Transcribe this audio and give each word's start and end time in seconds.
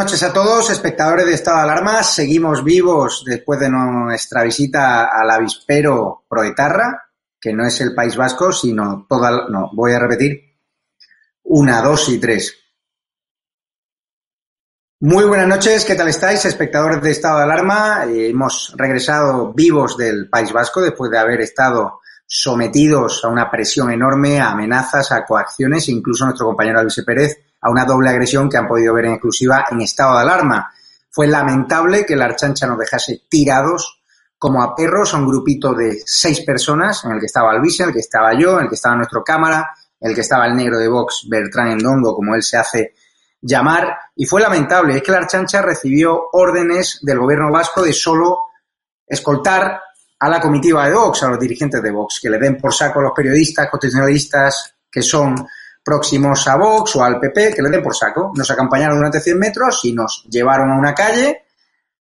Noches 0.00 0.22
a 0.22 0.32
todos, 0.32 0.70
espectadores 0.70 1.26
de 1.26 1.34
Estado 1.34 1.58
de 1.58 1.62
Alarma. 1.64 2.02
Seguimos 2.02 2.64
vivos 2.64 3.22
después 3.26 3.60
de 3.60 3.68
nuestra 3.68 4.42
visita 4.44 5.04
al 5.04 5.30
avispero 5.30 6.24
Proetarra, 6.26 7.10
que 7.38 7.52
no 7.52 7.66
es 7.66 7.78
el 7.82 7.94
País 7.94 8.16
Vasco, 8.16 8.50
sino 8.50 9.04
toda. 9.06 9.46
No, 9.50 9.68
voy 9.74 9.92
a 9.92 9.98
repetir. 9.98 10.56
Una, 11.42 11.82
dos 11.82 12.08
y 12.08 12.18
tres. 12.18 12.56
Muy 15.00 15.24
buenas 15.24 15.48
noches, 15.48 15.84
¿qué 15.84 15.94
tal 15.94 16.08
estáis, 16.08 16.46
espectadores 16.46 17.02
de 17.02 17.10
Estado 17.10 17.36
de 17.36 17.44
Alarma? 17.44 18.06
Eh, 18.06 18.30
hemos 18.30 18.72
regresado 18.78 19.52
vivos 19.52 19.98
del 19.98 20.30
País 20.30 20.50
Vasco 20.50 20.80
después 20.80 21.10
de 21.10 21.18
haber 21.18 21.42
estado 21.42 22.00
sometidos 22.26 23.22
a 23.22 23.28
una 23.28 23.50
presión 23.50 23.92
enorme, 23.92 24.40
a 24.40 24.52
amenazas, 24.52 25.12
a 25.12 25.26
coacciones, 25.26 25.90
incluso 25.90 26.24
nuestro 26.24 26.46
compañero 26.46 26.80
Luis 26.80 27.02
Pérez 27.04 27.49
a 27.60 27.70
una 27.70 27.84
doble 27.84 28.10
agresión 28.10 28.48
que 28.48 28.56
han 28.56 28.66
podido 28.66 28.94
ver 28.94 29.06
en 29.06 29.12
exclusiva 29.12 29.64
en 29.70 29.80
estado 29.80 30.16
de 30.16 30.22
alarma. 30.22 30.72
Fue 31.10 31.26
lamentable 31.26 32.06
que 32.06 32.16
la 32.16 32.26
archancha 32.26 32.66
nos 32.66 32.78
dejase 32.78 33.22
tirados 33.28 34.00
como 34.38 34.62
a 34.62 34.74
perros 34.74 35.12
a 35.12 35.18
un 35.18 35.26
grupito 35.26 35.74
de 35.74 36.02
seis 36.06 36.40
personas, 36.40 37.04
en 37.04 37.12
el 37.12 37.20
que 37.20 37.26
estaba 37.26 37.52
Luis, 37.54 37.78
en 37.80 37.88
el 37.88 37.92
que 37.92 38.00
estaba 38.00 38.32
yo, 38.32 38.56
en 38.56 38.64
el 38.64 38.68
que 38.68 38.76
estaba 38.76 38.96
nuestro 38.96 39.22
cámara, 39.22 39.70
en 40.00 40.08
el 40.08 40.14
que 40.14 40.22
estaba 40.22 40.46
el 40.46 40.56
negro 40.56 40.78
de 40.78 40.88
Vox, 40.88 41.26
Bertrán 41.28 41.72
Endondo, 41.72 42.14
como 42.14 42.34
él 42.34 42.42
se 42.42 42.56
hace 42.56 42.94
llamar, 43.42 43.98
y 44.16 44.24
fue 44.24 44.40
lamentable, 44.40 44.96
es 44.96 45.02
que 45.02 45.12
la 45.12 45.18
archancha 45.18 45.60
recibió 45.60 46.28
órdenes 46.32 47.00
del 47.02 47.18
gobierno 47.18 47.50
vasco 47.52 47.82
de 47.82 47.92
solo 47.92 48.38
escoltar 49.06 49.80
a 50.18 50.28
la 50.28 50.40
comitiva 50.40 50.86
de 50.86 50.94
Vox, 50.94 51.22
a 51.22 51.28
los 51.28 51.40
dirigentes 51.40 51.82
de 51.82 51.90
Vox, 51.90 52.18
que 52.22 52.30
le 52.30 52.38
den 52.38 52.56
por 52.56 52.72
saco 52.72 53.00
a 53.00 53.02
los 53.02 53.12
periodistas, 53.12 53.68
constitucionalistas 53.68 54.74
que 54.90 55.02
son 55.02 55.34
próximos 55.90 56.46
a 56.46 56.56
Vox 56.56 56.94
o 56.94 57.02
al 57.02 57.18
PP, 57.18 57.52
que 57.52 57.62
le 57.62 57.68
den 57.68 57.82
por 57.82 57.96
saco. 57.96 58.30
Nos 58.36 58.48
acompañaron 58.48 58.96
durante 58.96 59.18
100 59.18 59.36
metros 59.36 59.80
y 59.82 59.92
nos 59.92 60.24
llevaron 60.30 60.70
a 60.70 60.78
una 60.78 60.94
calle 60.94 61.42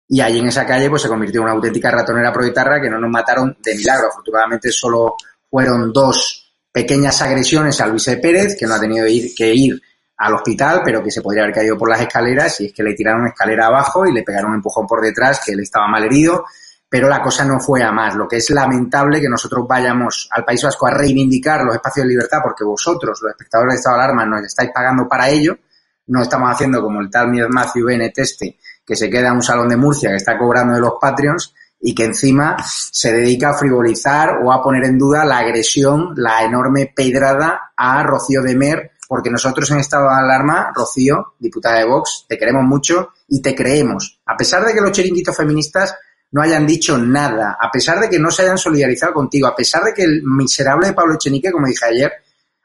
y 0.08 0.22
allí 0.22 0.38
en 0.38 0.46
esa 0.46 0.64
calle 0.64 0.88
pues 0.88 1.02
se 1.02 1.08
convirtió 1.08 1.40
en 1.40 1.44
una 1.44 1.52
auténtica 1.52 1.90
ratonera 1.90 2.32
proetarra 2.32 2.80
que 2.80 2.88
no 2.88 2.98
nos 2.98 3.10
mataron 3.10 3.58
de 3.62 3.74
milagro. 3.74 4.08
Afortunadamente 4.08 4.72
solo 4.72 5.16
fueron 5.50 5.92
dos 5.92 6.50
pequeñas 6.72 7.20
agresiones 7.20 7.78
a 7.82 7.86
Luis 7.86 8.06
Pérez, 8.22 8.56
que 8.58 8.66
no 8.66 8.74
ha 8.74 8.80
tenido 8.80 9.04
que 9.36 9.54
ir 9.54 9.78
al 10.16 10.32
hospital, 10.32 10.80
pero 10.82 11.02
que 11.02 11.10
se 11.10 11.20
podría 11.20 11.42
haber 11.42 11.54
caído 11.54 11.76
por 11.76 11.90
las 11.90 12.00
escaleras 12.00 12.58
y 12.62 12.66
es 12.66 12.72
que 12.72 12.82
le 12.82 12.94
tiraron 12.94 13.26
escalera 13.26 13.66
abajo 13.66 14.06
y 14.06 14.12
le 14.12 14.22
pegaron 14.22 14.52
un 14.52 14.56
empujón 14.56 14.86
por 14.86 15.02
detrás, 15.02 15.42
que 15.44 15.52
él 15.52 15.60
estaba 15.60 15.86
mal 15.88 16.04
herido 16.04 16.46
pero 16.94 17.08
la 17.08 17.20
cosa 17.20 17.44
no 17.44 17.58
fue 17.58 17.82
a 17.82 17.90
más. 17.90 18.14
Lo 18.14 18.28
que 18.28 18.36
es 18.36 18.48
lamentable 18.50 19.20
que 19.20 19.28
nosotros 19.28 19.66
vayamos 19.66 20.28
al 20.30 20.44
País 20.44 20.62
Vasco 20.62 20.86
a 20.86 20.92
reivindicar 20.92 21.64
los 21.64 21.74
espacios 21.74 22.04
de 22.04 22.10
libertad 22.10 22.38
porque 22.40 22.62
vosotros, 22.62 23.18
los 23.20 23.32
espectadores 23.32 23.72
de 23.72 23.78
Estado 23.78 23.96
de 23.96 24.02
Alarma, 24.04 24.24
nos 24.24 24.44
estáis 24.44 24.70
pagando 24.72 25.08
para 25.08 25.28
ello. 25.28 25.58
No 26.06 26.22
estamos 26.22 26.52
haciendo 26.52 26.80
como 26.80 27.00
el 27.00 27.10
tal 27.10 27.32
Matthew 27.50 27.86
Bennett 27.86 28.16
este, 28.18 28.58
que 28.86 28.94
se 28.94 29.10
queda 29.10 29.30
en 29.30 29.34
un 29.34 29.42
salón 29.42 29.70
de 29.70 29.76
Murcia 29.76 30.10
que 30.10 30.14
está 30.18 30.38
cobrando 30.38 30.74
de 30.74 30.80
los 30.80 30.92
Patreons 31.00 31.52
y 31.80 31.96
que 31.96 32.04
encima 32.04 32.58
se 32.64 33.12
dedica 33.12 33.50
a 33.50 33.54
frivolizar 33.54 34.38
o 34.44 34.52
a 34.52 34.62
poner 34.62 34.84
en 34.84 34.96
duda 34.96 35.24
la 35.24 35.38
agresión, 35.38 36.14
la 36.14 36.44
enorme 36.44 36.92
pedrada 36.94 37.72
a 37.76 38.04
Rocío 38.04 38.40
de 38.40 38.54
Mer, 38.54 38.92
porque 39.08 39.30
nosotros 39.30 39.68
en 39.72 39.80
estado 39.80 40.08
de 40.10 40.14
alarma, 40.14 40.70
Rocío, 40.72 41.34
diputada 41.40 41.80
de 41.80 41.86
Vox, 41.86 42.26
te 42.28 42.38
queremos 42.38 42.62
mucho 42.62 43.08
y 43.26 43.42
te 43.42 43.52
creemos. 43.52 44.20
A 44.26 44.36
pesar 44.36 44.64
de 44.64 44.72
que 44.72 44.80
los 44.80 44.92
chiringuitos 44.92 45.36
feministas 45.36 45.96
no 46.34 46.42
hayan 46.42 46.66
dicho 46.66 46.98
nada, 46.98 47.56
a 47.60 47.70
pesar 47.70 48.00
de 48.00 48.10
que 48.10 48.18
no 48.18 48.28
se 48.28 48.42
hayan 48.42 48.58
solidarizado 48.58 49.14
contigo, 49.14 49.46
a 49.46 49.54
pesar 49.54 49.84
de 49.84 49.94
que 49.94 50.02
el 50.02 50.20
miserable 50.24 50.92
Pablo 50.92 51.14
Echenique, 51.14 51.52
como 51.52 51.68
dije 51.68 51.84
ayer, 51.84 52.12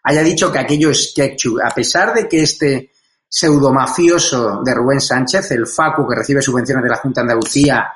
haya 0.01 0.23
dicho 0.23 0.51
que 0.51 0.57
aquello 0.57 0.89
es 0.89 1.13
ketchup, 1.15 1.59
a 1.63 1.69
pesar 1.69 2.11
de 2.15 2.27
que 2.27 2.41
este 2.41 2.91
pseudomafioso 3.29 4.63
de 4.65 4.73
Rubén 4.73 4.99
Sánchez, 4.99 5.51
el 5.51 5.67
FACU 5.67 6.07
que 6.07 6.15
recibe 6.15 6.41
subvenciones 6.41 6.83
de 6.83 6.89
la 6.89 6.95
Junta 6.95 7.21
de 7.21 7.25
Andalucía 7.25 7.87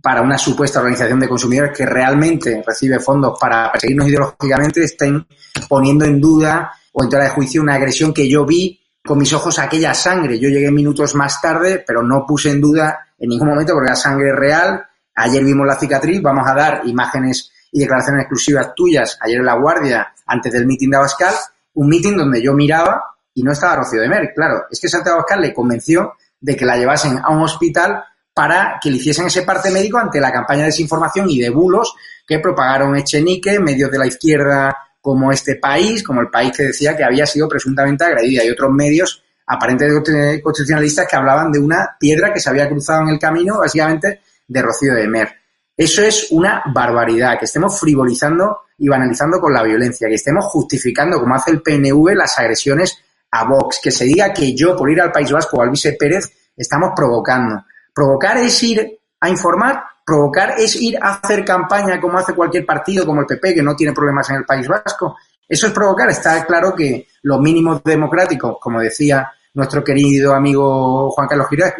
para 0.00 0.22
una 0.22 0.38
supuesta 0.38 0.78
organización 0.78 1.20
de 1.20 1.28
consumidores 1.28 1.76
que 1.76 1.84
realmente 1.84 2.64
recibe 2.66 2.98
fondos 2.98 3.36
para 3.38 3.70
perseguirnos 3.70 4.08
ideológicamente, 4.08 4.84
estén 4.84 5.26
poniendo 5.68 6.06
en 6.06 6.18
duda 6.18 6.72
o 6.92 7.02
en 7.02 7.10
tela 7.10 7.24
de 7.24 7.30
juicio 7.30 7.60
una 7.60 7.74
agresión 7.74 8.14
que 8.14 8.26
yo 8.26 8.46
vi 8.46 8.80
con 9.04 9.18
mis 9.18 9.34
ojos 9.34 9.58
aquella 9.58 9.92
sangre. 9.92 10.38
Yo 10.38 10.48
llegué 10.48 10.70
minutos 10.70 11.14
más 11.14 11.42
tarde, 11.42 11.84
pero 11.86 12.02
no 12.02 12.24
puse 12.26 12.48
en 12.48 12.62
duda 12.62 13.00
en 13.18 13.28
ningún 13.28 13.48
momento 13.48 13.74
porque 13.74 13.90
la 13.90 13.96
sangre 13.96 14.34
real. 14.34 14.82
Ayer 15.14 15.44
vimos 15.44 15.66
la 15.66 15.76
cicatriz, 15.76 16.20
vamos 16.20 16.48
a 16.48 16.54
dar 16.54 16.82
imágenes 16.84 17.52
y 17.70 17.80
declaraciones 17.80 18.22
exclusivas 18.22 18.74
tuyas 18.74 19.18
ayer 19.20 19.38
en 19.38 19.46
La 19.46 19.54
Guardia, 19.54 20.12
antes 20.26 20.52
del 20.52 20.66
mitin 20.66 20.90
de 20.90 20.96
Abascal, 20.96 21.34
un 21.74 21.88
mitin 21.88 22.16
donde 22.16 22.42
yo 22.42 22.52
miraba 22.52 23.02
y 23.34 23.42
no 23.42 23.52
estaba 23.52 23.76
Rocío 23.76 24.00
de 24.00 24.08
Mer. 24.08 24.32
Claro, 24.34 24.64
es 24.70 24.80
que 24.80 24.88
Santiago 24.88 25.18
Abascal 25.18 25.40
le 25.40 25.52
convenció 25.52 26.14
de 26.40 26.56
que 26.56 26.64
la 26.64 26.76
llevasen 26.76 27.18
a 27.22 27.30
un 27.30 27.42
hospital 27.42 28.04
para 28.32 28.78
que 28.82 28.90
le 28.90 28.96
hiciesen 28.96 29.26
ese 29.26 29.42
parte 29.42 29.70
médico 29.70 29.98
ante 29.98 30.20
la 30.20 30.32
campaña 30.32 30.60
de 30.60 30.66
desinformación 30.66 31.30
y 31.30 31.40
de 31.40 31.50
bulos 31.50 31.94
que 32.26 32.40
propagaron 32.40 32.96
Echenique, 32.96 33.60
medios 33.60 33.90
de 33.90 33.98
la 33.98 34.06
izquierda 34.06 34.76
como 35.00 35.30
este 35.30 35.56
país, 35.56 36.02
como 36.02 36.20
el 36.20 36.30
país 36.30 36.56
que 36.56 36.64
decía 36.64 36.96
que 36.96 37.04
había 37.04 37.26
sido 37.26 37.48
presuntamente 37.48 38.04
agredida, 38.04 38.44
y 38.44 38.50
otros 38.50 38.70
medios 38.72 39.22
aparentemente 39.46 40.40
constitucionalistas 40.42 41.06
que 41.08 41.16
hablaban 41.16 41.52
de 41.52 41.58
una 41.58 41.96
piedra 42.00 42.32
que 42.32 42.40
se 42.40 42.48
había 42.48 42.68
cruzado 42.68 43.02
en 43.02 43.10
el 43.10 43.18
camino, 43.18 43.58
básicamente, 43.58 44.22
de 44.46 44.62
Rocío 44.62 44.94
de 44.94 45.08
Mer. 45.08 45.28
Eso 45.76 46.02
es 46.02 46.28
una 46.30 46.62
barbaridad, 46.72 47.38
que 47.38 47.46
estemos 47.46 47.78
frivolizando 47.78 48.60
y 48.78 48.88
banalizando 48.88 49.40
con 49.40 49.52
la 49.52 49.62
violencia, 49.62 50.08
que 50.08 50.14
estemos 50.14 50.44
justificando, 50.46 51.18
como 51.18 51.34
hace 51.34 51.50
el 51.50 51.62
PNV, 51.62 52.14
las 52.14 52.38
agresiones 52.38 52.98
a 53.30 53.44
Vox, 53.44 53.80
que 53.82 53.90
se 53.90 54.04
diga 54.04 54.32
que 54.32 54.54
yo, 54.54 54.76
por 54.76 54.90
ir 54.90 55.00
al 55.00 55.10
País 55.10 55.32
Vasco 55.32 55.56
o 55.56 55.62
al 55.62 55.70
Vice 55.70 55.96
Pérez, 55.98 56.32
estamos 56.56 56.92
provocando. 56.94 57.64
Provocar 57.92 58.36
es 58.38 58.62
ir 58.62 59.00
a 59.20 59.28
informar 59.28 59.84
provocar 60.04 60.54
es 60.58 60.76
ir 60.76 60.98
a 61.00 61.14
hacer 61.14 61.44
campaña 61.44 62.00
como 62.00 62.18
hace 62.18 62.34
cualquier 62.34 62.66
partido, 62.66 63.06
como 63.06 63.20
el 63.20 63.26
PP, 63.26 63.54
que 63.54 63.62
no 63.62 63.74
tiene 63.74 63.92
problemas 63.92 64.28
en 64.30 64.36
el 64.36 64.44
País 64.44 64.68
Vasco. 64.68 65.16
Eso 65.48 65.66
es 65.66 65.72
provocar. 65.72 66.10
Está 66.10 66.44
claro 66.44 66.74
que 66.74 67.08
los 67.22 67.40
mínimos 67.40 67.82
democráticos, 67.82 68.58
como 68.60 68.80
decía 68.80 69.32
nuestro 69.54 69.82
querido 69.82 70.34
amigo 70.34 71.10
Juan 71.10 71.28
Carlos 71.28 71.48
Girón, 71.48 71.72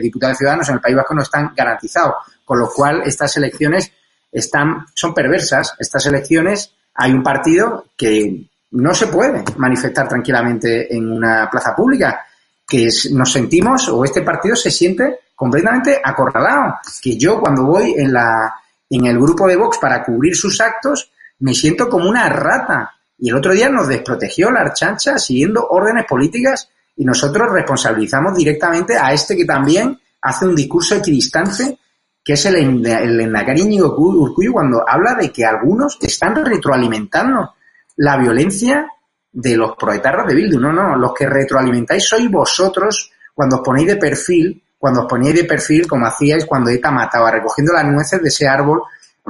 diputado 0.00 0.32
de 0.32 0.36
Ciudadanos 0.36 0.68
en 0.68 0.76
el 0.76 0.80
País 0.80 0.96
Vasco, 0.96 1.14
no 1.14 1.22
están 1.22 1.52
garantizados. 1.54 2.14
Con 2.44 2.60
lo 2.60 2.70
cual, 2.70 3.02
estas 3.04 3.36
elecciones 3.36 3.92
están, 4.30 4.86
son 4.94 5.12
perversas. 5.12 5.74
Estas 5.78 6.06
elecciones, 6.06 6.72
hay 6.94 7.12
un 7.12 7.22
partido 7.22 7.86
que 7.96 8.48
no 8.70 8.94
se 8.94 9.08
puede 9.08 9.44
manifestar 9.56 10.08
tranquilamente 10.08 10.94
en 10.94 11.10
una 11.10 11.48
plaza 11.50 11.74
pública, 11.74 12.24
que 12.66 12.88
nos 13.12 13.32
sentimos, 13.32 13.88
o 13.88 14.04
este 14.04 14.22
partido 14.22 14.56
se 14.56 14.70
siente 14.70 15.20
completamente 15.34 16.00
acorralado. 16.02 16.76
Que 17.02 17.16
yo 17.16 17.40
cuando 17.40 17.64
voy 17.64 17.94
en 17.96 18.12
la 18.12 18.54
en 18.88 19.06
el 19.06 19.18
grupo 19.18 19.48
de 19.48 19.56
Vox 19.56 19.78
para 19.78 20.04
cubrir 20.04 20.36
sus 20.36 20.60
actos, 20.60 21.10
me 21.40 21.54
siento 21.54 21.88
como 21.88 22.08
una 22.08 22.28
rata. 22.28 22.92
Y 23.18 23.30
el 23.30 23.36
otro 23.36 23.52
día 23.52 23.68
nos 23.68 23.88
desprotegió 23.88 24.50
la 24.50 24.60
archancha 24.60 25.18
siguiendo 25.18 25.66
órdenes 25.68 26.04
políticas 26.06 26.68
y 26.96 27.04
nosotros 27.04 27.50
responsabilizamos 27.52 28.34
directamente 28.34 28.96
a 28.96 29.12
este 29.12 29.36
que 29.36 29.44
también 29.44 29.98
hace 30.22 30.46
un 30.46 30.56
discurso 30.56 30.96
equidistante, 30.96 31.78
que 32.24 32.32
es 32.32 32.46
el, 32.46 32.86
el 32.86 33.20
Endacari 33.20 33.80
Urcuyo, 33.80 34.52
cuando 34.52 34.82
habla 34.86 35.14
de 35.14 35.30
que 35.30 35.44
algunos 35.44 35.98
están 36.00 36.34
retroalimentando 36.44 37.54
la 37.96 38.16
violencia 38.16 38.86
de 39.32 39.56
los 39.56 39.76
proetarros 39.76 40.26
de 40.26 40.34
Bildu. 40.34 40.58
No, 40.58 40.72
no, 40.72 40.96
los 40.96 41.12
que 41.12 41.28
retroalimentáis 41.28 42.04
sois 42.08 42.30
vosotros 42.30 43.12
cuando 43.34 43.56
os 43.56 43.62
ponéis 43.62 43.88
de 43.88 43.96
perfil 43.96 44.62
cuando 44.78 45.02
os 45.02 45.06
poníais 45.06 45.34
de 45.34 45.44
perfil, 45.44 45.86
como 45.88 46.06
hacíais 46.06 46.44
cuando 46.44 46.70
ETA 46.70 46.90
mataba, 46.90 47.30
recogiendo 47.30 47.72
las 47.72 47.84
nueces 47.84 48.22
de 48.22 48.28
ese 48.28 48.46
árbol 48.46 48.82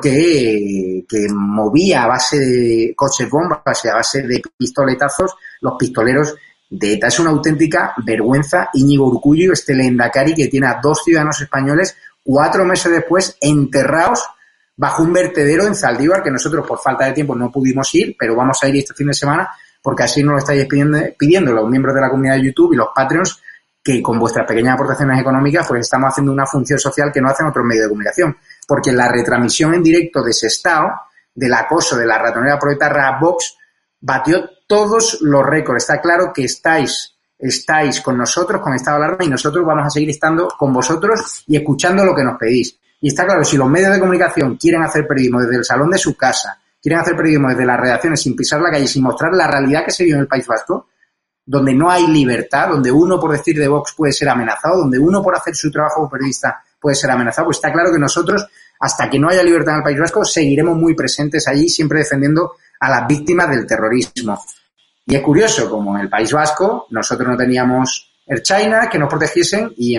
que, 0.02 1.04
que 1.08 1.26
movía 1.30 2.02
a 2.02 2.08
base 2.08 2.38
de 2.38 2.94
coches 2.94 3.30
bombas, 3.30 3.62
a 3.64 3.94
base 3.94 4.22
de 4.22 4.42
pistoletazos, 4.56 5.34
los 5.60 5.74
pistoleros 5.78 6.34
de 6.68 6.94
ETA. 6.94 7.08
Es 7.08 7.18
una 7.20 7.30
auténtica 7.30 7.94
vergüenza. 8.04 8.70
Íñigo 8.74 9.06
Urcullo, 9.06 9.52
este 9.52 9.74
Lendakari, 9.74 10.34
que 10.34 10.48
tiene 10.48 10.66
a 10.66 10.80
dos 10.82 11.02
ciudadanos 11.04 11.40
españoles 11.40 11.96
cuatro 12.26 12.64
meses 12.64 12.90
después 12.90 13.36
enterrados 13.40 14.24
bajo 14.76 15.02
un 15.02 15.12
vertedero 15.12 15.66
en 15.66 15.74
Zaldívar, 15.74 16.22
que 16.22 16.30
nosotros 16.30 16.66
por 16.66 16.78
falta 16.78 17.06
de 17.06 17.12
tiempo 17.12 17.34
no 17.34 17.50
pudimos 17.50 17.94
ir, 17.94 18.14
pero 18.18 18.34
vamos 18.36 18.62
a 18.62 18.68
ir 18.68 18.76
este 18.76 18.92
fin 18.92 19.06
de 19.06 19.14
semana, 19.14 19.48
porque 19.80 20.02
así 20.02 20.22
nos 20.22 20.32
lo 20.32 20.38
estáis 20.38 20.66
pidiendo, 20.66 20.98
pidiendo 21.16 21.52
los 21.52 21.70
miembros 21.70 21.94
de 21.94 22.00
la 22.00 22.10
comunidad 22.10 22.34
de 22.34 22.46
YouTube 22.46 22.74
y 22.74 22.76
los 22.76 22.88
Patreons, 22.94 23.40
que 23.82 24.02
con 24.02 24.18
vuestras 24.18 24.46
pequeñas 24.46 24.74
aportaciones 24.74 25.20
económicas 25.20 25.66
pues 25.68 25.82
estamos 25.82 26.10
haciendo 26.10 26.32
una 26.32 26.44
función 26.44 26.78
social 26.78 27.12
que 27.14 27.20
no 27.20 27.28
hacen 27.28 27.46
otros 27.46 27.64
medios 27.64 27.84
de 27.84 27.88
comunicación. 27.90 28.36
Porque 28.66 28.90
la 28.90 29.08
retransmisión 29.08 29.74
en 29.74 29.82
directo 29.82 30.22
de 30.24 30.32
ese 30.32 30.48
estado, 30.48 30.88
del 31.32 31.54
acoso 31.54 31.96
de 31.96 32.04
la 32.04 32.18
ratonera 32.18 32.58
proletarra 32.58 33.16
Vox, 33.20 33.56
batió 34.00 34.44
todos 34.66 35.18
los 35.20 35.44
récords. 35.44 35.84
Está 35.84 36.00
claro 36.00 36.32
que 36.34 36.44
estáis, 36.44 37.14
estáis 37.38 38.00
con 38.00 38.16
nosotros, 38.18 38.60
con 38.60 38.74
Estado 38.74 38.98
de 38.98 39.04
Alarma, 39.04 39.24
y 39.24 39.28
nosotros 39.28 39.64
vamos 39.64 39.86
a 39.86 39.90
seguir 39.90 40.10
estando 40.10 40.48
con 40.48 40.72
vosotros 40.72 41.44
y 41.46 41.56
escuchando 41.56 42.04
lo 42.04 42.14
que 42.14 42.24
nos 42.24 42.38
pedís. 42.38 42.78
Y 43.00 43.08
está 43.08 43.24
claro, 43.24 43.44
si 43.44 43.56
los 43.56 43.68
medios 43.68 43.92
de 43.92 44.00
comunicación 44.00 44.56
quieren 44.56 44.82
hacer 44.82 45.06
periodismo 45.06 45.40
desde 45.40 45.56
el 45.56 45.64
salón 45.64 45.90
de 45.90 45.98
su 45.98 46.16
casa, 46.16 46.58
quieren 46.80 47.00
hacer 47.00 47.16
periodismo 47.16 47.48
desde 47.48 47.66
las 47.66 47.78
redacciones 47.78 48.20
sin 48.22 48.34
pisar 48.34 48.60
la 48.60 48.70
calle, 48.70 48.86
sin 48.86 49.02
mostrar 49.02 49.32
la 49.34 49.46
realidad 49.46 49.84
que 49.84 49.90
se 49.90 50.04
vive 50.04 50.16
en 50.16 50.22
el 50.22 50.28
País 50.28 50.46
Vasco, 50.46 50.88
donde 51.44 51.74
no 51.74 51.90
hay 51.90 52.06
libertad, 52.08 52.70
donde 52.70 52.90
uno 52.90 53.20
por 53.20 53.32
decir 53.32 53.58
de 53.58 53.68
Vox 53.68 53.94
puede 53.96 54.12
ser 54.12 54.28
amenazado, 54.28 54.78
donde 54.78 54.98
uno 54.98 55.22
por 55.22 55.36
hacer 55.36 55.54
su 55.54 55.70
trabajo 55.70 55.96
como 55.96 56.10
periodista 56.10 56.62
puede 56.80 56.96
ser 56.96 57.10
amenazado, 57.10 57.46
pues 57.46 57.58
está 57.58 57.72
claro 57.72 57.92
que 57.92 57.98
nosotros, 57.98 58.46
hasta 58.80 59.08
que 59.08 59.18
no 59.18 59.28
haya 59.28 59.42
libertad 59.42 59.74
en 59.74 59.78
el 59.78 59.84
País 59.84 60.00
Vasco, 60.00 60.24
seguiremos 60.24 60.76
muy 60.76 60.94
presentes 60.94 61.46
allí, 61.46 61.68
siempre 61.68 62.00
defendiendo 62.00 62.52
a 62.80 62.90
las 62.90 63.06
víctimas 63.06 63.48
del 63.50 63.66
terrorismo. 63.66 64.42
Y 65.06 65.14
es 65.14 65.22
curioso, 65.22 65.70
como 65.70 65.94
en 65.96 66.02
el 66.02 66.08
País 66.08 66.32
Vasco, 66.32 66.86
nosotros 66.90 67.28
no 67.28 67.36
teníamos 67.36 68.12
Air 68.26 68.42
China 68.42 68.88
que 68.90 68.98
nos 68.98 69.08
protegiesen 69.08 69.72
y, 69.76 69.98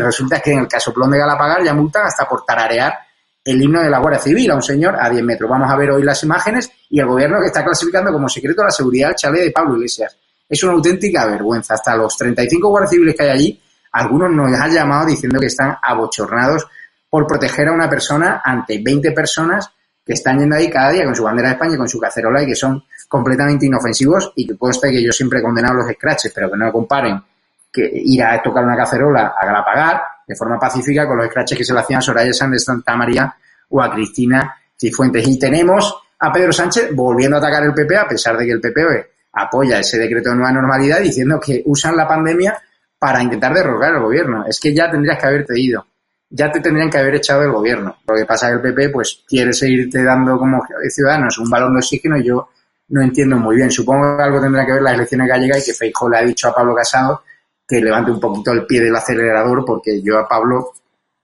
resulta 0.00 0.40
que 0.40 0.52
en 0.52 0.60
el 0.60 0.68
caso 0.68 0.92
Plón 0.92 1.10
de 1.10 1.18
Galapagar 1.18 1.64
ya 1.64 1.74
multan 1.74 2.06
hasta 2.06 2.28
por 2.28 2.44
tararear 2.44 2.94
el 3.44 3.60
himno 3.60 3.82
de 3.82 3.90
la 3.90 3.98
Guardia 3.98 4.20
Civil 4.20 4.50
a 4.50 4.54
un 4.54 4.62
señor 4.62 4.96
a 5.00 5.10
10 5.10 5.24
metros. 5.24 5.50
Vamos 5.50 5.70
a 5.70 5.76
ver 5.76 5.90
hoy 5.90 6.02
las 6.02 6.22
imágenes 6.22 6.70
y 6.90 7.00
el 7.00 7.06
gobierno 7.06 7.40
que 7.40 7.46
está 7.46 7.64
clasificando 7.64 8.12
como 8.12 8.28
secreto 8.28 8.62
la 8.62 8.70
seguridad 8.70 9.08
del 9.08 9.16
chalet 9.16 9.44
de 9.44 9.50
Pablo 9.50 9.76
Iglesias 9.76 10.16
es 10.52 10.62
una 10.64 10.74
auténtica 10.74 11.26
vergüenza. 11.26 11.74
Hasta 11.74 11.96
los 11.96 12.16
35 12.16 12.68
guardias 12.68 12.90
civiles 12.90 13.16
que 13.16 13.22
hay 13.22 13.30
allí, 13.30 13.60
algunos 13.92 14.30
nos 14.30 14.52
han 14.52 14.70
llamado 14.70 15.06
diciendo 15.06 15.40
que 15.40 15.46
están 15.46 15.76
abochornados 15.82 16.66
por 17.08 17.26
proteger 17.26 17.68
a 17.68 17.72
una 17.72 17.88
persona 17.88 18.42
ante 18.44 18.80
20 18.82 19.12
personas 19.12 19.70
que 20.04 20.14
están 20.14 20.38
yendo 20.38 20.56
ahí 20.56 20.68
cada 20.68 20.90
día 20.90 21.04
con 21.04 21.14
su 21.14 21.22
bandera 21.22 21.48
de 21.48 21.54
España 21.54 21.74
y 21.74 21.78
con 21.78 21.88
su 21.88 21.98
cacerola 21.98 22.42
y 22.42 22.46
que 22.46 22.54
son 22.54 22.82
completamente 23.08 23.66
inofensivos 23.66 24.32
y 24.36 24.46
que 24.46 24.56
estar 24.70 24.90
que 24.90 25.02
yo 25.02 25.12
siempre 25.12 25.38
he 25.38 25.42
condenado 25.42 25.74
los 25.74 25.90
scratches, 25.92 26.32
pero 26.34 26.50
que 26.50 26.56
no 26.56 26.72
comparen 26.72 27.20
que 27.72 27.90
ir 27.92 28.22
a 28.22 28.42
tocar 28.42 28.64
una 28.64 28.76
cacerola 28.76 29.34
a 29.38 29.46
Galapagar 29.46 30.02
de 30.26 30.36
forma 30.36 30.58
pacífica 30.58 31.06
con 31.06 31.16
los 31.16 31.26
scratches 31.26 31.58
que 31.58 31.64
se 31.64 31.72
le 31.72 31.80
hacían 31.80 31.98
a 31.98 32.02
Soraya 32.02 32.32
Sánchez 32.32 32.60
de 32.60 32.64
Santa 32.64 32.96
María 32.96 33.34
o 33.70 33.82
a 33.82 33.92
Cristina 33.92 34.56
Cifuentes. 34.78 35.26
Y 35.26 35.38
tenemos 35.38 35.96
a 36.18 36.32
Pedro 36.32 36.52
Sánchez 36.52 36.90
volviendo 36.94 37.36
a 37.36 37.38
atacar 37.38 37.64
el 37.64 37.74
PP 37.74 37.96
a 37.96 38.08
pesar 38.08 38.36
de 38.36 38.46
que 38.46 38.52
el 38.52 38.60
PP 38.60 39.10
apoya 39.32 39.78
ese 39.78 39.98
decreto 39.98 40.30
de 40.30 40.36
nueva 40.36 40.52
normalidad 40.52 41.00
diciendo 41.00 41.40
que 41.40 41.62
usan 41.66 41.96
la 41.96 42.06
pandemia 42.06 42.58
para 42.98 43.22
intentar 43.22 43.52
derrogar 43.54 43.94
al 43.94 44.02
gobierno. 44.02 44.44
Es 44.46 44.60
que 44.60 44.74
ya 44.74 44.90
tendrías 44.90 45.18
que 45.18 45.26
haberte 45.26 45.58
ido. 45.58 45.86
Ya 46.34 46.50
te 46.50 46.60
tendrían 46.60 46.88
que 46.88 46.98
haber 46.98 47.16
echado 47.16 47.42
del 47.42 47.52
gobierno. 47.52 47.96
Lo 48.06 48.14
que 48.14 48.24
pasa 48.24 48.46
es 48.46 48.52
que 48.52 48.68
el 48.68 48.74
PP 48.74 48.88
pues 48.88 49.22
quiere 49.28 49.52
seguirte 49.52 50.02
dando 50.02 50.38
como 50.38 50.62
ciudadanos 50.88 51.38
un 51.38 51.50
balón 51.50 51.74
de 51.74 51.78
oxígeno 51.80 52.16
y 52.16 52.24
yo 52.24 52.48
no 52.88 53.02
entiendo 53.02 53.36
muy 53.36 53.56
bien. 53.56 53.70
Supongo 53.70 54.16
que 54.16 54.22
algo 54.22 54.40
tendrá 54.40 54.64
que 54.64 54.72
ver 54.72 54.82
las 54.82 54.94
elecciones 54.94 55.28
gallegas 55.28 55.62
y 55.62 55.70
que 55.70 55.74
Feijóo 55.74 56.08
le 56.08 56.18
ha 56.18 56.22
dicho 56.22 56.48
a 56.48 56.54
Pablo 56.54 56.74
Casado 56.74 57.22
que 57.68 57.80
levante 57.80 58.10
un 58.10 58.20
poquito 58.20 58.52
el 58.52 58.66
pie 58.66 58.80
del 58.80 58.96
acelerador 58.96 59.64
porque 59.64 60.02
yo 60.02 60.18
a 60.18 60.28
Pablo 60.28 60.72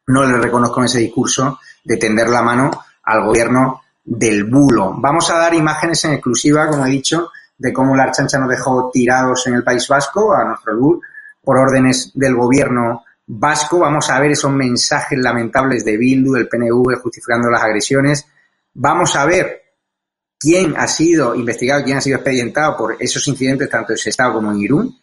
no 0.06 0.24
le 0.24 0.38
reconozco 0.38 0.80
en 0.80 0.86
ese 0.86 0.98
discurso 0.98 1.58
de 1.84 1.96
tender 1.96 2.28
la 2.28 2.42
mano 2.42 2.70
al 3.04 3.24
gobierno 3.24 3.82
del 4.04 4.44
bulo. 4.44 4.94
Vamos 4.96 5.30
a 5.30 5.38
dar 5.38 5.54
imágenes 5.54 6.04
en 6.04 6.12
exclusiva, 6.12 6.68
como 6.68 6.86
he 6.86 6.90
dicho, 6.90 7.30
de 7.56 7.72
cómo 7.72 7.94
la 7.96 8.04
Archancha 8.04 8.38
nos 8.38 8.48
dejó 8.48 8.90
tirados 8.92 9.46
en 9.46 9.54
el 9.54 9.64
País 9.64 9.86
Vasco, 9.88 10.34
a 10.34 10.44
nuestro 10.44 10.72
LUR, 10.72 11.00
por 11.42 11.58
órdenes 11.58 12.12
del 12.14 12.34
gobierno 12.34 13.04
vasco. 13.28 13.78
Vamos 13.78 14.10
a 14.10 14.18
ver 14.18 14.32
esos 14.32 14.50
mensajes 14.50 15.18
lamentables 15.18 15.84
de 15.84 15.96
Bildu, 15.96 16.32
del 16.32 16.48
PNV, 16.48 17.00
justificando 17.00 17.50
las 17.50 17.62
agresiones. 17.62 18.26
Vamos 18.74 19.14
a 19.14 19.26
ver 19.26 19.62
quién 20.38 20.74
ha 20.76 20.86
sido 20.88 21.34
investigado, 21.34 21.84
quién 21.84 21.98
ha 21.98 22.00
sido 22.00 22.16
expedientado 22.16 22.76
por 22.76 22.96
esos 22.98 23.26
incidentes, 23.28 23.68
tanto 23.68 23.92
en 23.92 23.98
Estado 24.04 24.34
como 24.34 24.50
en 24.50 24.58
Irún. 24.58 24.98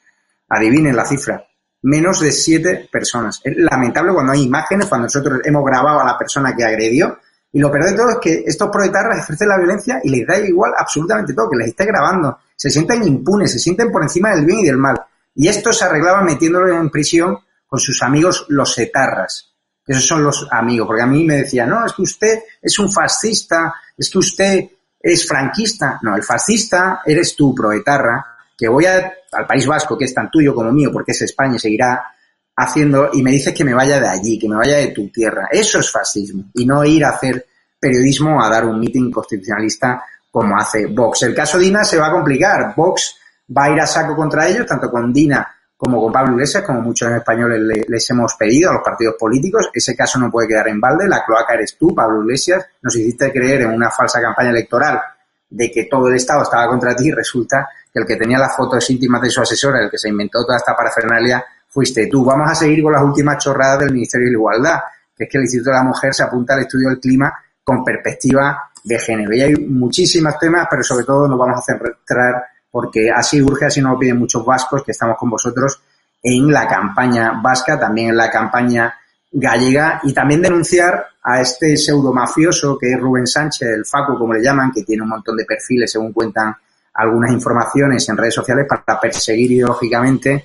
Adivinen 0.50 0.96
la 0.96 1.06
cifra. 1.06 1.46
Menos 1.84 2.20
de 2.20 2.32
siete 2.32 2.90
personas. 2.92 3.42
Es 3.44 3.56
lamentable 3.58 4.12
cuando 4.12 4.32
hay 4.32 4.44
imágenes, 4.44 4.88
cuando 4.88 5.06
nosotros 5.06 5.42
hemos 5.44 5.64
grabado 5.64 6.00
a 6.00 6.06
la 6.06 6.18
persona 6.18 6.56
que 6.56 6.64
agredió 6.64 7.20
Y 7.52 7.60
lo 7.60 7.72
peor 7.72 7.86
de 7.86 7.96
todo 7.96 8.10
es 8.10 8.18
que 8.18 8.44
estos 8.46 8.70
proetarras 8.72 9.20
ejercen 9.20 9.50
la 9.50 9.58
violencia 9.58 10.00
y 10.04 10.10
les 10.10 10.26
da 10.26 10.40
igual 10.40 10.72
absolutamente 10.76 11.34
todo, 11.34 11.50
que 11.50 11.58
les 11.58 11.68
esté 11.68 11.86
grabando. 11.86 12.40
Se 12.56 12.72
sienten 12.72 13.04
impunes, 13.04 13.52
se 13.52 13.60
sienten 13.60 13.92
por 13.92 14.02
encima 14.02 14.34
del 14.34 14.46
bien 14.46 14.60
y 14.60 14.66
del 14.66 14.78
mal. 14.78 15.00
Y 15.36 15.48
esto 15.48 15.72
se 15.72 15.86
arreglaba 15.86 16.24
metiéndolo 16.24 16.76
en 16.76 16.90
prisión 16.90 17.38
con 17.68 17.80
sus 17.80 18.02
amigos 18.04 18.46
los 18.50 18.78
etarras. 18.78 19.52
Esos 19.86 20.08
son 20.08 20.24
los 20.24 20.48
amigos, 20.52 20.88
porque 20.88 21.04
a 21.04 21.08
mí 21.08 21.24
me 21.24 21.38
decía, 21.38 21.66
no, 21.66 21.86
es 21.86 21.94
que 21.94 22.02
usted 22.02 22.40
es 22.62 22.80
un 22.80 22.92
fascista, 22.92 23.74
es 23.96 24.10
que 24.10 24.18
usted 24.18 24.70
es 25.00 25.28
franquista. 25.28 26.00
No, 26.02 26.16
el 26.16 26.24
fascista 26.24 27.02
eres 27.06 27.36
tú, 27.36 27.54
proetarra, 27.54 28.26
que 28.58 28.68
voy 28.68 28.86
al 28.86 29.14
País 29.48 29.68
Vasco, 29.68 29.98
que 29.98 30.06
es 30.06 30.14
tan 30.14 30.32
tuyo 30.32 30.56
como 30.56 30.72
mío, 30.72 30.90
porque 30.92 31.12
es 31.12 31.22
España 31.22 31.58
y 31.58 31.60
seguirá 31.60 32.04
haciendo, 32.56 33.10
y 33.14 33.22
me 33.22 33.32
dices 33.32 33.54
que 33.54 33.64
me 33.64 33.74
vaya 33.74 34.00
de 34.00 34.08
allí, 34.08 34.40
que 34.40 34.50
me 34.50 34.56
vaya 34.56 34.78
de 34.78 34.88
tu 34.88 35.10
tierra. 35.10 35.48
Eso 35.52 35.80
es 35.80 35.92
fascismo. 35.92 36.46
Y 36.56 36.66
no 36.66 36.84
ir 36.84 37.06
a 37.06 37.10
hacer 37.10 37.46
periodismo 37.80 38.42
a 38.44 38.50
dar 38.50 38.66
un 38.66 38.80
mitin 38.80 39.12
constitucionalista 39.12 40.02
como 40.32 40.58
hace 40.58 40.88
Vox. 40.88 41.24
El 41.24 41.36
caso 41.36 41.60
Dina 41.60 41.84
se 41.84 41.98
va 41.98 42.08
a 42.08 42.12
complicar. 42.12 42.74
Vox 42.76 43.18
va 43.56 43.66
a 43.66 43.70
ir 43.70 43.80
a 43.80 43.86
saco 43.86 44.16
contra 44.16 44.48
ellos, 44.48 44.66
tanto 44.66 44.90
con 44.90 45.14
Dina 45.14 45.55
como 45.78 46.02
con 46.02 46.12
Pablo 46.12 46.34
Iglesias, 46.34 46.64
como 46.64 46.82
muchos 46.82 47.12
españoles 47.12 47.86
les 47.88 48.10
hemos 48.10 48.36
pedido 48.36 48.70
a 48.70 48.74
los 48.76 48.84
partidos 48.84 49.16
políticos. 49.20 49.70
Ese 49.74 49.96
caso 49.96 50.20
no 50.20 50.32
puede 50.32 50.48
quedar 50.48 50.68
en 50.70 50.80
balde. 50.80 51.08
La 51.08 51.24
cloaca 51.26 51.54
eres 51.54 51.78
tú, 51.78 51.94
Pablo 51.94 52.22
Iglesias. 52.24 52.66
Nos 52.82 52.96
hiciste 52.96 53.32
creer 53.32 53.62
en 53.62 53.72
una 53.72 53.92
falsa 53.92 54.22
campaña 54.22 54.52
electoral 54.52 55.02
de 55.50 55.72
que 55.72 55.86
todo 55.86 56.08
el 56.08 56.16
Estado 56.16 56.44
estaba 56.44 56.68
contra 56.68 56.96
ti 56.96 57.10
y 57.10 57.12
resulta 57.12 57.70
que 57.92 58.00
el 58.00 58.06
que 58.06 58.16
tenía 58.16 58.38
las 58.38 58.56
fotos 58.56 58.90
íntimas 58.90 59.22
de 59.22 59.30
su 59.30 59.42
asesora, 59.42 59.84
el 59.84 59.90
que 59.90 59.98
se 59.98 60.10
inventó 60.10 60.46
toda 60.46 60.58
esta 60.58 60.76
parafernalia, 60.76 61.44
fuiste 61.68 62.08
tú. 62.08 62.24
Vamos 62.24 62.50
a 62.50 62.56
seguir 62.56 62.82
con 62.82 62.94
las 62.94 63.04
últimas 63.04 63.38
chorradas 63.44 63.80
del 63.80 63.92
Ministerio 63.92 64.28
de 64.28 64.32
la 64.32 64.38
Igualdad, 64.38 64.80
que 65.16 65.26
es 65.26 65.30
que 65.30 65.38
el 65.38 65.44
Instituto 65.44 65.72
de 65.72 65.78
la 65.78 65.84
Mujer 65.84 66.14
se 66.14 66.24
apunta 66.24 66.54
al 66.54 66.62
estudio 66.62 66.90
del 66.90 67.00
clima 67.00 67.34
con 67.64 67.84
perspectiva 67.84 68.72
de 68.84 69.00
género. 69.00 69.34
Y 69.34 69.42
hay 69.42 69.56
muchísimos 69.56 70.38
temas, 70.40 70.68
pero 70.70 70.84
sobre 70.84 71.06
todo 71.06 71.28
nos 71.28 71.38
vamos 71.38 71.60
a 71.60 71.64
centrar 71.64 72.46
porque 72.76 73.10
así 73.10 73.42
urge, 73.42 73.68
así 73.68 73.80
nos 73.80 73.94
lo 73.94 74.00
piden 74.00 74.20
muchos 74.20 74.46
vascos 74.46 74.84
que 74.84 74.92
estamos 74.92 75.16
con 75.18 75.30
vosotros 75.30 75.82
en 76.22 76.52
la 76.52 76.68
campaña 76.68 77.40
vasca, 77.42 77.80
también 77.80 78.10
en 78.10 78.18
la 78.18 78.30
campaña 78.30 78.94
gallega 79.32 80.02
y 80.04 80.14
también 80.14 80.42
denunciar 80.42 81.06
a 81.24 81.40
este 81.40 81.78
pseudo 81.78 82.12
mafioso 82.12 82.78
que 82.78 82.92
es 82.92 83.00
Rubén 83.00 83.28
Sánchez, 83.28 83.70
el 83.70 83.86
Facu 83.86 84.18
como 84.18 84.34
le 84.34 84.44
llaman, 84.44 84.74
que 84.74 84.84
tiene 84.84 85.04
un 85.04 85.08
montón 85.08 85.38
de 85.38 85.46
perfiles 85.46 85.90
según 85.90 86.12
cuentan 86.12 86.54
algunas 86.96 87.32
informaciones 87.32 88.10
en 88.10 88.18
redes 88.18 88.34
sociales 88.34 88.66
para 88.68 89.00
perseguir 89.00 89.54
ideológicamente 89.54 90.44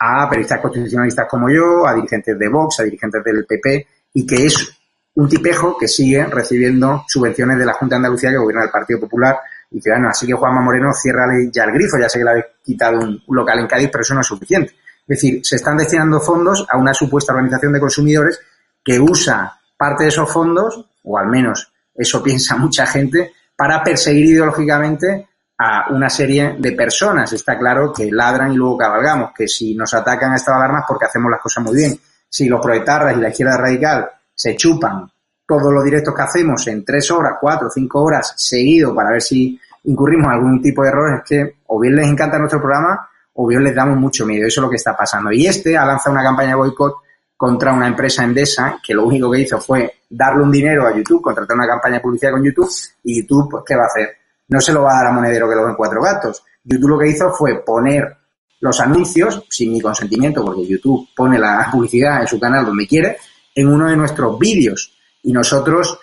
a 0.00 0.28
periodistas 0.28 0.60
constitucionalistas 0.60 1.28
como 1.30 1.48
yo, 1.48 1.86
a 1.86 1.94
dirigentes 1.94 2.36
de 2.36 2.48
Vox, 2.48 2.80
a 2.80 2.82
dirigentes 2.82 3.22
del 3.22 3.46
PP 3.46 3.86
y 4.14 4.26
que 4.26 4.46
es 4.46 4.76
un 5.14 5.28
tipejo 5.28 5.78
que 5.78 5.86
sigue 5.86 6.24
recibiendo 6.24 7.04
subvenciones 7.06 7.56
de 7.56 7.66
la 7.66 7.74
Junta 7.74 7.94
de 7.94 7.98
Andalucía 7.98 8.30
que 8.30 8.36
gobierna 8.36 8.64
el 8.64 8.70
Partido 8.70 8.98
Popular 8.98 9.38
y 9.70 9.80
que 9.80 9.90
bueno, 9.90 10.08
así 10.08 10.26
que 10.26 10.32
Juanma 10.32 10.62
Moreno 10.62 10.92
cierra 10.92 11.26
ya 11.52 11.64
el 11.64 11.72
grifo, 11.72 11.98
ya 11.98 12.08
sé 12.08 12.18
que 12.18 12.24
le 12.24 12.30
habéis 12.30 12.46
quitado 12.62 12.98
un, 13.00 13.22
local 13.28 13.58
en 13.58 13.66
Cádiz, 13.66 13.90
pero 13.90 14.02
eso 14.02 14.14
no 14.14 14.20
es 14.20 14.26
suficiente. 14.26 14.72
Es 15.06 15.20
decir, 15.20 15.40
se 15.44 15.56
están 15.56 15.76
destinando 15.76 16.20
fondos 16.20 16.66
a 16.68 16.76
una 16.76 16.94
supuesta 16.94 17.32
organización 17.32 17.72
de 17.72 17.80
consumidores 17.80 18.40
que 18.82 18.98
usa 18.98 19.58
parte 19.76 20.04
de 20.04 20.08
esos 20.08 20.30
fondos, 20.30 20.86
o 21.04 21.18
al 21.18 21.28
menos 21.28 21.72
eso 21.94 22.22
piensa 22.22 22.56
mucha 22.56 22.86
gente, 22.86 23.32
para 23.56 23.82
perseguir 23.82 24.26
ideológicamente 24.26 25.28
a 25.58 25.92
una 25.92 26.08
serie 26.08 26.56
de 26.58 26.72
personas. 26.72 27.32
Está 27.32 27.58
claro 27.58 27.92
que 27.92 28.10
ladran 28.10 28.52
y 28.52 28.56
luego 28.56 28.78
cabalgamos, 28.78 29.32
que 29.36 29.48
si 29.48 29.74
nos 29.74 29.92
atacan 29.92 30.32
a 30.32 30.36
estas 30.36 30.54
alarmas 30.54 30.84
porque 30.86 31.06
hacemos 31.06 31.30
las 31.30 31.40
cosas 31.40 31.64
muy 31.64 31.76
bien. 31.76 31.98
Si 32.28 32.48
los 32.48 32.60
proetarras 32.60 33.16
y 33.16 33.20
la 33.20 33.30
izquierda 33.30 33.56
radical 33.56 34.08
se 34.34 34.54
chupan 34.54 35.10
todos 35.48 35.72
los 35.72 35.82
directos 35.82 36.14
que 36.14 36.20
hacemos 36.20 36.66
en 36.66 36.84
tres 36.84 37.10
horas, 37.10 37.38
cuatro, 37.40 37.70
cinco 37.70 38.02
horas 38.02 38.34
seguido 38.36 38.94
para 38.94 39.12
ver 39.12 39.22
si 39.22 39.58
incurrimos 39.84 40.26
en 40.26 40.32
algún 40.32 40.60
tipo 40.60 40.82
de 40.82 40.90
error, 40.90 41.14
es 41.14 41.22
que 41.26 41.56
o 41.68 41.80
bien 41.80 41.96
les 41.96 42.06
encanta 42.06 42.38
nuestro 42.38 42.60
programa 42.60 43.08
o 43.32 43.46
bien 43.46 43.64
les 43.64 43.74
damos 43.74 43.96
mucho 43.96 44.26
miedo. 44.26 44.46
Eso 44.46 44.60
es 44.60 44.62
lo 44.62 44.68
que 44.68 44.76
está 44.76 44.94
pasando. 44.94 45.32
Y 45.32 45.46
este 45.46 45.74
ha 45.74 45.86
lanzado 45.86 46.12
una 46.12 46.22
campaña 46.22 46.50
de 46.50 46.56
boicot 46.56 46.96
contra 47.34 47.72
una 47.72 47.86
empresa 47.86 48.24
endesa 48.24 48.78
que 48.84 48.92
lo 48.92 49.06
único 49.06 49.30
que 49.30 49.40
hizo 49.40 49.58
fue 49.58 49.90
darle 50.10 50.42
un 50.42 50.52
dinero 50.52 50.86
a 50.86 50.94
YouTube, 50.94 51.22
contratar 51.22 51.56
una 51.56 51.66
campaña 51.66 51.94
de 51.94 52.00
publicidad 52.02 52.32
con 52.32 52.44
YouTube 52.44 52.70
y 53.04 53.22
YouTube, 53.22 53.48
pues, 53.50 53.64
¿qué 53.66 53.74
va 53.74 53.84
a 53.84 53.86
hacer? 53.86 54.16
No 54.48 54.60
se 54.60 54.72
lo 54.74 54.82
va 54.82 54.92
a 54.92 54.96
dar 54.96 55.06
a 55.06 55.12
Monedero 55.12 55.48
que 55.48 55.54
lo 55.54 55.64
ven 55.64 55.76
cuatro 55.76 56.02
gatos. 56.02 56.44
YouTube 56.62 56.90
lo 56.90 56.98
que 56.98 57.08
hizo 57.08 57.30
fue 57.30 57.64
poner 57.64 58.18
los 58.60 58.78
anuncios, 58.80 59.46
sin 59.48 59.72
mi 59.72 59.80
consentimiento, 59.80 60.44
porque 60.44 60.66
YouTube 60.66 61.08
pone 61.16 61.38
la 61.38 61.68
publicidad 61.72 62.20
en 62.20 62.26
su 62.26 62.38
canal 62.38 62.66
donde 62.66 62.86
quiere, 62.86 63.16
en 63.54 63.68
uno 63.68 63.88
de 63.88 63.96
nuestros 63.96 64.38
vídeos 64.38 64.97
y 65.22 65.32
nosotros 65.32 65.98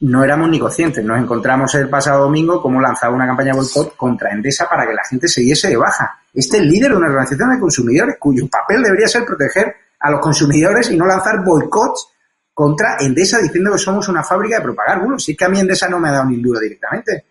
no 0.00 0.22
éramos 0.22 0.48
ni 0.50 0.58
conscientes. 0.58 1.04
Nos 1.04 1.18
encontramos 1.18 1.74
el 1.74 1.88
pasado 1.88 2.24
domingo 2.24 2.60
como 2.60 2.80
lanzaba 2.80 3.14
una 3.14 3.26
campaña 3.26 3.52
de 3.52 3.58
boicot 3.58 3.96
contra 3.96 4.32
Endesa 4.32 4.68
para 4.68 4.86
que 4.86 4.92
la 4.92 5.04
gente 5.08 5.28
se 5.28 5.40
diese 5.40 5.68
de 5.68 5.76
baja. 5.76 6.18
Este 6.32 6.56
es 6.56 6.62
el 6.62 6.68
líder 6.68 6.90
de 6.90 6.96
una 6.96 7.08
organización 7.08 7.50
de 7.50 7.60
consumidores 7.60 8.16
cuyo 8.18 8.46
papel 8.48 8.82
debería 8.82 9.08
ser 9.08 9.24
proteger 9.24 9.74
a 10.00 10.10
los 10.10 10.20
consumidores 10.20 10.90
y 10.90 10.96
no 10.96 11.06
lanzar 11.06 11.42
boicots 11.44 12.08
contra 12.52 12.96
Endesa 13.00 13.38
diciendo 13.38 13.72
que 13.72 13.78
somos 13.78 14.08
una 14.08 14.22
fábrica 14.22 14.56
de 14.56 14.62
propagar 14.62 15.00
Bueno, 15.00 15.18
Si 15.18 15.32
es 15.32 15.38
que 15.38 15.44
a 15.44 15.48
mí 15.48 15.58
Endesa 15.58 15.88
no 15.88 15.98
me 15.98 16.08
ha 16.08 16.12
dado 16.12 16.26
ni 16.26 16.40
duro 16.40 16.60
directamente. 16.60 17.24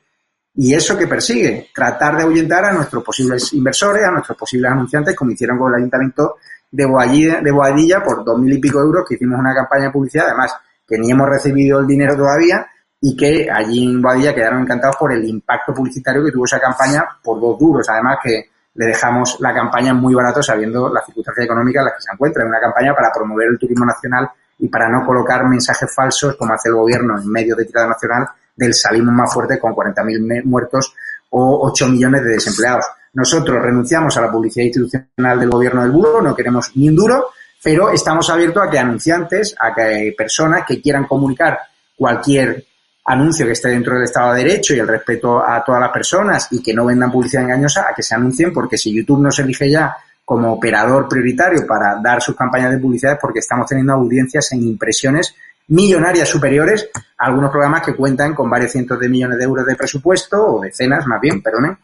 Y 0.55 0.73
eso 0.73 0.97
que 0.97 1.07
persigue, 1.07 1.69
tratar 1.73 2.17
de 2.17 2.23
ahuyentar 2.23 2.65
a 2.65 2.73
nuestros 2.73 3.03
posibles 3.03 3.53
inversores, 3.53 4.03
a 4.03 4.11
nuestros 4.11 4.37
posibles 4.37 4.71
anunciantes, 4.71 5.15
como 5.15 5.31
hicieron 5.31 5.57
con 5.57 5.73
el 5.73 5.79
ayuntamiento 5.79 6.35
de 6.69 6.85
Boadilla, 6.85 7.41
de 7.41 7.51
Boadilla 7.51 8.03
por 8.03 8.23
dos 8.23 8.39
mil 8.39 8.53
y 8.53 8.59
pico 8.59 8.79
euros, 8.79 9.03
que 9.07 9.15
hicimos 9.15 9.39
una 9.39 9.53
campaña 9.53 9.85
de 9.85 9.91
publicidad, 9.91 10.27
además 10.27 10.55
que 10.87 10.97
ni 10.97 11.11
hemos 11.11 11.29
recibido 11.29 11.79
el 11.79 11.87
dinero 11.87 12.15
todavía 12.15 12.67
y 13.01 13.15
que 13.15 13.49
allí 13.51 13.85
en 13.85 14.01
Boadilla 14.01 14.33
quedaron 14.33 14.61
encantados 14.61 14.95
por 14.95 15.11
el 15.11 15.23
impacto 15.25 15.73
publicitario 15.73 16.23
que 16.23 16.31
tuvo 16.31 16.45
esa 16.45 16.59
campaña 16.59 17.05
por 17.21 17.39
dos 17.39 17.59
duros. 17.59 17.87
Además 17.89 18.17
que 18.23 18.49
le 18.75 18.85
dejamos 18.85 19.37
la 19.39 19.53
campaña 19.53 19.93
muy 19.93 20.13
barato 20.13 20.41
sabiendo 20.41 20.91
las 20.91 21.05
circunstancias 21.05 21.45
económicas 21.45 21.81
en 21.81 21.85
las 21.85 21.93
que 21.95 22.01
se 22.01 22.13
encuentra. 22.13 22.45
Una 22.45 22.59
campaña 22.59 22.95
para 22.95 23.11
promover 23.11 23.49
el 23.49 23.59
turismo 23.59 23.85
nacional 23.85 24.29
y 24.59 24.67
para 24.69 24.89
no 24.89 25.05
colocar 25.05 25.47
mensajes 25.47 25.93
falsos 25.93 26.35
como 26.37 26.53
hace 26.53 26.69
el 26.69 26.75
gobierno 26.75 27.19
en 27.19 27.29
medio 27.29 27.55
de 27.55 27.65
tirada 27.65 27.87
nacional 27.87 28.27
del 28.55 28.73
salimos 28.73 29.13
más 29.13 29.33
fuerte 29.33 29.59
con 29.59 29.73
40.000 29.73 30.45
muertos 30.45 30.93
o 31.31 31.67
8 31.67 31.89
millones 31.89 32.23
de 32.23 32.31
desempleados. 32.31 32.85
Nosotros 33.13 33.61
renunciamos 33.61 34.15
a 34.17 34.21
la 34.21 34.31
publicidad 34.31 34.65
institucional 34.65 35.39
del 35.39 35.49
gobierno 35.49 35.81
del 35.81 35.91
bulo, 35.91 36.21
no 36.21 36.35
queremos 36.35 36.71
ni 36.75 36.89
un 36.89 36.95
duro, 36.95 37.31
pero 37.63 37.91
estamos 37.91 38.29
abiertos 38.29 38.61
a 38.67 38.69
que 38.69 38.77
anunciantes, 38.77 39.55
a 39.57 39.73
que 39.73 40.13
personas 40.17 40.63
que 40.67 40.81
quieran 40.81 41.05
comunicar 41.05 41.59
cualquier 41.95 42.65
anuncio 43.05 43.45
que 43.45 43.53
esté 43.53 43.69
dentro 43.69 43.95
del 43.95 44.03
Estado 44.03 44.33
de 44.33 44.43
Derecho 44.43 44.73
y 44.73 44.79
el 44.79 44.87
respeto 44.87 45.41
a 45.45 45.63
todas 45.63 45.81
las 45.81 45.91
personas 45.91 46.47
y 46.51 46.61
que 46.61 46.73
no 46.73 46.85
vendan 46.85 47.11
publicidad 47.11 47.43
engañosa, 47.43 47.85
a 47.89 47.93
que 47.95 48.03
se 48.03 48.15
anuncien, 48.15 48.53
porque 48.53 48.77
si 48.77 48.93
YouTube 48.93 49.21
no 49.21 49.31
se 49.31 49.43
elige 49.43 49.69
ya 49.69 49.95
como 50.25 50.53
operador 50.53 51.07
prioritario 51.07 51.65
para 51.67 51.99
dar 52.01 52.21
sus 52.21 52.35
campañas 52.35 52.71
de 52.71 52.77
publicidad 52.77 53.13
es 53.13 53.19
porque 53.19 53.39
estamos 53.39 53.67
teniendo 53.67 53.93
audiencias 53.93 54.51
en 54.53 54.63
impresiones 54.63 55.35
millonarias 55.67 56.27
superiores 56.27 56.89
a 57.17 57.25
algunos 57.27 57.51
programas 57.51 57.81
que 57.81 57.95
cuentan 57.95 58.33
con 58.33 58.49
varios 58.49 58.71
cientos 58.71 58.99
de 58.99 59.09
millones 59.09 59.37
de 59.37 59.43
euros 59.43 59.65
de 59.65 59.75
presupuesto, 59.75 60.55
o 60.55 60.61
decenas 60.61 61.05
más 61.07 61.19
bien, 61.21 61.41
perdonen, 61.41 61.77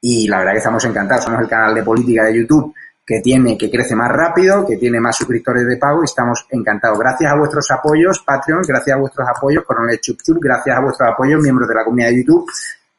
y 0.00 0.26
la 0.28 0.38
verdad 0.38 0.52
que 0.52 0.58
estamos 0.58 0.84
encantados. 0.84 1.24
Somos 1.24 1.40
el 1.40 1.48
canal 1.48 1.74
de 1.74 1.82
política 1.82 2.24
de 2.24 2.38
YouTube 2.38 2.74
que 3.10 3.20
tiene, 3.20 3.58
que 3.58 3.68
crece 3.68 3.96
más 3.96 4.08
rápido, 4.08 4.64
que 4.64 4.76
tiene 4.76 5.00
más 5.00 5.16
suscriptores 5.16 5.66
de 5.66 5.76
pago 5.78 6.00
y 6.00 6.04
estamos 6.04 6.46
encantados. 6.48 6.96
Gracias 6.96 7.32
a 7.32 7.34
vuestros 7.34 7.68
apoyos, 7.72 8.20
Patreon, 8.20 8.62
gracias 8.62 8.96
a 8.96 9.00
vuestros 9.00 9.26
apoyos, 9.28 9.64
Coronel 9.64 9.98
Chup 9.98 10.20
gracias 10.40 10.76
a 10.76 10.80
vuestros 10.80 11.08
apoyos, 11.08 11.42
miembros 11.42 11.68
de 11.68 11.74
la 11.74 11.82
comunidad 11.82 12.10
de 12.10 12.18
YouTube. 12.18 12.48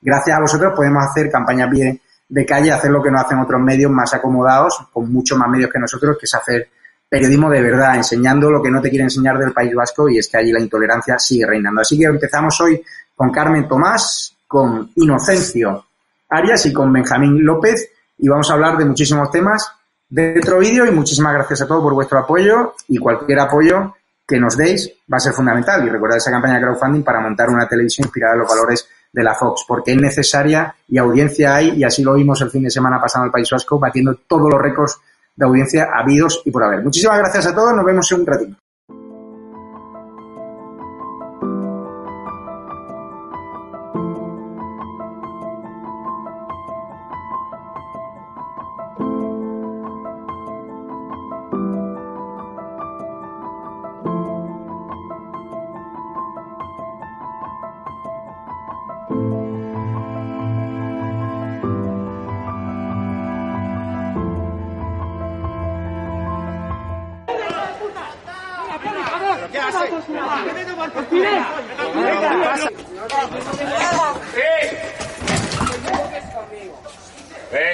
Gracias 0.01 0.38
a 0.38 0.41
vosotros 0.41 0.74
podemos 0.75 1.01
hacer 1.06 1.32
campañas 1.32 1.70
bien 1.70 2.01
de 2.27 2.46
calle, 2.46 2.74
hacer 2.74 2.91
lo 2.91 3.01
que 3.01 3.10
no 3.10 3.22
hacen 3.22 3.39
otros 3.39 3.62
medios 3.62 3.89
más 3.89 4.13
acomodados, 4.13 4.86
con 4.91 5.10
mucho 5.10 5.38
más 5.38 5.48
medios 5.48 5.72
que 5.72 5.80
nosotros, 5.80 6.18
que 6.20 6.25
es 6.25 6.36
hacer 6.36 6.68
periodismo 7.08 7.50
de 7.50 7.62
verdad, 7.62 7.96
enseñando 7.96 8.51
lo 8.51 8.62
que 8.62 8.70
no 8.70 8.82
te 8.82 8.89
quiere 8.89 9.06
enseñar 9.06 9.38
del 9.38 9.53
País 9.53 9.74
Vasco 9.74 10.10
y 10.10 10.18
es 10.18 10.27
que 10.27 10.36
allí 10.36 10.51
la 10.51 10.60
intolerancia 10.60 11.18
sigue 11.20 11.46
reinando. 11.46 11.80
Así 11.80 11.98
que 11.98 12.03
empezamos 12.03 12.60
hoy 12.60 12.84
con 13.15 13.32
Carmen 13.32 13.65
Tomás, 13.65 14.36
con 14.46 14.91
Inocencio 14.94 15.86
Arias 16.27 16.65
y 16.65 16.74
con 16.74 16.91
Benjamín 16.91 17.46
López 17.46 17.89
y 18.18 18.27
vamos 18.27 18.50
a 18.50 18.56
hablar 18.56 18.77
de 18.77 18.84
muchísimos 18.84 19.32
temas 19.32 19.72
de 20.12 20.38
otro 20.38 20.60
vídeo 20.60 20.86
y 20.86 20.91
muchísimas 20.91 21.34
gracias 21.34 21.62
a 21.62 21.68
todos 21.68 21.82
por 21.82 21.94
vuestro 21.94 22.20
apoyo 22.20 22.75
y 22.89 22.98
cualquier 22.98 23.39
apoyo 23.39 23.96
que 24.27 24.39
nos 24.39 24.58
deis 24.58 24.91
va 25.12 25.18
a 25.18 25.20
ser 25.22 25.34
fundamental. 25.34 25.86
Y 25.88 25.89
recordad 25.89 26.18
esa 26.18 26.32
campaña 26.32 26.56
de 26.56 26.62
crowdfunding 26.62 27.01
para 27.01 27.22
montar 27.22 27.50
una 27.50 27.68
televisión 27.68 28.06
inspirada 28.06 28.34
en 28.34 28.39
los 28.41 28.50
valores 28.50 28.88
de 29.12 29.24
la 29.24 29.34
Fox, 29.34 29.63
porque 29.68 29.91
es 29.91 30.01
necesaria 30.01 30.74
y 30.88 30.98
audiencia 30.98 31.56
hay, 31.56 31.72
y 31.72 31.84
así 31.84 32.03
lo 32.03 32.13
vimos 32.13 32.41
el 32.41 32.50
fin 32.50 32.63
de 32.63 32.70
semana 32.70 33.00
pasado 33.01 33.24
en 33.24 33.27
el 33.27 33.32
País 33.32 33.50
Vasco, 33.50 33.80
batiendo 33.80 34.15
todos 34.27 34.50
los 34.50 34.62
récords 34.62 35.00
de 35.36 35.46
audiencia 35.46 35.89
habidos 35.94 36.41
y 36.46 36.51
por 36.51 36.63
haber. 36.63 36.84
Muchísimas 36.84 37.18
gracias 37.18 37.48
a 37.48 37.56
todos, 37.56 37.74
nos 37.74 37.86
vemos 37.86 38.12
en 38.12 38.20
un 38.20 38.25
ratito. 38.25 38.61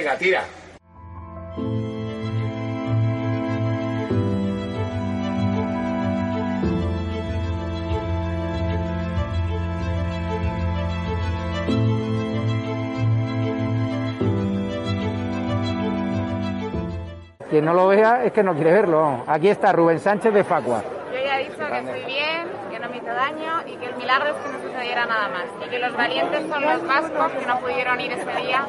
Venga, 0.07 0.19
tira. 0.19 0.43
Quien 17.49 17.65
no 17.65 17.73
lo 17.73 17.87
vea 17.87 18.23
es 18.23 18.31
que 18.31 18.43
no 18.43 18.53
quiere 18.53 18.71
verlo. 18.71 19.25
Aquí 19.27 19.49
está 19.49 19.73
Rubén 19.73 19.99
Sánchez 19.99 20.33
de 20.33 20.43
Facua. 20.45 20.83
Yo 21.11 21.19
ya 21.19 21.39
he 21.39 21.43
dicho 21.43 21.57
que 21.57 21.79
estoy 21.79 22.05
bien, 22.05 22.47
que 22.71 22.79
no 22.79 22.89
me 22.89 22.97
hizo 22.97 23.06
daño 23.17 23.67
y 23.67 23.75
que 23.77 23.87
el 23.87 23.95
milagro 23.97 24.29
es 24.29 24.35
que 24.43 24.51
no 24.53 24.61
sucediera 24.61 25.05
nada 25.05 25.27
más. 25.29 25.45
Y 25.65 25.69
que 25.69 25.79
los 25.79 25.93
valientes 25.93 26.47
son 26.47 26.61
los 26.61 26.87
vascos 26.87 27.31
que 27.31 27.45
no 27.45 27.59
pudieron 27.59 27.99
ir 27.99 28.11
ese 28.11 28.41
día 28.41 28.65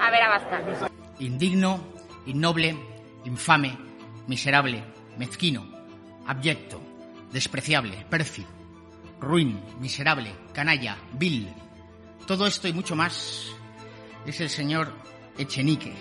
a 0.00 0.10
ver 0.10 0.22
a 0.22 0.28
Bascal. 0.30 0.90
Indigno, 1.18 1.80
innoble, 2.26 2.76
infame, 3.24 3.76
miserable, 4.26 4.82
mezquino, 5.18 5.66
abyecto, 6.26 6.80
despreciable, 7.30 8.06
pérfido, 8.08 8.48
ruin, 9.20 9.62
miserable, 9.80 10.32
canalla, 10.54 10.96
vil. 11.12 11.52
Todo 12.26 12.46
esto 12.46 12.68
y 12.68 12.72
mucho 12.72 12.96
más 12.96 13.52
es 14.24 14.40
el 14.40 14.48
señor 14.48 14.92
Echenique, 15.36 15.92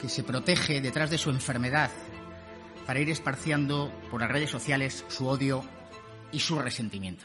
que 0.00 0.08
se 0.08 0.24
protege 0.24 0.80
detrás 0.80 1.10
de 1.10 1.18
su 1.18 1.30
enfermedad 1.30 1.90
para 2.86 3.00
ir 3.00 3.10
esparciando 3.10 3.92
por 4.10 4.20
las 4.20 4.30
redes 4.30 4.50
sociales 4.50 5.04
su 5.08 5.28
odio 5.28 5.62
y 6.32 6.38
su 6.38 6.58
resentimiento. 6.58 7.24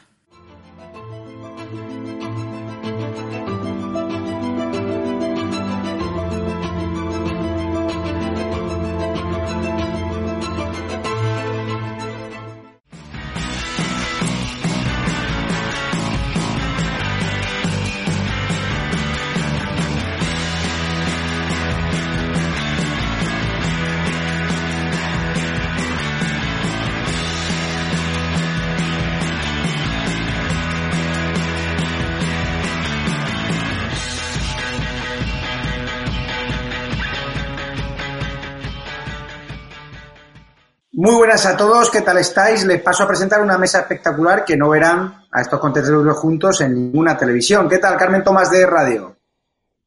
Muy 41.03 41.15
buenas 41.15 41.45
a 41.45 41.57
todos, 41.57 41.91
¿qué 41.91 41.99
tal 41.99 42.17
estáis? 42.19 42.63
Les 42.63 42.81
paso 42.81 43.03
a 43.03 43.07
presentar 43.09 43.41
una 43.41 43.57
mesa 43.57 43.81
espectacular 43.81 44.45
que 44.45 44.55
no 44.55 44.69
verán 44.69 45.25
a 45.29 45.41
estos 45.41 45.59
contenedores 45.59 46.15
juntos 46.15 46.61
en 46.61 46.73
ninguna 46.75 47.17
televisión. 47.17 47.67
¿Qué 47.67 47.77
tal, 47.77 47.97
Carmen 47.97 48.23
Tomás 48.23 48.49
de 48.49 48.65
Radio? 48.65 49.17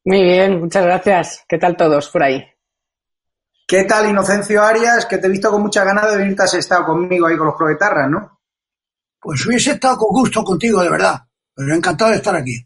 Muy 0.05 0.21
bien, 0.21 0.59
muchas 0.59 0.85
gracias. 0.85 1.43
¿Qué 1.49 1.57
tal 1.57 1.75
todos 1.75 2.09
por 2.09 2.21
ahí? 2.21 2.45
¿Qué 3.65 3.85
tal, 3.85 4.07
Inocencio 4.07 4.61
Arias? 4.61 5.07
Que 5.07 5.17
te 5.17 5.25
he 5.25 5.31
visto 5.31 5.49
con 5.49 5.63
mucha 5.63 5.83
ganas 5.83 6.11
de 6.11 6.17
venirte 6.17 6.43
ese 6.43 6.59
estado 6.59 6.85
conmigo 6.85 7.25
ahí 7.25 7.35
con 7.35 7.47
los 7.47 7.55
proletarras, 7.55 8.11
¿no? 8.11 8.39
Pues 9.19 9.43
hubiese 9.47 9.71
estado 9.71 9.97
con 9.97 10.09
gusto 10.09 10.43
contigo, 10.43 10.83
de 10.83 10.91
verdad. 10.91 11.19
Pero 11.55 11.73
encantado 11.73 12.11
de 12.11 12.17
estar 12.17 12.35
aquí. 12.35 12.63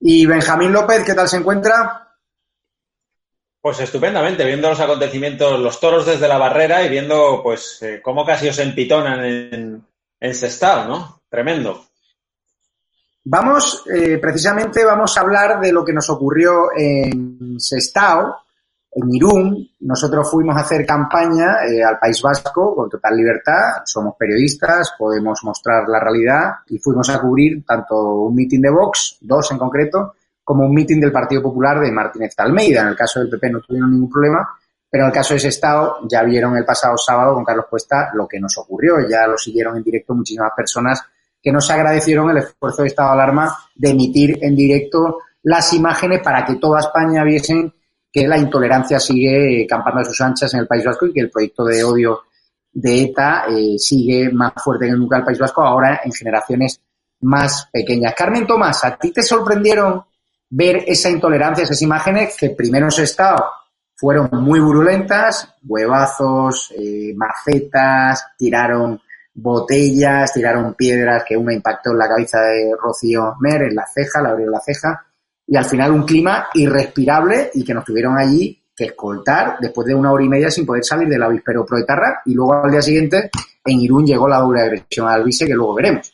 Y 0.00 0.24
Benjamín 0.24 0.72
López, 0.72 1.04
¿qué 1.04 1.12
tal 1.12 1.28
se 1.28 1.36
encuentra? 1.36 2.03
Pues 3.64 3.80
estupendamente, 3.80 4.44
viendo 4.44 4.68
los 4.68 4.78
acontecimientos, 4.78 5.58
los 5.58 5.80
toros 5.80 6.04
desde 6.04 6.28
la 6.28 6.36
barrera 6.36 6.82
y 6.82 6.90
viendo 6.90 7.40
pues 7.42 7.78
eh, 7.80 7.98
cómo 8.02 8.22
casi 8.22 8.46
os 8.46 8.58
empitonan 8.58 9.24
en, 9.24 9.82
en 10.20 10.34
Sestao, 10.34 10.86
¿no? 10.86 11.22
Tremendo. 11.30 11.86
Vamos, 13.24 13.82
eh, 13.90 14.18
precisamente 14.18 14.84
vamos 14.84 15.16
a 15.16 15.22
hablar 15.22 15.60
de 15.62 15.72
lo 15.72 15.82
que 15.82 15.94
nos 15.94 16.10
ocurrió 16.10 16.66
en 16.76 17.58
Sestao, 17.58 18.36
en 18.92 19.14
Irún. 19.14 19.66
Nosotros 19.80 20.30
fuimos 20.30 20.58
a 20.58 20.60
hacer 20.60 20.84
campaña 20.84 21.64
eh, 21.66 21.82
al 21.82 21.98
País 21.98 22.20
Vasco 22.20 22.76
con 22.76 22.90
total 22.90 23.16
libertad. 23.16 23.80
Somos 23.86 24.14
periodistas, 24.18 24.92
podemos 24.98 25.40
mostrar 25.42 25.88
la 25.88 26.00
realidad 26.00 26.50
y 26.66 26.76
fuimos 26.76 27.08
a 27.08 27.18
cubrir 27.18 27.64
tanto 27.64 27.96
un 27.96 28.34
mitin 28.34 28.60
de 28.60 28.70
Vox, 28.70 29.16
dos 29.22 29.50
en 29.52 29.56
concreto, 29.56 30.16
como 30.44 30.66
un 30.66 30.74
mitin 30.74 31.00
del 31.00 31.10
Partido 31.10 31.42
Popular 31.42 31.80
de 31.80 31.90
Martínez 31.90 32.34
Almeida. 32.36 32.82
En 32.82 32.88
el 32.88 32.96
caso 32.96 33.20
del 33.20 33.30
PP 33.30 33.50
no 33.50 33.60
tuvieron 33.60 33.90
ningún 33.90 34.10
problema, 34.10 34.48
pero 34.88 35.04
en 35.04 35.08
el 35.08 35.14
caso 35.14 35.34
de 35.34 35.38
ese 35.38 35.48
Estado 35.48 35.98
ya 36.08 36.22
vieron 36.22 36.56
el 36.56 36.64
pasado 36.64 36.96
sábado 36.96 37.34
con 37.34 37.44
Carlos 37.44 37.66
Cuesta 37.68 38.10
lo 38.14 38.28
que 38.28 38.38
nos 38.38 38.56
ocurrió. 38.58 38.96
Ya 39.08 39.26
lo 39.26 39.38
siguieron 39.38 39.76
en 39.76 39.82
directo 39.82 40.14
muchísimas 40.14 40.52
personas 40.54 41.02
que 41.42 41.50
nos 41.50 41.68
agradecieron 41.70 42.30
el 42.30 42.38
esfuerzo 42.38 42.82
de 42.82 42.88
estado 42.88 43.08
de 43.10 43.22
alarma 43.22 43.56
de 43.74 43.90
emitir 43.90 44.38
en 44.42 44.56
directo 44.56 45.18
las 45.42 45.72
imágenes 45.74 46.20
para 46.22 46.44
que 46.44 46.54
toda 46.54 46.80
España 46.80 47.22
viesen 47.22 47.72
que 48.10 48.26
la 48.26 48.38
intolerancia 48.38 48.98
sigue 48.98 49.66
campando 49.68 50.00
a 50.00 50.04
sus 50.04 50.20
anchas 50.20 50.54
en 50.54 50.60
el 50.60 50.66
País 50.66 50.84
Vasco 50.84 51.06
y 51.06 51.12
que 51.12 51.20
el 51.20 51.30
proyecto 51.30 51.64
de 51.64 51.84
odio 51.84 52.22
de 52.72 53.02
ETA 53.02 53.46
eh, 53.50 53.78
sigue 53.78 54.30
más 54.30 54.52
fuerte 54.56 54.86
que 54.86 54.92
nunca 54.92 55.16
en 55.16 55.20
el 55.20 55.26
País 55.26 55.38
Vasco, 55.38 55.62
ahora 55.62 56.00
en 56.04 56.12
generaciones 56.12 56.80
más 57.20 57.68
pequeñas. 57.72 58.14
Carmen 58.16 58.46
Tomás, 58.46 58.84
¿a 58.84 58.96
ti 58.96 59.12
te 59.12 59.22
sorprendieron 59.22 60.02
ver 60.56 60.84
esa 60.86 61.10
intolerancia, 61.10 61.64
esas 61.64 61.82
imágenes 61.82 62.36
que 62.38 62.50
primero 62.50 62.86
en 62.86 62.88
ese 62.88 63.02
estado 63.02 63.44
fueron 63.96 64.28
muy 64.32 64.60
burulentas, 64.60 65.52
huevazos, 65.64 66.72
eh, 66.78 67.12
macetas, 67.16 68.24
tiraron 68.38 69.00
botellas, 69.34 70.32
tiraron 70.32 70.74
piedras 70.74 71.24
que 71.26 71.36
una 71.36 71.54
impactó 71.54 71.90
en 71.90 71.98
la 71.98 72.08
cabeza 72.08 72.40
de 72.40 72.72
Rocío 72.80 73.34
Mer, 73.40 73.62
en 73.62 73.74
la 73.74 73.84
ceja, 73.92 74.22
le 74.22 74.28
abrió 74.28 74.48
la 74.48 74.60
ceja, 74.60 75.04
y 75.44 75.56
al 75.56 75.64
final 75.64 75.90
un 75.90 76.04
clima 76.04 76.46
irrespirable 76.54 77.50
y 77.52 77.64
que 77.64 77.74
nos 77.74 77.84
tuvieron 77.84 78.16
allí 78.16 78.62
que 78.76 78.84
escoltar 78.86 79.56
después 79.60 79.88
de 79.88 79.94
una 79.94 80.12
hora 80.12 80.24
y 80.24 80.28
media 80.28 80.50
sin 80.50 80.66
poder 80.66 80.84
salir 80.84 81.08
del 81.08 81.22
avispero 81.22 81.66
proetarra 81.66 82.22
y 82.26 82.34
luego 82.34 82.54
al 82.54 82.70
día 82.70 82.82
siguiente 82.82 83.30
en 83.64 83.80
Irún 83.80 84.06
llegó 84.06 84.28
la 84.28 84.38
doble 84.38 84.62
agresión 84.62 85.08
al 85.08 85.20
Alvise 85.20 85.46
que 85.46 85.54
luego 85.54 85.74
veremos. 85.74 86.13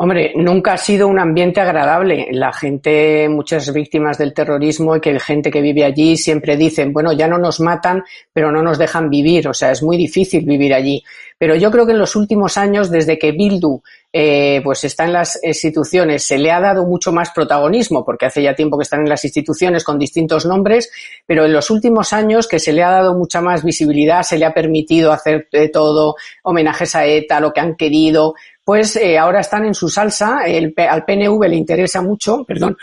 Hombre, 0.00 0.32
nunca 0.36 0.74
ha 0.74 0.76
sido 0.76 1.08
un 1.08 1.18
ambiente 1.18 1.60
agradable. 1.60 2.28
La 2.30 2.52
gente, 2.52 3.28
muchas 3.28 3.72
víctimas 3.72 4.16
del 4.16 4.32
terrorismo 4.32 4.94
y 4.94 5.00
que 5.00 5.18
gente 5.18 5.50
que 5.50 5.60
vive 5.60 5.84
allí 5.84 6.16
siempre 6.16 6.56
dicen, 6.56 6.92
bueno, 6.92 7.12
ya 7.12 7.26
no 7.26 7.36
nos 7.36 7.58
matan, 7.58 8.04
pero 8.32 8.52
no 8.52 8.62
nos 8.62 8.78
dejan 8.78 9.10
vivir. 9.10 9.48
O 9.48 9.54
sea, 9.54 9.72
es 9.72 9.82
muy 9.82 9.96
difícil 9.96 10.44
vivir 10.44 10.72
allí. 10.72 11.02
Pero 11.36 11.56
yo 11.56 11.72
creo 11.72 11.84
que 11.84 11.92
en 11.92 11.98
los 11.98 12.14
últimos 12.14 12.56
años, 12.56 12.90
desde 12.90 13.18
que 13.18 13.32
Bildu 13.32 13.82
eh, 14.12 14.60
pues 14.64 14.84
está 14.84 15.04
en 15.04 15.12
las 15.12 15.38
instituciones, 15.42 16.24
se 16.24 16.38
le 16.38 16.50
ha 16.50 16.60
dado 16.60 16.86
mucho 16.86 17.12
más 17.12 17.30
protagonismo, 17.30 18.04
porque 18.04 18.26
hace 18.26 18.42
ya 18.42 18.54
tiempo 18.54 18.78
que 18.78 18.84
están 18.84 19.00
en 19.00 19.08
las 19.08 19.24
instituciones 19.24 19.84
con 19.84 19.98
distintos 19.98 20.46
nombres, 20.46 20.90
pero 21.26 21.44
en 21.44 21.52
los 21.52 21.70
últimos 21.70 22.12
años 22.12 22.48
que 22.48 22.58
se 22.58 22.72
le 22.72 22.82
ha 22.82 22.90
dado 22.90 23.14
mucha 23.14 23.40
más 23.40 23.62
visibilidad, 23.62 24.22
se 24.22 24.38
le 24.38 24.46
ha 24.46 24.54
permitido 24.54 25.12
hacer 25.12 25.48
de 25.52 25.68
todo, 25.68 26.14
homenajes 26.42 26.94
a 26.94 27.04
ETA, 27.04 27.40
lo 27.40 27.52
que 27.52 27.60
han 27.60 27.76
querido, 27.76 28.34
pues 28.68 28.96
eh, 28.96 29.16
ahora 29.16 29.40
están 29.40 29.64
en 29.64 29.72
su 29.72 29.88
salsa. 29.88 30.42
El, 30.46 30.74
al 30.76 31.06
PNV 31.06 31.42
le 31.48 31.56
interesa 31.56 32.02
mucho, 32.02 32.44
perdón, 32.44 32.76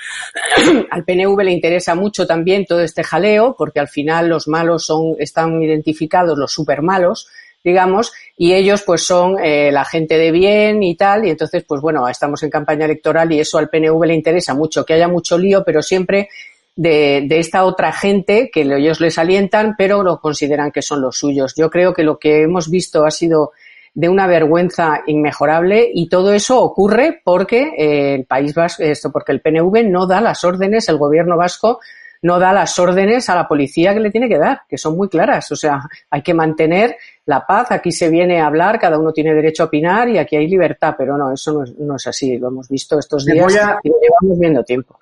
al 0.90 1.06
PNV 1.06 1.40
le 1.44 1.52
interesa 1.52 1.94
mucho 1.94 2.26
también 2.26 2.66
todo 2.66 2.82
este 2.82 3.04
jaleo, 3.04 3.56
porque 3.56 3.82
al 3.82 3.88
final 3.88 4.28
los 4.28 4.48
malos 4.48 4.84
son, 4.84 5.16
están 5.20 5.62
identificados, 5.62 6.40
los 6.40 6.52
super 6.52 6.82
malos, 6.82 7.28
digamos, 7.64 8.12
y 8.36 8.54
ellos 8.54 8.82
pues 8.82 9.04
son 9.04 9.38
eh, 9.38 9.72
la 9.72 9.86
gente 9.86 10.18
de 10.18 10.32
bien 10.32 10.82
y 10.82 10.96
tal, 10.96 11.28
y 11.28 11.30
entonces 11.30 11.64
pues 11.68 11.82
bueno, 11.82 12.10
estamos 12.10 12.42
en 12.42 12.50
campaña 12.50 12.86
electoral 12.86 13.32
y 13.32 13.42
eso 13.42 13.60
al 13.60 13.70
PNV 13.70 14.06
le 14.08 14.16
interesa 14.16 14.56
mucho, 14.56 14.84
que 14.84 14.96
haya 14.96 15.08
mucho 15.08 15.38
lío, 15.38 15.64
pero 15.64 15.84
siempre 15.84 16.30
de, 16.76 17.26
de, 17.28 17.38
esta 17.38 17.64
otra 17.64 17.92
gente 17.92 18.50
que 18.52 18.62
ellos 18.62 19.00
les 19.00 19.20
alientan, 19.20 19.76
pero 19.78 20.02
lo 20.02 20.20
consideran 20.20 20.72
que 20.72 20.82
son 20.82 21.04
los 21.04 21.16
suyos. 21.16 21.54
Yo 21.56 21.70
creo 21.70 21.94
que 21.94 22.02
lo 22.02 22.18
que 22.18 22.42
hemos 22.42 22.72
visto 22.72 23.06
ha 23.06 23.12
sido 23.12 23.52
de 23.96 24.10
una 24.10 24.28
vergüenza 24.28 25.02
inmejorable 25.08 25.90
y 25.92 26.10
todo 26.10 26.34
eso 26.34 26.62
ocurre 26.62 27.22
porque 27.24 27.74
eh, 27.78 28.16
el 28.16 28.26
País 28.26 28.54
Vasco, 28.54 28.84
esto 28.84 29.10
porque 29.10 29.32
el 29.32 29.42
PNV 29.42 29.90
no 29.90 30.06
da 30.06 30.20
las 30.20 30.44
órdenes, 30.44 30.90
el 30.90 30.98
gobierno 30.98 31.38
vasco 31.38 31.80
no 32.22 32.38
da 32.40 32.52
las 32.52 32.78
órdenes 32.78 33.30
a 33.30 33.36
la 33.36 33.48
policía 33.48 33.94
que 33.94 34.00
le 34.00 34.12
tiene 34.12 34.28
que 34.28 34.38
dar, 34.38 34.62
que 34.68 34.78
son 34.78 34.98
muy 34.98 35.08
claras. 35.08 35.52
O 35.52 35.56
sea, 35.56 35.82
hay 36.10 36.24
que 36.24 36.34
mantener 36.34 36.98
la 37.26 37.46
paz, 37.46 37.72
aquí 37.72 37.92
se 37.92 38.10
viene 38.10 38.42
a 38.42 38.48
hablar, 38.48 38.80
cada 38.80 39.00
uno 39.00 39.14
tiene 39.14 39.34
derecho 39.34 39.64
a 39.64 39.66
opinar 39.68 40.10
y 40.10 40.18
aquí 40.18 40.36
hay 40.36 40.48
libertad, 40.48 40.96
pero 40.98 41.18
no, 41.18 41.32
eso 41.32 41.54
no 41.54 41.64
es, 41.64 41.78
no 41.78 41.96
es 41.96 42.08
así, 42.08 42.38
lo 42.38 42.48
hemos 42.50 42.68
visto 42.68 43.00
estos 43.00 43.26
días 43.26 43.54
y 43.84 43.90
lo 43.90 43.96
llevamos 44.02 44.40
viendo 44.40 44.64
tiempo. 44.64 45.00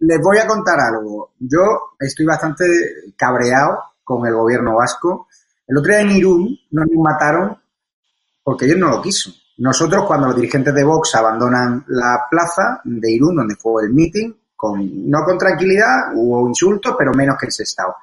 Les 0.00 0.20
voy 0.20 0.38
a 0.38 0.46
contar 0.46 0.78
algo. 0.80 1.30
Yo 1.38 1.94
estoy 1.98 2.26
bastante 2.26 2.64
cabreado 3.16 3.78
con 4.04 4.26
el 4.26 4.34
gobierno 4.34 4.76
vasco. 4.76 5.28
El 5.66 5.78
otro 5.78 5.92
día 5.92 6.00
en 6.00 6.10
Irún 6.10 6.58
nos 6.72 6.86
mataron 6.96 7.56
porque 8.50 8.64
ellos 8.64 8.78
no 8.78 8.90
lo 8.90 9.00
quiso. 9.00 9.30
Nosotros, 9.58 10.06
cuando 10.08 10.26
los 10.26 10.34
dirigentes 10.34 10.74
de 10.74 10.82
Vox 10.82 11.14
abandonan 11.14 11.84
la 11.86 12.26
plaza 12.28 12.80
de 12.82 13.12
Irún, 13.12 13.36
donde 13.36 13.54
fue 13.54 13.84
el 13.84 13.92
meeting, 13.92 14.32
con, 14.56 15.08
no 15.08 15.22
con 15.22 15.38
tranquilidad, 15.38 16.12
hubo 16.16 16.48
insultos, 16.48 16.96
pero 16.98 17.12
menos 17.14 17.36
que 17.38 17.46
ese 17.46 17.62
estado. 17.62 17.94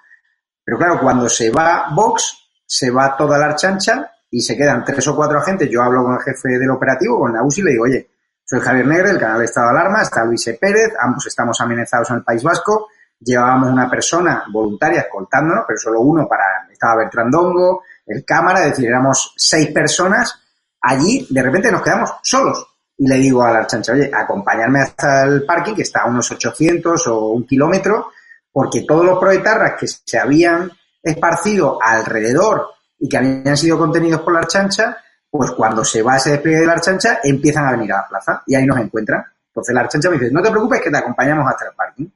Pero 0.63 0.77
claro, 0.77 1.01
cuando 1.01 1.27
se 1.27 1.51
va 1.51 1.89
Vox, 1.93 2.47
se 2.65 2.89
va 2.89 3.17
toda 3.17 3.37
la 3.37 3.47
archancha 3.47 4.09
y 4.31 4.39
se 4.39 4.55
quedan 4.55 4.85
tres 4.85 5.05
o 5.09 5.17
cuatro 5.17 5.37
agentes. 5.37 5.69
Yo 5.69 5.83
hablo 5.83 6.05
con 6.05 6.13
el 6.13 6.21
jefe 6.21 6.57
del 6.57 6.69
operativo, 6.69 7.19
con 7.19 7.33
la 7.33 7.43
UCI, 7.43 7.59
y 7.59 7.63
le 7.65 7.71
digo, 7.71 7.83
oye, 7.83 8.09
soy 8.45 8.61
Javier 8.61 8.87
Negre, 8.87 9.09
del 9.09 9.19
canal 9.19 9.39
de 9.39 9.45
Estado 9.45 9.73
de 9.73 9.79
Alarma, 9.81 10.03
está 10.03 10.23
Luis 10.23 10.47
e. 10.47 10.53
Pérez, 10.53 10.93
ambos 10.97 11.27
estamos 11.27 11.59
amenazados 11.59 12.09
en 12.11 12.15
el 12.15 12.23
País 12.23 12.41
Vasco, 12.41 12.87
llevábamos 13.19 13.69
una 13.69 13.89
persona 13.89 14.45
voluntaria 14.49 15.01
escoltándonos, 15.01 15.65
pero 15.67 15.77
solo 15.77 15.99
uno 15.99 16.25
para, 16.25 16.69
estaba 16.71 16.95
Bertrandongo, 16.95 17.83
el 18.07 18.23
cámara, 18.25 18.63
es 18.63 18.71
decir, 18.71 18.87
éramos 18.87 19.33
seis 19.35 19.69
personas, 19.71 20.33
allí 20.81 21.27
de 21.29 21.41
repente 21.41 21.71
nos 21.71 21.81
quedamos 21.81 22.11
solos. 22.23 22.65
Y 22.97 23.07
le 23.07 23.15
digo 23.15 23.43
a 23.43 23.51
la 23.51 23.59
archancha, 23.59 23.93
oye, 23.93 24.09
acompañarme 24.11 24.81
hasta 24.81 25.25
el 25.25 25.45
parking, 25.45 25.75
que 25.75 25.83
está 25.83 26.01
a 26.01 26.07
unos 26.07 26.31
800 26.31 27.07
o 27.07 27.27
un 27.27 27.45
kilómetro, 27.45 28.11
porque 28.51 28.85
todos 28.87 29.05
los 29.05 29.19
proetarras 29.19 29.73
que 29.79 29.87
se 29.87 30.17
habían 30.17 30.71
esparcido 31.03 31.77
alrededor 31.81 32.69
y 32.97 33.07
que 33.07 33.17
habían 33.17 33.55
sido 33.55 33.77
contenidos 33.77 34.21
por 34.21 34.33
la 34.33 34.39
archancha, 34.39 34.97
pues 35.29 35.51
cuando 35.51 35.85
se 35.85 36.01
va 36.01 36.17
ese 36.17 36.31
despliegue 36.31 36.61
de 36.61 36.65
la 36.65 36.73
archancha, 36.73 37.19
empiezan 37.23 37.67
a 37.67 37.71
venir 37.71 37.91
a 37.93 37.97
la 37.97 38.07
plaza 38.07 38.43
y 38.47 38.55
ahí 38.55 38.65
nos 38.65 38.79
encuentran. 38.79 39.23
Entonces 39.47 39.75
la 39.75 39.81
archancha 39.81 40.09
me 40.09 40.17
dice, 40.17 40.31
no 40.31 40.41
te 40.41 40.49
preocupes 40.49 40.81
que 40.81 40.89
te 40.89 40.97
acompañamos 40.97 41.45
hasta 41.47 41.65
el 41.65 41.75
parking. 41.75 42.07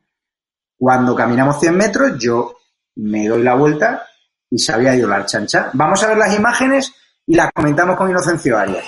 Cuando 0.80 1.16
caminamos 1.16 1.60
100 1.60 1.78
metros, 1.78 2.18
yo 2.18 2.56
me 2.96 3.28
doy 3.28 3.44
la 3.44 3.54
vuelta 3.54 4.08
y 4.52 4.60
se 4.60 4.74
había 4.74 4.94
ido 4.94 5.08
la 5.08 5.16
archancha. 5.16 5.70
Vamos 5.74 6.04
a 6.04 6.08
ver 6.10 6.18
las 6.18 6.36
imágenes 6.38 6.94
y 7.26 7.36
las 7.36 7.52
comentamos 7.54 7.96
con 7.96 8.10
Inocencio 8.10 8.58
Arias. 8.58 8.84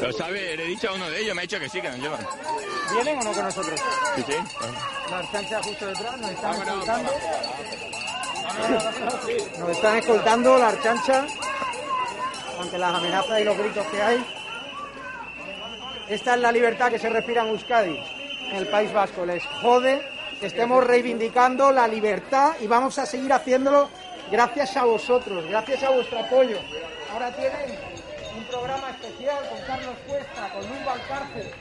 Lo 0.00 0.12
sabe, 0.12 0.56
le 0.56 0.64
he 0.64 0.66
dicho 0.68 0.88
a 0.88 0.94
uno 0.94 1.10
de 1.10 1.20
ellos, 1.20 1.34
me 1.34 1.40
ha 1.40 1.42
dicho 1.42 1.58
que 1.58 1.68
sí, 1.68 1.80
que 1.80 1.85
nos 1.96 2.04
llevan. 2.04 2.26
¿Vienen 2.92 3.18
o 3.18 3.24
no 3.24 3.32
con 3.32 3.44
nosotros? 3.44 3.80
Sí, 4.14 4.24
sí. 4.26 4.36
La 5.10 5.18
archancha 5.18 5.62
justo 5.62 5.86
detrás, 5.86 6.18
nos 6.18 6.30
están 6.30 6.54
escoltando. 6.54 7.12
Nos 9.58 9.70
están 9.70 9.96
escoltando 9.98 10.58
la 10.58 10.68
archancha 10.68 11.26
ante 12.60 12.78
las 12.78 12.94
amenazas 12.94 13.40
y 13.40 13.44
los 13.44 13.58
gritos 13.58 13.86
que 13.86 14.02
hay. 14.02 14.26
Esta 16.08 16.34
es 16.34 16.40
la 16.40 16.52
libertad 16.52 16.90
que 16.90 16.98
se 16.98 17.08
respira 17.08 17.42
en 17.42 17.48
Euskadi, 17.48 18.00
en 18.50 18.56
el 18.56 18.68
País 18.68 18.92
Vasco. 18.92 19.26
Les 19.26 19.44
jode 19.60 20.00
que 20.40 20.46
estemos 20.46 20.84
reivindicando 20.84 21.72
la 21.72 21.88
libertad 21.88 22.54
y 22.60 22.66
vamos 22.66 22.98
a 22.98 23.06
seguir 23.06 23.32
haciéndolo 23.32 23.88
gracias 24.30 24.76
a 24.76 24.84
vosotros, 24.84 25.44
gracias 25.46 25.82
a 25.82 25.90
vuestro 25.90 26.20
apoyo. 26.20 26.58
Ahora 27.12 27.34
tienen 27.34 27.76
un 28.36 28.44
programa 28.44 28.90
especial 28.90 29.48
con 29.48 29.60
Carlos 29.66 29.94
Cuesta, 30.06 30.52
con 30.52 30.68
Luis 30.68 30.84
Valcárcel. 30.84 31.52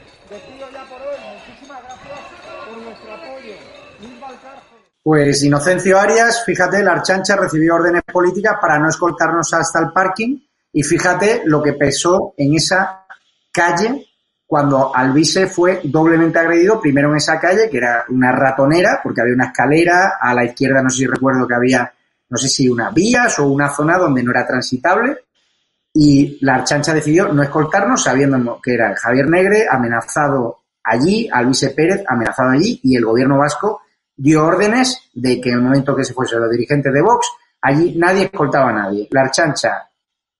Pues 5.04 5.44
Inocencio 5.44 6.00
Arias, 6.00 6.44
fíjate, 6.44 6.84
la 6.84 6.94
Archancha 6.94 7.36
recibió 7.36 7.76
órdenes 7.76 8.02
políticas 8.12 8.56
para 8.60 8.80
no 8.80 8.90
escoltarnos 8.90 9.54
hasta 9.54 9.80
el 9.80 9.92
parking 9.92 10.40
y 10.74 10.82
fíjate 10.82 11.44
lo 11.46 11.62
que 11.62 11.74
pesó 11.74 12.34
en 12.38 12.56
esa 12.56 13.06
calle 13.52 14.08
cuando 14.48 14.96
Alvise 14.96 15.48
fue 15.48 15.82
doblemente 15.84 16.40
agredido, 16.40 16.80
primero 16.80 17.10
en 17.12 17.18
esa 17.18 17.40
calle, 17.40 17.70
que 17.70 17.78
era 17.78 18.06
una 18.10 18.32
ratonera, 18.32 19.00
porque 19.04 19.22
había 19.22 19.34
una 19.34 19.48
escalera, 19.48 20.18
a 20.20 20.34
la 20.34 20.46
izquierda 20.46 20.82
no 20.82 20.90
sé 20.90 20.98
si 20.98 21.08
recuerdo 21.08 21.48
que 21.48 21.56
había, 21.56 21.94
no 22.30 22.38
sé 22.38 22.48
si 22.48 22.70
unas 22.70 22.94
vías 22.94 23.38
o 23.40 23.48
una 23.48 23.70
zona 23.70 23.98
donde 23.98 24.24
no 24.24 24.32
era 24.32 24.46
transitable, 24.46 25.25
y 25.98 26.38
la 26.42 26.56
Archancha 26.56 26.94
decidió 26.94 27.30
no 27.30 27.42
escoltarnos 27.42 28.04
sabiendo 28.04 28.60
que 28.62 28.74
era 28.74 28.94
Javier 28.98 29.30
Negre 29.30 29.66
amenazado 29.70 30.60
allí, 30.84 31.30
Alvise 31.32 31.70
Pérez 31.70 32.04
amenazado 32.06 32.50
allí, 32.50 32.82
y 32.84 32.98
el 32.98 33.06
gobierno 33.06 33.38
vasco 33.38 33.82
dio 34.14 34.46
órdenes 34.46 35.10
de 35.14 35.40
que 35.40 35.50
en 35.52 35.56
el 35.56 35.62
momento 35.62 35.96
que 35.96 36.04
se 36.04 36.14
fuese 36.14 36.36
los 36.36 36.52
dirigentes 36.52 36.92
de 36.92 37.02
Vox, 37.02 37.32
allí 37.62 37.96
nadie 37.98 38.26
escoltaba 38.26 38.72
a 38.72 38.74
nadie. 38.74 39.08
La 39.10 39.22
Archancha 39.22 39.90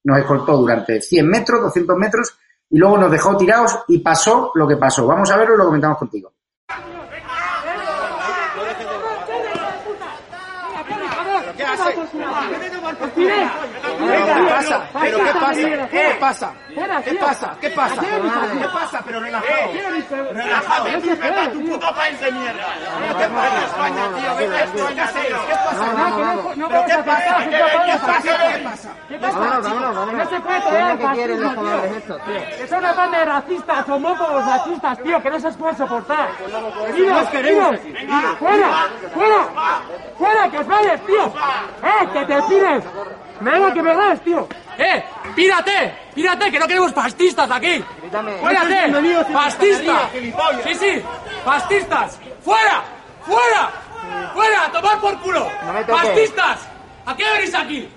nos 0.04 0.20
escoltó 0.20 0.58
durante 0.58 1.02
100 1.02 1.26
metros, 1.26 1.62
200 1.62 1.98
metros, 1.98 2.38
y 2.70 2.78
luego 2.78 2.98
nos 2.98 3.12
dejó 3.12 3.38
tirados 3.38 3.80
y 3.88 4.00
pasó 4.00 4.52
lo 4.56 4.68
que 4.68 4.76
pasó. 4.76 5.08
Vamos 5.08 5.32
a 5.32 5.38
verlo 5.38 5.56
y 5.56 5.58
lo 5.58 5.66
comentamos 5.66 5.98
contigo. 5.98 6.34
¿Qué 13.86 14.44
pasa? 14.50 14.88
¿Pero 15.00 15.18
qué 15.18 15.34
pasa? 15.34 15.88
¿Qué 15.90 16.18
pasa? 16.20 16.54
¿Qué 17.04 17.14
pasa? 17.16 17.56
¿Qué 17.62 17.70
pasa? 17.70 18.06
¿Qué 18.60 18.68
pasa? 18.68 19.02
Pero 19.06 19.20
relajado. 19.20 19.72
Relajado. 20.34 20.86
Vete 20.86 21.48
tu 21.54 21.66
puto 21.66 21.96
país 21.96 22.20
de 22.20 22.32
mierda. 22.32 22.66
¿Qué 23.18 23.28
pasa 23.28 23.66
España, 23.66 24.04
tío? 24.16 24.36
Vete 24.36 24.56
a 24.56 24.64
España, 24.64 25.08
tío. 25.08 25.38
¿Qué 25.48 25.56
pasa? 25.66 25.84
¿Pero 26.56 26.86
qué 26.86 26.98
pasa? 27.04 27.34
¿Qué 27.46 27.58
pasa? 28.00 28.22
¿Qué 28.22 28.60
pasa? 28.64 28.90
¿Qué 29.08 29.18
pasa? 29.18 29.40
No 29.40 30.30
se 30.30 30.40
puede 30.40 30.62
tener 30.62 30.98
fascismo, 31.00 31.50
tío. 31.54 32.68
Son 32.68 32.80
una 32.80 32.94
banda 32.94 33.20
de 33.20 33.26
racistas, 33.26 33.90
homófobos, 33.90 34.46
machistas, 34.46 35.04
tío, 35.04 35.22
que 35.22 35.30
no 35.30 35.40
se 35.40 35.52
puede 35.52 35.76
soportar. 35.76 36.30
Tío, 36.96 37.30
queremos. 37.32 37.80
¡Fuera! 38.40 38.70
¡Fuera! 39.14 39.48
¡Fuera! 40.18 40.50
¡Que 40.50 40.58
os 40.60 40.68
vayas, 40.68 41.02
tío! 41.02 41.26
¡Eh! 41.26 42.08
¡Que 42.14 42.26
te 42.26 42.42
pires! 42.44 42.84
¡Venga, 43.40 43.74
que 43.74 43.82
me 43.82 43.94
das, 43.94 44.22
tío! 44.22 44.48
¡Eh! 44.78 45.04
¡Pírate! 45.36 45.94
¡Pírate! 46.14 46.52
¡Que 46.52 46.60
no 46.60 46.68
queremos 46.68 46.94
fascistas 46.94 47.50
aquí! 47.52 47.84
¡Fuérate! 48.42 49.26
¡Fascistas! 49.32 50.12
¡Sí, 50.64 50.76
sí! 50.76 51.04
¡Fascistas! 51.44 52.20
¡Fuera! 52.44 52.84
¡Fuera! 53.26 53.72
¡Fuera! 54.34 54.66
¡A 54.66 54.72
tomar 54.72 55.00
por 55.00 55.20
culo! 55.20 55.50
¡Fascistas! 55.88 56.68
¿A 57.06 57.16
qué 57.16 57.24
venís 57.34 57.54
aquí? 57.56 57.90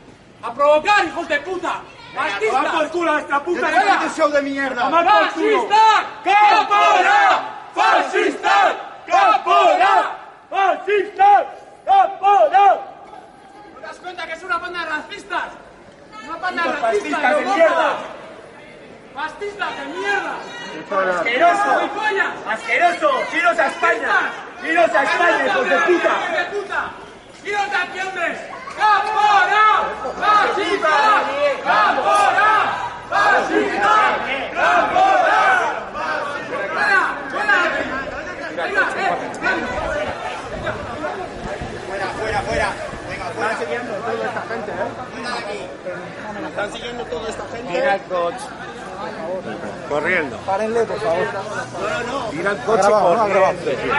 ¡A 0.43 0.53
provocar, 0.53 1.05
hijos 1.05 1.29
de 1.29 1.41
puta! 1.41 1.81
¡Fascistas! 2.15 2.55
¡A 2.55 2.63
tomar 2.63 2.79
por 2.79 2.89
culo 2.91 3.11
a 3.11 3.15
nuestra 3.15 3.45
puta 3.45 3.69
¡Este 4.05 4.21
show 4.21 4.31
de 4.31 4.43
mierda! 4.43 4.91
¡Fascistas! 4.91 6.05
¡Capora! 6.25 7.69
¡Fascistas! 7.75 8.75
¡Capora! 9.07 10.19
¡Fascistas! 10.51 11.47
¡Capora! 11.85 12.98
¿No 13.89 13.95
te 13.95 14.01
das 14.01 14.05
cuenta 14.05 14.27
que 14.27 14.33
es 14.35 14.43
una 14.43 14.59
banda 14.59 14.81
de 14.81 14.91
racistas? 14.91 15.45
¡Una 16.23 16.37
banda 16.37 16.63
de 16.63 16.73
racistas 16.73 17.37
de 17.37 17.45
mierda! 17.47 17.97
¡Fascistas 19.15 19.79
de 19.79 19.85
mierda! 19.87 20.35
¡Asqueroso! 21.17 21.91
¡Asqueroso! 22.51 23.11
¡Iros 23.35 23.59
a 23.59 23.67
España! 23.69 24.31
¡Iros 24.63 24.91
a 24.91 25.03
España, 25.05 25.47
hijos 25.47 25.69
de 25.71 25.77
puta! 25.79 26.91
¡Iros 27.45 27.63
aquí, 27.63 28.01
hombre! 28.01 28.51
¡Capora! 28.77 29.85
¡Fascistas! 30.21 31.23
¡Capora! 31.65 32.51
¡Fascistas! 33.09 34.13
¡Capora! 34.55 35.41
¡Fuera! 36.75 37.01
¡Fuera! 37.31 37.59
¡Venga, 38.55 38.91
eh! 38.99 39.31
Venga, 39.41 39.98
viendo 46.73 47.05
toda 47.05 47.29
esta 47.29 47.45
gente. 47.49 47.71
Mira 47.73 47.95
el 47.95 48.03
coche. 48.03 48.39
Corriendo. 49.89 50.37
Párenle, 50.39 50.85
por 50.85 51.01
favor. 51.01 51.27
Mira 52.33 52.51
el 52.51 52.57
coche 52.59 52.83
grabado, 52.83 53.15
no, 53.17 53.23
ha 53.23 53.29
grabado. 53.29 53.55
corriendo. 53.59 53.83
Sí, 53.83 53.91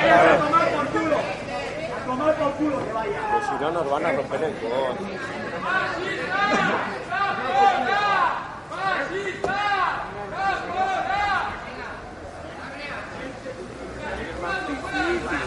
A 1.92 2.06
tomar 2.06 2.36
por 2.36 2.52
culo 2.54 2.86
que 2.86 2.94
vaya. 2.94 3.20
Pues 3.32 3.44
si 3.46 3.64
no 3.64 3.72
nos 3.72 3.90
van 3.90 4.06
a 4.06 4.12
romper 4.12 4.44
el 4.44 4.54
coche. 4.56 5.20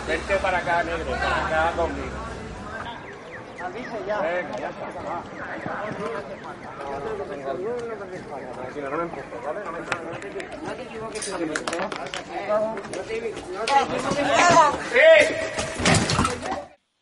Vente 0.07 0.37
para 0.37 0.59
acá, 0.59 0.83
negro, 0.83 1.11
para 1.13 1.47
acá 1.47 1.73
conmigo. 1.77 2.17
Venga, 4.23 4.57
ya 4.59 4.69
está. 4.71 4.87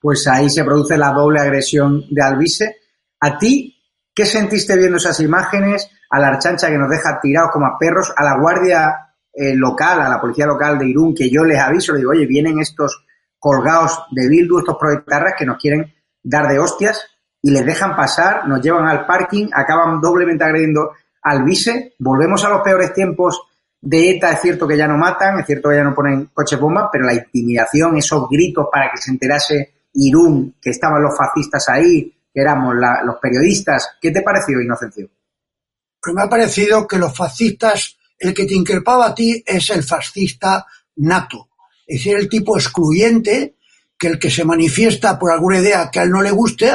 Pues 0.00 0.26
ahí 0.26 0.48
se 0.48 0.64
produce 0.64 0.96
la 0.96 1.12
doble 1.12 1.40
agresión 1.40 2.04
de 2.10 2.22
Alvise. 2.22 2.76
¿A 3.20 3.36
ti 3.38 3.76
qué 4.14 4.24
sentiste 4.24 4.76
viendo 4.76 4.96
esas 4.96 5.20
imágenes? 5.20 5.90
A 6.10 6.18
la 6.18 6.28
archancha 6.28 6.68
que 6.68 6.78
nos 6.78 6.90
deja 6.90 7.20
tirados 7.20 7.50
como 7.52 7.66
a 7.66 7.78
perros, 7.78 8.12
a 8.16 8.24
la 8.24 8.38
guardia 8.38 9.14
eh, 9.32 9.54
local, 9.54 10.00
a 10.00 10.08
la 10.08 10.20
policía 10.20 10.46
local 10.46 10.78
de 10.78 10.88
Irún, 10.88 11.14
que 11.14 11.30
yo 11.30 11.44
les 11.44 11.58
aviso, 11.58 11.92
les 11.92 12.00
digo, 12.00 12.12
oye, 12.12 12.26
vienen 12.26 12.58
estos 12.58 13.04
colgados 13.38 14.04
de 14.10 14.28
Bildu, 14.28 14.58
estos 14.58 14.76
proletarras 14.78 15.34
que 15.38 15.46
nos 15.46 15.58
quieren 15.58 15.94
dar 16.22 16.48
de 16.48 16.58
hostias 16.58 17.09
y 17.42 17.50
les 17.50 17.64
dejan 17.64 17.96
pasar, 17.96 18.46
nos 18.46 18.60
llevan 18.60 18.86
al 18.86 19.06
parking, 19.06 19.48
acaban 19.52 20.00
doblemente 20.00 20.44
agrediendo 20.44 20.92
al 21.22 21.44
vice, 21.44 21.94
volvemos 21.98 22.44
a 22.44 22.50
los 22.50 22.62
peores 22.62 22.92
tiempos 22.92 23.40
de 23.80 24.10
ETA, 24.10 24.32
es 24.32 24.40
cierto 24.40 24.68
que 24.68 24.76
ya 24.76 24.86
no 24.86 24.98
matan, 24.98 25.38
es 25.40 25.46
cierto 25.46 25.70
que 25.70 25.76
ya 25.76 25.84
no 25.84 25.94
ponen 25.94 26.30
coches 26.34 26.60
bombas, 26.60 26.88
pero 26.92 27.04
la 27.04 27.14
intimidación, 27.14 27.96
esos 27.96 28.28
gritos 28.28 28.66
para 28.70 28.90
que 28.90 29.00
se 29.00 29.10
enterase 29.10 29.74
Irún, 29.94 30.56
que 30.60 30.70
estaban 30.70 31.02
los 31.02 31.16
fascistas 31.16 31.68
ahí, 31.68 32.14
que 32.32 32.40
éramos 32.40 32.74
los 33.04 33.16
periodistas, 33.20 33.96
¿qué 34.00 34.10
te 34.10 34.22
pareció, 34.22 34.60
Inocencio? 34.60 35.08
Pues 36.00 36.14
me 36.14 36.22
ha 36.22 36.28
parecido 36.28 36.86
que 36.86 36.98
los 36.98 37.16
fascistas, 37.16 37.96
el 38.18 38.34
que 38.34 38.46
te 38.46 38.54
increpaba 38.54 39.06
a 39.06 39.14
ti 39.14 39.42
es 39.46 39.70
el 39.70 39.82
fascista 39.82 40.66
nato. 40.96 41.48
Es 41.86 41.98
decir, 41.98 42.16
el 42.16 42.28
tipo 42.28 42.56
excluyente, 42.56 43.56
que 43.98 44.08
el 44.08 44.18
que 44.18 44.30
se 44.30 44.44
manifiesta 44.44 45.18
por 45.18 45.32
alguna 45.32 45.58
idea 45.58 45.90
que 45.90 46.00
a 46.00 46.04
él 46.04 46.10
no 46.10 46.22
le 46.22 46.30
guste, 46.30 46.70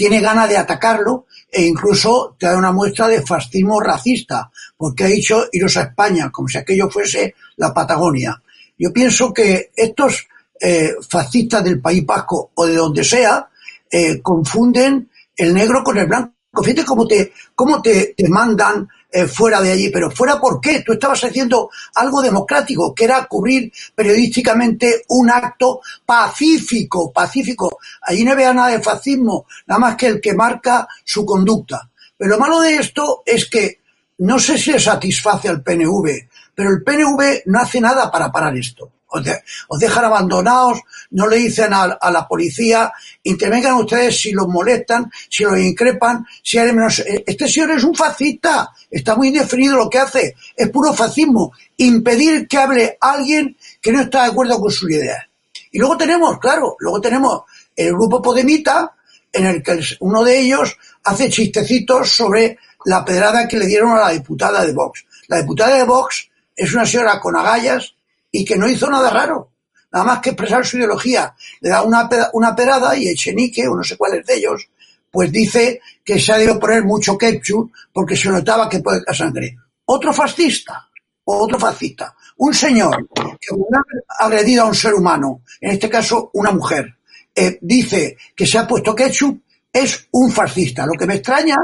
tiene 0.00 0.22
ganas 0.22 0.48
de 0.48 0.56
atacarlo 0.56 1.26
e 1.52 1.62
incluso 1.62 2.34
te 2.38 2.46
da 2.46 2.56
una 2.56 2.72
muestra 2.72 3.06
de 3.06 3.20
fascismo 3.20 3.78
racista, 3.82 4.50
porque 4.74 5.04
ha 5.04 5.08
dicho 5.08 5.44
iros 5.52 5.76
a 5.76 5.82
España, 5.82 6.30
como 6.30 6.48
si 6.48 6.56
aquello 6.56 6.88
fuese 6.88 7.34
la 7.56 7.74
Patagonia. 7.74 8.42
Yo 8.78 8.94
pienso 8.94 9.30
que 9.30 9.72
estos 9.76 10.26
eh, 10.58 10.94
fascistas 11.06 11.62
del 11.62 11.82
País 11.82 12.06
Vasco 12.06 12.50
o 12.54 12.64
de 12.64 12.76
donde 12.76 13.04
sea, 13.04 13.46
eh, 13.90 14.22
confunden 14.22 15.10
el 15.36 15.52
negro 15.52 15.84
con 15.84 15.98
el 15.98 16.06
blanco. 16.06 16.32
Fíjate 16.62 16.86
cómo 16.86 17.06
te, 17.06 17.34
cómo 17.54 17.82
te, 17.82 18.14
te 18.16 18.26
mandan 18.26 18.88
eh, 19.12 19.26
fuera 19.26 19.60
de 19.60 19.72
allí, 19.72 19.90
pero 19.90 20.10
fuera 20.10 20.40
por 20.40 20.60
qué? 20.60 20.82
Tú 20.86 20.92
estabas 20.92 21.24
haciendo 21.24 21.70
algo 21.94 22.22
democrático, 22.22 22.94
que 22.94 23.04
era 23.04 23.24
cubrir 23.26 23.72
periodísticamente 23.94 25.04
un 25.08 25.30
acto 25.30 25.80
pacífico, 26.06 27.12
pacífico. 27.12 27.78
Allí 28.02 28.24
no 28.24 28.32
había 28.32 28.54
nada 28.54 28.68
de 28.68 28.80
fascismo, 28.80 29.46
nada 29.66 29.78
más 29.80 29.96
que 29.96 30.06
el 30.06 30.20
que 30.20 30.34
marca 30.34 30.86
su 31.04 31.24
conducta. 31.24 31.90
Pero 32.16 32.30
lo 32.30 32.38
malo 32.38 32.60
de 32.60 32.76
esto 32.76 33.22
es 33.26 33.48
que 33.48 33.80
no 34.18 34.38
sé 34.38 34.58
si 34.58 34.72
le 34.72 34.80
satisface 34.80 35.48
al 35.48 35.62
PNV, 35.62 36.28
pero 36.54 36.70
el 36.70 36.82
PNV 36.82 37.42
no 37.46 37.60
hace 37.60 37.80
nada 37.80 38.10
para 38.10 38.30
parar 38.30 38.56
esto. 38.56 38.90
Os, 39.12 39.24
de- 39.24 39.42
os 39.68 39.78
dejan 39.78 40.04
abandonados, 40.04 40.80
no 41.10 41.26
le 41.26 41.36
dicen 41.36 41.72
a, 41.74 41.82
a 42.00 42.10
la 42.10 42.26
policía, 42.28 42.92
intervengan 43.24 43.74
ustedes 43.74 44.20
si 44.20 44.32
los 44.32 44.46
molestan, 44.48 45.10
si 45.28 45.42
los 45.44 45.58
increpan, 45.58 46.24
si 46.42 46.58
hay 46.58 46.72
menos. 46.72 47.00
eh, 47.00 47.24
Este 47.26 47.48
señor 47.48 47.72
es 47.72 47.84
un 47.84 47.94
fascista, 47.94 48.70
está 48.90 49.16
muy 49.16 49.30
definido 49.30 49.76
lo 49.76 49.90
que 49.90 49.98
hace, 49.98 50.34
es 50.56 50.68
puro 50.70 50.92
fascismo, 50.92 51.52
impedir 51.76 52.46
que 52.46 52.56
hable 52.58 52.96
alguien 53.00 53.56
que 53.80 53.92
no 53.92 54.00
está 54.02 54.22
de 54.24 54.30
acuerdo 54.30 54.60
con 54.60 54.70
sus 54.70 54.90
ideas. 54.90 55.24
Y 55.72 55.78
luego 55.78 55.96
tenemos, 55.96 56.38
claro, 56.38 56.76
luego 56.78 57.00
tenemos 57.00 57.42
el 57.76 57.92
grupo 57.92 58.20
Podemita, 58.22 58.92
en 59.32 59.46
el 59.46 59.62
que 59.62 59.80
uno 60.00 60.24
de 60.24 60.38
ellos 60.40 60.76
hace 61.04 61.30
chistecitos 61.30 62.10
sobre 62.10 62.58
la 62.84 63.04
pedrada 63.04 63.46
que 63.46 63.56
le 63.58 63.66
dieron 63.66 63.92
a 63.92 64.00
la 64.00 64.10
diputada 64.10 64.64
de 64.64 64.72
Vox. 64.72 65.04
La 65.28 65.38
diputada 65.40 65.76
de 65.76 65.84
Vox 65.84 66.28
es 66.56 66.72
una 66.74 66.84
señora 66.84 67.20
con 67.20 67.36
agallas 67.36 67.94
y 68.32 68.44
que 68.44 68.56
no 68.56 68.68
hizo 68.68 68.88
nada 68.90 69.10
raro, 69.10 69.50
nada 69.92 70.04
más 70.04 70.20
que 70.20 70.30
expresar 70.30 70.64
su 70.64 70.76
ideología. 70.78 71.34
Le 71.60 71.70
da 71.70 71.82
una, 71.82 72.08
una 72.32 72.54
pedrada 72.54 72.96
y 72.96 73.08
Echenique, 73.08 73.66
o 73.68 73.76
no 73.76 73.82
sé 73.84 73.96
cuál 73.96 74.14
es 74.18 74.26
de 74.26 74.34
ellos, 74.36 74.68
pues 75.10 75.32
dice 75.32 75.80
que 76.04 76.20
se 76.20 76.32
ha 76.32 76.38
debido 76.38 76.58
poner 76.60 76.84
mucho 76.84 77.18
ketchup 77.18 77.72
porque 77.92 78.16
se 78.16 78.28
notaba 78.28 78.68
que 78.68 78.78
puede 78.80 79.02
caer 79.02 79.16
sangre. 79.16 79.56
Otro 79.86 80.12
fascista, 80.12 80.88
otro 81.24 81.58
fascista, 81.58 82.14
un 82.36 82.54
señor 82.54 83.08
que 83.14 83.52
haber 83.52 84.04
agredido 84.20 84.62
a 84.62 84.66
un 84.66 84.74
ser 84.74 84.94
humano, 84.94 85.42
en 85.60 85.72
este 85.72 85.90
caso 85.90 86.30
una 86.34 86.52
mujer, 86.52 86.96
eh, 87.34 87.58
dice 87.60 88.16
que 88.36 88.46
se 88.46 88.58
ha 88.58 88.66
puesto 88.66 88.94
ketchup, 88.94 89.42
es 89.72 90.08
un 90.12 90.30
fascista. 90.32 90.86
Lo 90.86 90.92
que 90.92 91.06
me 91.06 91.14
extraña 91.14 91.56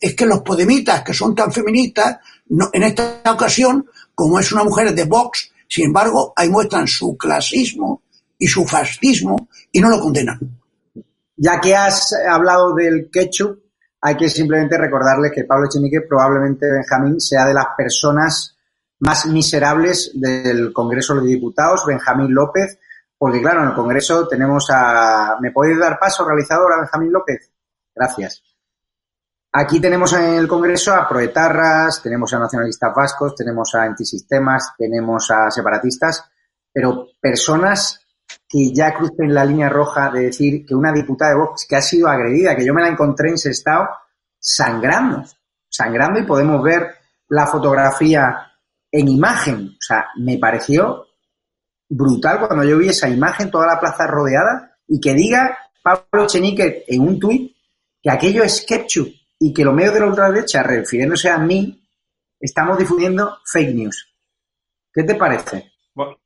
es 0.00 0.14
que 0.14 0.26
los 0.26 0.40
podemitas, 0.40 1.02
que 1.02 1.14
son 1.14 1.34
tan 1.34 1.52
feministas, 1.52 2.18
no- 2.48 2.68
en 2.72 2.82
esta 2.82 3.20
ocasión, 3.30 3.86
como 4.14 4.38
es 4.38 4.50
una 4.52 4.64
mujer 4.64 4.94
de 4.94 5.04
Vox, 5.04 5.50
sin 5.74 5.86
embargo, 5.86 6.32
ahí 6.36 6.48
muestran 6.50 6.86
su 6.86 7.16
clasismo 7.16 8.02
y 8.38 8.46
su 8.46 8.64
fascismo 8.64 9.48
y 9.72 9.80
no 9.80 9.90
lo 9.90 9.98
condenan. 9.98 10.38
Ya 11.36 11.60
que 11.60 11.74
has 11.74 12.14
hablado 12.30 12.72
del 12.76 13.10
ketchup, 13.10 13.58
hay 14.00 14.16
que 14.16 14.28
simplemente 14.28 14.78
recordarle 14.78 15.32
que 15.34 15.42
Pablo 15.42 15.66
Echenique, 15.66 16.02
probablemente 16.02 16.70
Benjamín, 16.70 17.20
sea 17.20 17.44
de 17.44 17.54
las 17.54 17.66
personas 17.76 18.56
más 19.00 19.26
miserables 19.26 20.12
del 20.14 20.72
Congreso 20.72 21.16
de 21.16 21.26
Diputados, 21.26 21.84
Benjamín 21.84 22.32
López, 22.32 22.78
porque 23.18 23.40
claro, 23.40 23.62
en 23.62 23.70
el 23.70 23.74
Congreso 23.74 24.28
tenemos 24.28 24.68
a... 24.70 25.38
¿Me 25.40 25.50
podéis 25.50 25.80
dar 25.80 25.98
paso, 25.98 26.24
realizadora 26.24 26.76
Benjamín 26.76 27.12
López? 27.12 27.50
Gracias. 27.92 28.44
Aquí 29.56 29.80
tenemos 29.80 30.12
en 30.14 30.34
el 30.34 30.48
Congreso 30.48 30.92
a 30.92 31.08
proetarras, 31.08 32.02
tenemos 32.02 32.34
a 32.34 32.40
nacionalistas 32.40 32.92
vascos, 32.92 33.36
tenemos 33.36 33.72
a 33.76 33.84
antisistemas, 33.84 34.72
tenemos 34.76 35.30
a 35.30 35.48
separatistas, 35.48 36.28
pero 36.72 37.10
personas 37.20 38.00
que 38.48 38.74
ya 38.74 38.92
crucen 38.94 39.32
la 39.32 39.44
línea 39.44 39.68
roja 39.68 40.10
de 40.10 40.22
decir 40.22 40.66
que 40.66 40.74
una 40.74 40.92
diputada 40.92 41.30
de 41.30 41.38
Vox 41.38 41.66
que 41.68 41.76
ha 41.76 41.82
sido 41.82 42.08
agredida, 42.08 42.56
que 42.56 42.66
yo 42.66 42.74
me 42.74 42.82
la 42.82 42.88
encontré 42.88 43.28
en 43.28 43.38
Sestao 43.38 43.88
sangrando, 44.40 45.22
sangrando 45.68 46.18
y 46.18 46.26
podemos 46.26 46.60
ver 46.60 46.88
la 47.28 47.46
fotografía 47.46 48.50
en 48.90 49.06
imagen. 49.06 49.68
O 49.68 49.82
sea, 49.82 50.06
me 50.16 50.36
pareció 50.36 51.06
brutal 51.88 52.40
cuando 52.40 52.64
yo 52.64 52.76
vi 52.76 52.88
esa 52.88 53.08
imagen, 53.08 53.52
toda 53.52 53.68
la 53.68 53.78
plaza 53.78 54.08
rodeada, 54.08 54.78
y 54.88 55.00
que 55.00 55.14
diga 55.14 55.56
Pablo 55.80 56.26
Chenique 56.26 56.84
en 56.88 57.02
un 57.02 57.20
tuit 57.20 57.54
que 58.02 58.10
aquello 58.10 58.42
es 58.42 58.66
ketchup 58.66 59.14
y 59.38 59.52
que 59.52 59.64
los 59.64 59.74
medios 59.74 59.94
de 59.94 60.00
la 60.00 60.06
ultraderecha, 60.06 60.62
refiriéndose 60.62 61.28
a 61.28 61.38
mí, 61.38 61.82
estamos 62.40 62.78
difundiendo 62.78 63.38
fake 63.44 63.74
news. 63.74 64.14
¿Qué 64.92 65.02
te 65.02 65.14
parece? 65.14 65.72
Bueno, 65.94 66.16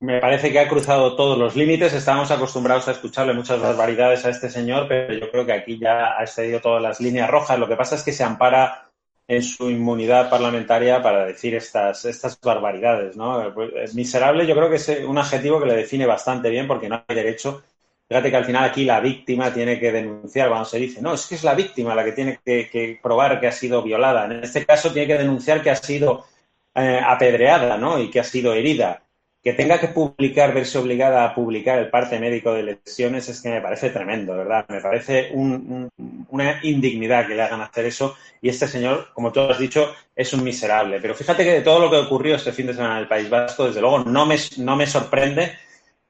me 0.00 0.20
parece 0.20 0.52
que 0.52 0.58
ha 0.58 0.68
cruzado 0.68 1.16
todos 1.16 1.38
los 1.38 1.56
límites. 1.56 1.94
Estamos 1.94 2.30
acostumbrados 2.30 2.86
a 2.88 2.92
escucharle 2.92 3.32
muchas 3.32 3.60
barbaridades 3.60 4.24
a 4.26 4.30
este 4.30 4.50
señor, 4.50 4.86
pero 4.88 5.14
yo 5.14 5.30
creo 5.30 5.46
que 5.46 5.52
aquí 5.52 5.78
ya 5.78 6.18
ha 6.18 6.22
excedido 6.22 6.60
todas 6.60 6.82
las 6.82 7.00
líneas 7.00 7.30
rojas. 7.30 7.58
Lo 7.58 7.68
que 7.68 7.76
pasa 7.76 7.94
es 7.94 8.02
que 8.02 8.12
se 8.12 8.24
ampara 8.24 8.90
en 9.26 9.42
su 9.42 9.70
inmunidad 9.70 10.28
parlamentaria 10.28 11.02
para 11.02 11.24
decir 11.24 11.54
estas, 11.54 12.04
estas 12.04 12.38
barbaridades, 12.40 13.16
¿no? 13.16 13.54
Pues, 13.54 13.94
miserable 13.94 14.46
yo 14.46 14.54
creo 14.54 14.68
que 14.68 14.76
es 14.76 14.88
un 15.06 15.16
adjetivo 15.16 15.58
que 15.58 15.66
le 15.66 15.76
define 15.76 16.04
bastante 16.04 16.50
bien 16.50 16.66
porque 16.66 16.88
no 16.88 17.02
hay 17.06 17.16
derecho. 17.16 17.62
Fíjate 18.08 18.30
que 18.30 18.36
al 18.36 18.44
final 18.44 18.64
aquí 18.64 18.84
la 18.84 19.00
víctima 19.00 19.52
tiene 19.52 19.80
que 19.80 19.90
denunciar 19.90 20.48
cuando 20.48 20.66
se 20.66 20.78
dice, 20.78 21.00
no, 21.00 21.14
es 21.14 21.26
que 21.26 21.36
es 21.36 21.44
la 21.44 21.54
víctima 21.54 21.94
la 21.94 22.04
que 22.04 22.12
tiene 22.12 22.38
que, 22.44 22.98
probar 23.02 23.40
que 23.40 23.46
ha 23.46 23.52
sido 23.52 23.82
violada. 23.82 24.26
En 24.26 24.44
este 24.44 24.66
caso 24.66 24.92
tiene 24.92 25.08
que 25.08 25.18
denunciar 25.18 25.62
que 25.62 25.70
ha 25.70 25.76
sido 25.76 26.26
eh, 26.74 27.00
apedreada, 27.02 27.78
¿no? 27.78 27.98
Y 27.98 28.10
que 28.10 28.20
ha 28.20 28.24
sido 28.24 28.52
herida. 28.52 29.02
Que 29.42 29.54
tenga 29.54 29.78
que 29.78 29.88
publicar, 29.88 30.54
verse 30.54 30.78
obligada 30.78 31.24
a 31.24 31.34
publicar 31.34 31.78
el 31.78 31.90
parte 31.90 32.18
médico 32.18 32.52
de 32.52 32.62
lesiones 32.62 33.28
es 33.28 33.40
que 33.42 33.50
me 33.50 33.60
parece 33.60 33.90
tremendo, 33.90 34.36
¿verdad? 34.36 34.66
Me 34.68 34.80
parece 34.80 35.30
un, 35.32 35.90
un, 35.96 36.26
una 36.30 36.60
indignidad 36.62 37.26
que 37.26 37.34
le 37.34 37.42
hagan 37.42 37.60
hacer 37.62 37.86
eso. 37.86 38.16
Y 38.40 38.50
este 38.50 38.68
señor, 38.68 39.08
como 39.14 39.32
tú 39.32 39.40
has 39.40 39.58
dicho, 39.58 39.94
es 40.14 40.32
un 40.34 40.44
miserable. 40.44 40.98
Pero 41.00 41.14
fíjate 41.14 41.44
que 41.44 41.52
de 41.52 41.60
todo 41.62 41.78
lo 41.80 41.90
que 41.90 41.96
ocurrió 41.96 42.36
este 42.36 42.52
fin 42.52 42.66
de 42.66 42.74
semana 42.74 42.96
en 42.96 43.02
el 43.02 43.08
País 43.08 43.30
Vasco, 43.30 43.66
desde 43.66 43.80
luego 43.80 44.00
no 44.04 44.26
me 44.26 44.86
sorprende 44.86 45.52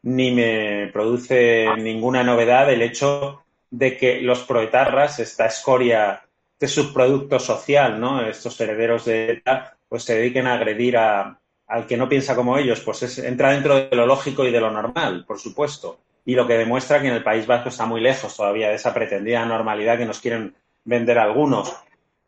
ni 0.05 0.31
me 0.33 0.91
produce 0.93 1.67
ninguna 1.79 2.23
novedad 2.23 2.71
el 2.71 2.83
hecho 2.83 3.43
de 3.71 3.97
que 3.97 4.21
los 4.21 4.41
proetarras, 4.43 5.19
esta 5.19 5.47
escoria 5.47 6.21
este 6.61 6.69
subproducto 6.69 7.39
social, 7.41 7.99
¿no? 7.99 8.23
Estos 8.23 8.61
herederos 8.61 9.07
de 9.07 9.33
ETA, 9.33 9.77
pues 9.89 10.05
se 10.05 10.17
dediquen 10.17 10.47
a 10.47 10.55
agredir 10.55 10.97
a, 10.97 11.41
al 11.67 11.87
que 11.87 11.97
no 11.97 12.09
piensa 12.09 12.37
como 12.37 12.57
ellos, 12.59 12.81
pues 12.81 13.03
es, 13.03 13.19
entra 13.19 13.51
dentro 13.51 13.75
de 13.75 13.97
lo 13.97 14.07
lógico 14.07 14.45
y 14.45 14.53
de 14.53 14.61
lo 14.61 14.71
normal, 14.71 15.25
por 15.27 15.39
supuesto. 15.39 15.99
Y 16.25 16.35
lo 16.35 16.47
que 16.47 16.59
demuestra 16.59 17.01
que 17.01 17.09
en 17.09 17.15
el 17.15 17.25
País 17.25 17.47
Vasco 17.47 17.71
está 17.71 17.87
muy 17.87 18.01
lejos 18.01 18.37
todavía 18.37 18.69
de 18.69 18.77
esa 18.77 18.95
pretendida 18.95 19.45
normalidad 19.45 19.99
que 19.99 20.07
nos 20.07 20.21
quieren 20.21 20.55
vender 20.85 21.19
algunos. 21.19 21.75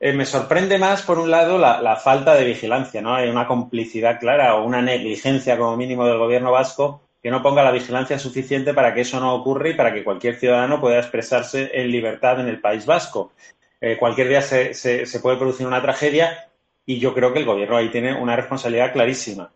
Eh, 0.01 0.13
me 0.13 0.27
sorprende 0.27 0.77
más, 0.79 1.03
por 1.03 1.19
un 1.19 1.31
lado, 1.31 1.57
la, 1.57 1.81
la, 1.81 1.97
falta 1.97 2.35
de 2.35 2.45
vigilancia, 2.45 3.01
¿no? 3.01 3.15
Hay 3.15 3.29
una 3.29 3.47
complicidad 3.47 4.19
clara 4.19 4.57
o 4.57 4.67
una 4.67 4.83
negligencia, 4.83 5.57
como 5.57 5.77
mínimo, 5.77 6.07
del 6.07 6.19
gobierno 6.19 6.53
vasco 6.53 7.06
que 7.27 7.31
no 7.33 7.43
ponga 7.43 7.65
la 7.65 7.73
vigilancia 7.73 8.21
suficiente 8.21 8.73
para 8.73 8.95
que 8.95 9.01
eso 9.01 9.19
no 9.19 9.35
ocurra 9.35 9.69
y 9.69 9.75
para 9.75 9.93
que 9.93 10.05
cualquier 10.05 10.37
ciudadano 10.37 10.81
pueda 10.81 11.01
expresarse 11.01 11.73
en 11.75 11.91
libertad 11.91 12.39
en 12.39 12.47
el 12.47 12.61
País 12.61 12.87
Vasco. 12.87 13.33
Eh, 13.81 13.97
cualquier 13.99 14.29
día 14.29 14.43
se, 14.43 15.05
puede 15.21 15.37
producir 15.37 15.67
una 15.67 15.83
tragedia 15.83 16.49
y 16.85 17.01
yo 17.01 17.13
creo 17.13 17.33
que 17.33 17.41
el 17.41 17.45
gobierno 17.45 17.79
ahí 17.79 17.89
tiene 17.89 18.15
una 18.15 18.37
responsabilidad 18.37 18.93
clarísima. 18.93 19.51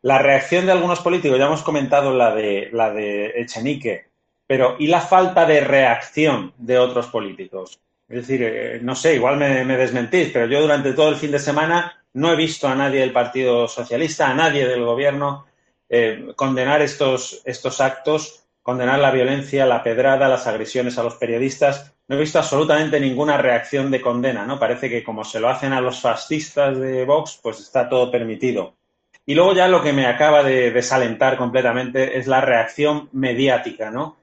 La 0.00 0.16
reacción 0.16 0.64
de 0.64 0.72
algunos 0.72 1.00
políticos, 1.00 1.38
ya 1.38 1.44
hemos 1.44 1.60
comentado 1.60 2.16
la 2.16 2.34
de, 2.34 2.70
la 2.72 2.90
de 2.90 3.34
Echenique, 3.36 4.06
pero 4.46 4.76
¿y 4.78 4.86
la 4.86 5.02
falta 5.02 5.44
de 5.44 5.60
reacción 5.60 6.54
de 6.56 6.78
otros 6.78 7.08
políticos? 7.08 7.80
Es 8.08 8.26
decir, 8.26 8.42
eh, 8.42 8.78
no 8.80 8.94
sé, 8.94 9.16
igual 9.16 9.36
me, 9.36 9.62
me, 9.66 9.76
desmentís, 9.76 10.30
pero 10.32 10.46
yo 10.46 10.62
durante 10.62 10.94
todo 10.94 11.10
el 11.10 11.16
fin 11.16 11.32
de 11.32 11.38
semana 11.38 12.02
no 12.14 12.32
he 12.32 12.36
visto 12.36 12.66
a 12.66 12.74
nadie 12.74 13.00
del 13.00 13.12
Partido 13.12 13.68
Socialista, 13.68 14.30
a 14.30 14.34
nadie 14.34 14.66
del 14.66 14.86
Gobierno, 14.86 15.49
eh, 15.90 16.32
condenar 16.36 16.80
estos, 16.82 17.42
estos 17.44 17.80
actos, 17.80 18.44
condenar 18.62 19.00
la 19.00 19.10
violencia, 19.10 19.66
la 19.66 19.82
pedrada, 19.82 20.28
las 20.28 20.46
agresiones 20.46 20.96
a 20.98 21.02
los 21.02 21.16
periodistas. 21.16 21.92
No 22.06 22.16
he 22.16 22.20
visto 22.20 22.38
absolutamente 22.38 23.00
ninguna 23.00 23.36
reacción 23.36 23.90
de 23.90 24.00
condena, 24.00 24.46
¿no? 24.46 24.58
Parece 24.58 24.88
que 24.88 25.02
como 25.02 25.24
se 25.24 25.40
lo 25.40 25.48
hacen 25.48 25.72
a 25.72 25.80
los 25.80 26.00
fascistas 26.00 26.78
de 26.78 27.04
Vox, 27.04 27.40
pues 27.42 27.58
está 27.58 27.88
todo 27.88 28.10
permitido. 28.10 28.76
Y 29.26 29.34
luego 29.34 29.52
ya 29.52 29.66
lo 29.66 29.82
que 29.82 29.92
me 29.92 30.06
acaba 30.06 30.44
de 30.44 30.70
desalentar 30.70 31.36
completamente 31.36 32.18
es 32.18 32.28
la 32.28 32.40
reacción 32.40 33.08
mediática, 33.12 33.90
¿no? 33.90 34.16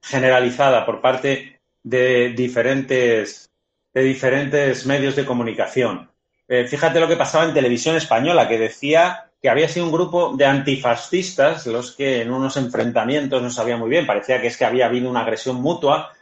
Generalizada 0.00 0.86
por 0.86 1.02
parte 1.02 1.60
de 1.82 2.30
diferentes, 2.30 3.50
de 3.92 4.02
diferentes 4.02 4.86
medios 4.86 5.14
de 5.14 5.26
comunicación. 5.26 6.10
Eh, 6.48 6.66
fíjate 6.66 7.00
lo 7.00 7.08
que 7.08 7.16
pasaba 7.16 7.44
en 7.44 7.54
televisión 7.54 7.96
española, 7.96 8.48
que 8.48 8.58
decía 8.58 9.31
que 9.42 9.50
había 9.50 9.68
sido 9.68 9.86
un 9.86 9.92
grupo 9.92 10.34
de 10.36 10.46
antifascistas 10.46 11.66
los 11.66 11.96
que 11.96 12.22
en 12.22 12.32
unos 12.32 12.56
enfrentamientos 12.56 13.42
no 13.42 13.50
sabía 13.50 13.76
muy 13.76 13.90
bien, 13.90 14.06
parecía 14.06 14.40
que 14.40 14.46
es 14.46 14.56
que 14.56 14.64
había 14.64 14.86
habido 14.86 15.10
una 15.10 15.22
agresión 15.22 15.56
mutua, 15.56 16.12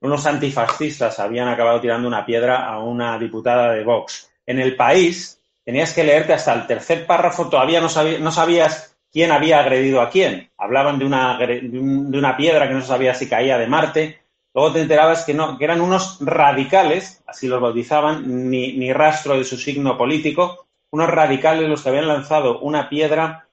unos 0.00 0.26
antifascistas 0.26 1.20
habían 1.20 1.46
acabado 1.46 1.80
tirando 1.80 2.08
una 2.08 2.26
piedra 2.26 2.66
a 2.66 2.80
una 2.80 3.16
diputada 3.16 3.72
de 3.72 3.84
Vox. 3.84 4.28
En 4.44 4.58
el 4.58 4.74
país 4.74 5.40
tenías 5.64 5.92
que 5.92 6.02
leerte 6.02 6.32
hasta 6.32 6.52
el 6.52 6.66
tercer 6.66 7.06
párrafo, 7.06 7.48
todavía 7.48 7.80
no, 7.80 7.88
sabía, 7.88 8.18
no 8.18 8.32
sabías 8.32 8.96
quién 9.10 9.30
había 9.30 9.60
agredido 9.60 10.00
a 10.00 10.10
quién. 10.10 10.50
Hablaban 10.58 10.98
de 10.98 11.04
una, 11.04 11.38
de 11.38 12.18
una 12.18 12.36
piedra 12.36 12.66
que 12.66 12.74
no 12.74 12.82
sabía 12.82 13.14
si 13.14 13.28
caía 13.28 13.56
de 13.56 13.68
Marte, 13.68 14.24
Luego 14.54 14.72
te 14.72 14.82
enterabas 14.82 15.24
que 15.24 15.34
no, 15.34 15.58
que 15.58 15.64
eran 15.64 15.80
unos 15.80 16.18
radicales, 16.20 17.24
así 17.26 17.48
los 17.48 17.60
bautizaban, 17.60 18.48
ni, 18.48 18.74
ni, 18.74 18.92
rastro 18.92 19.36
de 19.36 19.42
su 19.42 19.56
signo 19.56 19.98
político, 19.98 20.63
unos 20.94 21.10
radicales 21.10 21.68
los 21.68 21.82
que 21.82 21.88
habían 21.88 22.06
lanzado 22.06 22.60
una 22.60 22.88
piedra 22.88 23.48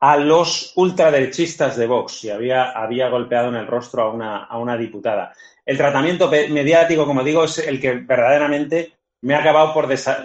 a 0.00 0.16
los 0.16 0.72
ultraderechistas 0.74 1.76
de 1.76 1.86
Vox 1.86 2.24
y 2.24 2.30
había, 2.30 2.70
había 2.70 3.08
golpeado 3.08 3.48
en 3.48 3.54
el 3.54 3.68
rostro 3.68 4.02
a 4.02 4.10
una, 4.10 4.44
a 4.44 4.58
una 4.58 4.76
diputada. 4.76 5.32
El 5.64 5.76
tratamiento 5.76 6.28
mediático, 6.28 7.06
como 7.06 7.22
digo, 7.22 7.44
es 7.44 7.58
el 7.58 7.80
que 7.80 7.92
verdaderamente 7.92 8.92
me 9.20 9.36
ha 9.36 9.38
acabado 9.38 9.72
por, 9.72 9.86
desa 9.86 10.18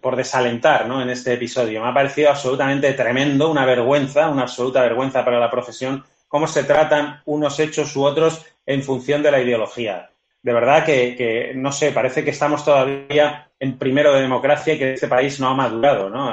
por 0.00 0.14
desalentar 0.14 0.86
¿no? 0.86 1.02
en 1.02 1.10
este 1.10 1.32
episodio. 1.32 1.82
Me 1.82 1.88
ha 1.88 1.94
parecido 1.94 2.30
absolutamente 2.30 2.92
tremendo, 2.92 3.50
una 3.50 3.66
vergüenza, 3.66 4.28
una 4.28 4.42
absoluta 4.42 4.82
vergüenza 4.82 5.24
para 5.24 5.40
la 5.40 5.50
profesión, 5.50 6.04
cómo 6.28 6.46
se 6.46 6.62
tratan 6.62 7.22
unos 7.24 7.58
hechos 7.58 7.96
u 7.96 8.04
otros 8.04 8.46
en 8.66 8.84
función 8.84 9.20
de 9.20 9.32
la 9.32 9.40
ideología. 9.40 10.10
De 10.40 10.52
verdad 10.52 10.84
que, 10.84 11.16
que, 11.16 11.54
no 11.56 11.72
sé, 11.72 11.90
parece 11.90 12.22
que 12.22 12.30
estamos 12.30 12.64
todavía 12.64 13.48
en 13.64 13.78
primero 13.78 14.12
de 14.12 14.20
democracia 14.20 14.74
y 14.74 14.78
que 14.78 14.92
este 14.92 15.08
país 15.08 15.40
no 15.40 15.48
ha 15.48 15.54
madurado, 15.54 16.10
¿no? 16.10 16.32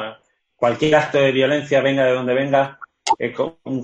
Cualquier 0.55 0.95
acto 0.95 1.17
de 1.17 1.31
violencia, 1.31 1.81
venga 1.81 2.03
de 2.03 2.13
donde 2.13 2.33
venga, 2.33 2.77
eh, 3.17 3.33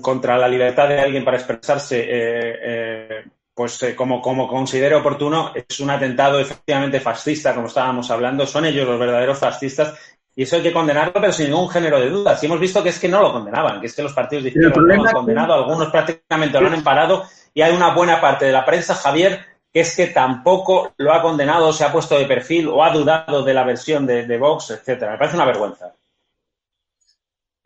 contra 0.00 0.36
la 0.36 0.46
libertad 0.46 0.88
de 0.88 1.00
alguien 1.00 1.24
para 1.24 1.38
expresarse, 1.38 2.00
eh, 2.00 2.58
eh, 2.62 3.24
pues 3.54 3.94
como, 3.96 4.20
como 4.20 4.46
considere 4.46 4.94
oportuno, 4.94 5.52
es 5.54 5.80
un 5.80 5.90
atentado 5.90 6.38
efectivamente 6.38 7.00
fascista, 7.00 7.54
como 7.54 7.66
estábamos 7.66 8.10
hablando. 8.10 8.46
Son 8.46 8.64
ellos 8.66 8.86
los 8.86 9.00
verdaderos 9.00 9.38
fascistas 9.38 9.98
y 10.36 10.42
eso 10.42 10.56
hay 10.56 10.62
que 10.62 10.72
condenarlo, 10.72 11.14
pero 11.14 11.32
sin 11.32 11.50
ningún 11.50 11.68
género 11.68 11.98
de 11.98 12.10
dudas. 12.10 12.40
Y 12.42 12.46
hemos 12.46 12.60
visto 12.60 12.82
que 12.82 12.90
es 12.90 13.00
que 13.00 13.08
no 13.08 13.20
lo 13.20 13.32
condenaban, 13.32 13.80
que 13.80 13.86
es 13.86 13.94
que 13.96 14.02
los 14.02 14.12
partidos 14.12 14.44
de 14.44 14.50
izquierda 14.50 14.76
no 14.76 14.82
lo 14.82 15.08
han 15.08 15.12
condenado, 15.12 15.54
algunos 15.54 15.90
prácticamente 15.90 16.60
lo 16.60 16.68
han 16.68 16.74
emparado 16.74 17.24
y 17.52 17.62
hay 17.62 17.74
una 17.74 17.92
buena 17.94 18.20
parte 18.20 18.44
de 18.44 18.52
la 18.52 18.64
prensa, 18.64 18.94
Javier, 18.94 19.40
es 19.80 19.96
que 19.96 20.08
tampoco 20.08 20.92
lo 20.98 21.12
ha 21.12 21.22
condenado, 21.22 21.72
se 21.72 21.84
ha 21.84 21.92
puesto 21.92 22.18
de 22.18 22.26
perfil 22.26 22.68
o 22.68 22.82
ha 22.82 22.92
dudado 22.92 23.42
de 23.42 23.54
la 23.54 23.64
versión 23.64 24.06
de, 24.06 24.26
de 24.26 24.38
Vox, 24.38 24.70
etcétera. 24.70 25.12
Me 25.12 25.18
parece 25.18 25.36
una 25.36 25.46
vergüenza. 25.46 25.94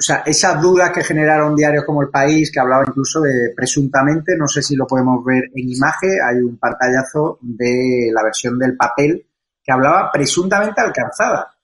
O 0.02 0.04
sea, 0.04 0.24
esas 0.26 0.60
dudas 0.60 0.90
que 0.90 1.04
generaron 1.04 1.54
diarios 1.54 1.84
como 1.84 2.02
El 2.02 2.08
País, 2.08 2.50
que 2.50 2.58
hablaba 2.58 2.82
incluso 2.88 3.20
de 3.20 3.52
presuntamente, 3.54 4.36
no 4.36 4.48
sé 4.48 4.60
si 4.60 4.74
lo 4.74 4.84
podemos 4.84 5.24
ver 5.24 5.44
en 5.54 5.70
imagen, 5.70 6.10
hay 6.28 6.38
un 6.38 6.56
pantallazo 6.56 7.38
de 7.40 8.10
la 8.12 8.24
versión 8.24 8.58
del 8.58 8.76
papel 8.76 9.24
que 9.62 9.72
hablaba 9.72 10.10
presuntamente 10.10 10.80
alcanzada. 10.80 11.54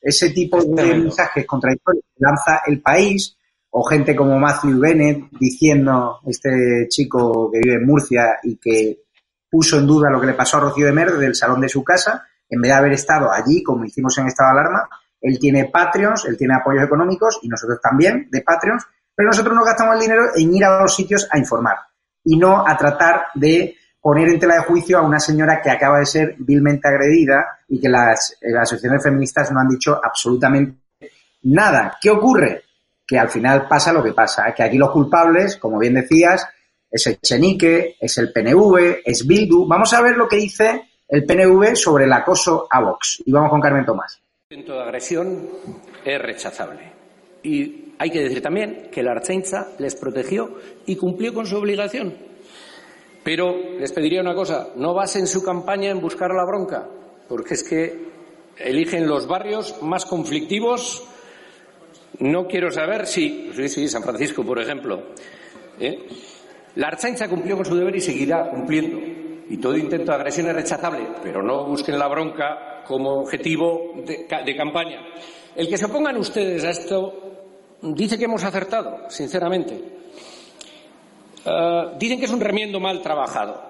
Ese 0.00 0.30
tipo 0.30 0.62
de 0.62 0.94
mensajes 0.94 1.44
contradictorios 1.44 2.04
que 2.14 2.24
lanza 2.24 2.60
El 2.66 2.80
País, 2.80 3.36
o 3.70 3.82
gente 3.82 4.14
como 4.14 4.38
Matthew 4.38 4.78
Bennett 4.78 5.30
diciendo, 5.32 6.20
este 6.26 6.86
chico 6.88 7.50
que 7.50 7.58
vive 7.58 7.76
en 7.76 7.86
Murcia 7.86 8.38
y 8.44 8.56
que 8.58 9.01
puso 9.52 9.78
en 9.78 9.86
duda 9.86 10.08
lo 10.10 10.18
que 10.18 10.28
le 10.28 10.32
pasó 10.32 10.56
a 10.56 10.60
Rocío 10.60 10.86
de 10.86 10.92
Mer 10.92 11.12
desde 11.12 11.26
el 11.26 11.34
salón 11.34 11.60
de 11.60 11.68
su 11.68 11.84
casa, 11.84 12.26
en 12.48 12.62
vez 12.62 12.70
de 12.70 12.78
haber 12.78 12.92
estado 12.92 13.30
allí, 13.30 13.62
como 13.62 13.84
hicimos 13.84 14.16
en 14.16 14.26
estado 14.26 14.54
de 14.54 14.60
alarma, 14.60 14.88
él 15.20 15.38
tiene 15.38 15.66
Patreons, 15.66 16.24
él 16.24 16.38
tiene 16.38 16.54
apoyos 16.54 16.84
económicos 16.84 17.38
y 17.42 17.48
nosotros 17.48 17.78
también 17.82 18.28
de 18.30 18.40
Patreons, 18.40 18.82
pero 19.14 19.28
nosotros 19.28 19.54
nos 19.54 19.66
gastamos 19.66 19.96
el 19.96 20.00
dinero 20.00 20.22
en 20.34 20.54
ir 20.54 20.64
a 20.64 20.80
los 20.80 20.96
sitios 20.96 21.28
a 21.30 21.36
informar 21.36 21.76
y 22.24 22.38
no 22.38 22.66
a 22.66 22.74
tratar 22.78 23.26
de 23.34 23.76
poner 24.00 24.30
en 24.30 24.40
tela 24.40 24.54
de 24.54 24.62
juicio 24.62 24.98
a 24.98 25.02
una 25.02 25.20
señora 25.20 25.60
que 25.60 25.70
acaba 25.70 25.98
de 25.98 26.06
ser 26.06 26.34
vilmente 26.38 26.88
agredida 26.88 27.60
y 27.68 27.78
que 27.78 27.90
las, 27.90 28.38
las 28.40 28.62
asociaciones 28.62 29.02
feministas 29.02 29.52
no 29.52 29.60
han 29.60 29.68
dicho 29.68 30.00
absolutamente 30.02 30.78
nada. 31.42 31.98
¿Qué 32.00 32.08
ocurre? 32.08 32.64
que 33.12 33.18
al 33.18 33.28
final 33.28 33.66
pasa 33.68 33.92
lo 33.92 34.02
que 34.02 34.14
pasa, 34.14 34.54
que 34.54 34.62
aquí 34.62 34.78
los 34.78 34.90
culpables, 34.90 35.58
como 35.58 35.78
bien 35.78 35.92
decías, 35.92 36.48
es 36.92 37.06
el 37.06 37.18
Chenique, 37.20 37.96
es 37.98 38.18
el 38.18 38.32
PNV, 38.32 39.00
es 39.04 39.26
Bildu. 39.26 39.66
Vamos 39.66 39.92
a 39.94 40.02
ver 40.02 40.16
lo 40.16 40.28
que 40.28 40.36
dice 40.36 40.90
el 41.08 41.24
PNV 41.24 41.74
sobre 41.74 42.04
el 42.04 42.12
acoso 42.12 42.68
a 42.70 42.80
Vox. 42.82 43.22
Y 43.24 43.32
vamos 43.32 43.50
con 43.50 43.60
Carmen 43.60 43.84
Tomás. 43.84 44.20
El 44.50 44.58
intento 44.58 44.74
de 44.78 44.82
agresión 44.84 45.48
es 46.04 46.20
rechazable. 46.20 46.92
Y 47.42 47.94
hay 47.98 48.10
que 48.10 48.20
decir 48.20 48.42
también 48.42 48.90
que 48.92 49.02
la 49.02 49.12
Archencha 49.12 49.68
les 49.78 49.96
protegió 49.96 50.58
y 50.86 50.96
cumplió 50.96 51.32
con 51.32 51.46
su 51.46 51.56
obligación. 51.56 52.14
Pero 53.24 53.56
les 53.78 53.90
pediría 53.92 54.20
una 54.20 54.34
cosa, 54.34 54.68
no 54.76 54.94
basen 54.94 55.26
su 55.26 55.42
campaña 55.42 55.90
en 55.90 56.00
buscar 56.00 56.30
la 56.32 56.44
bronca, 56.44 56.86
porque 57.28 57.54
es 57.54 57.64
que 57.64 58.12
eligen 58.58 59.08
los 59.08 59.26
barrios 59.26 59.80
más 59.80 60.04
conflictivos 60.04 61.08
no 62.18 62.46
quiero 62.46 62.70
saber 62.70 63.06
si, 63.06 63.50
sí, 63.54 63.68
sí, 63.68 63.88
San 63.88 64.02
Francisco, 64.02 64.44
por 64.44 64.60
ejemplo. 64.60 65.02
¿eh? 65.80 66.06
La 66.76 66.88
Archancha 66.88 67.28
cumplió 67.28 67.56
con 67.56 67.66
su 67.66 67.76
deber 67.76 67.94
y 67.96 68.00
seguirá 68.00 68.48
cumpliendo. 68.48 68.98
Y 69.48 69.58
todo 69.58 69.76
intento 69.76 70.12
de 70.12 70.16
agresión 70.16 70.48
es 70.48 70.54
rechazable, 70.54 71.06
pero 71.22 71.42
no 71.42 71.66
busquen 71.66 71.98
la 71.98 72.08
bronca 72.08 72.82
como 72.86 73.20
objetivo 73.20 73.92
de, 74.06 74.56
campaña. 74.56 75.00
El 75.54 75.68
que 75.68 75.76
se 75.76 75.84
opongan 75.84 76.16
ustedes 76.16 76.64
a 76.64 76.70
esto 76.70 77.78
dice 77.82 78.16
que 78.16 78.24
hemos 78.24 78.42
acertado, 78.44 79.10
sinceramente. 79.10 79.74
Uh, 81.44 81.98
dicen 81.98 82.18
que 82.18 82.24
es 82.24 82.30
un 82.30 82.40
remiendo 82.40 82.80
mal 82.80 83.02
trabajado. 83.02 83.60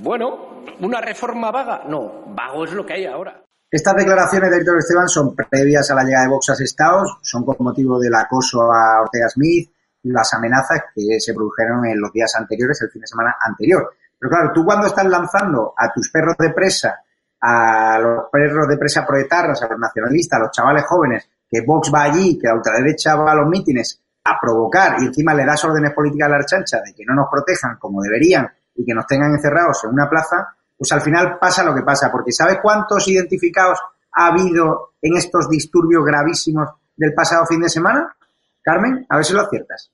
Bueno, 0.00 0.62
¿una 0.80 1.00
reforma 1.00 1.50
vaga? 1.50 1.84
No, 1.86 2.24
vago 2.28 2.64
es 2.64 2.72
lo 2.72 2.86
que 2.86 2.94
hay 2.94 3.06
ahora. 3.06 3.42
Estas 3.70 3.96
declaraciones 3.96 4.50
de 4.50 4.58
Héctor 4.58 4.78
Esteban 4.78 5.08
son 5.08 5.34
previas 5.34 5.90
a 5.90 5.94
la 5.94 6.04
llegada 6.04 6.24
de 6.24 6.30
Vox 6.30 6.50
a 6.50 6.52
Estados, 6.62 7.18
son 7.22 7.44
con 7.44 7.56
motivo 7.58 7.98
del 7.98 8.14
acoso 8.14 8.62
a 8.72 9.02
Ortega 9.02 9.28
Smith 9.28 9.75
las 10.12 10.32
amenazas 10.34 10.84
que 10.94 11.20
se 11.20 11.34
produjeron 11.34 11.86
en 11.86 12.00
los 12.00 12.12
días 12.12 12.34
anteriores, 12.36 12.80
el 12.82 12.90
fin 12.90 13.00
de 13.00 13.06
semana 13.06 13.36
anterior. 13.40 13.94
Pero 14.18 14.30
claro, 14.30 14.52
tú 14.52 14.64
cuando 14.64 14.86
estás 14.86 15.06
lanzando 15.06 15.74
a 15.76 15.92
tus 15.92 16.10
perros 16.10 16.36
de 16.38 16.50
presa, 16.50 17.00
a 17.40 17.98
los 17.98 18.24
perros 18.30 18.68
de 18.68 18.76
presa 18.76 19.06
proetarras, 19.06 19.62
a 19.62 19.68
los 19.68 19.78
nacionalistas, 19.78 20.38
a 20.38 20.42
los 20.42 20.50
chavales 20.50 20.84
jóvenes, 20.86 21.28
que 21.48 21.60
Vox 21.60 21.92
va 21.94 22.02
allí, 22.02 22.38
que 22.38 22.48
la 22.48 22.54
ultraderecha 22.54 23.14
va 23.16 23.32
a 23.32 23.36
los 23.36 23.48
mítines 23.48 24.00
a 24.24 24.38
provocar 24.40 24.96
y 25.00 25.06
encima 25.06 25.34
le 25.34 25.44
das 25.44 25.64
órdenes 25.64 25.92
políticas 25.92 26.26
a 26.26 26.30
la 26.30 26.36
archancha 26.36 26.80
de 26.84 26.92
que 26.92 27.04
no 27.04 27.14
nos 27.14 27.28
protejan 27.30 27.76
como 27.78 28.02
deberían 28.02 28.48
y 28.74 28.84
que 28.84 28.94
nos 28.94 29.06
tengan 29.06 29.32
encerrados 29.32 29.84
en 29.84 29.90
una 29.90 30.10
plaza, 30.10 30.56
pues 30.76 30.90
al 30.92 31.00
final 31.00 31.38
pasa 31.38 31.64
lo 31.64 31.74
que 31.74 31.82
pasa, 31.82 32.10
porque 32.10 32.32
¿sabes 32.32 32.58
cuántos 32.60 33.06
identificados 33.08 33.78
ha 34.12 34.26
habido 34.26 34.94
en 35.00 35.16
estos 35.16 35.48
disturbios 35.48 36.04
gravísimos 36.04 36.68
del 36.96 37.14
pasado 37.14 37.46
fin 37.46 37.60
de 37.60 37.68
semana? 37.68 38.14
Carmen, 38.62 39.06
a 39.08 39.16
ver 39.16 39.24
si 39.24 39.32
lo 39.32 39.42
aciertas. 39.42 39.92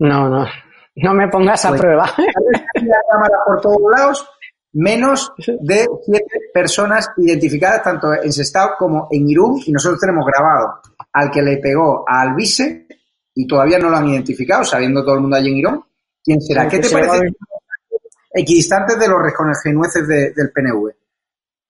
No, 0.00 0.28
no, 0.28 0.46
no 0.96 1.14
me 1.14 1.28
pongas 1.28 1.64
a 1.64 1.70
Pues, 1.70 1.80
prueba. 1.80 2.04
cámaras 3.10 3.40
por 3.46 3.60
todos 3.60 3.78
lados, 3.96 4.28
menos 4.72 5.32
de 5.60 5.86
siete 6.04 6.24
personas 6.52 7.10
identificadas 7.16 7.82
tanto 7.82 8.12
en 8.14 8.32
Sestao 8.32 8.70
como 8.78 9.08
en 9.10 9.28
Irún 9.28 9.60
y 9.66 9.72
nosotros 9.72 10.00
tenemos 10.00 10.24
grabado 10.26 10.80
al 11.12 11.30
que 11.30 11.42
le 11.42 11.56
pegó 11.58 12.04
a 12.08 12.20
Alvise 12.22 12.86
y 13.34 13.46
todavía 13.46 13.78
no 13.78 13.88
lo 13.90 13.96
han 13.96 14.08
identificado, 14.08 14.64
sabiendo 14.64 15.04
todo 15.04 15.14
el 15.16 15.20
mundo 15.22 15.36
allí 15.36 15.50
en 15.50 15.56
Irún. 15.58 15.84
¿Quién 16.22 16.40
será? 16.42 16.68
¿Qué 16.68 16.78
te 16.78 16.90
parece? 16.90 17.30
Equidistantes 18.32 18.98
de 18.98 19.08
los 19.08 19.22
recongenueces 19.22 20.06
de- 20.06 20.32
del 20.32 20.50
PNV. 20.52 20.92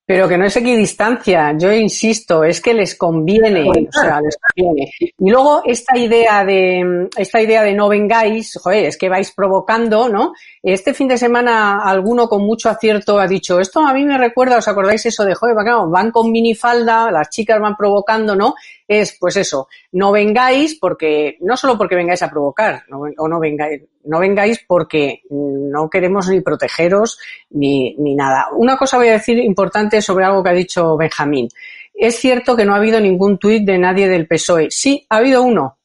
Pero 0.09 0.27
que 0.27 0.39
no 0.39 0.47
es 0.47 0.57
equidistancia, 0.57 1.55
yo 1.59 1.71
insisto, 1.71 2.43
es 2.43 2.63
que 2.63 2.73
les 2.73 2.95
conviene, 2.95 3.69
o 3.69 3.93
sea, 3.93 4.23
les 4.23 4.39
conviene. 4.39 4.91
Y 4.99 5.31
luego 5.31 5.61
esta 5.67 5.99
idea 5.99 6.47
de 6.47 7.11
esta 7.15 7.43
idea 7.43 7.63
de 7.63 7.75
no 7.75 7.91
vengáis, 7.91 8.59
joder, 8.59 8.87
es 8.87 8.97
que 8.97 9.11
vais 9.11 9.31
provocando, 9.33 10.09
¿no? 10.09 10.33
Este 10.71 10.93
fin 10.93 11.09
de 11.09 11.17
semana 11.17 11.79
alguno 11.83 12.29
con 12.29 12.43
mucho 12.43 12.69
acierto 12.69 13.19
ha 13.19 13.27
dicho, 13.27 13.59
esto 13.59 13.81
a 13.81 13.95
mí 13.95 14.05
me 14.05 14.19
recuerda, 14.19 14.59
¿os 14.59 14.69
acordáis 14.69 15.07
eso 15.07 15.25
de, 15.25 15.35
joder, 15.35 15.57
van 15.57 16.11
con 16.11 16.31
minifalda, 16.31 17.11
las 17.11 17.31
chicas 17.31 17.59
van 17.59 17.75
provocando, 17.75 18.37
¿no? 18.37 18.55
Es, 18.87 19.17
pues 19.19 19.39
eso, 19.39 19.69
no 19.93 20.13
vengáis 20.13 20.79
porque, 20.79 21.39
no 21.41 21.57
solo 21.57 21.79
porque 21.79 21.95
vengáis 21.95 22.23
a 22.23 22.29
provocar, 22.29 22.83
no 22.91 23.01
o 23.17 23.29
no 23.29 23.41
vengáis, 23.41 23.81
no 24.05 24.19
vengáis 24.19 24.63
porque 24.69 25.23
no 25.31 25.89
queremos 25.89 26.29
ni 26.29 26.43
protegeros 26.43 27.19
ni, 27.49 27.95
ni 27.95 28.15
nada. 28.15 28.49
Una 28.55 28.77
cosa 28.77 28.99
voy 28.99 29.09
a 29.09 29.13
decir 29.13 29.39
importante 29.39 30.03
sobre 30.03 30.27
algo 30.27 30.43
que 30.43 30.51
ha 30.51 30.53
dicho 30.53 30.99
Benjamín. 30.99 31.49
Es 31.95 32.17
cierto 32.17 32.55
que 32.55 32.67
no 32.67 32.75
ha 32.75 32.77
habido 32.77 33.01
ningún 33.01 33.39
tuit 33.39 33.65
de 33.65 33.79
nadie 33.79 34.07
del 34.07 34.29
PSOE. 34.29 34.67
Sí, 34.71 35.07
ha 35.09 35.17
habido 35.17 35.43
uno. 35.43 35.78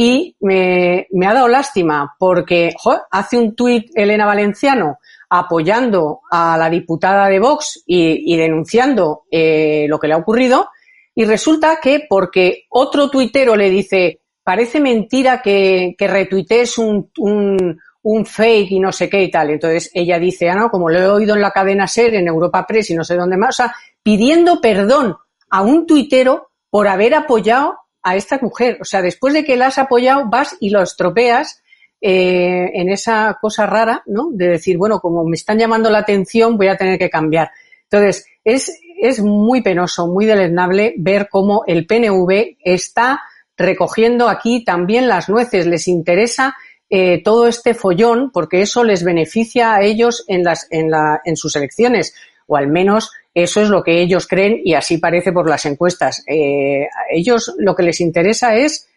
Y 0.00 0.36
me, 0.38 1.08
me 1.10 1.26
ha 1.26 1.34
dado 1.34 1.48
lástima 1.48 2.14
porque 2.20 2.72
hace 3.10 3.36
un 3.36 3.56
tuit 3.56 3.90
Elena 3.96 4.26
Valenciano 4.26 5.00
apoyando 5.28 6.20
a 6.30 6.56
la 6.56 6.70
diputada 6.70 7.26
de 7.26 7.40
Vox 7.40 7.82
y, 7.84 8.32
y 8.32 8.36
denunciando 8.36 9.24
eh, 9.28 9.86
lo 9.88 9.98
que 9.98 10.06
le 10.06 10.14
ha 10.14 10.18
ocurrido. 10.18 10.68
Y 11.16 11.24
resulta 11.24 11.80
que 11.82 12.06
porque 12.08 12.66
otro 12.68 13.10
tuitero 13.10 13.56
le 13.56 13.70
dice, 13.70 14.20
parece 14.44 14.78
mentira 14.78 15.42
que, 15.42 15.96
que 15.98 16.06
retuitees 16.06 16.78
un, 16.78 17.10
un, 17.18 17.76
un 18.02 18.24
fake 18.24 18.70
y 18.70 18.78
no 18.78 18.92
sé 18.92 19.10
qué 19.10 19.24
y 19.24 19.32
tal. 19.32 19.50
Entonces 19.50 19.90
ella 19.92 20.20
dice, 20.20 20.48
ah, 20.48 20.54
no, 20.54 20.70
como 20.70 20.90
lo 20.90 21.00
he 21.00 21.08
oído 21.08 21.34
en 21.34 21.42
la 21.42 21.50
cadena 21.50 21.88
SER, 21.88 22.14
en 22.14 22.28
Europa 22.28 22.64
Press 22.68 22.90
y 22.90 22.94
no 22.94 23.02
sé 23.02 23.16
dónde 23.16 23.36
más, 23.36 23.58
o 23.58 23.64
sea, 23.64 23.74
pidiendo 24.00 24.60
perdón 24.60 25.16
a 25.50 25.62
un 25.62 25.88
tuitero 25.88 26.50
por 26.70 26.86
haber 26.86 27.16
apoyado 27.16 27.78
a 28.02 28.16
esta 28.16 28.38
mujer. 28.40 28.78
O 28.80 28.84
sea, 28.84 29.02
después 29.02 29.34
de 29.34 29.44
que 29.44 29.56
la 29.56 29.66
has 29.66 29.78
apoyado, 29.78 30.26
vas 30.28 30.56
y 30.60 30.70
lo 30.70 30.82
estropeas 30.82 31.62
eh, 32.00 32.70
en 32.74 32.90
esa 32.90 33.38
cosa 33.40 33.66
rara, 33.66 34.02
¿no? 34.06 34.28
De 34.30 34.48
decir, 34.48 34.78
bueno, 34.78 35.00
como 35.00 35.24
me 35.24 35.36
están 35.36 35.58
llamando 35.58 35.90
la 35.90 35.98
atención, 35.98 36.56
voy 36.56 36.68
a 36.68 36.76
tener 36.76 36.98
que 36.98 37.10
cambiar. 37.10 37.50
Entonces, 37.90 38.26
es, 38.44 38.78
es 39.00 39.20
muy 39.20 39.62
penoso, 39.62 40.06
muy 40.06 40.26
deleznable 40.26 40.94
ver 40.98 41.28
cómo 41.28 41.64
el 41.66 41.86
PNV 41.86 42.56
está 42.60 43.20
recogiendo 43.56 44.28
aquí 44.28 44.64
también 44.64 45.08
las 45.08 45.28
nueces. 45.28 45.66
Les 45.66 45.88
interesa 45.88 46.56
eh, 46.90 47.22
todo 47.22 47.48
este 47.48 47.74
follón 47.74 48.30
porque 48.30 48.62
eso 48.62 48.84
les 48.84 49.04
beneficia 49.04 49.74
a 49.74 49.82
ellos 49.82 50.24
en, 50.28 50.44
las, 50.44 50.66
en, 50.70 50.90
la, 50.90 51.20
en 51.24 51.36
sus 51.36 51.54
elecciones, 51.56 52.14
o 52.46 52.56
al 52.56 52.68
menos 52.68 53.10
eso 53.42 53.62
es 53.62 53.68
lo 53.68 53.82
que 53.82 54.00
ellos 54.00 54.26
creen 54.26 54.60
y 54.64 54.74
así 54.74 54.98
parece 54.98 55.32
por 55.32 55.48
las 55.48 55.66
encuestas. 55.66 56.24
Eh, 56.26 56.84
a 56.84 57.14
ellos 57.14 57.54
lo 57.58 57.74
que 57.74 57.82
les 57.82 58.00
interesa 58.00 58.54
es 58.54 58.88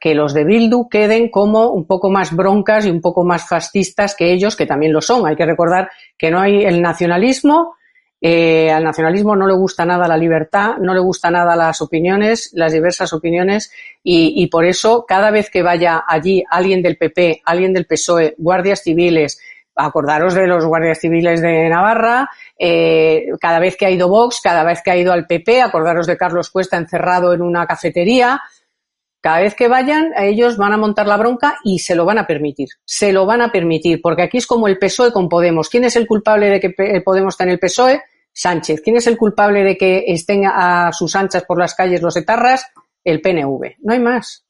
que 0.00 0.14
los 0.14 0.32
de 0.32 0.44
Bildu 0.44 0.88
queden 0.88 1.28
como 1.28 1.70
un 1.70 1.86
poco 1.86 2.10
más 2.10 2.34
broncas 2.34 2.86
y 2.86 2.90
un 2.90 3.00
poco 3.00 3.24
más 3.24 3.48
fascistas 3.48 4.14
que 4.14 4.32
ellos, 4.32 4.54
que 4.56 4.66
también 4.66 4.92
lo 4.92 5.00
son. 5.00 5.26
Hay 5.26 5.36
que 5.36 5.46
recordar 5.46 5.90
que 6.16 6.30
no 6.30 6.40
hay 6.40 6.64
el 6.64 6.80
nacionalismo, 6.80 7.74
eh, 8.20 8.70
al 8.70 8.84
nacionalismo 8.84 9.36
no 9.36 9.46
le 9.46 9.54
gusta 9.54 9.84
nada 9.84 10.08
la 10.08 10.16
libertad, 10.16 10.76
no 10.80 10.94
le 10.94 11.00
gusta 11.00 11.30
nada 11.30 11.56
las 11.56 11.82
opiniones, 11.82 12.50
las 12.54 12.72
diversas 12.72 13.12
opiniones, 13.12 13.70
y, 14.02 14.32
y 14.36 14.46
por 14.46 14.64
eso 14.64 15.04
cada 15.06 15.30
vez 15.30 15.50
que 15.50 15.62
vaya 15.62 16.04
allí 16.06 16.42
alguien 16.48 16.82
del 16.82 16.96
PP, 16.96 17.42
alguien 17.44 17.72
del 17.72 17.86
PSOE, 17.86 18.34
guardias 18.38 18.82
civiles, 18.82 19.38
acordaros 19.76 20.34
de 20.34 20.46
los 20.46 20.64
guardias 20.64 20.98
civiles 20.98 21.40
de 21.42 21.68
Navarra, 21.68 22.28
eh, 22.58 23.26
cada 23.40 23.58
vez 23.60 23.76
que 23.76 23.86
ha 23.86 23.90
ido 23.90 24.08
Vox, 24.08 24.40
cada 24.42 24.64
vez 24.64 24.80
que 24.82 24.90
ha 24.90 24.96
ido 24.96 25.12
al 25.12 25.26
PP, 25.26 25.62
acordaros 25.62 26.06
de 26.06 26.16
Carlos 26.16 26.50
Cuesta 26.50 26.76
encerrado 26.76 27.32
en 27.34 27.42
una 27.42 27.66
cafetería, 27.66 28.40
cada 29.20 29.40
vez 29.40 29.54
que 29.54 29.66
vayan, 29.68 30.12
ellos 30.16 30.56
van 30.56 30.72
a 30.72 30.76
montar 30.76 31.06
la 31.06 31.16
bronca 31.16 31.58
y 31.64 31.80
se 31.80 31.94
lo 31.96 32.04
van 32.04 32.18
a 32.18 32.26
permitir. 32.26 32.68
Se 32.84 33.12
lo 33.12 33.26
van 33.26 33.42
a 33.42 33.50
permitir, 33.50 34.00
porque 34.00 34.22
aquí 34.22 34.38
es 34.38 34.46
como 34.46 34.68
el 34.68 34.78
PSOE 34.78 35.12
con 35.12 35.28
Podemos. 35.28 35.68
¿Quién 35.68 35.84
es 35.84 35.96
el 35.96 36.06
culpable 36.06 36.48
de 36.48 36.60
que 36.60 36.70
P- 36.70 37.00
Podemos 37.00 37.34
está 37.34 37.44
en 37.44 37.50
el 37.50 37.58
PSOE? 37.58 38.02
Sánchez. 38.32 38.82
¿Quién 38.82 38.96
es 38.96 39.06
el 39.06 39.16
culpable 39.16 39.64
de 39.64 39.76
que 39.76 40.04
estén 40.08 40.42
a 40.46 40.92
sus 40.92 41.16
anchas 41.16 41.44
por 41.44 41.58
las 41.58 41.74
calles 41.74 42.02
los 42.02 42.16
etarras? 42.16 42.66
El 43.02 43.20
PNV. 43.20 43.76
No 43.82 43.94
hay 43.94 43.98
más. 44.00 44.44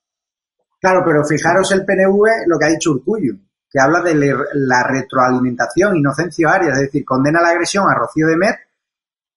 Claro, 0.81 1.03
pero 1.07 1.25
fijaros 1.25 1.71
el 1.73 1.85
PNV 1.85 2.47
lo 2.47 2.59
que 2.59 2.65
ha 2.67 2.69
dicho 2.71 2.91
Urcullo, 2.91 3.35
que 3.71 3.81
habla 3.81 4.01
de 4.01 4.15
la 4.55 4.83
retroalimentación, 4.85 5.97
Inocencio 5.97 6.49
Arias, 6.49 6.75
es 6.75 6.85
decir, 6.87 7.05
condena 7.05 7.41
la 7.41 7.51
agresión 7.51 7.85
a 7.89 7.95
Rocío 7.95 8.27
de 8.27 8.37
Met, 8.37 8.57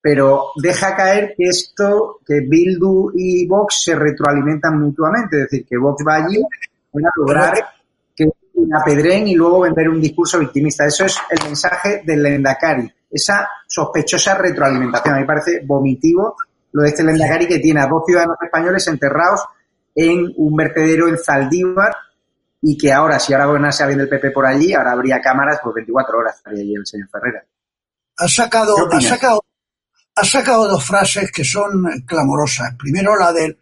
pero 0.01 0.51
deja 0.55 0.95
caer 0.95 1.33
que 1.37 1.49
esto, 1.49 2.19
que 2.25 2.41
Bildu 2.47 3.11
y 3.15 3.45
Vox 3.47 3.83
se 3.83 3.95
retroalimentan 3.95 4.79
mutuamente, 4.79 5.37
es 5.37 5.43
decir, 5.43 5.65
que 5.67 5.77
Vox 5.77 6.03
va 6.07 6.15
allí 6.15 6.41
para 6.91 7.09
lograr 7.15 7.53
que 8.15 8.29
apedren 8.73 9.27
y 9.27 9.35
luego 9.35 9.61
vender 9.61 9.89
un 9.89 9.99
discurso 9.99 10.39
victimista. 10.39 10.85
Eso 10.85 11.05
es 11.05 11.17
el 11.29 11.43
mensaje 11.43 12.01
del 12.05 12.23
Lendakari, 12.23 12.91
esa 13.09 13.49
sospechosa 13.67 14.35
retroalimentación. 14.35 15.15
A 15.15 15.19
mí 15.19 15.25
parece 15.25 15.61
vomitivo 15.65 16.35
lo 16.71 16.83
de 16.83 16.89
este 16.89 17.03
Lendakari 17.03 17.47
que 17.47 17.59
tiene 17.59 17.81
a 17.81 17.87
dos 17.87 18.03
ciudadanos 18.05 18.37
españoles 18.41 18.87
enterrados 18.87 19.43
en 19.95 20.33
un 20.37 20.55
vertedero 20.55 21.07
en 21.07 21.17
Zaldívar 21.17 21.93
y 22.61 22.77
que 22.77 22.91
ahora, 22.91 23.19
si 23.19 23.33
ahora 23.33 23.45
gobernase 23.45 23.83
alguien 23.83 23.99
del 23.99 24.09
PP 24.09 24.31
por 24.31 24.45
allí, 24.45 24.73
ahora 24.73 24.91
habría 24.91 25.21
cámaras 25.21 25.59
por 25.63 25.73
24 25.73 26.17
horas, 26.17 26.37
estaría 26.37 26.61
allí 26.61 26.75
el 26.75 26.85
señor 26.85 27.09
Ferreira. 27.09 27.43
Ha 28.17 28.27
sacado, 28.27 28.75
¿Qué 28.89 28.97
ha 28.97 29.01
sacado, 29.01 29.43
ha 30.15 30.25
sacado 30.25 30.67
dos 30.67 30.83
frases 30.83 31.31
que 31.31 31.43
son 31.43 31.87
eh, 31.87 32.03
clamorosas. 32.05 32.75
Primero 32.75 33.17
la 33.17 33.31
del, 33.31 33.57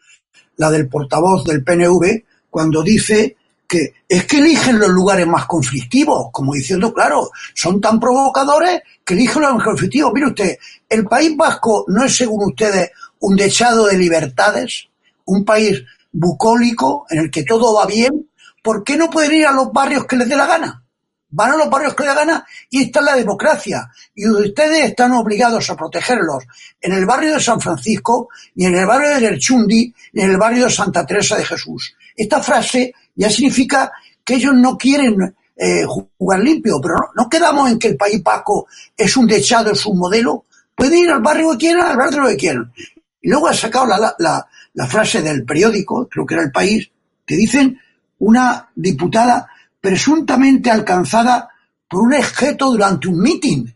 la 0.57 0.71
del 0.71 0.87
portavoz 0.87 1.43
del 1.45 1.63
PNV, 1.63 2.23
cuando 2.49 2.81
dice 2.81 3.37
que 3.67 3.93
es 4.07 4.25
que 4.25 4.37
eligen 4.37 4.79
los 4.79 4.89
lugares 4.89 5.27
más 5.27 5.45
conflictivos, 5.45 6.29
como 6.31 6.53
diciendo, 6.53 6.93
claro, 6.93 7.29
son 7.53 7.81
tan 7.81 7.99
provocadores 7.99 8.81
que 9.03 9.13
eligen 9.13 9.41
los 9.41 9.55
más 9.55 9.63
conflictivos. 9.63 10.11
Mire 10.13 10.27
usted, 10.27 10.57
el 10.89 11.05
País 11.05 11.35
Vasco 11.35 11.85
no 11.89 12.03
es, 12.03 12.15
según 12.15 12.49
ustedes, 12.49 12.91
un 13.19 13.35
dechado 13.35 13.87
de 13.87 13.97
libertades, 13.97 14.87
un 15.25 15.43
país 15.43 15.83
bucólico 16.11 17.05
en 17.09 17.19
el 17.19 17.31
que 17.31 17.43
todo 17.43 17.75
va 17.75 17.85
bien. 17.85 18.26
¿Por 18.67 18.83
qué 18.83 18.97
no 18.97 19.09
pueden 19.09 19.33
ir 19.33 19.47
a 19.47 19.53
los 19.53 19.71
barrios 19.71 20.05
que 20.05 20.17
les 20.17 20.27
dé 20.27 20.35
la 20.35 20.45
gana? 20.45 20.83
van 21.29 21.51
a 21.51 21.55
los 21.55 21.69
barrios 21.69 21.93
que 21.93 22.03
les 22.03 22.13
da 22.13 22.19
gana 22.21 22.45
y 22.69 22.83
está 22.83 22.99
la 22.99 23.15
democracia. 23.15 23.89
Y 24.13 24.27
ustedes 24.27 24.89
están 24.89 25.13
obligados 25.13 25.69
a 25.69 25.77
protegerlos 25.77 26.43
en 26.81 26.91
el 26.91 27.05
barrio 27.05 27.35
de 27.35 27.39
San 27.39 27.61
Francisco, 27.61 28.27
ni 28.55 28.65
en 28.65 28.75
el 28.75 28.85
barrio 28.85 29.11
de 29.11 29.21
Lerchundi, 29.21 29.93
ni 30.11 30.21
en 30.21 30.31
el 30.31 30.37
barrio 30.37 30.65
de 30.65 30.71
Santa 30.71 31.05
Teresa 31.05 31.37
de 31.37 31.45
Jesús. 31.45 31.95
Esta 32.13 32.43
frase 32.43 32.93
ya 33.15 33.29
significa 33.29 33.89
que 34.21 34.35
ellos 34.35 34.53
no 34.53 34.77
quieren 34.77 35.33
eh, 35.55 35.85
jugar 36.17 36.39
limpio, 36.41 36.81
pero 36.81 36.95
no, 37.15 37.29
quedamos 37.29 37.71
en 37.71 37.79
que 37.79 37.87
el 37.87 37.95
País 37.95 38.21
Vasco 38.21 38.67
es 38.97 39.15
un 39.15 39.27
dechado, 39.27 39.71
es 39.71 39.85
un 39.85 39.97
modelo. 39.97 40.43
Pueden 40.75 40.99
ir 40.99 41.09
al 41.09 41.21
barrio 41.21 41.51
que 41.51 41.57
quieran, 41.59 41.87
al 41.87 41.95
barrio 41.95 42.27
que 42.27 42.35
quieran. 42.35 42.73
Y 43.21 43.29
luego 43.29 43.47
ha 43.47 43.53
sacado 43.53 43.85
la, 43.85 44.13
la, 44.19 44.45
la 44.73 44.87
frase 44.87 45.21
del 45.21 45.45
periódico, 45.45 46.05
creo 46.09 46.25
que 46.25 46.33
era 46.33 46.43
El 46.43 46.51
País, 46.51 46.91
que 47.25 47.37
dicen 47.37 47.79
una 48.19 48.69
diputada 48.75 49.47
presuntamente 49.79 50.69
alcanzada 50.71 51.49
por 51.87 52.01
un 52.01 52.13
esjeto 52.13 52.71
durante 52.71 53.07
un 53.07 53.21
mitin. 53.21 53.73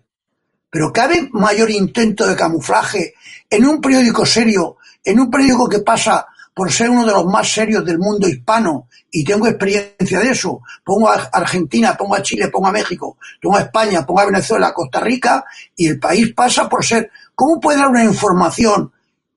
Pero 0.69 0.91
¿cabe 0.91 1.29
mayor 1.31 1.69
intento 1.69 2.25
de 2.25 2.35
camuflaje 2.35 3.13
en 3.49 3.65
un 3.65 3.81
periódico 3.81 4.25
serio, 4.25 4.77
en 5.03 5.19
un 5.19 5.29
periódico 5.29 5.67
que 5.67 5.79
pasa 5.79 6.25
por 6.53 6.71
ser 6.71 6.89
uno 6.89 7.05
de 7.05 7.13
los 7.13 7.25
más 7.25 7.49
serios 7.49 7.85
del 7.85 7.97
mundo 7.97 8.27
hispano, 8.27 8.87
y 9.09 9.23
tengo 9.23 9.47
experiencia 9.47 10.19
de 10.19 10.31
eso, 10.31 10.61
pongo 10.83 11.09
a 11.09 11.15
Argentina, 11.31 11.95
pongo 11.97 12.15
a 12.15 12.21
Chile, 12.21 12.49
pongo 12.49 12.67
a 12.67 12.71
México, 12.71 13.17
pongo 13.41 13.57
a 13.57 13.61
España, 13.61 14.05
pongo 14.05 14.21
a 14.21 14.25
Venezuela, 14.25 14.73
Costa 14.73 14.99
Rica, 14.99 15.45
y 15.75 15.87
el 15.87 15.99
país 15.99 16.33
pasa 16.33 16.67
por 16.69 16.85
ser, 16.85 17.09
¿cómo 17.35 17.59
puede 17.59 17.79
dar 17.79 17.89
una 17.89 18.03
información 18.03 18.91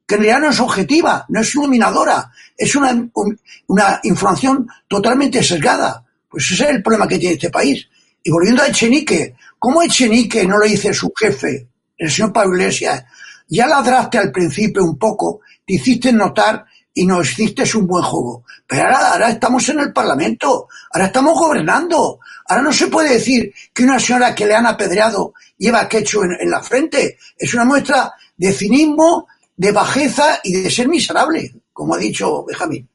que 0.06 0.14
en 0.16 0.20
realidad 0.22 0.40
no 0.40 0.50
es 0.50 0.60
objetiva, 0.60 1.24
no 1.28 1.40
es 1.40 1.54
iluminadora, 1.54 2.30
es 2.56 2.74
una, 2.76 2.90
un- 3.14 3.40
una 3.68 4.00
información 4.04 4.68
totalmente 4.88 5.42
sesgada? 5.42 6.04
Pues 6.28 6.50
ese 6.50 6.64
es 6.64 6.70
el 6.70 6.82
problema 6.82 7.08
que 7.08 7.18
tiene 7.18 7.34
este 7.34 7.50
país. 7.50 7.88
Y 8.22 8.30
volviendo 8.30 8.62
a 8.62 8.68
Echenique, 8.68 9.34
¿cómo 9.58 9.82
Echenique 9.82 10.46
no 10.46 10.58
lo 10.58 10.64
dice 10.66 10.92
su 10.94 11.12
jefe, 11.16 11.68
el 11.98 12.10
señor 12.10 12.32
Pablo 12.32 12.56
Iglesias? 12.56 13.04
Ya 13.48 13.66
ladraste 13.66 14.18
al 14.18 14.32
principio 14.32 14.82
un 14.84 14.98
poco, 14.98 15.40
te 15.66 15.74
hiciste 15.74 16.12
notar 16.12 16.64
y 16.94 17.04
nos 17.06 17.30
hiciste 17.32 17.64
un 17.76 17.86
buen 17.86 18.02
juego. 18.04 18.44
Pero 18.66 18.84
ahora, 18.84 19.12
ahora 19.12 19.30
estamos 19.30 19.68
en 19.68 19.80
el 19.80 19.92
Parlamento, 19.92 20.68
ahora 20.92 21.06
estamos 21.06 21.38
gobernando. 21.38 22.18
Ahora 22.46 22.62
no 22.62 22.72
se 22.72 22.86
puede 22.88 23.14
decir 23.14 23.52
que 23.72 23.84
una 23.84 23.98
señora 23.98 24.34
que 24.34 24.46
le 24.46 24.54
han 24.54 24.66
apedreado 24.66 25.34
lleva 25.58 25.88
quecho 25.88 26.24
en, 26.24 26.32
en 26.40 26.50
la 26.50 26.62
frente. 26.62 27.18
Es 27.36 27.52
una 27.54 27.64
muestra 27.64 28.12
de 28.36 28.52
cinismo, 28.52 29.26
de 29.56 29.72
bajeza 29.72 30.40
y 30.42 30.62
de 30.62 30.70
ser 30.70 30.88
miserable, 30.88 31.54
como 31.72 31.94
ha 31.94 31.98
dicho 31.98 32.44
Benjamín. 32.44 32.88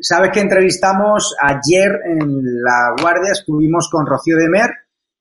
Sabes 0.00 0.30
que 0.30 0.40
entrevistamos 0.40 1.34
ayer 1.40 1.90
en 2.04 2.62
La 2.62 2.94
Guardia, 3.00 3.32
estuvimos 3.32 3.88
con 3.90 4.06
Rocío 4.06 4.36
de 4.36 4.48
Mer. 4.48 4.70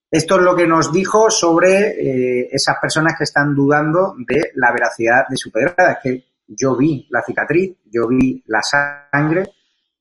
Esto 0.09 0.35
es 0.35 0.41
lo 0.41 0.55
que 0.55 0.67
nos 0.67 0.91
dijo 0.93 1.31
sobre 1.31 1.89
eh, 1.89 2.49
esas 2.51 2.77
personas 2.79 3.15
que 3.17 3.23
están 3.23 3.55
dudando 3.55 4.15
de 4.17 4.51
la 4.55 4.71
veracidad 4.71 5.27
de 5.27 5.35
su 5.35 5.51
pedrada. 5.51 5.93
Es 5.93 5.97
que 6.03 6.25
yo 6.47 6.75
vi 6.75 7.07
la 7.09 7.23
cicatriz, 7.23 7.75
yo 7.91 8.07
vi 8.07 8.43
la 8.45 8.61
sangre 8.61 9.51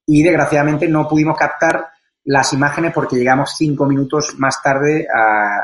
y 0.05 0.23
desgraciadamente 0.23 0.89
no 0.89 1.09
pudimos 1.09 1.39
captar 1.39 1.89
las 2.25 2.53
imágenes 2.53 2.93
porque 2.93 3.17
llegamos 3.17 3.55
cinco 3.57 3.87
minutos 3.87 4.35
más 4.39 4.63
tarde 4.63 5.07
a, 5.13 5.63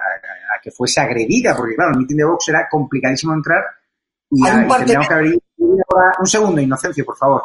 que 0.63 0.71
fuese 0.71 1.01
agredida, 1.01 1.57
porque 1.57 1.75
claro, 1.75 1.91
el 1.91 1.99
mitin 1.99 2.17
de 2.19 2.25
Vox 2.25 2.49
era 2.49 2.69
complicadísimo 2.71 3.35
entrar 3.35 3.65
y, 4.33 4.43
tendríamos 4.79 5.09
que 5.09 5.15
hora- 5.15 6.13
un 6.19 6.27
segundo, 6.27 6.61
Inocencio, 6.61 7.05
por 7.05 7.17
favor. 7.17 7.43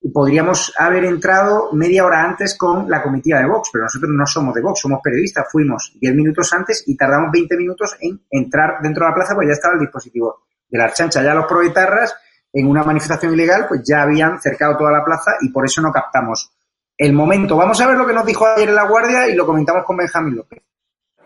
Y 0.00 0.10
podríamos 0.10 0.72
haber 0.78 1.04
entrado 1.04 1.68
media 1.72 2.04
hora 2.04 2.24
antes 2.24 2.56
con 2.58 2.90
la 2.90 3.00
comitiva 3.02 3.38
de 3.38 3.46
Vox, 3.46 3.68
pero 3.72 3.84
nosotros 3.84 4.10
no 4.12 4.26
somos 4.26 4.52
de 4.54 4.60
Vox, 4.60 4.80
somos 4.80 5.00
periodistas. 5.02 5.46
Fuimos 5.50 5.92
diez 6.00 6.12
minutos 6.14 6.52
antes 6.52 6.82
y 6.86 6.96
tardamos 6.96 7.30
20 7.30 7.56
minutos 7.56 7.96
en 8.00 8.20
entrar 8.30 8.80
dentro 8.82 9.04
de 9.04 9.10
la 9.10 9.14
plaza, 9.14 9.34
pues 9.36 9.46
ya 9.46 9.52
estaba 9.52 9.74
el 9.74 9.80
dispositivo 9.80 10.42
de 10.68 10.78
la 10.78 10.84
Archancha. 10.84 11.22
Ya 11.22 11.34
los 11.34 11.46
proetarras, 11.46 12.16
en 12.52 12.66
una 12.66 12.82
manifestación 12.82 13.32
ilegal, 13.34 13.66
pues 13.68 13.82
ya 13.84 14.02
habían 14.02 14.40
cercado 14.40 14.76
toda 14.76 14.90
la 14.90 15.04
plaza 15.04 15.32
y 15.40 15.50
por 15.50 15.64
eso 15.64 15.80
no 15.80 15.92
captamos 15.92 16.50
el 16.98 17.12
momento. 17.12 17.56
Vamos 17.56 17.80
a 17.80 17.86
ver 17.86 17.96
lo 17.96 18.06
que 18.06 18.12
nos 18.12 18.26
dijo 18.26 18.44
ayer 18.46 18.68
en 18.70 18.74
La 18.74 18.88
Guardia 18.88 19.28
y 19.28 19.34
lo 19.34 19.46
comentamos 19.46 19.84
con 19.84 19.96
Benjamín 19.96 20.36
López. 20.36 20.62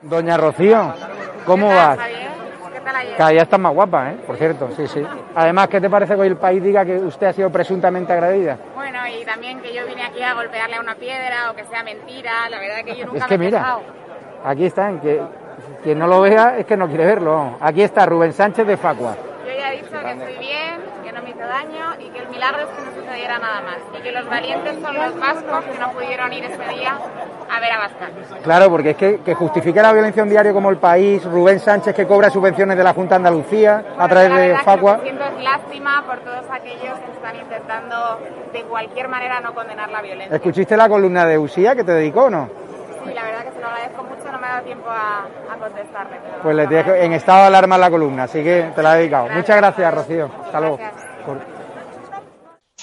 Doña 0.03 0.37
Rocío, 0.37 0.95
¿cómo 1.47 1.69
¿Qué 1.71 1.75
tal, 1.75 1.97
vas? 1.97 2.36
Cada 3.17 3.31
día 3.31 3.43
estás 3.43 3.59
más 3.59 3.75
guapa, 3.75 4.13
¿eh? 4.13 4.17
Por 4.27 4.37
cierto, 4.37 4.69
sí, 4.77 4.87
sí. 4.87 5.03
Además, 5.35 5.69
¿qué 5.69 5.81
te 5.81 5.91
parece 5.91 6.15
que 6.15 6.21
hoy 6.21 6.29
el 6.29 6.37
país 6.37 6.63
diga 6.63 6.85
que 6.85 6.97
usted 6.99 7.27
ha 7.27 7.33
sido 7.33 7.51
presuntamente 7.51 8.13
agredida? 8.13 8.59
Bueno, 8.75 8.99
y 9.09 9.25
también 9.25 9.61
que 9.61 9.75
yo 9.75 9.85
vine 9.87 10.05
aquí 10.05 10.23
a 10.23 10.35
golpearle 10.35 10.77
a 10.77 10.81
una 10.81 10.95
piedra 10.95 11.51
o 11.51 11.57
que 11.57 11.65
sea 11.65 11.83
mentira, 11.83 12.49
la 12.49 12.61
verdad 12.61 12.85
que 12.85 12.97
yo 12.97 13.07
nunca 13.07 13.19
Es 13.19 13.25
que 13.25 13.39
me 13.39 13.47
he 13.47 13.49
mira, 13.49 13.79
aquí 14.45 14.67
están, 14.67 15.01
que 15.01 15.21
quien 15.83 15.99
no 15.99 16.07
lo 16.07 16.21
vea 16.21 16.59
es 16.59 16.67
que 16.67 16.77
no 16.77 16.87
quiere 16.87 17.07
verlo. 17.07 17.57
Aquí 17.61 17.83
está 17.83 18.07
Rubén 18.07 18.33
Sánchez 18.33 18.67
de 18.67 18.77
Facua. 18.77 19.17
Yo 19.47 19.53
ya 19.53 19.73
he 19.73 19.77
dicho 19.77 19.91
que 19.91 20.11
estoy 20.11 20.39
bien, 20.39 20.81
que 21.05 21.13
no 21.13 21.23
me 21.23 21.31
hizo 21.31 21.39
daño 21.39 21.95
y 22.01 22.11
que 22.11 22.19
el 22.19 22.29
milagro 22.31 22.63
es 22.63 22.69
que 22.69 22.83
no 22.83 22.95
sucediera 23.01 23.39
nada 23.39 23.61
más. 23.61 23.77
Y 23.97 24.03
que 24.03 24.11
los 24.11 24.29
valientes 24.29 24.75
son 24.83 24.95
los 24.95 25.21
vascos 25.21 25.65
que 25.67 25.79
no 25.79 25.93
pudieron 25.93 26.33
ir 26.33 26.45
ese 26.45 26.65
día 26.75 26.99
a 27.49 27.61
ver 27.61 27.73
a 27.73 27.79
Bascal. 27.79 28.13
Claro, 28.43 28.71
porque 28.71 28.91
es 28.91 28.97
que, 28.97 29.21
que 29.21 29.35
justifique 29.35 29.81
la 29.81 29.93
violencia 29.93 30.21
en 30.21 30.25
un 30.25 30.31
diario 30.31 30.53
como 30.53 30.69
El 30.71 30.79
País, 30.79 31.23
Rubén 31.25 31.61
Sánchez 31.61 31.95
que 31.95 32.09
cobra 32.09 32.29
subvenciones 32.29 32.77
de 32.77 32.83
la 32.83 32.93
Junta 32.93 33.11
de 33.11 33.17
Andalucía 33.17 33.85
a 33.97 34.09
través 34.09 34.31
la 34.31 34.39
de 34.39 34.59
Facua. 34.59 34.97
que 34.97 35.03
siento 35.05 35.25
es 35.25 35.45
lástima 35.45 36.03
por 36.05 36.19
todos 36.21 36.45
aquellos 36.51 36.99
que 36.99 37.13
están 37.13 37.37
intentando 37.37 38.19
de 38.53 38.63
cualquier 38.65 39.07
manera 39.09 39.41
no 39.41 39.55
condenar 39.55 39.91
la 39.91 40.03
violencia. 40.03 40.35
¿Escuchaste 40.35 40.77
la 40.77 40.89
columna 40.89 41.25
de 41.25 41.39
Usía 41.39 41.77
que 41.77 41.85
te 41.85 41.93
dedicó 41.93 42.25
o 42.25 42.31
no? 42.31 42.49
Sí, 43.05 43.15
la 43.15 43.23
verdad 43.23 43.45
que 43.45 43.53
se 43.53 43.61
lo 43.61 43.67
agradezco 43.69 44.03
mucho, 44.03 44.33
no 44.33 44.39
me 44.39 44.46
ha 44.46 44.46
dado 44.57 44.65
tiempo 44.67 44.89
a, 44.91 45.25
a 45.25 45.59
contestarle. 45.59 46.17
pero 46.23 46.43
Pues 46.43 46.57
le 46.57 46.63
agradezco. 46.63 46.91
dejo 46.93 47.05
en 47.05 47.13
estado 47.13 47.41
de 47.41 47.47
alarma 47.47 47.79
la 47.79 47.91
columna, 47.91 48.23
así 48.25 48.43
que 48.43 48.73
te 48.75 48.83
la 48.83 48.95
he 48.95 48.99
dedicado. 49.01 49.29
Muchas 49.31 49.57
gracias, 49.57 49.95
Rocío. 49.95 50.31
Hasta 50.45 50.61
luego. 50.61 50.79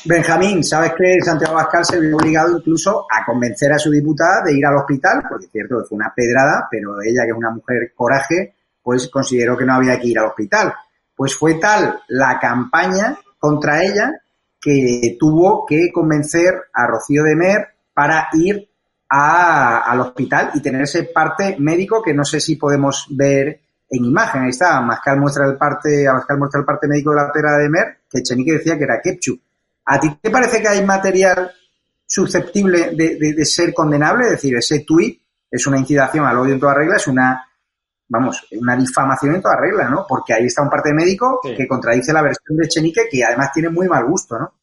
Benjamín, 0.06 0.64
sabes 0.64 0.92
que 0.98 1.22
Santiago 1.24 1.54
Abascal 1.58 1.86
se 1.86 2.00
vio 2.00 2.18
obligado 2.18 2.58
incluso 2.58 3.06
a 3.10 3.26
convencer 3.26 3.72
a 3.72 3.78
su 3.80 3.90
diputada 3.90 4.42
de 4.46 4.54
ir 4.58 4.66
al 4.66 4.76
hospital, 4.76 5.24
porque 5.30 5.46
es 5.46 5.52
cierto 5.52 5.78
que 5.80 5.86
fue 5.88 5.96
una 5.96 6.14
pedrada, 6.14 6.68
pero 6.70 7.02
ella, 7.02 7.24
que 7.24 7.30
es 7.30 7.38
una 7.38 7.52
mujer 7.52 7.94
coraje, 7.96 8.56
pues 8.82 9.08
consideró 9.10 9.56
que 9.58 9.66
no 9.66 9.76
había 9.76 9.98
que 10.00 10.08
ir 10.08 10.20
al 10.20 10.26
hospital. 10.26 10.74
Pues 11.16 11.36
fue 11.36 11.54
tal 11.56 12.02
la 12.10 12.38
campaña 12.38 13.16
contra 13.40 13.82
ella 13.82 14.12
que 14.60 15.16
tuvo 15.18 15.66
que 15.66 15.90
convencer 15.94 16.54
a 16.74 16.88
Rocío 16.88 17.24
de 17.24 17.36
Mer 17.36 17.68
para 17.94 18.28
ir 18.34 18.70
a- 19.16 19.80
al 19.92 20.00
hospital 20.02 20.50
y 20.56 20.62
tener 20.62 20.82
ese 20.82 21.04
parte 21.04 21.56
médico 21.60 22.02
que 22.02 22.14
no 22.16 22.26
sé 22.26 22.40
si 22.40 22.56
podemos 22.56 23.06
ver 23.12 23.60
en 23.90 24.06
imagen. 24.06 24.42
Ahí 24.44 24.50
está, 24.50 24.82
Mascal 24.82 25.20
muestra 25.20 25.46
el 25.46 25.56
parte, 25.56 26.08
Abascal 26.08 26.40
muestra 26.40 26.60
el 26.62 26.66
parte 26.66 26.88
médico 26.88 27.12
de 27.12 27.18
la 27.18 27.32
pedrada 27.32 27.60
de 27.60 27.70
Mer, 27.70 27.98
que 28.10 28.24
Chenique 28.24 28.54
decía 28.54 28.76
que 28.78 28.86
era 28.86 29.00
ketchup. 29.04 29.40
¿A 29.86 30.00
ti 30.00 30.18
te 30.20 30.32
parece 30.32 30.62
que 30.62 30.68
hay 30.68 30.84
material 30.84 31.52
susceptible 32.06 32.92
de, 32.96 33.18
de- 33.20 33.34
de 33.34 33.46
ser 33.46 33.74
condenable? 33.74 34.26
Es 34.26 34.32
decir, 34.32 34.56
ese 34.56 34.80
tuit 34.80 35.22
es 35.52 35.68
una 35.68 35.78
incitación 35.78 36.26
al 36.26 36.38
odio 36.40 36.54
en 36.56 36.60
toda 36.60 36.74
regla, 36.74 36.96
es 36.96 37.06
una, 37.08 37.46
vamos, 38.08 38.48
una 38.60 38.76
difamación 38.76 39.36
en 39.36 39.42
toda 39.44 39.58
regla, 39.60 39.90
¿no? 39.90 40.06
Porque 40.08 40.34
ahí 40.34 40.46
está 40.46 40.64
un 40.64 40.70
parte 40.70 40.92
médico 40.94 41.40
Sí. 41.44 41.56
que 41.56 41.68
contradice 41.68 42.12
la 42.14 42.24
versión 42.24 42.58
de 42.58 42.68
Chenique, 42.68 43.08
que 43.12 43.24
además 43.24 43.52
tiene 43.54 43.70
muy 43.70 43.88
mal 43.88 44.06
gusto, 44.06 44.40
¿no? 44.40 44.54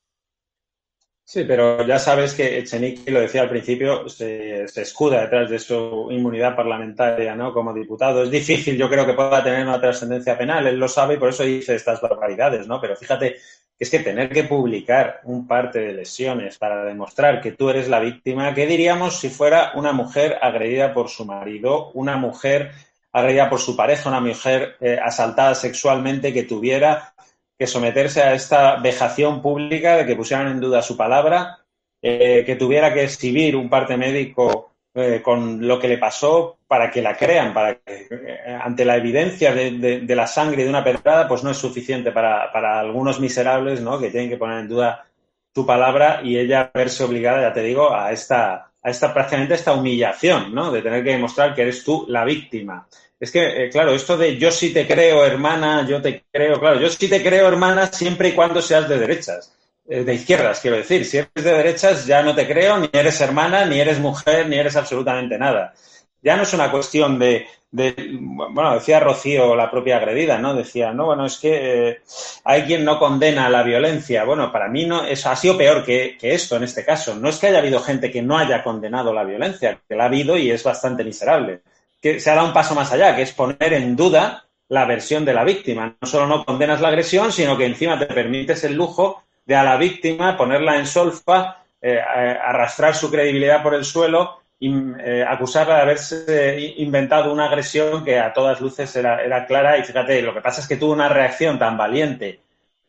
Sí, 1.32 1.44
pero 1.44 1.86
ya 1.86 2.00
sabes 2.00 2.34
que 2.34 2.58
Echenique, 2.58 3.08
lo 3.08 3.20
decía 3.20 3.42
al 3.42 3.48
principio, 3.48 4.08
se, 4.08 4.64
escuda 4.64 5.20
detrás 5.20 5.48
de 5.48 5.60
su 5.60 6.08
inmunidad 6.10 6.56
parlamentaria, 6.56 7.36
¿no? 7.36 7.52
Como 7.52 7.72
diputado. 7.72 8.24
Es 8.24 8.32
difícil, 8.32 8.76
yo 8.76 8.90
creo 8.90 9.06
que 9.06 9.12
pueda 9.12 9.40
tener 9.40 9.64
una 9.64 9.80
trascendencia 9.80 10.36
penal, 10.36 10.66
él 10.66 10.76
lo 10.76 10.88
sabe 10.88 11.14
y 11.14 11.18
por 11.18 11.28
eso 11.28 11.44
dice 11.44 11.76
estas 11.76 12.00
barbaridades, 12.00 12.66
¿no? 12.66 12.80
Pero 12.80 12.96
fíjate, 12.96 13.36
es 13.78 13.88
que 13.88 14.00
tener 14.00 14.28
que 14.30 14.42
publicar 14.42 15.20
un 15.22 15.46
parte 15.46 15.78
de 15.78 15.92
lesiones 15.92 16.58
para 16.58 16.84
demostrar 16.84 17.40
que 17.40 17.52
tú 17.52 17.70
eres 17.70 17.88
la 17.88 18.00
víctima, 18.00 18.52
¿qué 18.52 18.66
diríamos 18.66 19.20
si 19.20 19.28
fuera 19.28 19.70
una 19.76 19.92
mujer 19.92 20.36
agredida 20.42 20.92
por 20.92 21.10
su 21.10 21.24
marido, 21.24 21.92
una 21.92 22.16
mujer 22.16 22.72
agredida 23.12 23.48
por 23.48 23.60
su 23.60 23.76
pareja, 23.76 24.08
una 24.08 24.20
mujer 24.20 24.74
eh, 24.80 24.98
asaltada 25.00 25.54
sexualmente 25.54 26.32
que 26.32 26.42
tuviera 26.42 27.14
que 27.61 27.66
someterse 27.66 28.22
a 28.22 28.34
esta 28.34 28.76
vejación 28.76 29.42
pública 29.42 29.98
de 29.98 30.06
que 30.06 30.16
pusieran 30.16 30.48
en 30.48 30.61
duda 30.61 30.80
su 30.82 30.96
palabra, 30.96 31.58
eh, 32.02 32.42
que 32.46 32.56
tuviera 32.56 32.92
que 32.94 33.04
exhibir 33.04 33.54
un 33.54 33.68
parte 33.68 33.98
médico 33.98 34.72
eh, 34.94 35.20
con 35.22 35.66
lo 35.68 35.78
que 35.78 35.88
le 35.88 35.98
pasó 35.98 36.58
para 36.66 36.90
que 36.90 37.02
la 37.02 37.14
crean, 37.16 37.52
para 37.52 37.74
que 37.76 38.08
eh, 38.11 38.58
ante 38.68 38.84
la 38.86 38.96
evidencia 38.96 39.54
de, 39.54 39.72
de- 40.00 40.16
la 40.16 40.26
sangre 40.26 40.64
de 40.64 40.70
una 40.70 40.82
pedrada, 40.82 41.28
pues 41.28 41.44
no 41.44 41.50
es 41.50 41.58
suficiente 41.58 42.12
para, 42.12 42.50
para 42.52 42.80
algunos 42.80 43.20
miserables, 43.20 43.82
¿no? 43.82 44.00
Que 44.00 44.11
tienen 44.11 44.30
que 44.30 44.38
poner 44.38 44.61
en 44.61 44.68
duda 44.68 45.04
tu 45.52 45.66
palabra 45.66 46.20
y 46.24 46.38
ella 46.38 46.70
verse 46.72 47.04
obligada, 47.04 47.42
ya 47.42 47.52
te 47.52 47.62
digo, 47.62 47.94
a 47.94 48.11
esta, 48.12 48.70
a 48.82 48.90
esta 48.90 49.12
prácticamente 49.12 49.54
esta 49.54 49.74
humillación, 49.74 50.54
¿no? 50.54 50.72
De 50.72 50.82
tener 50.82 51.04
que 51.04 51.11
demostrar 51.11 51.54
que 51.54 51.62
eres 51.62 51.84
tú 51.84 52.06
la 52.08 52.24
víctima. 52.24 52.86
Es 53.20 53.30
que, 53.30 53.64
eh, 53.64 53.68
claro, 53.70 53.92
esto 53.92 54.16
de 54.16 54.38
yo 54.38 54.50
sí 54.50 54.72
te 54.72 54.86
creo, 54.86 55.26
hermana, 55.26 55.86
yo 55.86 56.00
te 56.00 56.24
creo, 56.32 56.58
claro, 56.58 56.80
yo 56.80 56.88
sí 56.88 57.06
te 57.06 57.22
creo, 57.22 57.46
hermana, 57.48 57.86
siempre 57.88 58.30
y 58.30 58.32
cuando 58.32 58.62
seas 58.62 58.88
de 58.88 58.98
derechas, 58.98 59.54
eh, 59.86 60.04
de 60.04 60.14
izquierdas, 60.14 60.60
quiero 60.60 60.78
decir. 60.78 61.04
Si 61.04 61.18
eres 61.18 61.30
de 61.34 61.52
derechas, 61.52 62.06
ya 62.06 62.22
no 62.22 62.34
te 62.34 62.46
creo, 62.46 62.78
ni 62.78 62.88
eres 62.90 63.20
hermana, 63.20 63.66
ni 63.66 63.78
eres 63.78 63.98
mujer, 63.98 64.48
ni 64.48 64.56
eres 64.56 64.74
absolutamente 64.74 65.36
nada. 65.36 65.74
Ya 66.22 66.34
no 66.34 66.44
es 66.44 66.54
una 66.54 66.70
cuestión 66.70 67.18
de, 67.18 67.46
bueno, 67.70 68.74
decía 68.74 69.00
Rocío, 69.00 69.54
la 69.54 69.70
propia 69.70 69.98
agredida, 69.98 70.38
¿no? 70.38 70.54
Decía, 70.54 70.92
no, 70.94 71.06
bueno, 71.06 71.26
es 71.26 71.36
que 71.36 71.88
eh, 71.88 72.00
hay 72.44 72.62
quien 72.62 72.84
no 72.86 72.98
condena 72.98 73.50
la 73.50 73.62
violencia. 73.62 74.24
Bueno, 74.24 74.50
para 74.50 74.68
mí 74.68 74.86
no, 74.86 75.04
eso 75.04 75.28
ha 75.28 75.36
sido 75.36 75.58
peor 75.58 75.84
que 75.84 76.16
esto 76.22 76.56
en 76.56 76.64
este 76.64 76.86
caso. 76.86 77.14
No 77.16 77.28
es 77.28 77.38
que 77.38 77.48
haya 77.48 77.58
habido 77.58 77.80
gente 77.80 78.10
que 78.10 78.22
no 78.22 78.38
haya 78.38 78.62
condenado 78.62 79.12
la 79.12 79.24
violencia, 79.24 79.78
que 79.86 79.94
la 79.94 80.04
ha 80.04 80.06
habido 80.06 80.38
y 80.38 80.50
es 80.50 80.62
bastante 80.64 81.04
miserable 81.04 81.60
que 82.01 82.20
se 82.20 82.30
ha 82.30 82.34
dado 82.34 82.48
un 82.48 82.55
paso 82.55 82.74
más 82.74 82.92
allá, 82.92 83.14
que 83.14 83.22
es 83.22 83.32
poner 83.32 83.72
en 83.72 83.94
duda 83.96 84.44
la 84.68 84.84
versión 84.84 85.24
de 85.24 85.34
la 85.34 85.44
víctima. 85.44 85.96
No 86.01 86.07
solo 86.07 86.26
no 86.26 86.44
condenas 86.44 86.80
la 86.80 86.88
agresión, 86.88 87.32
sino 87.32 87.57
que 87.59 87.66
encima 87.66 87.98
te 87.98 88.07
permites 88.07 88.64
el 88.64 88.74
lujo 88.74 89.24
de 89.44 89.57
a 89.57 89.64
la 89.64 89.76
víctima 89.76 90.36
ponerla 90.36 90.76
en 90.76 90.86
solfa, 90.86 91.64
eh, 91.82 91.98
arrastrar 91.98 92.94
su 92.94 93.11
credibilidad 93.11 93.62
por 93.62 93.74
el 93.74 93.84
suelo 93.84 94.42
y 94.59 94.72
eh, 95.01 95.24
acusarla 95.26 95.76
de 95.76 95.82
haberse 95.82 96.74
inventado 96.76 97.32
una 97.32 97.46
agresión 97.46 98.05
que 98.05 98.18
a 98.18 98.32
todas 98.32 98.61
luces 98.61 98.94
era, 98.94 99.46
clara. 99.46 99.78
Y 99.78 99.82
fíjate, 99.82 100.22
lo 100.22 100.34
que 100.34 100.40
pasa 100.42 100.61
es 100.61 100.68
que 100.68 100.76
tuvo 100.76 100.92
una 100.92 101.09
reacción 101.09 101.59
tan 101.59 101.76
valiente, 101.76 102.40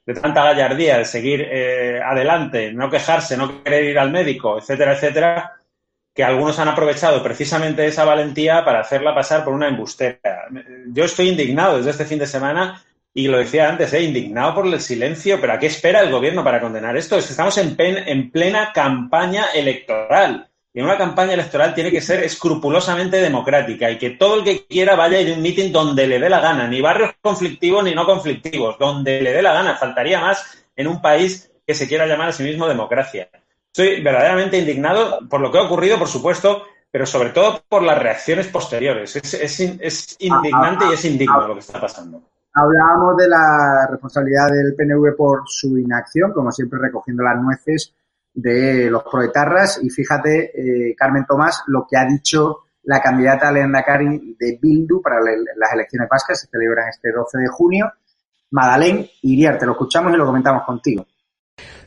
de 0.05 0.13
tanta 0.13 0.43
gallardía, 0.43 0.97
de 0.97 1.05
seguir 1.05 1.47
eh, 1.49 2.01
adelante, 2.03 2.73
no 2.73 2.89
quejarse, 2.89 3.37
no 3.37 3.63
querer 3.63 3.85
ir 3.85 3.99
al 3.99 4.11
médico, 4.11 4.57
etcétera, 4.57 4.93
etcétera, 4.93 5.60
que 6.13 6.23
algunos 6.23 6.59
han 6.59 6.67
aprovechado 6.67 7.23
precisamente 7.23 7.85
esa 7.85 8.05
valentía 8.05 8.65
para 8.65 8.81
hacerla 8.81 9.15
pasar 9.15 9.43
por 9.43 9.53
una 9.53 9.69
embustera. 9.69 10.47
Yo 10.87 11.05
estoy 11.05 11.29
indignado 11.29 11.77
desde 11.77 11.91
este 11.91 12.05
fin 12.05 12.19
de 12.19 12.27
semana 12.27 12.83
y 13.13 13.27
lo 13.27 13.37
decía 13.37 13.69
antes, 13.69 13.93
¿eh? 13.93 14.03
indignado 14.03 14.55
por 14.55 14.67
el 14.67 14.79
silencio, 14.79 15.39
pero 15.39 15.53
¿a 15.53 15.59
qué 15.59 15.67
espera 15.67 16.01
el 16.01 16.11
gobierno 16.11 16.43
para 16.43 16.61
condenar 16.61 16.95
esto? 16.95 17.17
Es 17.17 17.25
que 17.25 17.31
estamos 17.31 17.57
en, 17.57 17.75
pen, 17.75 17.97
en 18.07 18.31
plena 18.31 18.71
campaña 18.73 19.47
electoral. 19.53 20.47
y 20.73 20.81
una 20.81 20.97
campaña 20.97 21.33
electoral 21.33 21.73
tiene 21.73 21.91
que 21.91 22.01
ser 22.01 22.23
escrupulosamente 22.23 23.17
democrática 23.17 23.91
y 23.91 23.97
que 23.97 24.11
todo 24.11 24.35
el 24.35 24.43
que 24.45 24.65
quiera 24.65 24.95
vaya 24.95 25.19
a 25.19 25.33
un 25.33 25.41
mitin 25.41 25.71
donde 25.73 26.07
le 26.07 26.19
dé 26.19 26.29
la 26.29 26.39
gana, 26.39 26.67
ni 26.67 26.79
barrios 26.79 27.11
conflictivos 27.21 27.83
ni 27.83 27.93
no 27.93 28.05
conflictivos, 28.05 28.77
donde 28.79 29.21
le 29.21 29.33
dé 29.33 29.41
la 29.41 29.53
gana. 29.53 29.75
Faltaría 29.75 30.21
más 30.21 30.65
en 30.75 30.87
un 30.87 31.01
país 31.01 31.51
que 31.67 31.73
se 31.73 31.87
quiera 31.87 32.05
llamar 32.05 32.29
a 32.29 32.33
sí 32.33 32.43
mismo 32.43 32.67
democracia. 32.67 33.29
Estoy 33.73 34.03
verdaderamente 34.03 34.57
indignado 34.57 35.19
por 35.29 35.39
lo 35.39 35.49
que 35.49 35.57
ha 35.57 35.63
ocurrido, 35.63 35.97
por 35.97 36.09
supuesto, 36.09 36.63
pero 36.91 37.05
sobre 37.05 37.29
todo 37.29 37.63
por 37.69 37.81
las 37.83 37.97
reacciones 37.97 38.47
posteriores. 38.47 39.15
Es, 39.15 39.33
es, 39.33 39.59
es 39.59 40.17
indignante 40.19 40.85
y 40.89 40.93
es 40.93 41.05
indigno 41.05 41.47
lo 41.47 41.53
que 41.53 41.61
está 41.61 41.79
pasando. 41.79 42.21
Hablábamos 42.53 43.15
de 43.15 43.29
la 43.29 43.87
responsabilidad 43.89 44.49
del 44.51 44.75
PNV 44.75 45.15
por 45.15 45.43
su 45.45 45.77
inacción, 45.77 46.33
como 46.33 46.51
siempre 46.51 46.79
recogiendo 46.79 47.23
las 47.23 47.41
nueces 47.41 47.93
de 48.33 48.89
los 48.89 49.03
proetarras. 49.03 49.79
Y 49.81 49.89
fíjate, 49.89 50.89
eh, 50.89 50.93
Carmen 50.93 51.25
Tomás, 51.25 51.63
lo 51.67 51.87
que 51.89 51.95
ha 51.95 52.03
dicho 52.03 52.63
la 52.83 53.01
candidata 53.01 53.53
Leanda 53.53 53.83
Cari 53.83 54.35
de 54.37 54.59
Bildu 54.61 55.01
para 55.01 55.21
las 55.21 55.73
elecciones 55.73 56.09
vascas, 56.09 56.41
se 56.41 56.47
celebran 56.47 56.89
este 56.89 57.13
12 57.13 57.37
de 57.37 57.47
junio. 57.47 57.93
Madalén 58.49 59.07
Iriar, 59.21 59.57
te 59.57 59.65
lo 59.65 59.71
escuchamos 59.71 60.13
y 60.13 60.17
lo 60.17 60.25
comentamos 60.25 60.63
contigo. 60.65 61.05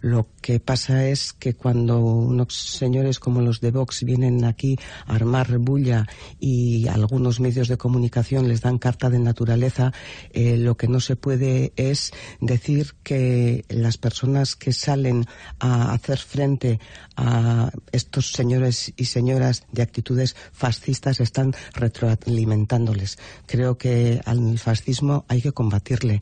Lo 0.04 0.26
que 0.42 0.60
pasa 0.60 1.08
es 1.08 1.32
que 1.32 1.54
cuando 1.54 1.98
unos 1.98 2.54
señores 2.54 3.18
como 3.18 3.40
los 3.40 3.62
de 3.62 3.70
Vox 3.70 4.04
vienen 4.04 4.44
aquí 4.44 4.78
a 5.06 5.14
armar 5.14 5.56
bulla 5.56 6.06
y 6.38 6.88
algunos 6.88 7.40
medios 7.40 7.68
de 7.68 7.78
comunicación 7.78 8.46
les 8.46 8.60
dan 8.60 8.76
carta 8.76 9.08
de 9.08 9.18
naturaleza, 9.18 9.94
eh, 10.30 10.58
lo 10.58 10.76
que 10.76 10.88
no 10.88 11.00
se 11.00 11.16
puede 11.16 11.72
es 11.76 12.12
decir 12.42 12.96
que 13.02 13.64
las 13.70 13.96
personas 13.96 14.56
que 14.56 14.74
salen 14.74 15.24
a 15.58 15.94
hacer 15.94 16.18
frente 16.18 16.80
a 17.16 17.70
estos 17.90 18.32
señores 18.32 18.92
y 18.98 19.06
señoras 19.06 19.64
de 19.72 19.80
actitudes 19.80 20.36
fascistas 20.52 21.18
están 21.18 21.54
retroalimentándoles. 21.72 23.18
Creo 23.46 23.78
que 23.78 24.20
al 24.26 24.58
fascismo 24.58 25.24
hay 25.28 25.40
que 25.40 25.52
combatirle 25.52 26.20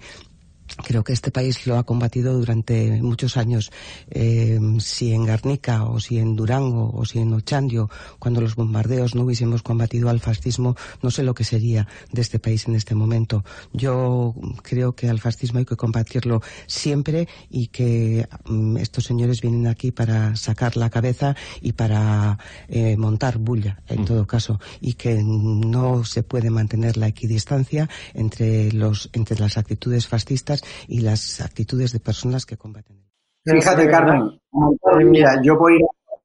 Creo 0.84 1.04
que 1.04 1.12
este 1.12 1.30
país 1.30 1.66
lo 1.66 1.76
ha 1.76 1.84
combatido 1.84 2.32
durante 2.32 3.02
muchos 3.02 3.36
años. 3.36 3.70
Eh, 4.10 4.58
si 4.78 5.12
en 5.12 5.24
Garnica 5.24 5.84
o 5.84 6.00
si 6.00 6.18
en 6.18 6.34
Durango 6.34 6.90
o 6.94 7.04
si 7.04 7.18
en 7.18 7.32
Ochandio, 7.32 7.90
cuando 8.18 8.40
los 8.40 8.54
bombardeos 8.54 9.14
no 9.14 9.22
hubiésemos 9.22 9.62
combatido 9.62 10.08
al 10.08 10.20
fascismo, 10.20 10.76
no 11.02 11.10
sé 11.10 11.22
lo 11.22 11.34
que 11.34 11.44
sería 11.44 11.86
de 12.10 12.22
este 12.22 12.38
país 12.38 12.66
en 12.68 12.74
este 12.74 12.94
momento. 12.94 13.44
Yo 13.72 14.34
creo 14.62 14.94
que 14.94 15.08
al 15.08 15.20
fascismo 15.20 15.58
hay 15.58 15.64
que 15.66 15.76
combatirlo 15.76 16.42
siempre 16.66 17.28
y 17.50 17.66
que 17.66 18.26
mm, 18.46 18.78
estos 18.78 19.04
señores 19.04 19.40
vienen 19.40 19.66
aquí 19.66 19.90
para 19.90 20.36
sacar 20.36 20.76
la 20.76 20.90
cabeza 20.90 21.36
y 21.60 21.72
para 21.72 22.38
eh, 22.68 22.96
montar 22.96 23.38
bulla, 23.38 23.82
en 23.88 24.02
mm. 24.02 24.04
todo 24.06 24.26
caso, 24.26 24.58
y 24.80 24.94
que 24.94 25.22
no 25.22 26.04
se 26.04 26.22
puede 26.22 26.50
mantener 26.50 26.96
la 26.96 27.08
equidistancia 27.08 27.88
entre, 28.14 28.72
los, 28.72 29.10
entre 29.12 29.38
las 29.38 29.58
actitudes 29.58 30.06
fascistas 30.06 30.51
y 30.88 31.00
las 31.00 31.40
actitudes 31.40 31.92
de 31.92 32.00
personas 32.00 32.46
que 32.46 32.56
combaten. 32.56 33.02
Fíjate, 33.44 33.90
Carmen, 33.90 34.40
mira, 35.04 35.40
yo 35.42 35.58
por 35.58 35.72
ir 35.72 35.82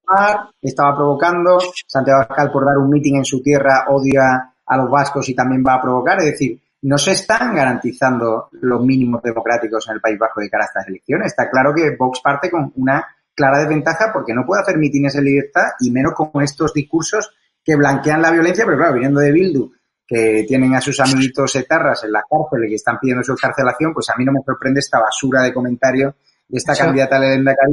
a 0.08 0.50
estaba 0.62 0.96
provocando, 0.96 1.58
Santiago 1.86 2.22
Abascal 2.22 2.52
por 2.52 2.66
dar 2.66 2.78
un 2.78 2.90
mitin 2.90 3.18
en 3.18 3.26
su 3.26 3.42
tierra 3.42 3.86
odia 3.90 4.54
a 4.66 4.78
los 4.78 4.90
vascos 4.90 5.28
y 5.30 5.36
también 5.36 5.64
va 5.66 5.76
a 5.76 5.82
provocar, 5.82 6.20
es 6.20 6.26
decir, 6.26 6.62
no 6.82 6.98
se 6.98 7.12
están 7.12 7.56
garantizando 7.56 8.50
los 8.52 8.84
mínimos 8.86 9.22
democráticos 9.24 9.88
en 9.88 9.96
el 9.96 10.02
País 10.02 10.20
Vasco 10.20 10.42
de 10.42 10.50
cara 10.50 10.66
a 10.66 10.68
estas 10.68 10.88
elecciones. 10.88 11.28
Está 11.28 11.50
claro 11.50 11.74
que 11.74 11.96
Vox 11.98 12.22
parte 12.22 12.52
con 12.52 12.72
una 12.76 13.06
clara 13.34 13.60
desventaja 13.60 14.12
porque 14.14 14.34
no 14.34 14.46
puede 14.46 14.62
hacer 14.62 14.78
mitines 14.78 15.16
en 15.16 15.26
libertad 15.26 15.70
y 15.80 15.92
menos 15.92 16.14
con 16.14 16.42
estos 16.42 16.74
discursos 16.74 17.32
que 17.64 17.76
blanquean 17.76 18.22
la 18.22 18.32
violencia, 18.32 18.66
pero 18.66 18.78
claro, 18.78 18.94
viniendo 18.94 19.20
de 19.20 19.32
Bildu, 19.32 19.72
que 20.08 20.46
tienen 20.48 20.74
a 20.74 20.82
sus 20.82 21.00
amiguitos 21.02 21.56
etarras 21.58 22.04
en 22.06 22.14
la 22.14 22.24
cárcel 22.30 22.66
y 22.66 22.70
que 22.70 22.76
están 22.76 22.98
pidiendo 23.00 23.24
su 23.24 23.34
excarcelación, 23.34 23.94
pues 23.94 24.10
a 24.10 24.16
mí 24.18 24.24
no 24.24 24.32
me 24.32 24.42
sorprende 24.46 24.80
esta 24.80 25.00
basura 25.00 25.42
de 25.42 25.54
comentarios 25.54 26.14
de 26.48 26.58
esta 26.58 26.76
candidata 26.76 27.18
a 27.18 27.22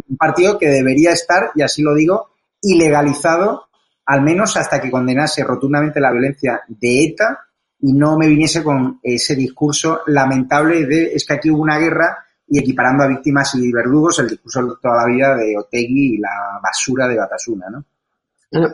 un 0.09 0.17
partido 0.17 0.59
que 0.59 0.69
debería 0.69 1.13
estar, 1.13 1.53
y 1.55 1.63
así 1.63 1.83
lo 1.83 1.95
digo, 1.95 2.31
ilegalizado, 2.61 3.69
al 4.07 4.23
menos 4.23 4.57
hasta 4.57 4.81
que 4.81 4.91
condenase 4.91 5.45
rotundamente 5.45 6.01
la 6.01 6.11
violencia 6.11 6.63
de 6.67 7.05
ETA 7.05 7.39
y 7.81 7.93
no 7.93 8.19
me 8.19 8.27
viniese 8.27 8.65
con 8.65 8.99
ese 9.03 9.37
discurso 9.37 10.01
lamentable 10.07 10.87
de 10.87 11.15
es 11.15 11.25
que 11.25 11.35
aquí 11.35 11.51
hubo 11.51 11.63
una 11.63 11.79
guerra 11.79 12.25
y 12.47 12.59
equiparando 12.59 13.05
a 13.05 13.09
víctimas 13.09 13.55
y 13.55 13.73
verdugos 13.73 14.19
el 14.19 14.29
discurso 14.29 14.63
de 14.63 14.73
toda 14.83 15.07
la 15.07 15.07
vida 15.07 15.37
de 15.37 15.57
Otegui 15.57 16.15
y 16.15 16.19
la 16.19 16.61
basura 16.63 17.07
de 17.07 17.17
Batasuna, 17.17 17.71
¿no? 17.71 17.85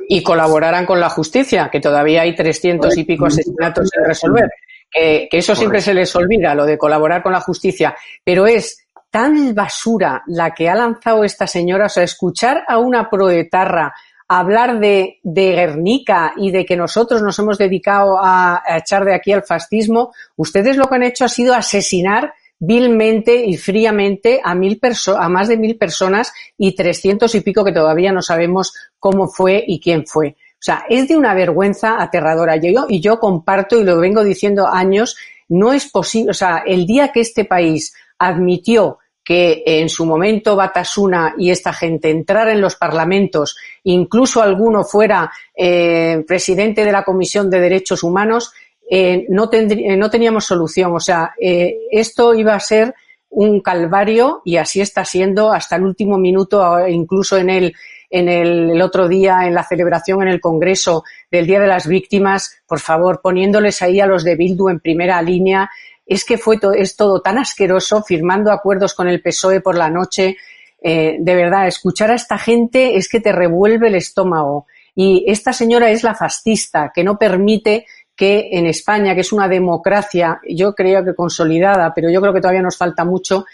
Y 0.09 0.23
colaboraran 0.23 0.87
con 0.87 1.01
la 1.01 1.09
justicia, 1.09 1.69
que 1.71 1.81
todavía 1.81 2.23
hay 2.23 2.35
trescientos 2.35 2.97
y 2.97 3.05
pico 3.05 3.27
asesinatos 3.27 3.89
sin 3.93 4.05
resolver. 4.05 4.51
Que, 4.91 5.29
eso 5.31 5.55
siempre 5.55 5.81
se 5.81 5.95
les 5.95 6.15
olvida, 6.17 6.55
lo 6.55 6.67
de 6.67 6.77
colaborar 6.77 7.23
con 7.23 7.33
la 7.33 7.41
justicia. 7.41 7.95
Pero 8.25 8.47
es 8.47 8.87
tan 9.11 9.55
basura 9.55 10.23
la 10.27 10.53
que 10.53 10.69
ha 10.69 10.75
lanzado 10.75 11.25
esta 11.25 11.47
señora, 11.47 11.87
o 11.87 11.89
sea, 11.89 12.03
escuchar 12.03 12.63
a 12.67 12.79
una 12.79 13.09
proetarra 13.09 13.95
hablar 14.29 14.79
de, 14.79 15.19
de, 15.25 15.53
Guernica 15.53 16.35
y 16.37 16.53
de 16.53 16.65
que 16.65 16.77
nosotros 16.77 17.21
nos 17.21 17.37
hemos 17.41 17.59
dedicado 17.59 18.17
a, 18.23 18.63
a, 18.65 18.79
echar 18.79 19.05
de 19.05 19.13
aquí 19.13 19.33
al 19.33 19.43
fascismo, 19.43 20.13
ustedes 20.37 20.77
lo 20.77 20.87
que 20.87 20.95
han 20.95 21.03
hecho 21.03 21.25
ha 21.25 21.29
sido 21.29 21.53
asesinar 21.53 22.33
vilmente 22.61 23.35
y 23.45 23.57
fríamente 23.57 24.41
a 24.45 24.55
mil 24.55 24.79
a 25.17 25.29
más 25.29 25.49
de 25.49 25.57
mil 25.57 25.77
personas 25.77 26.33
y 26.57 26.77
trescientos 26.77 27.35
y 27.35 27.41
pico 27.41 27.65
que 27.65 27.73
todavía 27.73 28.13
no 28.13 28.23
sabemos 28.23 28.75
cómo 28.99 29.29
fue 29.29 29.65
y 29.67 29.81
quién 29.81 30.07
fue. 30.07 30.37
O 30.61 30.63
sea, 30.63 30.85
es 30.91 31.09
de 31.09 31.17
una 31.17 31.33
vergüenza 31.33 32.01
aterradora. 32.01 32.57
Yo, 32.57 32.85
y 32.87 33.01
yo 33.01 33.19
comparto 33.19 33.81
y 33.81 33.85
lo 33.85 33.99
vengo 33.99 34.23
diciendo 34.23 34.69
años, 34.69 35.17
no 35.49 35.73
es 35.73 35.91
posible, 35.91 36.31
o 36.31 36.35
sea, 36.35 36.63
el 36.67 36.87
día 36.87 37.11
que 37.13 37.21
este 37.21 37.47
país 37.47 37.95
admitió 38.19 38.99
que 39.25 39.63
en 39.65 39.89
su 39.89 40.05
momento 40.07 40.57
Batasuna 40.57 41.35
y 41.39 41.51
esta 41.51 41.73
gente 41.73 42.11
entrara 42.11 42.53
en 42.53 42.61
los 42.61 42.77
parlamentos, 42.77 43.57
incluso 43.85 44.43
alguno 44.43 44.85
fuera 44.85 45.31
eh, 45.57 46.25
presidente 46.27 46.85
de 46.85 46.93
la 46.93 47.05
Comisión 47.05 47.49
de 47.49 47.61
Derechos 47.61 48.03
Humanos, 48.03 48.53
eh, 48.93 49.25
no, 49.29 49.49
eh, 49.53 49.97
no 49.97 50.11
teníamos 50.11 50.45
solución. 50.45 50.93
O 50.93 50.99
sea, 50.99 51.33
eh, 51.41 51.79
esto 51.93 52.35
iba 52.35 52.57
a 52.57 52.61
ser 52.61 52.93
un 53.29 53.61
calvario 53.61 54.43
y 54.45 54.57
así 54.57 54.81
está 54.81 55.05
siendo 55.05 55.53
hasta 55.53 55.77
el 55.77 55.85
último 55.85 56.19
minuto, 56.19 56.89
incluso 56.89 57.39
en 57.39 57.51
el, 57.51 57.73
en 58.11 58.29
el, 58.29 58.83
otro 58.83 59.07
día, 59.07 59.47
en 59.47 59.55
la 59.55 59.63
celebración 59.63 60.23
en 60.23 60.29
el 60.29 60.41
Congreso 60.41 61.05
del 61.31 61.47
Día 61.47 61.61
de 61.61 61.69
las 61.69 61.87
Víctimas, 61.87 62.61
por 62.67 62.81
favor, 62.81 63.21
poniéndoles 63.23 63.81
ahí 63.83 64.01
a 64.01 64.07
los 64.07 64.25
de 64.25 64.35
Bildu 64.35 64.69
en 64.69 64.81
primera 64.81 65.23
línea. 65.23 65.71
Es 66.05 66.25
que 66.25 66.37
fue 66.37 66.59
es 66.77 66.97
todo 66.97 67.23
tan 67.23 67.39
asqueroso, 67.39 68.03
firmando 68.03 68.51
acuerdos 68.51 68.95
con 68.95 69.07
el 69.07 69.23
PSOE 69.23 69.61
por 69.61 69.79
la 69.79 69.89
noche. 69.89 70.37
de 70.83 71.35
verdad, 71.37 71.69
escuchar 71.69 72.11
a 72.11 72.17
esta 72.17 72.37
gente 72.37 72.97
es 72.97 73.09
que 73.09 73.21
te 73.21 73.31
revuelve 73.31 73.87
el 73.87 73.95
estómago. 73.95 74.67
Y 74.97 75.25
esta 75.29 75.53
señora 75.53 75.91
es 75.91 76.03
la 76.03 76.17
fascista, 76.17 76.91
que 76.93 77.05
no 77.05 77.17
permite 77.17 77.87
que 78.21 78.51
en 78.53 78.67
España, 78.67 79.15
que 79.15 79.23
es 79.23 79.33
una 79.33 79.49
democracia, 79.49 80.43
yo 80.47 80.75
creo 80.75 81.03
que 81.03 81.15
consolidada, 81.15 81.95
pero 81.95 82.11
yo 82.11 82.21
creo 82.21 82.35
que 82.35 82.43
todavía 82.43 82.61
nos 82.61 82.77
falta 82.77 83.03
mucho, 83.03 83.47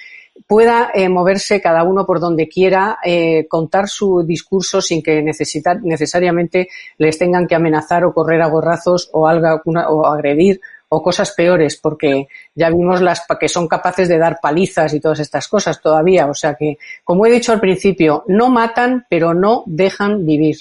pueda 0.48 0.90
eh, 0.92 1.08
moverse 1.08 1.60
cada 1.60 1.84
uno 1.84 2.04
por 2.04 2.18
donde 2.18 2.48
quiera, 2.48 2.98
eh, 3.04 3.46
contar 3.46 3.88
su 3.88 4.24
discurso 4.24 4.82
sin 4.82 5.04
que 5.04 5.22
necesariamente 5.22 6.66
les 6.98 7.16
tengan 7.16 7.46
que 7.46 7.54
amenazar 7.54 8.04
o 8.04 8.12
correr 8.12 8.42
a 8.42 8.48
gorrazos 8.48 9.08
o, 9.12 9.28
algo, 9.28 9.62
o 9.64 10.04
agredir 10.04 10.60
o 10.88 11.00
cosas 11.00 11.30
peores, 11.30 11.76
porque 11.76 12.26
ya 12.56 12.68
vimos 12.68 13.00
las 13.00 13.22
que 13.38 13.48
son 13.48 13.68
capaces 13.68 14.08
de 14.08 14.18
dar 14.18 14.40
palizas 14.42 14.92
y 14.94 14.98
todas 14.98 15.20
estas 15.20 15.46
cosas 15.46 15.80
todavía. 15.80 16.26
O 16.26 16.34
sea 16.34 16.54
que, 16.54 16.76
como 17.04 17.24
he 17.24 17.30
dicho 17.30 17.52
al 17.52 17.60
principio, 17.60 18.24
no 18.26 18.50
matan, 18.50 19.06
pero 19.08 19.32
no 19.32 19.62
dejan 19.66 20.26
vivir. 20.26 20.56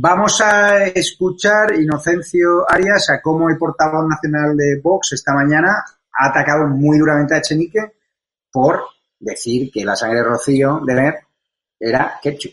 Vamos 0.00 0.40
a 0.40 0.84
escuchar, 0.84 1.74
Inocencio 1.74 2.64
Arias, 2.70 3.10
a 3.10 3.20
cómo 3.20 3.50
el 3.50 3.58
portavoz 3.58 4.06
nacional 4.08 4.56
de 4.56 4.80
Vox 4.80 5.12
esta 5.14 5.34
mañana 5.34 5.74
ha 6.12 6.28
atacado 6.28 6.68
muy 6.68 7.00
duramente 7.00 7.34
a 7.34 7.38
Echenique 7.38 7.96
por 8.52 8.84
decir 9.18 9.72
que 9.72 9.84
la 9.84 9.96
sangre 9.96 10.22
Rocío 10.22 10.80
de 10.86 10.94
Mer 10.94 11.14
era 11.80 12.20
ketchup. 12.22 12.52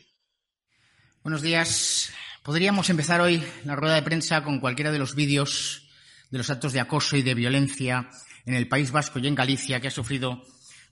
Buenos 1.21 1.43
días. 1.43 2.11
Podríamos 2.41 2.89
empezar 2.89 3.21
hoy 3.21 3.43
la 3.63 3.75
rueda 3.75 3.93
de 3.93 4.01
prensa 4.01 4.43
con 4.43 4.59
cualquiera 4.59 4.91
de 4.91 4.97
los 4.97 5.13
vídeos 5.13 5.87
de 6.31 6.39
los 6.39 6.49
actos 6.49 6.73
de 6.73 6.79
acoso 6.79 7.15
y 7.15 7.21
de 7.21 7.35
violencia 7.35 8.09
en 8.47 8.55
el 8.55 8.67
País 8.67 8.91
Vasco 8.91 9.19
y 9.19 9.27
en 9.27 9.35
Galicia 9.35 9.79
que 9.79 9.89
ha 9.89 9.91
sufrido 9.91 10.41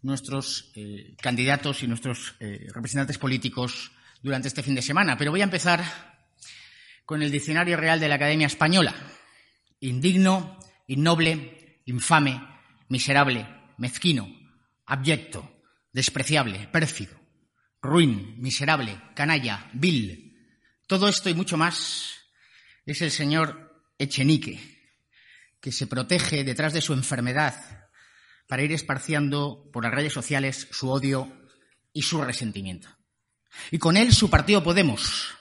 nuestros 0.03 0.71
eh, 0.75 1.15
candidatos 1.19 1.81
y 1.81 1.87
nuestros 1.87 2.35
eh, 2.39 2.67
representantes 2.71 3.17
políticos 3.17 3.91
durante 4.21 4.49
este 4.49 4.61
fin 4.61 4.75
de 4.75 4.83
semana. 4.83 5.17
Pero 5.17 5.31
voy 5.31 5.41
a 5.41 5.45
empezar 5.45 6.12
con 7.05 7.21
el 7.21 7.31
Diccionario 7.31 7.77
Real 7.77 7.99
de 7.99 8.07
la 8.07 8.15
Academia 8.15 8.47
Española. 8.47 8.95
Indigno, 9.79 10.59
innoble, 10.87 11.81
infame, 11.85 12.41
miserable, 12.89 13.47
mezquino, 13.77 14.29
abyecto, 14.85 15.63
despreciable, 15.91 16.67
pérfido, 16.67 17.19
ruin, 17.81 18.35
miserable, 18.39 18.99
canalla, 19.15 19.69
vil. 19.73 20.37
Todo 20.87 21.07
esto 21.07 21.29
y 21.29 21.33
mucho 21.33 21.57
más 21.57 22.13
es 22.85 23.01
el 23.01 23.11
señor 23.11 23.83
Echenique, 23.97 24.59
que 25.59 25.71
se 25.71 25.87
protege 25.87 26.43
detrás 26.43 26.73
de 26.73 26.81
su 26.81 26.93
enfermedad 26.93 27.89
para 28.47 28.63
ir 28.63 28.71
esparciando 28.71 29.69
por 29.71 29.83
las 29.83 29.93
redes 29.93 30.13
sociales 30.13 30.67
su 30.71 30.89
odio 30.89 31.47
y 31.93 32.01
su 32.01 32.21
resentimiento. 32.21 32.89
Y 33.71 33.77
con 33.77 33.97
él 33.97 34.13
su 34.13 34.29
partido 34.29 34.63
Podemos 34.63 35.35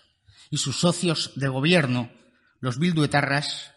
y 0.53 0.59
sus 0.59 0.77
socios 0.77 1.33
de 1.35 1.49
gobierno, 1.49 2.13
los 2.61 2.79
bilduetarras, 2.79 3.73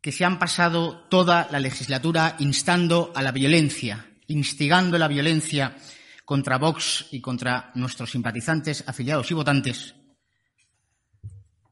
que 0.00 0.12
se 0.12 0.24
han 0.24 0.38
pasado 0.38 1.00
toda 1.08 1.48
la 1.50 1.58
legislatura 1.58 2.36
instando 2.38 3.10
a 3.16 3.22
la 3.22 3.32
violencia, 3.32 4.06
instigando 4.28 4.98
la 4.98 5.08
violencia 5.08 5.76
contra 6.24 6.58
Vox 6.58 7.06
y 7.10 7.20
contra 7.20 7.72
nuestros 7.74 8.12
simpatizantes, 8.12 8.84
afiliados 8.86 9.32
y 9.32 9.34
votantes, 9.34 9.96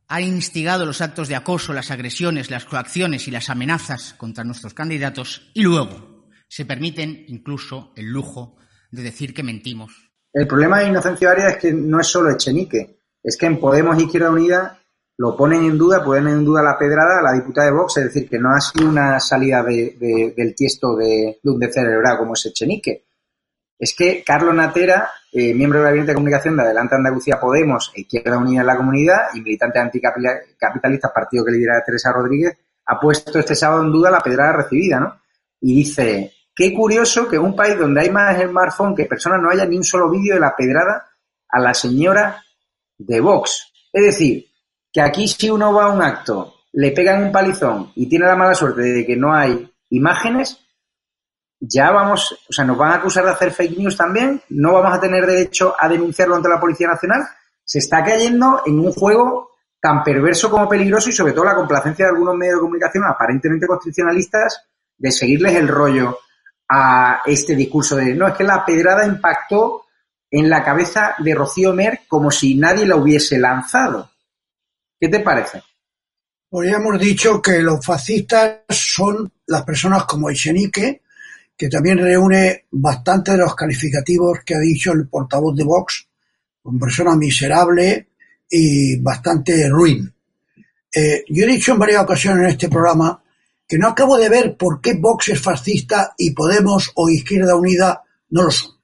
ha 0.09 0.21
instigado 0.21 0.85
los 0.85 1.01
actos 1.01 1.29
de 1.29 1.37
acoso, 1.37 1.73
las 1.73 1.93
agresiones, 1.93 2.51
las 2.51 2.65
coacciones 2.65 3.29
y 3.29 3.31
las 3.31 3.51
amenazas 3.51 4.15
contra 4.15 4.43
nuestros 4.43 4.75
candidatos 4.75 5.49
y 5.55 5.63
luego 5.63 6.27
se 6.49 6.67
permiten 6.67 7.25
incluso 7.29 7.93
el 7.95 8.07
lujo 8.07 8.57
de 8.91 9.03
decir 9.05 9.33
que 9.33 9.45
mentimos. 9.45 10.11
El 10.33 10.49
problema 10.49 10.81
de 10.81 10.89
Inocencio 10.89 11.31
Arias 11.31 11.53
es 11.53 11.59
que 11.59 11.73
no 11.73 12.01
es 12.01 12.09
solo 12.09 12.33
Echenique, 12.33 13.04
es 13.25 13.39
que 13.39 13.47
en 13.47 13.59
Podemos 13.59 14.01
Izquierda 14.01 14.31
Unida 14.31 14.79
lo 15.17 15.37
ponen 15.37 15.65
en 15.65 15.79
duda, 15.79 16.05
ponen 16.05 16.29
en 16.29 16.45
duda 16.45 16.63
la 16.63 16.77
pedrada 16.77 17.21
a 17.21 17.23
la 17.23 17.33
diputada 17.33 17.69
de 17.69 17.73
Vox, 17.73 17.97
es 17.97 18.05
decir, 18.05 18.29
que 18.29 18.39
no 18.39 18.51
ha 18.51 18.61
sido 18.61 18.89
una 18.89 19.19
salida 19.19 19.63
del 19.63 20.55
tiesto 20.55 20.95
de, 20.97 21.39
de 21.43 21.51
un 21.51 21.59
descerebrado 21.59 22.19
como 22.19 22.35
es 22.35 22.47
Echenique. 22.47 23.07
Es 23.79 23.95
que 23.97 24.23
Carlos 24.25 24.55
Natera, 24.55 25.11
eh, 25.33 25.55
miembro 25.55 25.79
de 25.79 25.85
la 25.85 25.91
Gabinete 25.91 26.13
de 26.13 26.15
Comunicación 26.15 26.57
de 26.57 26.63
Adelante 26.63 26.95
Andalucía 26.97 27.41
Podemos 27.41 27.93
e 27.95 28.03
Izquierda 28.03 28.39
Unida 28.39 28.61
en 28.61 28.67
la 28.67 28.77
Comunidad 28.77 29.19
y 29.35 29.41
militante 29.41 29.79
anticapitalista, 29.79 31.13
partido 31.13 31.45
que 31.45 31.53
lidera 31.53 31.83
Teresa 31.85 32.13
Rodríguez, 32.13 32.57
ha 32.87 33.01
puesto 33.01 33.39
este 33.39 33.55
sábado 33.55 33.83
en 33.83 33.93
duda 33.93 34.11
la 34.11 34.21
pedrada 34.21 34.53
recibida, 34.53 35.01
¿no? 35.01 35.21
Y 35.61 35.75
dice, 35.77 36.33
qué 36.55 36.75
curioso 36.75 37.27
que 37.27 37.37
en 37.37 37.43
un 37.43 37.57
país 37.57 37.79
donde 37.79 38.03
hay 38.03 38.11
más 38.11 38.41
smartphone 38.41 38.95
que 38.95 39.07
personas 39.07 39.41
no 39.41 39.51
haya 39.51 39.65
ni 39.65 39.77
un 39.77 39.85
solo 39.85 40.11
vídeo 40.11 40.35
de 40.35 40.41
la 40.41 40.55
pedrada 40.55 41.09
a 41.49 41.61
la 41.61 41.73
señora 41.73 42.44
de 43.07 43.21
Vox. 43.21 43.73
Es 43.93 44.03
decir, 44.03 44.47
que 44.93 45.01
aquí 45.01 45.29
si 45.29 45.51
uno 45.51 45.73
va 45.73 45.87
a 45.87 45.93
un 45.93 46.03
acto, 46.03 46.55
le 46.73 46.91
pegan 46.93 47.23
un 47.23 47.33
palizón 47.33 47.93
y 47.95 48.09
tiene 48.09 48.27
la 48.27 48.37
mala 48.37 48.55
suerte 48.55 48.83
de 48.83 49.07
que 49.07 49.17
no 49.17 49.35
hay 49.35 49.71
imágenes, 49.91 50.59
ya 51.61 51.91
vamos, 51.91 52.33
o 52.49 52.53
sea, 52.53 52.65
nos 52.65 52.77
van 52.77 52.93
a 52.93 52.97
acusar 52.97 53.25
de 53.25 53.31
hacer 53.31 53.53
fake 53.53 53.79
news 53.79 53.97
también, 53.97 54.43
no 54.51 54.73
vamos 54.73 54.97
a 54.97 55.01
tener 55.01 55.27
derecho 55.27 55.75
a 55.79 55.89
denunciarlo 55.89 56.35
ante 56.37 56.49
la 56.49 56.61
Policía 56.61 56.89
Nacional. 56.89 57.23
Se 57.65 57.79
está 57.79 58.05
cayendo 58.05 58.63
en 58.67 58.79
un 58.79 58.93
juego 58.93 59.51
tan 59.81 60.03
perverso 60.03 60.51
como 60.51 60.69
peligroso 60.69 61.11
y 61.11 61.13
sobre 61.13 61.33
todo 61.33 61.45
la 61.45 61.55
complacencia 61.55 62.07
de 62.07 62.11
algunos 62.13 62.35
medios 62.35 62.57
de 62.57 62.61
comunicación 62.61 63.05
aparentemente 63.05 63.67
constitucionalistas 63.67 64.63
de 64.97 65.11
seguirles 65.11 65.55
el 65.55 65.69
rollo 65.69 66.19
a 66.69 67.23
este 67.27 67.55
discurso 67.55 67.97
de 67.97 68.15
no, 68.15 68.27
es 68.27 68.35
que 68.35 68.45
la 68.45 68.65
pedrada 68.65 69.07
impactó 69.07 69.84
en 70.37 70.51
la 70.51 70.65
cabeza 70.65 71.15
de 71.19 71.33
Rocío 71.33 71.73
Mer 71.73 72.01
como 72.09 72.29
si 72.29 72.57
nadie 72.57 72.85
la 72.85 72.97
hubiese 72.97 73.39
lanzado. 73.39 74.11
¿Qué 74.99 75.09
te 75.09 75.21
parece? 75.21 75.63
Pues 76.51 76.69
ya 76.69 76.77
hemos 76.77 76.99
dicho 76.99 77.41
que 77.41 77.63
los 77.63 77.87
fascistas 77.87 78.63
son 78.69 79.31
las 79.47 79.63
personas 79.63 80.05
como 80.07 80.29
Echenique, 80.29 81.03
que 81.57 81.69
también 81.69 81.99
reúne 81.99 82.65
bastante 82.73 83.31
de 83.31 83.39
los 83.39 83.55
calificativos 83.55 84.41
que 84.45 84.57
ha 84.57 84.59
dicho 84.59 84.91
el 84.91 85.07
portavoz 85.07 85.55
de 85.55 85.63
Vox, 85.63 86.09
una 86.65 86.81
persona 86.81 87.15
miserable 87.15 88.09
y 88.51 88.99
bastante 88.99 89.69
ruin. 89.69 90.13
Eh, 90.93 91.25
yo 91.29 91.45
he 91.45 91.49
dicho 91.49 91.75
en 91.75 91.79
varias 91.79 92.03
ocasiones 92.03 92.43
en 92.43 92.51
este 92.51 92.69
programa 92.69 93.23
que 93.69 93.79
no 93.79 93.87
acabo 93.87 94.17
de 94.17 94.29
ver 94.29 94.57
por 94.57 94.81
qué 94.81 94.95
Vox 94.95 95.29
es 95.29 95.41
fascista 95.41 96.13
y 96.19 96.33
Podemos 96.33 96.91
o 96.97 97.09
Izquierda 97.09 97.55
Unida 97.55 98.03
no 98.31 98.43
lo 98.43 98.51
son. 98.51 98.75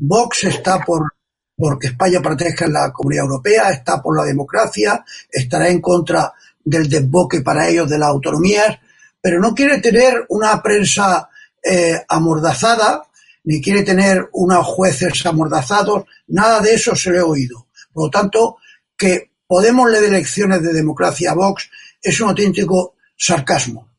Vox 0.00 0.44
está 0.44 0.80
por 0.80 1.14
porque 1.54 1.88
España 1.88 2.20
pertenezca 2.20 2.64
a 2.64 2.68
la 2.68 2.92
Comunidad 2.92 3.24
Europea, 3.24 3.70
está 3.70 4.02
por 4.02 4.16
la 4.16 4.24
democracia, 4.24 5.04
estará 5.30 5.68
en 5.68 5.80
contra 5.80 6.32
del 6.64 6.88
desboque 6.88 7.40
para 7.42 7.68
ellos 7.68 7.88
de 7.88 7.98
las 7.98 8.08
autonomías, 8.08 8.78
pero 9.20 9.38
no 9.38 9.54
quiere 9.54 9.78
tener 9.78 10.24
una 10.30 10.60
prensa 10.60 11.28
eh, 11.62 12.02
amordazada, 12.08 13.04
ni 13.44 13.60
quiere 13.60 13.82
tener 13.82 14.28
unos 14.32 14.66
jueces 14.66 15.24
amordazados, 15.26 16.04
nada 16.28 16.60
de 16.60 16.74
eso 16.74 16.96
se 16.96 17.12
le 17.12 17.20
ha 17.20 17.24
oído. 17.26 17.68
Por 17.92 18.06
lo 18.06 18.10
tanto, 18.10 18.56
que 18.96 19.32
Podemos 19.52 19.90
le 19.90 20.00
dé 20.00 20.10
lecciones 20.10 20.62
de 20.62 20.72
democracia 20.72 21.32
a 21.32 21.34
Vox 21.34 21.68
es 22.00 22.18
un 22.22 22.30
auténtico 22.30 22.94
sarcasmo. 23.14 23.96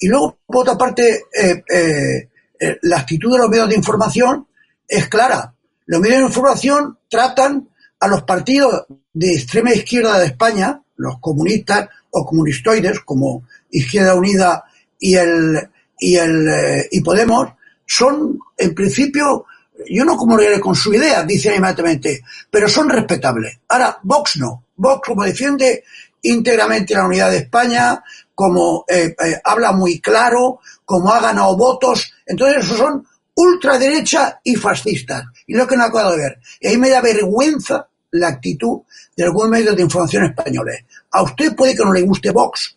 Y 0.00 0.08
luego, 0.08 0.40
por 0.44 0.62
otra 0.62 0.76
parte, 0.76 1.26
eh, 1.32 1.62
eh, 1.72 2.78
la 2.82 2.98
actitud 2.98 3.30
de 3.30 3.38
los 3.38 3.48
medios 3.48 3.68
de 3.68 3.76
información 3.76 4.48
es 4.88 5.08
clara. 5.08 5.54
Los 5.86 6.00
medios 6.00 6.20
de 6.20 6.26
información 6.26 6.98
tratan 7.08 7.68
a 8.00 8.08
los 8.08 8.22
partidos 8.24 8.86
de 9.12 9.34
extrema 9.34 9.72
izquierda 9.72 10.18
de 10.18 10.26
España, 10.26 10.82
los 10.96 11.18
comunistas 11.20 11.88
o 12.10 12.24
comunistoides, 12.24 13.00
como 13.00 13.44
Izquierda 13.70 14.14
Unida 14.14 14.64
y 14.98 15.14
el, 15.14 15.68
y, 15.98 16.16
el, 16.16 16.48
eh, 16.48 16.88
y 16.90 17.00
Podemos 17.00 17.48
son, 17.86 18.38
en 18.56 18.74
principio, 18.74 19.46
yo 19.88 20.04
no 20.04 20.16
comulgaré 20.16 20.60
con 20.60 20.74
su 20.74 20.92
idea, 20.92 21.22
dicen 21.22 21.54
inmediatamente, 21.54 22.22
pero 22.50 22.68
son 22.68 22.88
respetables. 22.88 23.60
Ahora, 23.68 23.98
Vox 24.02 24.36
no. 24.36 24.64
Vox, 24.76 25.08
como 25.08 25.24
defiende 25.24 25.84
íntegramente 26.22 26.94
la 26.94 27.06
unidad 27.06 27.30
de 27.30 27.38
España, 27.38 28.02
como 28.34 28.84
eh, 28.88 29.14
eh, 29.24 29.40
habla 29.44 29.72
muy 29.72 30.00
claro, 30.00 30.60
como 30.84 31.12
ha 31.12 31.20
ganado 31.20 31.56
votos, 31.56 32.12
entonces 32.26 32.64
esos 32.64 32.78
son 32.78 33.06
ultraderecha 33.36 34.40
y 34.42 34.56
fascistas. 34.56 35.24
Y 35.46 35.54
lo 35.54 35.66
que 35.66 35.76
no 35.76 35.84
acabo 35.84 36.10
de 36.10 36.18
ver. 36.18 36.38
Y 36.60 36.68
ahí 36.68 36.76
me 36.76 36.90
da 36.90 37.00
vergüenza 37.00 37.88
la 38.12 38.28
actitud 38.28 38.80
de 39.16 39.24
algunos 39.24 39.50
medios 39.50 39.76
de 39.76 39.82
información 39.82 40.24
españoles. 40.24 40.84
A 41.10 41.22
usted 41.22 41.54
puede 41.54 41.76
que 41.76 41.84
no 41.84 41.92
le 41.92 42.02
guste 42.02 42.30
Vox, 42.30 42.76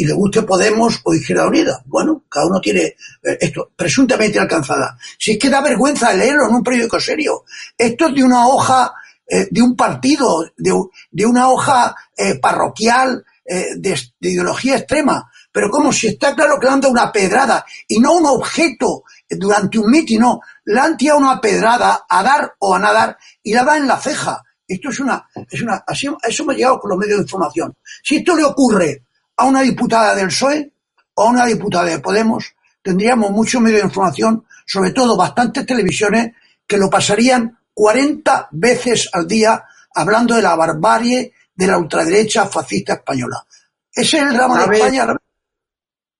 y 0.00 0.06
le 0.06 0.14
guste 0.14 0.42
Podemos 0.42 0.98
o 1.04 1.14
Izquierda 1.14 1.46
Unida. 1.46 1.82
Bueno, 1.84 2.24
cada 2.26 2.46
uno 2.46 2.58
tiene 2.58 2.80
eh, 2.80 2.96
esto 3.38 3.70
presuntamente 3.76 4.38
alcanzada. 4.38 4.96
Si 5.18 5.32
es 5.32 5.38
que 5.38 5.50
da 5.50 5.60
vergüenza 5.60 6.14
leerlo 6.14 6.48
en 6.48 6.54
un 6.54 6.62
periódico 6.62 6.98
serio. 6.98 7.44
Esto 7.76 8.08
es 8.08 8.14
de 8.14 8.24
una 8.24 8.48
hoja, 8.48 8.94
eh, 9.28 9.48
de 9.50 9.60
un 9.60 9.76
partido, 9.76 10.50
de, 10.56 11.26
una 11.26 11.50
hoja 11.50 11.94
eh, 12.16 12.36
parroquial 12.36 13.22
de, 13.44 14.00
ideología 14.20 14.78
extrema. 14.78 15.30
Pero 15.52 15.68
como 15.68 15.92
si 15.92 16.06
está 16.06 16.34
claro 16.34 16.58
que 16.58 16.66
dado 16.66 16.88
una 16.88 17.12
pedrada 17.12 17.66
y 17.86 17.98
no 17.98 18.14
un 18.14 18.24
objeto 18.24 19.02
durante 19.30 19.78
un 19.78 19.90
mitin, 19.90 20.20
no. 20.20 20.40
Le 20.64 20.80
han 20.80 20.96
tirado 20.96 21.18
una 21.18 21.40
pedrada 21.40 22.04
a 22.08 22.22
dar 22.22 22.54
o 22.58 22.74
a 22.74 22.78
nadar 22.78 23.16
y 23.42 23.54
la 23.54 23.64
da 23.64 23.76
en 23.76 23.86
la 23.86 23.96
ceja. 23.98 24.42
Esto 24.66 24.90
es 24.90 25.00
una, 25.00 25.28
es 25.50 25.62
una, 25.62 25.82
así, 25.86 26.06
a 26.06 26.28
eso 26.28 26.44
me 26.44 26.54
ha 26.54 26.56
llegado 26.56 26.78
con 26.78 26.90
los 26.90 26.98
medios 26.98 27.18
de 27.18 27.22
información. 27.22 27.76
Si 28.02 28.16
esto 28.16 28.36
le 28.36 28.44
ocurre 28.44 29.02
a 29.36 29.44
una 29.44 29.62
diputada 29.62 30.14
del 30.14 30.28
PSOE 30.28 30.72
o 31.14 31.22
a 31.22 31.30
una 31.30 31.46
diputada 31.46 31.86
de 31.86 31.98
Podemos, 31.98 32.54
tendríamos 32.82 33.30
mucho 33.30 33.60
medio 33.60 33.78
de 33.78 33.84
información, 33.84 34.44
sobre 34.66 34.92
todo 34.92 35.16
bastantes 35.16 35.66
televisiones 35.66 36.34
que 36.66 36.76
lo 36.76 36.88
pasarían 36.88 37.58
40 37.74 38.48
veces 38.52 39.08
al 39.12 39.26
día 39.26 39.64
hablando 39.94 40.34
de 40.34 40.42
la 40.42 40.54
barbarie 40.54 41.32
de 41.54 41.66
la 41.66 41.78
ultraderecha 41.78 42.46
fascista 42.46 42.94
española. 42.94 43.44
Ese 43.92 44.18
es 44.18 44.22
el 44.22 44.32
drama 44.32 44.66
de 44.66 44.76
España. 44.76 45.16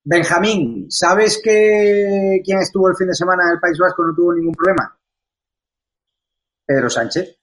Benjamín, 0.03 0.87
¿sabes 0.91 1.41
que 1.43 2.41
quien 2.45 2.59
estuvo 2.59 2.89
el 2.89 2.97
fin 2.97 3.09
de 3.09 3.15
semana 3.15 3.45
en 3.45 3.55
el 3.55 3.61
País 3.61 3.79
Vasco 3.79 4.07
no 4.07 4.15
tuvo 4.15 4.35
ningún 4.35 4.55
problema? 4.55 4.97
Pedro 6.65 6.89
Sánchez. 6.89 7.37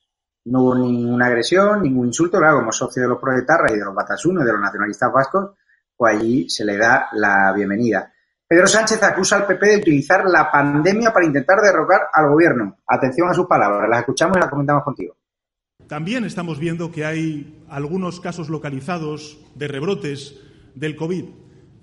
No 0.46 0.62
hubo 0.62 0.76
ninguna 0.76 1.26
agresión, 1.26 1.84
ningún 1.84 2.08
insulto, 2.08 2.38
claro, 2.40 2.60
como 2.60 2.72
socio 2.72 3.02
de 3.02 3.10
los 3.10 3.20
proletarras 3.20 3.74
y 3.74 3.78
de 3.78 3.84
los 3.84 3.94
batasunos 3.94 4.44
y 4.44 4.46
de 4.46 4.54
los 4.54 4.62
nacionalistas 4.62 5.12
vascos, 5.12 5.58
pues 5.96 6.16
allí 6.16 6.50
se 6.50 6.64
le 6.64 6.78
da 6.78 7.10
la 7.12 7.52
bienvenida. 7.54 8.14
Pedro 8.48 8.66
Sánchez 8.66 9.04
acusa 9.04 9.36
al 9.36 9.46
PP 9.46 9.68
de 9.68 9.78
utilizar 9.78 10.24
la 10.26 10.50
pandemia 10.50 11.12
para 11.12 11.26
intentar 11.26 11.60
derrocar 11.62 12.04
al 12.14 12.30
gobierno. 12.30 12.78
Atención 12.88 13.30
a 13.30 13.34
sus 13.34 13.46
palabras, 13.46 13.90
las 13.90 14.00
escuchamos 14.00 14.38
y 14.38 14.40
las 14.40 14.50
comentamos 14.50 14.86
contigo. 14.86 15.18
También 15.86 16.24
estamos 16.24 16.60
viendo 16.60 16.94
que 16.94 17.04
hay 17.04 17.66
algunos 17.70 18.22
casos 18.22 18.50
localizados 18.50 19.38
de 19.56 19.68
rebrotes 19.68 20.36
del 20.76 20.96
COVID. 20.96 21.26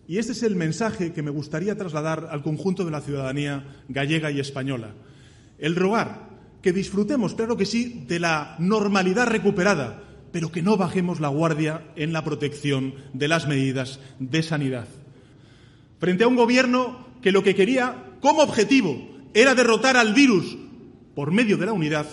Y 0.07 0.19
este 0.19 0.33
es 0.33 0.43
el 0.43 0.57
mensaje 0.57 1.13
que 1.13 1.23
me 1.23 1.31
gustaría 1.31 1.77
trasladar 1.77 2.29
al 2.31 2.43
conjunto 2.43 2.85
de 2.85 2.91
la 2.91 3.01
ciudadanía 3.01 3.65
gallega 3.89 4.31
y 4.31 4.41
española. 4.41 4.95
El 5.59 5.77
rogar 5.77 6.29
que 6.63 6.73
disfrutemos, 6.73 7.35
claro 7.35 7.57
que 7.57 7.67
sí, 7.67 8.05
de 8.07 8.19
la 8.19 8.57
normalidad 8.59 9.27
recuperada, 9.27 10.03
pero 10.33 10.51
que 10.51 10.63
no 10.63 10.77
bajemos 10.77 11.21
la 11.21 11.29
guardia 11.29 11.87
en 11.97 12.13
la 12.13 12.25
protección 12.25 12.95
de 13.13 13.29
las 13.29 13.47
medidas 13.47 14.01
de 14.19 14.43
sanidad. 14.43 14.89
Frente 16.01 16.25
a 16.25 16.29
un 16.29 16.37
gobierno 16.37 17.07
que 17.23 17.33
lo 17.33 17.43
que 17.43 17.55
quería 17.55 18.17
como 18.21 18.43
objetivo 18.43 19.09
era 19.33 19.55
derrotar 19.55 19.97
al 19.97 20.13
virus 20.13 20.57
por 21.15 21.31
medio 21.31 21.57
de 21.57 21.67
la 21.67 21.73
unidad, 21.73 22.07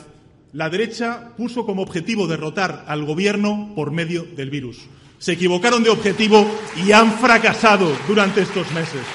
La 0.53 0.69
derecha 0.69 1.31
puso 1.37 1.65
como 1.65 1.81
objetivo 1.81 2.27
derrotar 2.27 2.83
al 2.87 3.05
gobierno 3.05 3.71
por 3.73 3.91
medio 3.91 4.23
del 4.35 4.49
virus. 4.49 4.79
Se 5.21 5.33
equivocaron 5.33 5.83
de 5.83 5.91
objetivo 5.91 6.47
y 6.75 6.91
han 6.91 7.11
fracasado 7.11 7.91
durante 8.07 8.41
estos 8.41 8.73
meses. 8.73 9.05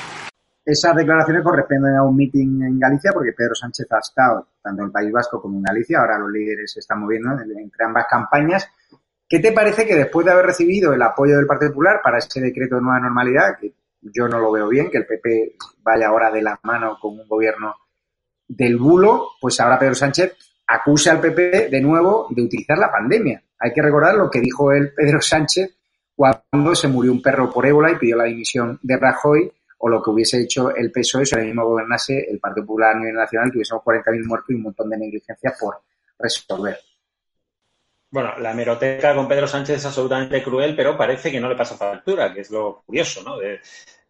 Esas 0.64 0.94
declaraciones 0.94 1.42
corresponden 1.42 1.96
a 1.96 2.04
un 2.04 2.14
mitin 2.14 2.62
en 2.62 2.78
Galicia 2.78 3.10
porque 3.12 3.32
Pedro 3.32 3.56
Sánchez 3.56 3.88
ha 3.90 3.98
estado 3.98 4.46
tanto 4.62 4.82
en 4.82 4.86
el 4.86 4.92
País 4.92 5.10
Vasco 5.10 5.42
como 5.42 5.56
en 5.56 5.64
Galicia. 5.64 5.98
Ahora 5.98 6.20
los 6.20 6.30
líderes 6.30 6.70
se 6.70 6.78
están 6.78 7.00
moviendo 7.00 7.32
entre 7.32 7.84
ambas 7.84 8.06
campañas. 8.08 8.70
¿Qué 9.28 9.40
te 9.40 9.50
parece 9.50 9.84
que 9.84 9.96
después 9.96 10.24
de 10.24 10.30
haber 10.30 10.46
recibido 10.46 10.92
el 10.92 11.02
apoyo 11.02 11.38
del 11.38 11.46
Partido 11.48 11.72
Popular 11.72 11.98
para 12.00 12.18
ese 12.18 12.40
decreto 12.40 12.76
de 12.76 12.82
nueva 12.82 13.00
normalidad, 13.00 13.58
que 13.60 13.72
yo 14.00 14.28
no 14.28 14.38
lo 14.38 14.52
veo 14.52 14.68
bien, 14.68 14.88
que 14.88 14.98
el 14.98 15.06
PP 15.06 15.56
vaya 15.82 16.06
ahora 16.06 16.30
de 16.30 16.40
la 16.40 16.56
mano 16.62 16.98
con 17.00 17.18
un 17.18 17.26
gobierno 17.26 17.74
del 18.46 18.76
bulo, 18.76 19.30
pues 19.40 19.58
ahora 19.58 19.76
Pedro 19.76 19.96
Sánchez 19.96 20.36
acusa 20.68 21.10
al 21.10 21.20
PP 21.20 21.68
de 21.68 21.80
nuevo 21.80 22.28
de 22.30 22.42
utilizar 22.42 22.78
la 22.78 22.92
pandemia. 22.92 23.42
Hay 23.58 23.72
que 23.72 23.82
recordar 23.82 24.14
lo 24.14 24.30
que 24.30 24.40
dijo 24.40 24.70
el 24.70 24.94
Pedro 24.94 25.20
Sánchez 25.20 25.76
cuando 26.16 26.74
se 26.74 26.88
murió 26.88 27.12
un 27.12 27.22
perro 27.22 27.50
por 27.50 27.66
ébola 27.66 27.92
y 27.92 27.96
pidió 27.96 28.16
la 28.16 28.24
dimisión 28.24 28.78
de 28.82 28.96
Rajoy, 28.96 29.52
o 29.78 29.88
lo 29.88 30.02
que 30.02 30.10
hubiese 30.10 30.40
hecho 30.40 30.74
el 30.74 30.90
PSOE 30.90 31.26
si 31.26 31.34
ahora 31.34 31.46
mismo 31.46 31.66
gobernase 31.66 32.26
el 32.30 32.40
Partido 32.40 32.66
Popular 32.66 32.96
a 32.96 32.98
nivel 32.98 33.14
nacional, 33.14 33.52
tuviésemos 33.52 33.84
40.000 33.84 34.26
muertos 34.26 34.50
y 34.50 34.54
un 34.54 34.62
montón 34.62 34.88
de 34.88 34.96
negligencias 34.96 35.54
por 35.60 35.82
resolver. 36.18 36.78
Bueno, 38.10 38.38
la 38.38 38.52
hemeroteca 38.52 39.14
con 39.14 39.28
Pedro 39.28 39.46
Sánchez 39.46 39.76
es 39.76 39.86
absolutamente 39.86 40.42
cruel, 40.42 40.74
pero 40.74 40.96
parece 40.96 41.30
que 41.30 41.40
no 41.40 41.48
le 41.48 41.56
pasa 41.56 41.76
factura, 41.76 42.32
que 42.32 42.40
es 42.40 42.50
lo 42.50 42.82
curioso 42.86 43.22
¿no? 43.22 43.38
de, 43.38 43.60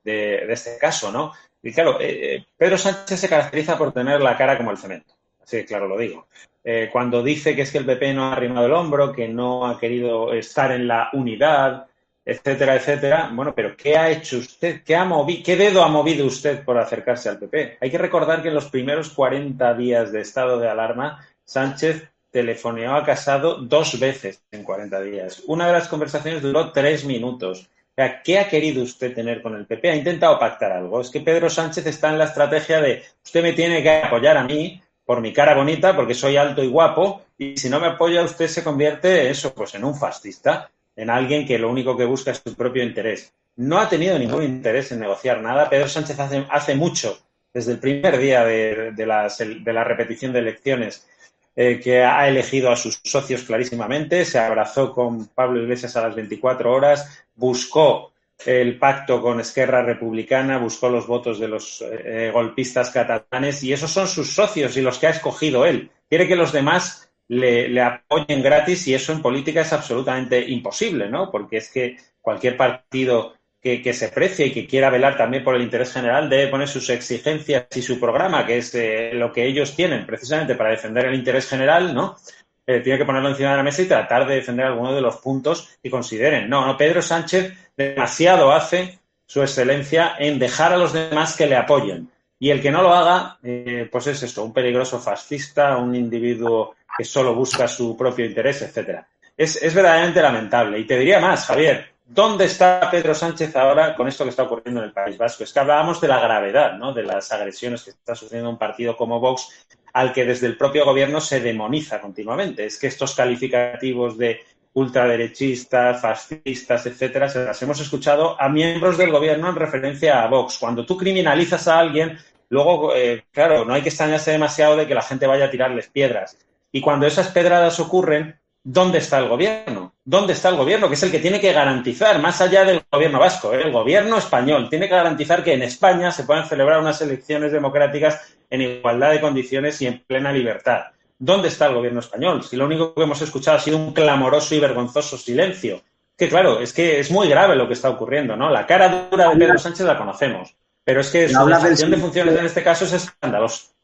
este 0.05 0.79
caso. 0.79 1.11
¿no? 1.11 1.33
Y 1.63 1.73
claro, 1.73 2.01
eh, 2.01 2.37
eh, 2.37 2.47
Pedro 2.57 2.79
Sánchez 2.79 3.19
se 3.19 3.29
caracteriza 3.29 3.77
por 3.77 3.93
tener 3.93 4.21
la 4.21 4.37
cara 4.37 4.57
como 4.57 4.71
el 4.71 4.77
cemento. 4.77 5.15
Sí, 5.43 5.65
claro, 5.65 5.89
lo 5.89 5.99
digo. 5.99 6.29
Eh, 6.63 6.89
cuando 6.93 7.23
dice 7.23 7.57
que 7.57 7.63
es 7.63 7.73
que 7.73 7.79
el 7.79 7.87
PP 7.87 8.13
no 8.15 8.25
ha 8.25 8.33
arrimado 8.33 8.67
el 8.67 8.73
hombro, 8.73 9.13
que 9.13 9.29
no 9.29 9.67
ha 9.67 9.79
querido 9.79 10.33
estar 10.33 10.73
en 10.73 10.89
la 10.89 11.09
unidad, 11.13 11.87
etcétera, 12.27 12.75
etcétera. 12.75 13.31
Bueno, 13.33 13.55
pero 13.55 13.77
¿qué 13.77 13.97
ha 13.97 14.11
hecho 14.11 14.39
usted? 14.39 14.83
¿Qué, 14.85 14.97
ha 14.97 15.05
movido, 15.05 15.43
¿Qué 15.45 15.57
dedo 15.57 15.85
ha 15.85 15.89
movido 15.89 16.27
usted 16.27 16.65
por 16.65 16.77
acercarse 16.77 17.29
al 17.29 17.39
PP? 17.39 17.79
Hay 17.81 17.91
que 17.91 17.99
recordar 17.99 18.43
que 18.43 18.49
en 18.49 18.55
los 18.55 18.67
primeros 18.67 19.11
40 19.11 19.75
días 19.75 20.11
de 20.11 20.21
estado 20.21 20.59
de 20.59 20.69
alarma, 20.69 21.25
Sánchez 21.45 22.11
telefoneó 22.33 22.97
a 22.97 23.05
Casado 23.05 23.59
dos 23.63 23.99
veces 24.01 24.43
en 24.51 24.65
40 24.65 25.01
días. 25.03 25.43
Una 25.47 25.69
de 25.69 25.73
las 25.73 25.87
conversaciones 25.87 26.43
duró 26.43 26.73
tres 26.73 27.05
minutos. 27.05 27.71
O 27.91 27.95
sea, 27.95 28.21
¿qué 28.23 28.41
ha 28.41 28.49
querido 28.49 28.83
usted 28.83 29.15
tener 29.15 29.41
con 29.41 29.55
el 29.55 29.65
PP? 29.65 29.89
¿Ha 29.89 29.97
intentado 29.97 30.39
pactar 30.39 30.73
algo? 30.73 31.01
Es 31.01 31.09
que 31.09 31.21
Pedro 31.21 31.49
Sánchez 31.49 31.87
está 31.87 32.11
en 32.11 32.19
la 32.19 32.25
estrategia 32.25 32.81
de 32.81 33.05
usted 33.25 33.43
me 33.43 33.53
tiene 33.53 33.83
que 33.83 34.03
apoyar 34.03 34.37
a 34.37 34.45
mí 34.45 34.83
por 35.07 35.21
mi 35.21 35.33
cara 35.33 35.55
bonita, 35.55 35.95
porque 35.95 36.13
soy 36.13 36.37
alto 36.37 36.63
y 36.63 36.67
guapo, 36.67 37.23
y 37.39 37.57
si 37.57 37.71
no 37.71 37.79
me 37.79 37.87
apoya 37.87 38.25
usted 38.25 38.49
se 38.49 38.65
convierte 38.65 39.31
eso, 39.31 39.55
pues 39.55 39.75
en 39.77 39.85
un 39.85 39.95
fascista, 39.95 40.69
en 40.97 41.11
alguien 41.11 41.47
que 41.47 41.59
lo 41.59 41.71
único 41.71 41.97
que 41.97 42.05
busca 42.05 42.31
es 42.31 42.43
su 42.45 42.55
propio 42.55 42.83
interés. 42.83 43.33
No 43.57 43.79
ha 43.79 43.89
tenido 43.89 44.19
ningún 44.19 44.43
interés 44.43 44.91
en 44.93 45.01
negociar 45.01 45.41
nada. 45.41 45.69
Pedro 45.69 45.89
Sánchez 45.89 46.19
hace, 46.19 46.47
hace 46.51 46.75
mucho, 46.75 47.19
desde 47.53 47.73
el 47.73 47.79
primer 47.79 48.19
día 48.19 48.45
de, 48.45 48.93
de, 48.93 49.07
la 49.07 49.85
repetición 49.85 50.33
de 50.33 50.41
elecciones, 50.41 51.07
eh, 51.55 51.81
que 51.83 52.03
ha 52.03 52.29
elegido 52.29 52.71
a 52.71 52.77
sus 52.77 53.01
socios 53.03 53.45
clarísimamente, 53.45 54.25
se 54.25 54.39
abrazó 54.39 54.93
con 54.93 55.27
Pablo 55.29 55.63
Iglesias 55.63 55.97
a 55.97 56.03
las 56.03 56.15
24 56.15 56.71
horas, 56.71 57.25
buscó 57.35 58.13
el 58.45 58.79
pacto 58.79 59.23
con 59.23 59.41
Esquerra 59.41 59.83
Republicana, 59.83 60.59
buscó 60.59 60.91
los 60.91 61.07
votos 61.07 61.39
de 61.39 61.49
los 61.49 61.83
eh, 61.83 62.31
golpistas 62.33 62.91
catalanes 62.91 63.63
y 63.63 63.73
esos 63.73 63.91
son 63.91 64.07
sus 64.07 64.35
socios 64.35 64.77
y 64.77 64.83
los 64.83 64.99
que 64.99 65.07
ha 65.07 65.11
escogido 65.11 65.65
él. 65.65 65.91
Quiere 66.09 66.29
que 66.29 66.37
los 66.37 66.53
demás 66.53 67.06
le, 67.29 67.81
apoyen 67.81 68.43
gratis 68.43 68.87
y 68.89 68.95
eso 68.95 69.13
en 69.13 69.23
política 69.23 69.63
es 69.63 69.73
absolutamente 69.73 70.41
imposible, 70.49 71.09
¿no? 71.09 71.31
Porque 71.31 71.59
es 71.59 71.71
que 71.71 71.97
cualquier 72.21 72.57
partido 72.57 73.35
que, 73.61 73.93
se 73.93 74.09
precie 74.11 74.47
y 74.47 74.53
que 74.53 74.67
quiera 74.67 74.91
velar 74.91 75.17
también 75.17 75.43
por 75.43 75.57
el 75.57 75.63
interés 75.63 75.93
general 75.93 76.29
debe 76.29 76.47
poner 76.49 76.69
sus 76.69 76.89
exigencias 76.89 77.67
y 77.75 77.83
su 77.83 77.99
programa, 77.99 78.47
que 78.47 78.59
es 78.59 78.73
eh, 78.77 79.11
lo 79.13 79.33
que 79.33 79.45
ellos 79.45 79.75
tienen 79.75 80.07
precisamente 80.07 80.55
para 80.55 80.71
defender 80.71 81.07
el 81.07 81.17
interés 81.17 81.49
general, 81.49 81.93
¿no? 81.93 82.17
Eh, 82.65 82.81
tiene 82.81 82.99
que 82.99 83.05
ponerlo 83.05 83.29
encima 83.29 83.51
de 83.51 83.57
la 83.57 83.63
mesa 83.63 83.83
y 83.83 83.87
tratar 83.87 84.27
de 84.27 84.37
defender 84.37 84.67
alguno 84.67 84.95
de 84.95 85.01
los 85.01 85.17
puntos 85.17 85.69
que 85.83 85.91
consideren. 85.91 86.49
No, 86.49 86.65
no, 86.65 86.77
Pedro 86.77 87.03
Sánchez 87.03 87.55
demasiado 87.77 88.53
hace 88.53 89.01
su 89.27 89.43
excelencia 89.43 90.15
en 90.19 90.39
dejar 90.39 90.73
a 90.73 90.77
los 90.77 90.93
demás 90.93 91.37
que 91.37 91.47
le 91.47 91.57
apoyen. 91.57 92.09
Y 92.39 92.51
el 92.51 92.61
que 92.61 92.71
no 92.71 92.83
lo 92.83 92.93
haga, 92.93 93.39
eh, 93.43 93.89
pues 93.91 94.07
es 94.09 94.23
esto, 94.23 94.45
un 94.45 94.53
peligroso 94.53 95.01
fascista, 95.01 95.77
un 95.79 95.95
individuo 95.95 96.75
que 96.97 97.05
solo 97.05 97.35
busca 97.35 97.69
su 97.69 97.97
propio 97.97 98.25
interés, 98.25 98.63
etcétera. 98.63 99.07
Es, 99.37 99.63
es 99.63 99.75
verdaderamente 99.75 100.23
lamentable. 100.23 100.79
Y 100.79 100.87
te 100.87 100.99
diría 100.99 101.21
más, 101.21 101.47
Javier, 101.47 101.93
¿dónde 102.07 102.47
está 102.47 102.89
Pedro 102.91 103.15
Sánchez 103.15 103.55
ahora 103.57 103.95
con 103.95 104.09
esto 104.09 104.25
que 104.25 104.31
está 104.31 104.45
ocurriendo 104.45 104.81
en 104.81 104.87
el 104.87 104.93
País 104.93 105.19
Vasco? 105.19 105.45
Es 105.45 105.53
que 105.53 105.61
hablábamos 105.61 106.01
de 106.01 106.09
la 106.09 106.21
gravedad, 106.21 106.79
¿no? 106.79 106.93
De 106.95 107.03
las 107.03 107.31
agresiones 107.33 107.83
que 107.83 107.91
está 107.91 108.15
sufriendo 108.15 108.49
un 108.49 108.59
partido 108.59 108.97
como 108.97 109.21
Vox 109.21 109.67
al 109.93 110.13
que 110.13 110.25
desde 110.25 110.47
el 110.47 110.57
propio 110.57 110.85
gobierno 110.85 111.21
se 111.21 111.41
demoniza 111.41 112.01
continuamente. 112.01 112.67
Es 112.67 112.79
que 112.79 112.87
estos 112.87 113.15
calificativos 113.15 114.19
de 114.19 114.41
ultraderechistas, 114.75 116.03
fascistas, 116.03 116.85
etcétera, 116.85 117.31
se 117.31 117.43
las 117.47 117.63
hemos 117.63 117.81
escuchado 117.81 118.39
a 118.39 118.47
miembros 118.51 118.99
del 118.99 119.11
gobierno 119.11 119.49
en 119.49 119.57
referencia 119.57 120.23
a 120.23 120.27
Vox. 120.27 120.59
Cuando 120.59 120.85
tú 120.85 120.99
criminalizas 120.99 121.67
a 121.67 121.79
alguien, 121.79 122.19
luego, 122.51 122.95
eh, 122.95 123.25
claro, 123.33 123.65
no 123.65 123.73
hay 123.73 123.81
que 123.81 123.89
extrañarse 123.89 124.33
demasiado 124.33 124.77
de 124.77 124.87
que 124.87 124.95
la 124.95 125.01
gente 125.01 125.27
vaya 125.27 125.47
a 125.47 125.51
tirarles 125.51 125.89
piedras. 125.89 126.37
Y 126.73 126.81
cuando 126.81 127.07
esas 127.07 127.29
pedradas 127.29 127.79
ocurren, 127.81 128.39
¿dónde 128.63 128.99
está 128.99 129.19
el 129.19 129.29
gobierno? 129.29 129.95
¿Dónde 130.05 130.33
está 130.33 130.49
el 130.49 130.57
gobierno? 130.57 130.89
Que 130.89 130.95
es 130.95 131.03
el 131.03 131.11
que 131.11 131.21
tiene 131.21 131.41
que 131.41 131.53
garantizar, 131.53 132.21
más 132.21 132.41
allá 132.41 132.65
del 132.65 132.83
gobierno 132.91 133.19
vasco, 133.19 133.53
¿eh? 133.53 133.63
el 133.63 133.73
gobierno 133.73 134.19
español, 134.19 134.69
tiene 134.69 134.89
que 134.89 134.95
garantizar 134.95 135.43
que 135.45 135.55
en 135.55 135.63
España 135.63 136.11
se 136.11 136.25
puedan 136.25 136.49
celebrar 136.49 136.81
unas 136.81 137.01
elecciones 137.01 137.53
democráticas 137.53 138.37
en 138.51 138.63
igualdad 138.63 139.13
de 139.13 139.21
condiciones 139.21 139.81
y 139.83 139.87
en 139.87 140.03
plena 140.07 140.33
libertad. 140.33 140.87
¿Dónde 141.19 141.49
está 141.49 141.67
el 141.67 141.75
gobierno 141.75 142.01
español? 142.01 142.43
Si 142.43 142.57
lo 142.57 142.67
único 142.67 142.95
que 142.95 143.03
hemos 143.03 143.23
escuchado 143.23 143.57
ha 143.57 143.61
sido 143.61 143.79
un 143.79 143.93
clamoroso 143.93 144.55
y 144.55 144.61
vergonzoso 144.61 145.17
silencio. 145.17 145.83
Que 146.17 146.29
claro, 146.29 146.61
es 146.61 146.73
que 146.73 146.99
es 146.99 147.11
muy 147.11 147.29
grave 147.29 147.57
lo 147.57 147.67
que 147.67 147.75
está 147.75 147.91
ocurriendo, 147.91 148.37
¿no? 148.37 148.51
La 148.51 148.67
cara 148.67 149.09
dura 149.11 149.31
de 149.31 149.37
Pedro 149.37 149.59
Sánchez 149.59 149.87
la 149.87 149.99
conocemos, 149.99 150.55
pero 150.83 151.01
es 151.01 151.11
que 151.11 151.29
su 151.29 151.47
dejación 151.47 151.91
de 151.91 151.97
funciones 151.99 152.39
en 152.39 152.47
este 152.47 152.63
caso 152.63 152.85
es 152.87 152.93
escandaloso. 152.95 153.76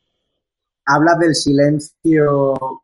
Habla 0.84 1.14
del 1.18 1.34
silencio 1.34 2.82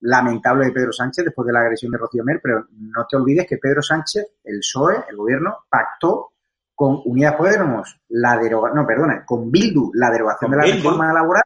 lamentable 0.00 0.66
de 0.66 0.72
Pedro 0.72 0.92
Sánchez 0.92 1.24
después 1.24 1.46
de 1.46 1.52
la 1.52 1.60
agresión 1.60 1.92
de 1.92 1.98
Rocío 1.98 2.24
Mer, 2.24 2.40
pero 2.42 2.66
no 2.70 3.06
te 3.08 3.16
olvides 3.16 3.46
que 3.46 3.58
Pedro 3.58 3.82
Sánchez, 3.82 4.26
el 4.44 4.58
PSOE, 4.58 5.04
el 5.08 5.16
gobierno, 5.16 5.58
pactó 5.68 6.32
con 6.74 7.00
Unidas 7.04 7.36
Podemos 7.36 8.00
la 8.08 8.36
derogación, 8.38 8.80
no, 8.80 8.86
perdona, 8.86 9.24
con 9.24 9.50
Bildu 9.50 9.92
la 9.94 10.10
derogación 10.10 10.50
de 10.50 10.56
la 10.56 10.64
reforma 10.64 11.12
laboral, 11.12 11.42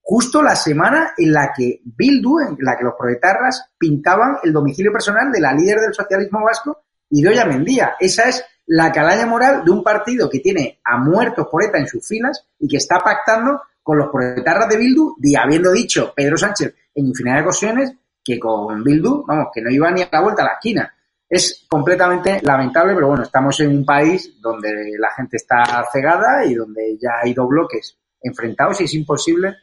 justo 0.00 0.42
la 0.42 0.56
semana 0.56 1.12
en 1.16 1.32
la 1.32 1.52
que 1.54 1.82
Bildu, 1.84 2.40
en 2.40 2.56
la 2.60 2.76
que 2.78 2.84
los 2.84 2.94
proletarras 2.98 3.72
pintaban 3.76 4.38
el 4.42 4.52
domicilio 4.52 4.92
personal 4.92 5.30
de 5.30 5.40
la 5.40 5.52
líder 5.52 5.80
del 5.80 5.94
socialismo 5.94 6.42
vasco, 6.42 6.84
Idoia 7.10 7.44
Mendía. 7.44 7.96
Esa 7.98 8.28
es 8.28 8.44
la 8.66 8.92
calaña 8.92 9.26
moral 9.26 9.64
de 9.64 9.70
un 9.70 9.82
partido 9.82 10.30
que 10.30 10.38
tiene 10.38 10.80
a 10.84 10.96
muertos 10.96 11.48
por 11.50 11.62
ETA 11.62 11.78
en 11.78 11.88
sus 11.88 12.06
filas 12.06 12.46
y 12.58 12.68
que 12.68 12.76
está 12.76 13.00
pactando 13.00 13.60
con 13.82 13.98
los 13.98 14.08
proletarras 14.10 14.68
de 14.68 14.76
Bildu, 14.76 15.16
y 15.22 15.34
habiendo 15.34 15.72
dicho 15.72 16.12
Pedro 16.14 16.36
Sánchez 16.36 16.74
en 16.94 17.06
infinidad 17.06 17.36
de 17.36 17.42
ocasiones 17.42 17.94
que 18.22 18.38
con 18.38 18.82
Bildu, 18.84 19.24
vamos, 19.26 19.48
que 19.52 19.62
no 19.62 19.70
iba 19.70 19.90
ni 19.90 20.02
a 20.02 20.08
la 20.10 20.20
vuelta 20.20 20.42
a 20.42 20.46
la 20.46 20.52
esquina. 20.52 20.94
Es 21.28 21.66
completamente 21.68 22.40
lamentable, 22.42 22.94
pero 22.94 23.08
bueno, 23.08 23.22
estamos 23.22 23.58
en 23.60 23.70
un 23.70 23.84
país 23.84 24.40
donde 24.40 24.96
la 24.98 25.10
gente 25.12 25.36
está 25.36 25.86
cegada 25.92 26.44
y 26.44 26.54
donde 26.54 26.98
ya 27.00 27.20
hay 27.22 27.32
dos 27.32 27.48
bloques 27.48 27.96
enfrentados 28.20 28.80
y 28.80 28.84
es 28.84 28.94
imposible 28.94 29.56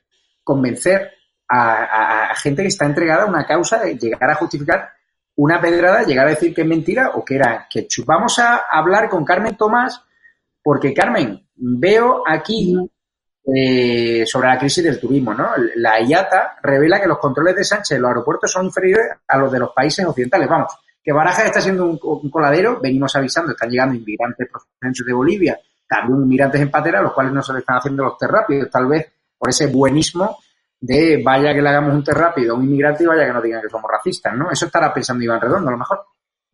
convencer 0.43 1.11
a, 1.49 2.33
gente 2.35 2.61
que 2.61 2.69
está 2.69 2.85
entregada 2.85 3.23
a 3.23 3.27
una 3.27 3.45
causa 3.45 3.79
de 3.79 3.97
llegar 3.97 4.29
a 4.29 4.35
justificar 4.35 4.89
una 5.35 5.61
pedrada, 5.61 6.03
llegar 6.03 6.27
a 6.27 6.31
decir 6.31 6.53
que 6.53 6.61
es 6.61 6.67
mentira 6.67 7.11
o 7.15 7.23
que 7.23 7.35
era 7.35 7.67
que 7.69 7.87
Vamos 8.05 8.39
a 8.39 8.63
hablar 8.69 9.09
con 9.09 9.23
Carmen 9.23 9.55
Tomás 9.55 10.01
porque 10.63 10.93
Carmen, 10.93 11.47
veo 11.55 12.23
aquí 12.27 12.75
eh, 13.55 14.25
sobre 14.25 14.49
la 14.49 14.57
crisis 14.57 14.83
del 14.83 14.99
turismo, 14.99 15.33
¿no? 15.33 15.51
La 15.75 16.01
IATA 16.01 16.57
revela 16.61 16.99
que 16.99 17.07
los 17.07 17.17
controles 17.17 17.55
de 17.55 17.63
Sánchez 17.63 17.95
en 17.95 18.01
los 18.01 18.09
aeropuertos 18.09 18.51
son 18.51 18.65
inferiores 18.65 19.07
a 19.25 19.37
los 19.37 19.49
de 19.49 19.59
los 19.59 19.71
países 19.71 20.05
occidentales. 20.05 20.49
Vamos, 20.49 20.77
que 21.01 21.13
Barajas 21.13 21.45
está 21.45 21.61
siendo 21.61 21.85
un, 21.85 22.29
coladero, 22.29 22.81
venimos 22.81 23.15
avisando, 23.15 23.53
están 23.53 23.69
llegando 23.69 23.95
inmigrantes 23.95 24.49
procedentes 24.49 25.05
de 25.05 25.13
Bolivia, 25.13 25.57
también 25.87 26.23
inmigrantes 26.23 26.59
en 26.59 26.69
patera, 26.69 27.01
los 27.01 27.13
cuales 27.13 27.31
no 27.31 27.41
se 27.41 27.53
le 27.53 27.59
están 27.59 27.77
haciendo 27.77 28.03
los 28.03 28.17
test 28.17 28.31
rápidos, 28.31 28.69
tal 28.69 28.87
vez 28.87 29.09
por 29.37 29.49
ese 29.49 29.67
buenismo 29.67 30.39
de 30.79 31.21
vaya 31.23 31.53
que 31.53 31.61
le 31.61 31.69
hagamos 31.69 31.93
un 31.93 32.03
test 32.03 32.17
rápido 32.17 32.53
a 32.53 32.57
un 32.57 32.65
inmigrante 32.65 33.05
y 33.05 33.07
vaya 33.07 33.25
que 33.25 33.31
no 33.31 33.41
digan 33.41 33.61
que 33.61 33.69
somos 33.69 33.89
racistas, 33.89 34.35
¿no? 34.35 34.51
Eso 34.51 34.65
estará 34.65 34.93
pensando 34.93 35.23
Iván 35.23 35.39
Redondo, 35.39 35.69
a 35.69 35.71
lo 35.71 35.77
mejor. 35.77 36.05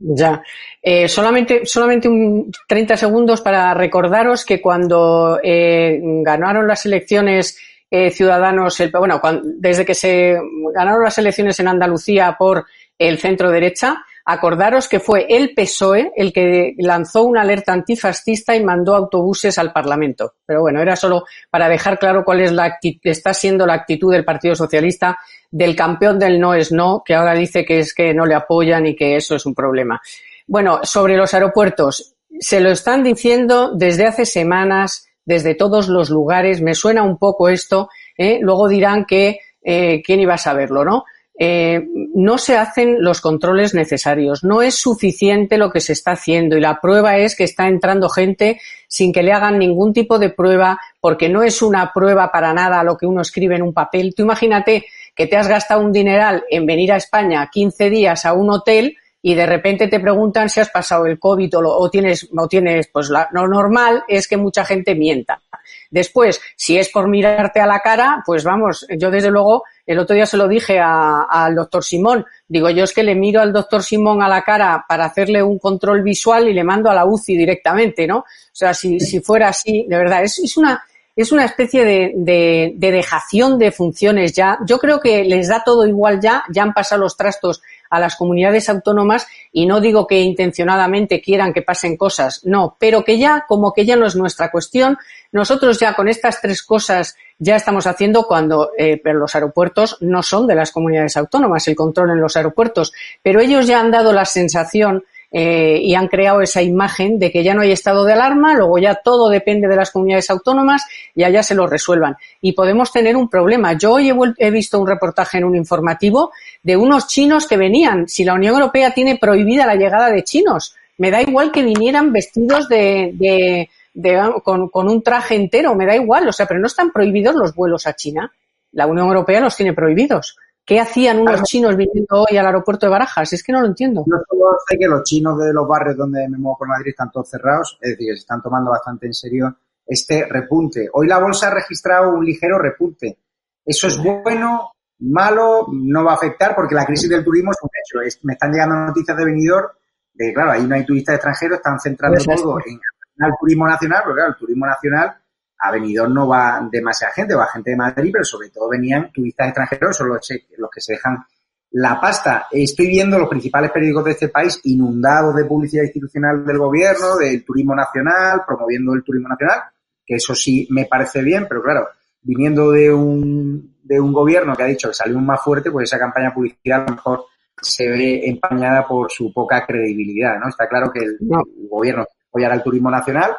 Ya. 0.05 0.43
Eh, 0.81 1.07
solamente, 1.07 1.65
solamente 1.65 2.09
un 2.09 2.51
30 2.67 2.97
segundos 2.97 3.39
para 3.39 3.73
recordaros 3.73 4.43
que 4.43 4.61
cuando 4.61 5.39
eh, 5.41 5.97
ganaron 6.01 6.67
las 6.67 6.85
elecciones 6.85 7.57
eh, 7.89 8.11
Ciudadanos, 8.11 8.79
el, 8.81 8.91
bueno, 8.91 9.21
desde 9.43 9.85
que 9.85 9.95
se 9.95 10.35
ganaron 10.73 11.03
las 11.03 11.17
elecciones 11.19 11.57
en 11.61 11.69
Andalucía 11.69 12.35
por 12.37 12.65
el 12.97 13.17
centro 13.17 13.49
derecha, 13.49 14.03
acordaros 14.25 14.89
que 14.89 14.99
fue 14.99 15.25
el 15.29 15.53
PSOE 15.53 16.11
el 16.15 16.33
que 16.33 16.73
lanzó 16.79 17.23
una 17.23 17.41
alerta 17.41 17.71
antifascista 17.71 18.55
y 18.55 18.63
mandó 18.63 18.95
autobuses 18.95 19.57
al 19.57 19.71
Parlamento. 19.71 20.33
Pero 20.45 20.61
bueno, 20.61 20.81
era 20.81 20.97
solo 20.97 21.25
para 21.49 21.69
dejar 21.69 21.97
claro 21.97 22.25
cuál 22.25 22.41
es 22.41 22.51
la 22.51 22.77
está 23.03 23.33
siendo 23.33 23.65
la 23.65 23.75
actitud 23.75 24.11
del 24.11 24.25
Partido 24.25 24.55
Socialista 24.55 25.17
del 25.53 25.75
campeón 25.75 26.17
del 26.17 26.39
no 26.39 26.55
es 26.55 26.71
no, 26.71 27.03
que 27.05 27.13
ahora 27.13 27.35
dice 27.35 27.63
que 27.63 27.77
es 27.77 27.93
que 27.93 28.11
no 28.11 28.25
le 28.25 28.33
apoyan 28.33 28.87
y 28.87 28.95
que 28.95 29.15
eso 29.15 29.35
es 29.35 29.45
un 29.45 29.53
problema. 29.53 30.01
Bueno, 30.47 30.79
sobre 30.81 31.15
los 31.15 31.31
aeropuertos, 31.35 32.15
se 32.39 32.59
lo 32.59 32.71
están 32.71 33.03
diciendo 33.03 33.71
desde 33.75 34.07
hace 34.07 34.25
semanas, 34.25 35.07
desde 35.25 35.53
todos 35.53 35.89
los 35.89 36.09
lugares. 36.09 36.59
Me 36.59 36.73
suena 36.73 37.03
un 37.03 37.19
poco 37.19 37.49
esto. 37.49 37.89
¿eh? 38.17 38.39
Luego 38.41 38.67
dirán 38.67 39.05
que 39.05 39.41
eh, 39.61 40.01
quién 40.03 40.21
iba 40.21 40.33
a 40.33 40.39
saberlo, 40.39 40.83
¿no? 40.83 41.05
Eh, 41.37 41.81
no 42.13 42.37
se 42.37 42.57
hacen 42.57 43.03
los 43.03 43.19
controles 43.19 43.73
necesarios, 43.73 44.43
no 44.43 44.61
es 44.61 44.75
suficiente 44.75 45.57
lo 45.57 45.71
que 45.71 45.79
se 45.79 45.93
está 45.93 46.11
haciendo 46.11 46.55
y 46.55 46.61
la 46.61 46.79
prueba 46.79 47.17
es 47.17 47.35
que 47.35 47.43
está 47.43 47.67
entrando 47.67 48.07
gente 48.07 48.61
sin 48.87 49.11
que 49.11 49.23
le 49.23 49.33
hagan 49.33 49.57
ningún 49.57 49.93
tipo 49.93 50.19
de 50.19 50.29
prueba 50.29 50.79
porque 51.01 51.29
no 51.29 51.41
es 51.41 51.63
una 51.63 51.91
prueba 51.91 52.31
para 52.31 52.53
nada 52.53 52.83
lo 52.83 52.97
que 52.97 53.07
uno 53.07 53.21
escribe 53.21 53.55
en 53.55 53.63
un 53.63 53.73
papel. 53.73 54.13
Tú 54.15 54.21
imagínate 54.21 54.85
que 55.15 55.27
te 55.27 55.37
has 55.37 55.47
gastado 55.47 55.81
un 55.81 55.91
dineral 55.91 56.43
en 56.49 56.65
venir 56.65 56.91
a 56.91 56.97
España 56.97 57.49
15 57.51 57.89
días 57.89 58.25
a 58.25 58.33
un 58.33 58.51
hotel 58.51 58.97
y 59.25 59.35
de 59.35 59.45
repente 59.45 59.87
te 59.87 60.01
preguntan 60.01 60.49
si 60.49 60.59
has 60.59 60.69
pasado 60.69 61.05
el 61.05 61.17
COVID 61.17 61.49
o, 61.57 61.89
tienes, 61.89 62.29
o 62.37 62.47
tienes, 62.47 62.89
pues 62.91 63.09
lo 63.09 63.47
normal 63.47 64.03
es 64.09 64.27
que 64.27 64.35
mucha 64.35 64.65
gente 64.65 64.95
mienta. 64.95 65.41
Después, 65.89 66.41
si 66.57 66.77
es 66.77 66.89
por 66.89 67.07
mirarte 67.07 67.61
a 67.61 67.65
la 67.65 67.79
cara, 67.79 68.21
pues 68.25 68.43
vamos, 68.43 68.85
yo 68.97 69.09
desde 69.09 69.31
luego, 69.31 69.63
el 69.85 69.97
otro 69.99 70.13
día 70.13 70.25
se 70.25 70.35
lo 70.35 70.49
dije 70.49 70.77
al 70.77 71.55
doctor 71.55 71.85
Simón, 71.85 72.25
digo 72.49 72.69
yo 72.69 72.83
es 72.83 72.91
que 72.91 73.03
le 73.03 73.15
miro 73.15 73.39
al 73.39 73.53
doctor 73.53 73.81
Simón 73.81 74.21
a 74.21 74.27
la 74.27 74.41
cara 74.41 74.83
para 74.89 75.05
hacerle 75.05 75.41
un 75.41 75.57
control 75.57 76.03
visual 76.03 76.49
y 76.49 76.53
le 76.53 76.65
mando 76.65 76.89
a 76.89 76.93
la 76.93 77.05
UCI 77.05 77.37
directamente, 77.37 78.05
¿no? 78.05 78.17
O 78.17 78.25
sea, 78.51 78.73
si, 78.73 78.99
si 78.99 79.21
fuera 79.21 79.47
así, 79.49 79.85
de 79.87 79.97
verdad, 79.97 80.23
es, 80.23 80.39
es 80.39 80.57
una, 80.57 80.83
es 81.15 81.31
una 81.31 81.45
especie 81.45 81.85
de, 81.85 82.11
de, 82.15 82.73
de, 82.75 82.91
dejación 82.91 83.59
de 83.59 83.71
funciones 83.71 84.33
ya. 84.33 84.57
Yo 84.65 84.79
creo 84.79 84.99
que 84.99 85.23
les 85.23 85.47
da 85.47 85.63
todo 85.63 85.85
igual 85.85 86.19
ya, 86.19 86.43
ya 86.51 86.63
han 86.63 86.73
pasado 86.73 87.01
los 87.01 87.15
trastos 87.15 87.61
a 87.93 87.99
las 87.99 88.15
comunidades 88.15 88.69
autónomas 88.69 89.27
y 89.51 89.67
no 89.67 89.79
digo 89.79 90.07
que 90.07 90.19
intencionadamente 90.19 91.21
quieran 91.21 91.53
que 91.53 91.61
pasen 91.61 91.95
cosas, 91.95 92.41
no, 92.43 92.75
pero 92.79 93.03
que 93.03 93.19
ya, 93.19 93.45
como 93.47 93.71
que 93.71 93.85
ya 93.85 93.95
no 93.95 94.07
es 94.07 94.15
nuestra 94.15 94.49
cuestión, 94.49 94.97
nosotros 95.31 95.79
ya 95.79 95.93
con 95.93 96.07
estas 96.07 96.41
tres 96.41 96.63
cosas 96.63 97.15
ya 97.37 97.55
estamos 97.55 97.85
haciendo 97.85 98.23
cuando 98.23 98.71
eh, 98.79 98.99
los 99.03 99.35
aeropuertos 99.35 99.97
no 100.01 100.23
son 100.23 100.47
de 100.47 100.55
las 100.55 100.71
comunidades 100.71 101.17
autónomas, 101.17 101.67
el 101.67 101.75
control 101.75 102.09
en 102.11 102.21
los 102.21 102.35
aeropuertos, 102.35 102.93
pero 103.21 103.39
ellos 103.39 103.67
ya 103.67 103.79
han 103.79 103.91
dado 103.91 104.11
la 104.11 104.25
sensación 104.25 105.03
eh, 105.35 105.79
y 105.81 105.95
han 105.95 106.09
creado 106.09 106.41
esa 106.41 106.61
imagen 106.61 107.17
de 107.17 107.31
que 107.31 107.43
ya 107.43 107.55
no 107.55 107.61
hay 107.61 107.71
estado 107.71 108.05
de 108.05 108.13
alarma, 108.13 108.53
luego 108.53 108.77
ya 108.77 108.93
todo 108.93 109.29
depende 109.29 109.67
de 109.67 109.75
las 109.75 109.89
comunidades 109.89 110.29
autónomas 110.29 110.85
y 111.15 111.23
allá 111.23 111.41
se 111.41 111.55
lo 111.55 111.65
resuelvan. 111.65 112.15
Y 112.39 112.51
podemos 112.51 112.91
tener 112.91 113.17
un 113.17 113.27
problema. 113.27 113.73
Yo 113.73 113.93
hoy 113.93 114.13
he, 114.37 114.51
visto 114.51 114.79
un 114.79 114.87
reportaje 114.87 115.39
en 115.39 115.45
un 115.45 115.55
informativo 115.55 116.31
de 116.61 116.77
unos 116.77 117.07
chinos 117.07 117.47
que 117.47 117.57
venían. 117.57 118.07
Si 118.07 118.23
la 118.23 118.35
Unión 118.35 118.53
Europea 118.53 118.91
tiene 118.91 119.17
prohibida 119.17 119.65
la 119.65 119.73
llegada 119.73 120.11
de 120.11 120.23
chinos, 120.23 120.75
me 120.99 121.09
da 121.09 121.19
igual 121.19 121.51
que 121.51 121.63
vinieran 121.63 122.13
vestidos 122.13 122.69
de, 122.69 123.09
de, 123.15 123.71
de 123.95 124.31
con, 124.43 124.69
con 124.69 124.87
un 124.87 125.01
traje 125.01 125.33
entero, 125.33 125.73
me 125.73 125.87
da 125.87 125.95
igual. 125.95 126.27
O 126.27 126.31
sea, 126.31 126.45
pero 126.45 126.59
no 126.59 126.67
están 126.67 126.91
prohibidos 126.91 127.33
los 127.33 127.55
vuelos 127.55 127.87
a 127.87 127.95
China. 127.95 128.31
La 128.71 128.85
Unión 128.85 129.07
Europea 129.07 129.39
los 129.39 129.55
tiene 129.55 129.73
prohibidos. 129.73 130.37
¿Qué 130.65 130.79
hacían 130.79 131.19
unos 131.19 131.43
chinos 131.43 131.75
viniendo 131.75 132.21
hoy 132.21 132.37
al 132.37 132.45
aeropuerto 132.45 132.85
de 132.85 132.91
Barajas? 132.91 133.33
Es 133.33 133.43
que 133.43 133.51
no 133.51 133.59
lo 133.59 133.67
entiendo. 133.67 134.05
Yo 134.07 134.15
solo 134.29 134.57
sé 134.67 134.77
que 134.77 134.87
los 134.87 135.03
chinos 135.03 135.37
de 135.37 135.51
los 135.51 135.67
barrios 135.67 135.97
donde 135.97 136.27
me 136.29 136.37
muevo 136.37 136.59
por 136.59 136.69
Madrid 136.69 136.91
están 136.91 137.11
todos 137.11 137.29
cerrados, 137.29 137.77
es 137.81 137.91
decir, 137.91 138.13
se 138.13 138.21
están 138.21 138.41
tomando 138.41 138.71
bastante 138.71 139.07
en 139.07 139.13
serio 139.13 139.55
este 139.85 140.25
repunte. 140.25 140.87
Hoy 140.93 141.07
la 141.07 141.19
bolsa 141.19 141.47
ha 141.47 141.53
registrado 141.53 142.11
un 142.11 142.23
ligero 142.23 142.57
repunte. 142.57 143.17
Eso 143.65 143.87
es 143.87 144.01
bueno, 144.01 144.71
malo, 144.99 145.67
no 145.71 146.05
va 146.05 146.13
a 146.13 146.15
afectar 146.15 146.55
porque 146.55 146.75
la 146.75 146.85
crisis 146.85 147.09
del 147.09 147.25
turismo 147.25 147.51
es 147.51 147.57
un 147.61 147.69
hecho. 148.09 148.17
me 148.23 148.33
están 148.33 148.51
llegando 148.51 148.75
noticias 148.75 149.17
de 149.17 149.25
venidor 149.25 149.75
de, 150.13 150.33
claro, 150.33 150.51
ahí 150.51 150.65
no 150.65 150.75
hay 150.75 150.85
turistas 150.85 151.15
extranjeros, 151.15 151.57
están 151.57 151.79
centrando 151.79 152.23
pues 152.23 152.41
todo 152.41 152.59
en 152.59 153.25
el 153.25 153.31
turismo 153.39 153.67
nacional, 153.67 154.01
pero 154.03 154.15
claro, 154.15 154.29
el 154.31 154.37
turismo 154.37 154.65
nacional 154.65 155.15
a 155.63 155.71
Benidorm 155.71 156.13
no 156.13 156.27
va 156.27 156.67
demasiada 156.69 157.13
gente, 157.13 157.35
va 157.35 157.47
gente 157.47 157.71
de 157.71 157.77
Madrid, 157.77 158.11
pero 158.11 158.25
sobre 158.25 158.49
todo 158.49 158.67
venían 158.69 159.11
turistas 159.13 159.47
extranjeros, 159.47 159.95
son 159.95 160.09
los, 160.09 160.27
los 160.57 160.69
que 160.69 160.81
se 160.81 160.93
dejan 160.93 161.23
la 161.71 161.99
pasta. 162.01 162.47
Estoy 162.51 162.87
viendo 162.87 163.17
los 163.17 163.29
principales 163.29 163.71
periódicos 163.71 164.03
de 164.05 164.11
este 164.11 164.27
país 164.27 164.59
inundados 164.65 165.33
de 165.35 165.45
publicidad 165.45 165.83
institucional 165.83 166.45
del 166.45 166.57
gobierno, 166.57 167.15
del 167.15 167.45
turismo 167.45 167.73
nacional, 167.73 168.41
promoviendo 168.45 168.93
el 168.93 169.03
turismo 169.03 169.29
nacional, 169.29 169.61
que 170.05 170.15
eso 170.15 170.35
sí 170.35 170.67
me 170.69 170.85
parece 170.85 171.21
bien, 171.21 171.45
pero 171.47 171.63
claro, 171.63 171.87
viniendo 172.21 172.71
de 172.71 172.93
un, 172.93 173.77
de 173.83 173.99
un 174.01 174.11
gobierno 174.11 174.55
que 174.55 174.63
ha 174.63 174.67
dicho 174.67 174.89
que 174.89 174.93
salimos 174.93 175.23
más 175.23 175.41
fuerte, 175.41 175.71
pues 175.71 175.89
esa 175.89 175.97
campaña 175.97 176.33
publicitaria 176.33 176.75
a 176.75 176.89
lo 176.89 176.95
mejor 176.95 177.25
se 177.61 177.87
ve 177.87 178.27
empañada 178.27 178.85
por 178.85 179.09
su 179.09 179.31
poca 179.31 179.65
credibilidad, 179.65 180.37
¿no? 180.39 180.49
Está 180.49 180.67
claro 180.67 180.91
que 180.91 180.99
el, 180.99 181.17
el 181.21 181.69
gobierno 181.69 182.05
apoyará 182.27 182.55
el 182.55 182.63
turismo 182.63 182.91
nacional, 182.91 183.31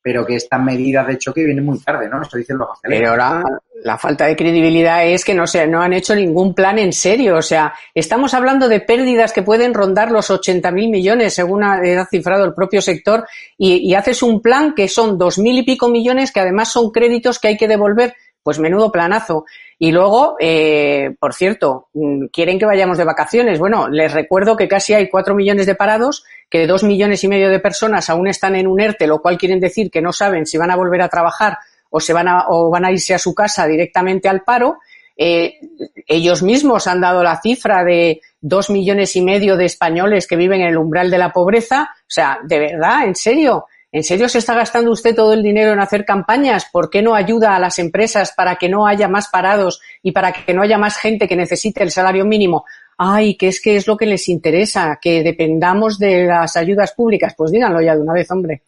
pero 0.00 0.24
que 0.24 0.36
estas 0.36 0.60
medidas 0.62 1.06
de 1.06 1.18
choque 1.18 1.44
vienen 1.44 1.64
muy 1.64 1.78
tarde, 1.80 2.08
¿no? 2.08 2.22
Esto 2.22 2.38
dicen 2.38 2.58
los 2.58 2.68
hosteleros. 2.70 3.00
Pero 3.00 3.10
ahora 3.10 3.42
la 3.82 3.98
falta 3.98 4.26
de 4.26 4.36
credibilidad 4.36 5.06
es 5.06 5.24
que 5.24 5.34
no, 5.34 5.46
se, 5.46 5.66
no 5.66 5.82
han 5.82 5.92
hecho 5.92 6.14
ningún 6.14 6.54
plan 6.54 6.78
en 6.78 6.92
serio. 6.92 7.36
O 7.36 7.42
sea, 7.42 7.74
estamos 7.94 8.34
hablando 8.34 8.68
de 8.68 8.80
pérdidas 8.80 9.32
que 9.32 9.42
pueden 9.42 9.74
rondar 9.74 10.10
los 10.10 10.30
80.000 10.30 10.72
millones, 10.90 11.34
según 11.34 11.64
ha, 11.64 11.80
cifrado 12.06 12.44
el 12.44 12.54
propio 12.54 12.80
sector, 12.80 13.26
y, 13.56 13.88
y 13.88 13.94
haces 13.94 14.22
un 14.22 14.40
plan 14.40 14.74
que 14.74 14.88
son 14.88 15.18
dos 15.18 15.38
mil 15.38 15.58
y 15.58 15.62
pico 15.62 15.88
millones 15.88 16.32
que 16.32 16.40
además 16.40 16.72
son 16.72 16.90
créditos 16.90 17.38
que 17.38 17.48
hay 17.48 17.56
que 17.56 17.68
devolver 17.68 18.14
pues 18.42 18.58
menudo 18.58 18.90
planazo. 18.90 19.44
Y 19.78 19.92
luego, 19.92 20.36
eh, 20.40 21.14
por 21.20 21.34
cierto, 21.34 21.88
mm, 21.94 22.26
quieren 22.32 22.58
que 22.58 22.66
vayamos 22.66 22.98
de 22.98 23.04
vacaciones. 23.04 23.58
Bueno, 23.58 23.88
les 23.88 24.12
recuerdo 24.12 24.56
que 24.56 24.68
casi 24.68 24.94
hay 24.94 25.08
cuatro 25.08 25.34
millones 25.34 25.66
de 25.66 25.74
parados, 25.74 26.24
que 26.50 26.66
dos 26.66 26.82
millones 26.82 27.22
y 27.24 27.28
medio 27.28 27.50
de 27.50 27.60
personas 27.60 28.10
aún 28.10 28.28
están 28.28 28.56
en 28.56 28.66
un 28.66 28.80
ERTE, 28.80 29.06
lo 29.06 29.20
cual 29.20 29.38
quieren 29.38 29.60
decir 29.60 29.90
que 29.90 30.02
no 30.02 30.12
saben 30.12 30.46
si 30.46 30.58
van 30.58 30.70
a 30.70 30.76
volver 30.76 31.02
a 31.02 31.08
trabajar 31.08 31.58
o 31.90 32.00
se 32.00 32.12
van 32.12 32.28
a, 32.28 32.46
o 32.48 32.70
van 32.70 32.84
a 32.84 32.92
irse 32.92 33.14
a 33.14 33.18
su 33.18 33.34
casa 33.34 33.66
directamente 33.66 34.28
al 34.28 34.42
paro. 34.42 34.78
Eh, 35.16 35.58
ellos 36.06 36.42
mismos 36.42 36.86
han 36.86 37.00
dado 37.00 37.22
la 37.22 37.40
cifra 37.40 37.82
de 37.84 38.20
dos 38.40 38.70
millones 38.70 39.16
y 39.16 39.22
medio 39.22 39.56
de 39.56 39.64
españoles 39.64 40.26
que 40.26 40.36
viven 40.36 40.60
en 40.60 40.68
el 40.68 40.78
umbral 40.78 41.10
de 41.10 41.18
la 41.18 41.32
pobreza. 41.32 41.90
O 41.92 42.10
sea, 42.10 42.38
de 42.44 42.58
verdad, 42.58 43.04
en 43.04 43.14
serio, 43.14 43.66
¿En 43.90 44.04
serio 44.04 44.28
se 44.28 44.38
está 44.38 44.54
gastando 44.54 44.90
usted 44.90 45.14
todo 45.14 45.32
el 45.32 45.42
dinero 45.42 45.72
en 45.72 45.80
hacer 45.80 46.04
campañas? 46.04 46.66
¿Por 46.70 46.90
qué 46.90 47.00
no 47.00 47.14
ayuda 47.14 47.56
a 47.56 47.58
las 47.58 47.78
empresas 47.78 48.32
para 48.36 48.56
que 48.56 48.68
no 48.68 48.86
haya 48.86 49.08
más 49.08 49.28
parados 49.28 49.80
y 50.02 50.12
para 50.12 50.32
que 50.32 50.52
no 50.52 50.60
haya 50.60 50.76
más 50.76 50.98
gente 50.98 51.26
que 51.26 51.36
necesite 51.36 51.82
el 51.82 51.90
salario 51.90 52.26
mínimo? 52.26 52.66
Ay, 52.98 53.36
que 53.36 53.48
es 53.48 53.62
que 53.62 53.76
es 53.76 53.86
lo 53.86 53.96
que 53.96 54.04
les 54.04 54.28
interesa, 54.28 54.98
que 55.00 55.22
dependamos 55.22 55.98
de 55.98 56.26
las 56.26 56.54
ayudas 56.56 56.92
públicas. 56.92 57.34
Pues 57.34 57.50
díganlo 57.50 57.80
ya 57.80 57.94
de 57.94 58.02
una 58.02 58.12
vez, 58.12 58.30
hombre. 58.30 58.64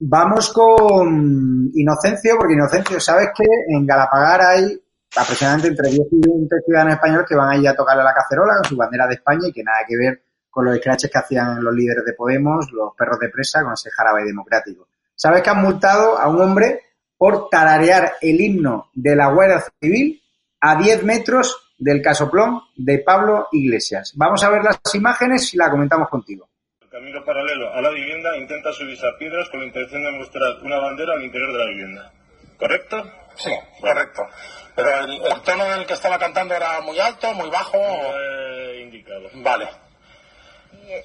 Vamos 0.00 0.52
con 0.52 1.70
Inocencio, 1.72 2.36
porque 2.36 2.54
Inocencio, 2.54 3.00
¿sabes 3.00 3.28
que 3.34 3.44
en 3.68 3.86
Galapagar 3.86 4.42
hay 4.42 4.78
aproximadamente 5.16 5.68
entre 5.68 5.88
10 5.88 6.00
y 6.10 6.28
20 6.28 6.56
ciudadanos 6.66 6.94
españoles 6.94 7.26
que 7.26 7.36
van 7.36 7.50
a 7.50 7.56
ir 7.56 7.68
a 7.68 7.76
tocarle 7.76 8.04
la 8.04 8.12
cacerola 8.12 8.54
con 8.56 8.68
su 8.68 8.76
bandera 8.76 9.06
de 9.06 9.14
España 9.14 9.48
y 9.48 9.52
que 9.52 9.62
nada 9.62 9.78
que 9.88 9.96
ver 9.96 10.22
con 10.54 10.66
los 10.66 10.76
scratches 10.76 11.10
que 11.10 11.18
hacían 11.18 11.62
los 11.64 11.74
líderes 11.74 12.04
de 12.04 12.12
Podemos, 12.12 12.70
los 12.70 12.94
perros 12.96 13.18
de 13.18 13.28
presa, 13.28 13.64
con 13.64 13.72
ese 13.72 13.90
jarabe 13.90 14.22
democrático. 14.22 14.86
¿Sabes 15.16 15.42
que 15.42 15.50
han 15.50 15.60
multado 15.60 16.16
a 16.16 16.28
un 16.28 16.40
hombre 16.40 16.80
por 17.18 17.48
tararear 17.48 18.12
el 18.20 18.40
himno 18.40 18.90
de 18.94 19.16
la 19.16 19.32
Guardia 19.32 19.64
Civil 19.80 20.22
a 20.60 20.76
10 20.76 21.02
metros 21.02 21.74
del 21.76 22.00
casoplón 22.00 22.60
de 22.76 23.00
Pablo 23.00 23.48
Iglesias? 23.50 24.12
Vamos 24.14 24.44
a 24.44 24.50
ver 24.50 24.62
las 24.62 24.78
imágenes 24.94 25.52
y 25.54 25.56
la 25.56 25.70
comentamos 25.70 26.08
contigo. 26.08 26.48
El 26.80 26.88
camino 26.88 27.24
paralelo 27.24 27.74
a 27.74 27.80
la 27.80 27.90
vivienda 27.90 28.36
intenta 28.36 28.72
subirse 28.72 29.08
a 29.08 29.18
piedras 29.18 29.48
con 29.48 29.58
la 29.58 29.66
intención 29.66 30.04
de 30.04 30.12
mostrar 30.12 30.56
una 30.62 30.78
bandera 30.78 31.14
al 31.14 31.24
interior 31.24 31.52
de 31.52 31.58
la 31.58 31.66
vivienda. 31.66 32.12
¿Correcto? 32.56 33.02
Sí, 33.34 33.50
correcto. 33.80 34.22
Pero 34.76 34.88
el, 35.00 35.20
tono 35.42 35.64
en 35.66 35.80
el 35.80 35.86
que 35.86 35.94
estaba 35.94 36.16
cantando 36.16 36.54
era 36.54 36.80
muy 36.82 36.98
alto, 37.00 37.32
muy 37.34 37.50
bajo. 37.50 37.78
indicado. 38.80 39.28
Vale. 39.34 39.83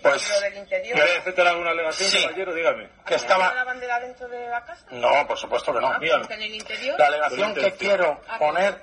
Pues, 0.01 0.41
del 0.41 0.57
interior. 0.57 0.95
¿Quiere 0.95 1.17
hacer 1.17 1.47
alguna 1.47 1.71
alegación, 1.71 2.09
sí. 2.09 2.21
caballero? 2.21 2.53
Dígame. 2.53 2.89
Que 3.05 3.15
estaba... 3.15 3.53
la 3.53 3.63
bandera 3.63 3.99
dentro 3.99 4.27
de 4.27 4.47
la 4.49 4.63
casa? 4.63 4.85
No, 4.91 5.27
por 5.27 5.37
supuesto 5.37 5.73
que 5.73 5.79
no. 5.79 5.87
Ah, 5.87 5.97
pues 5.99 6.29
en 6.29 6.41
el 6.41 6.55
interior? 6.55 6.99
La 6.99 7.07
alegación 7.07 7.53
que 7.53 7.71
quiero 7.73 8.21
ah, 8.27 8.39
poner... 8.39 8.79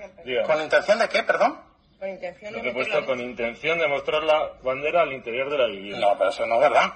¿Con 0.47 0.61
intención 0.63 0.99
de 0.99 1.09
qué, 1.09 1.23
perdón? 1.23 1.61
Con 1.99 2.09
intención 2.09 2.53
de 2.53 2.59
Lo 2.59 2.63
que 2.63 2.71
he 2.71 2.73
puesto 2.73 3.07
con 3.07 3.21
intención 3.21 3.79
de 3.79 3.89
mostrar 3.89 4.23
la 4.23 4.53
bandera 4.63 5.03
al 5.03 5.13
interior 5.13 5.51
de 5.51 5.59
la 5.59 5.67
vivienda. 5.67 6.01
No, 6.01 6.19
pero 6.19 6.31
eso 6.31 6.47
no 6.47 6.57
es 6.57 6.61
verdad. 6.61 6.93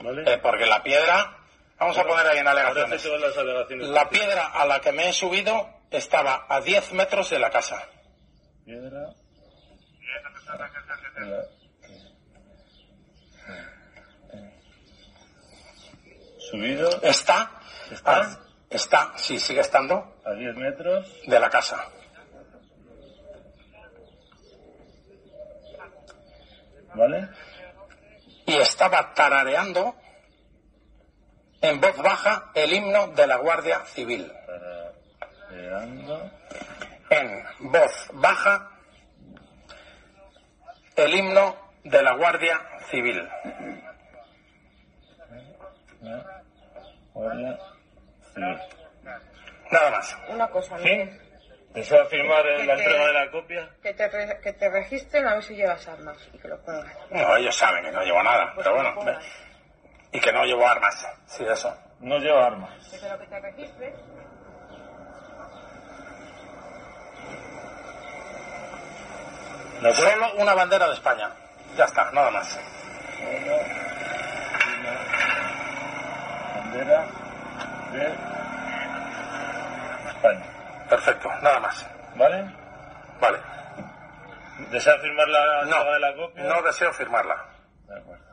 Claro. 0.00 0.30
Eh, 0.30 0.38
porque 0.38 0.66
la 0.66 0.82
piedra... 0.82 1.34
Vamos 1.78 1.96
a 1.96 2.04
poner 2.04 2.26
ahí 2.26 2.38
en 2.38 2.48
alegaciones. 2.48 3.04
Las 3.04 3.38
alegaciones 3.38 3.88
la 3.88 4.08
piedra 4.08 4.46
a 4.46 4.66
la 4.66 4.80
que 4.80 4.90
me 4.90 5.08
he 5.08 5.12
subido 5.12 5.68
estaba 5.90 6.46
a 6.48 6.60
10 6.60 6.92
metros 6.92 7.30
de 7.30 7.38
la 7.38 7.50
casa. 7.50 7.86
Piedra. 8.64 9.10
Subido. 16.50 16.88
Está, 17.02 17.50
¿Está? 17.90 18.20
a- 18.22 18.38
está, 18.70 19.12
sí, 19.16 19.38
sigue 19.38 19.60
estando, 19.60 20.20
A 20.24 20.32
10 20.32 20.54
metros. 20.56 21.06
de 21.26 21.38
la 21.40 21.48
casa. 21.50 21.84
¿Vale? 26.94 27.28
Y 28.46 28.56
estaba 28.56 29.12
tarareando 29.14 29.94
en 31.60 31.80
voz 31.80 31.96
baja 31.98 32.50
el 32.54 32.72
himno 32.72 33.08
de 33.08 33.26
la 33.26 33.36
Guardia 33.36 33.84
Civil. 33.86 34.32
Tarareando. 35.48 36.30
En 37.10 37.44
voz 37.70 38.08
baja 38.14 38.70
el 40.96 41.14
himno 41.14 41.56
de 41.84 42.02
la 42.02 42.12
Guardia 42.12 42.60
Civil. 42.90 43.28
Civil. 46.00 47.58
Nada 49.70 49.90
más. 49.90 50.16
Una 50.28 50.48
cosa, 50.48 50.76
¿Sí? 50.78 50.84
Miguel. 50.84 51.20
¿Desea 51.74 52.04
firmar 52.06 52.46
en 52.46 52.66
la 52.66 52.76
Que 52.76 52.82
te- 52.82 52.88
entrega 52.88 53.06
de 53.06 53.12
la 53.12 53.30
copia? 53.30 53.68
Que 53.82 53.92
te, 53.94 54.08
re- 54.08 54.40
que 54.42 54.52
te 54.54 54.70
registren 54.70 55.26
a 55.28 55.34
ver 55.34 55.42
si 55.42 55.54
llevas 55.54 55.86
armas 55.86 56.16
y 56.32 56.38
que 56.38 56.48
lo 56.48 56.58
pongas. 56.62 56.92
No, 57.10 57.36
ellos 57.36 57.54
saben 57.54 57.84
que 57.84 57.92
no 57.92 58.02
llevo 58.02 58.22
nada, 58.22 58.52
pero 58.56 58.74
bueno. 58.74 58.94
Y 60.12 60.20
que 60.20 60.32
no 60.32 60.44
llevo 60.44 60.66
armas. 60.66 61.06
Sí, 61.26 61.44
eso. 61.44 61.76
No 62.00 62.18
llevo 62.18 62.38
armas. 62.38 62.70
Pero 63.00 63.18
que 63.18 63.26
te 63.26 63.40
registres. 63.40 63.94
Solo 69.94 70.34
una 70.36 70.54
bandera 70.54 70.88
de 70.88 70.94
España. 70.94 71.30
Ya 71.76 71.84
está, 71.84 72.10
nada 72.12 72.30
más. 72.30 72.58
Bandera 76.68 77.06
de 77.92 78.06
España. 80.10 80.46
Perfecto, 80.88 81.28
nada 81.42 81.60
más. 81.60 81.86
¿Vale? 82.16 82.54
Vale. 83.20 83.38
¿Desea 84.70 84.98
firmar 84.98 85.28
la 85.28 85.64
No, 85.64 85.92
de 85.92 86.00
la 86.00 86.14
copia? 86.14 86.44
no 86.44 86.62
deseo 86.62 86.92
firmarla. 86.92 87.46
De 87.86 87.98
acuerdo. 87.98 88.24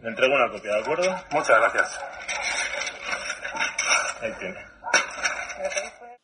Le 0.00 0.08
entrego 0.10 0.34
una 0.34 0.50
copia, 0.52 0.72
¿de 0.74 0.80
acuerdo? 0.80 1.16
Muchas 1.30 1.58
gracias. 1.58 2.00
Ahí 4.20 4.32
tiene. 4.38 4.66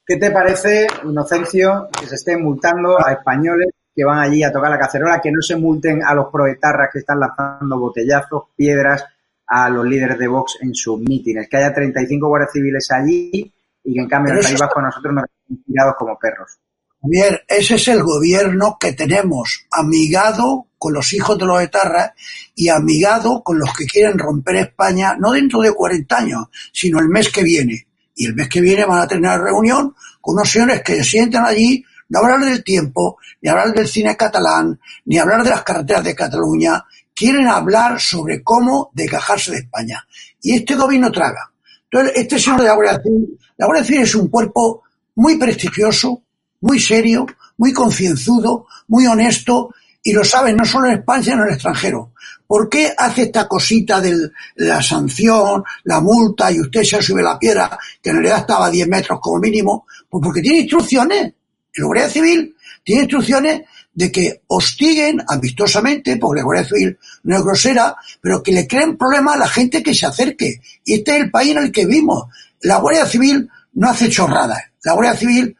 ¿Qué 0.05 0.17
te 0.17 0.31
parece, 0.31 0.87
Inocencio, 1.05 1.89
que 1.99 2.07
se 2.07 2.17
estén 2.17 2.43
multando 2.43 2.99
a 3.05 3.13
españoles 3.13 3.69
que 3.95 4.05
van 4.05 4.19
allí 4.19 4.43
a 4.43 4.53
tocar 4.53 4.71
la 4.71 4.79
cacerola, 4.79 5.21
que 5.21 5.31
no 5.31 5.43
se 5.43 5.57
multen 5.57 6.03
a 6.05 6.15
los 6.15 6.31
proetarras 6.31 6.91
que 6.93 7.01
están 7.01 7.21
lanzando 7.21 7.79
botellazos, 7.79 8.45
piedras 8.57 9.05
a 9.47 9.69
los 9.69 9.85
líderes 9.85 10.19
de 10.19 10.29
Vox 10.29 10.59
en 10.61 10.75
sus 10.75 10.99
mítines? 11.01 11.49
Que 11.49 11.59
haya 11.59 11.75
35 11.75 12.27
guardias 12.27 12.53
civiles 12.53 12.91
allí 12.91 13.53
y 13.85 13.95
que 13.95 14.01
en 14.01 14.09
cambio 14.09 14.33
en 14.33 14.39
el 14.39 14.45
País 14.45 14.59
Vasco 14.59 14.81
nosotros 14.81 15.15
nos 15.15 15.25
tirados 15.67 15.95
como 15.99 16.19
perros. 16.19 16.59
Javier, 17.03 17.45
ese 17.49 17.75
es 17.75 17.89
el 17.89 18.03
gobierno 18.03 18.77
que 18.79 18.93
tenemos, 18.93 19.67
amigado 19.73 20.69
con 20.79 20.95
los 20.95 21.13
hijos 21.13 21.37
de 21.37 21.47
los 21.47 21.61
etarras 21.61 22.13
y 22.55 22.69
amigado 22.69 23.43
con 23.43 23.59
los 23.59 23.73
que 23.77 23.87
quieren 23.87 24.19
romper 24.19 24.57
España, 24.57 25.17
no 25.19 25.33
dentro 25.33 25.61
de 25.61 25.73
40 25.73 26.17
años, 26.17 26.45
sino 26.73 27.01
el 27.01 27.09
mes 27.09 27.31
que 27.31 27.43
viene. 27.43 27.89
Y 28.15 28.27
el 28.27 28.35
mes 28.35 28.49
que 28.49 28.61
viene 28.61 28.85
van 28.85 29.01
a 29.01 29.09
tener 29.09 29.25
una 29.25 29.39
reunión 29.39 29.95
con 30.21 30.37
unos 30.37 30.51
señores 30.51 30.83
que 30.83 30.97
se 30.97 31.05
sientan 31.05 31.45
allí, 31.45 31.85
no 32.13 32.19
hablar 32.19 32.41
del 32.41 32.63
tiempo, 32.63 33.17
ni 33.41 33.49
hablar 33.49 33.73
del 33.73 33.89
cine 33.89 34.15
catalán, 34.19 34.79
ni 35.07 35.17
hablar 35.17 35.43
de 35.43 35.49
las 35.49 35.63
carreteras 35.63 36.05
de 36.05 36.15
Cataluña, 36.15 36.85
quieren 37.15 37.49
hablar 37.49 37.99
sobre 37.99 38.43
cómo 38.43 38.91
desgajarse 38.93 39.53
de 39.53 39.59
España. 39.61 40.07
Y 40.43 40.57
este 40.57 40.75
gobierno 40.75 41.11
traga. 41.11 41.51
Entonces, 41.91 42.13
este 42.17 42.39
señor 42.39 42.61
de 42.61 42.67
la 42.67 42.75
Guardia 42.75 43.03
Civil, 43.03 43.39
la 43.57 43.67
Guardia 43.67 43.85
Civil 43.87 44.03
es 44.03 44.15
un 44.15 44.29
cuerpo 44.29 44.83
muy 45.15 45.39
prestigioso, 45.39 46.23
muy 46.61 46.79
serio, 46.79 47.25
muy 47.57 47.73
concienzudo, 47.73 48.67
muy 48.89 49.07
honesto, 49.07 49.75
y 50.03 50.13
lo 50.13 50.23
saben 50.23 50.57
no 50.57 50.67
solo 50.67 50.89
en 50.89 50.99
España, 50.99 51.23
sino 51.23 51.37
en 51.37 51.49
el 51.49 51.55
extranjero. 51.55 52.13
¿Por 52.47 52.69
qué 52.69 52.93
hace 52.95 53.23
esta 53.23 53.49
cosita 53.49 54.03
de 54.03 54.31
la 54.57 54.83
sanción, 54.83 55.65
la 55.85 56.03
multa, 56.03 56.53
y 56.53 56.61
usted 56.61 56.83
se 56.83 57.01
sube 57.01 57.23
la 57.23 57.39
piedra, 57.39 57.79
que 58.03 58.11
en 58.11 58.17
realidad 58.17 58.41
estaba 58.41 58.67
a 58.67 58.71
10 58.71 58.87
metros 58.89 59.19
como 59.19 59.39
mínimo? 59.39 59.87
Pues 60.11 60.23
porque 60.23 60.43
tiene 60.43 60.59
instrucciones. 60.59 61.33
La 61.77 61.87
Guardia 61.87 62.09
Civil 62.09 62.57
tiene 62.85 63.03
instrucciones 63.03 63.63
de 63.95 64.11
que 64.11 64.43
hostiguen 64.47 65.23
amistosamente, 65.29 66.17
porque 66.17 66.41
la 66.41 66.45
Guardia 66.45 66.65
Civil 66.69 66.99
no 67.25 67.37
es 67.37 67.43
grosera, 67.43 67.97
pero 68.21 68.43
que 68.43 68.53
le 68.53 68.67
creen 68.67 68.97
problemas 68.97 69.37
a 69.37 69.41
la 69.41 69.49
gente 69.49 69.83
que 69.83 69.95
se 69.95 70.07
acerque. 70.07 70.61
Y 70.85 70.95
este 70.95 71.17
es 71.17 71.23
el 71.25 71.31
país 71.31 71.53
en 71.57 71.63
el 71.65 71.73
que 71.73 71.87
vivimos. 71.87 72.25
La 72.63 72.79
Guardia 72.79 73.07
Civil 73.07 73.49
no 73.75 73.89
hace 73.89 74.09
chorradas. 74.09 74.59
La 74.85 74.93
Guardia 74.95 75.15
Civil 75.17 75.57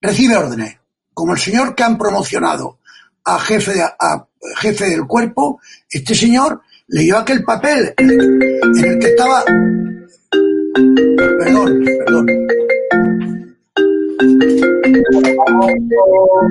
recibe 0.00 0.36
órdenes. 0.36 0.76
Como 1.12 1.32
el 1.32 1.38
señor 1.38 1.74
que 1.74 1.82
han 1.84 1.96
promocionado 1.96 2.78
a 3.24 3.38
jefe, 3.40 3.72
de- 3.74 3.82
a 3.82 4.26
jefe 4.56 4.88
del 4.90 5.06
cuerpo, 5.06 5.60
este 5.88 6.14
señor 6.14 6.60
leyó 6.88 7.16
aquel 7.18 7.44
papel 7.44 7.94
en 7.96 8.10
el, 8.10 8.98
que 8.98 9.06
estaba... 9.08 9.42
Perdón, 11.38 11.84
perdón. 12.04 12.26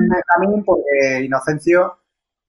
Benjamín, 0.08 0.64
porque 0.64 1.22
Inocencio. 1.24 1.98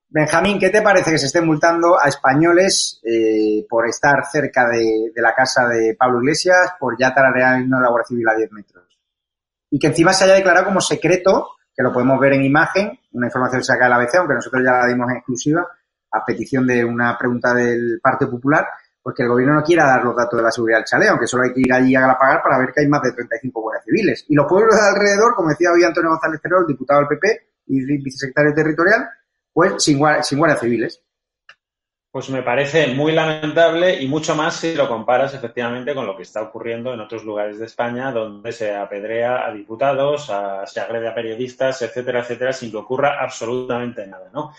Benjamín, 0.07 0.59
¿qué 0.59 0.69
te 0.69 0.81
parece 0.81 1.11
que 1.11 1.17
se 1.17 1.25
esté 1.25 1.41
multando 1.41 1.99
a 1.99 2.07
españoles 2.07 3.01
eh, 3.03 3.65
por 3.69 3.88
estar 3.88 4.25
cerca 4.25 4.67
de, 4.69 5.11
de 5.13 5.21
la 5.21 5.33
casa 5.33 5.67
de 5.67 5.95
Pablo 5.95 6.19
Iglesias, 6.19 6.73
por 6.79 6.97
ya 6.97 7.13
tararear 7.13 7.55
el 7.55 7.69
de 7.69 7.69
la 7.69 8.03
Civil 8.07 8.29
a 8.29 8.36
10 8.36 8.51
metros? 8.51 8.86
Y 9.71 9.79
que 9.79 9.88
encima 9.88 10.13
se 10.13 10.23
haya 10.23 10.36
declarado 10.36 10.67
como 10.67 10.79
secreto, 10.79 11.49
que 11.75 11.83
lo 11.83 11.91
podemos 11.91 12.19
ver 12.19 12.33
en 12.33 12.45
imagen, 12.45 12.97
una 13.11 13.27
información 13.27 13.59
que 13.59 13.65
saca 13.65 13.86
del 13.86 13.93
ABC, 13.93 14.15
aunque 14.15 14.36
nosotros 14.36 14.63
ya 14.63 14.71
la 14.71 14.88
dimos 14.88 15.09
en 15.09 15.17
exclusiva, 15.17 15.67
a 16.11 16.23
petición 16.23 16.66
de 16.66 16.86
una 16.86 17.17
pregunta 17.17 17.53
del 17.53 17.99
Partido 18.01 18.32
Popular, 18.32 18.66
porque 19.05 19.21
el 19.21 19.29
gobierno 19.29 19.53
no 19.53 19.63
quiera 19.63 19.86
dar 19.86 20.03
los 20.03 20.15
datos 20.15 20.36
de 20.36 20.43
la 20.43 20.51
seguridad 20.51 20.79
del 20.79 20.86
chalet, 20.86 21.09
aunque 21.09 21.27
solo 21.27 21.43
hay 21.43 21.53
que 21.53 21.59
ir 21.59 21.71
allí 21.71 21.95
a 21.95 22.01
Galapagar 22.01 22.41
para 22.41 22.57
ver 22.57 22.73
que 22.73 22.82
hay 22.82 22.87
más 22.87 23.03
de 23.03 23.11
35 23.11 23.61
guardias 23.61 23.86
civiles. 23.86 24.25
Y 24.29 24.33
los 24.33 24.47
pueblos 24.47 24.73
de 24.73 24.82
alrededor, 24.82 25.36
como 25.36 25.49
decía 25.49 25.67
hoy 25.71 25.83
Antonio 25.83 26.09
González 26.09 26.41
Terror, 26.41 26.65
diputado 26.65 27.01
del 27.01 27.09
PP 27.09 27.49
y 27.67 28.01
vicesecretario 28.01 28.55
territorial, 28.55 29.07
pues 29.53 29.73
sin, 29.77 30.01
sin 30.23 30.39
guardias 30.39 30.59
civiles. 30.59 31.03
Pues 32.09 32.32
me 32.32 32.41
parece 32.41 32.95
muy 32.95 33.11
lamentable 33.11 34.01
y 34.01 34.07
mucho 34.07 34.33
más 34.33 34.55
si 34.55 34.73
lo 34.73 34.89
comparas 34.89 35.36
efectivamente 35.36 35.93
con 35.93 36.07
lo 36.07 36.17
que 36.17 36.23
está 36.23 36.41
ocurriendo 36.41 36.91
en 36.91 36.99
otros 36.99 37.23
lugares 37.23 37.59
de 37.59 37.65
España 37.65 38.11
donde 38.11 38.51
se 38.53 38.73
apedrea 38.73 39.45
a 39.45 39.51
diputados, 39.51 40.32
se 40.65 40.79
agrede 40.79 41.09
a 41.09 41.13
periodistas, 41.13 41.79
etcétera, 41.83 42.21
etcétera, 42.21 42.53
sin 42.53 42.71
que 42.71 42.77
ocurra 42.77 43.21
absolutamente 43.21 44.07
nada, 44.07 44.32
¿no? 44.33 44.51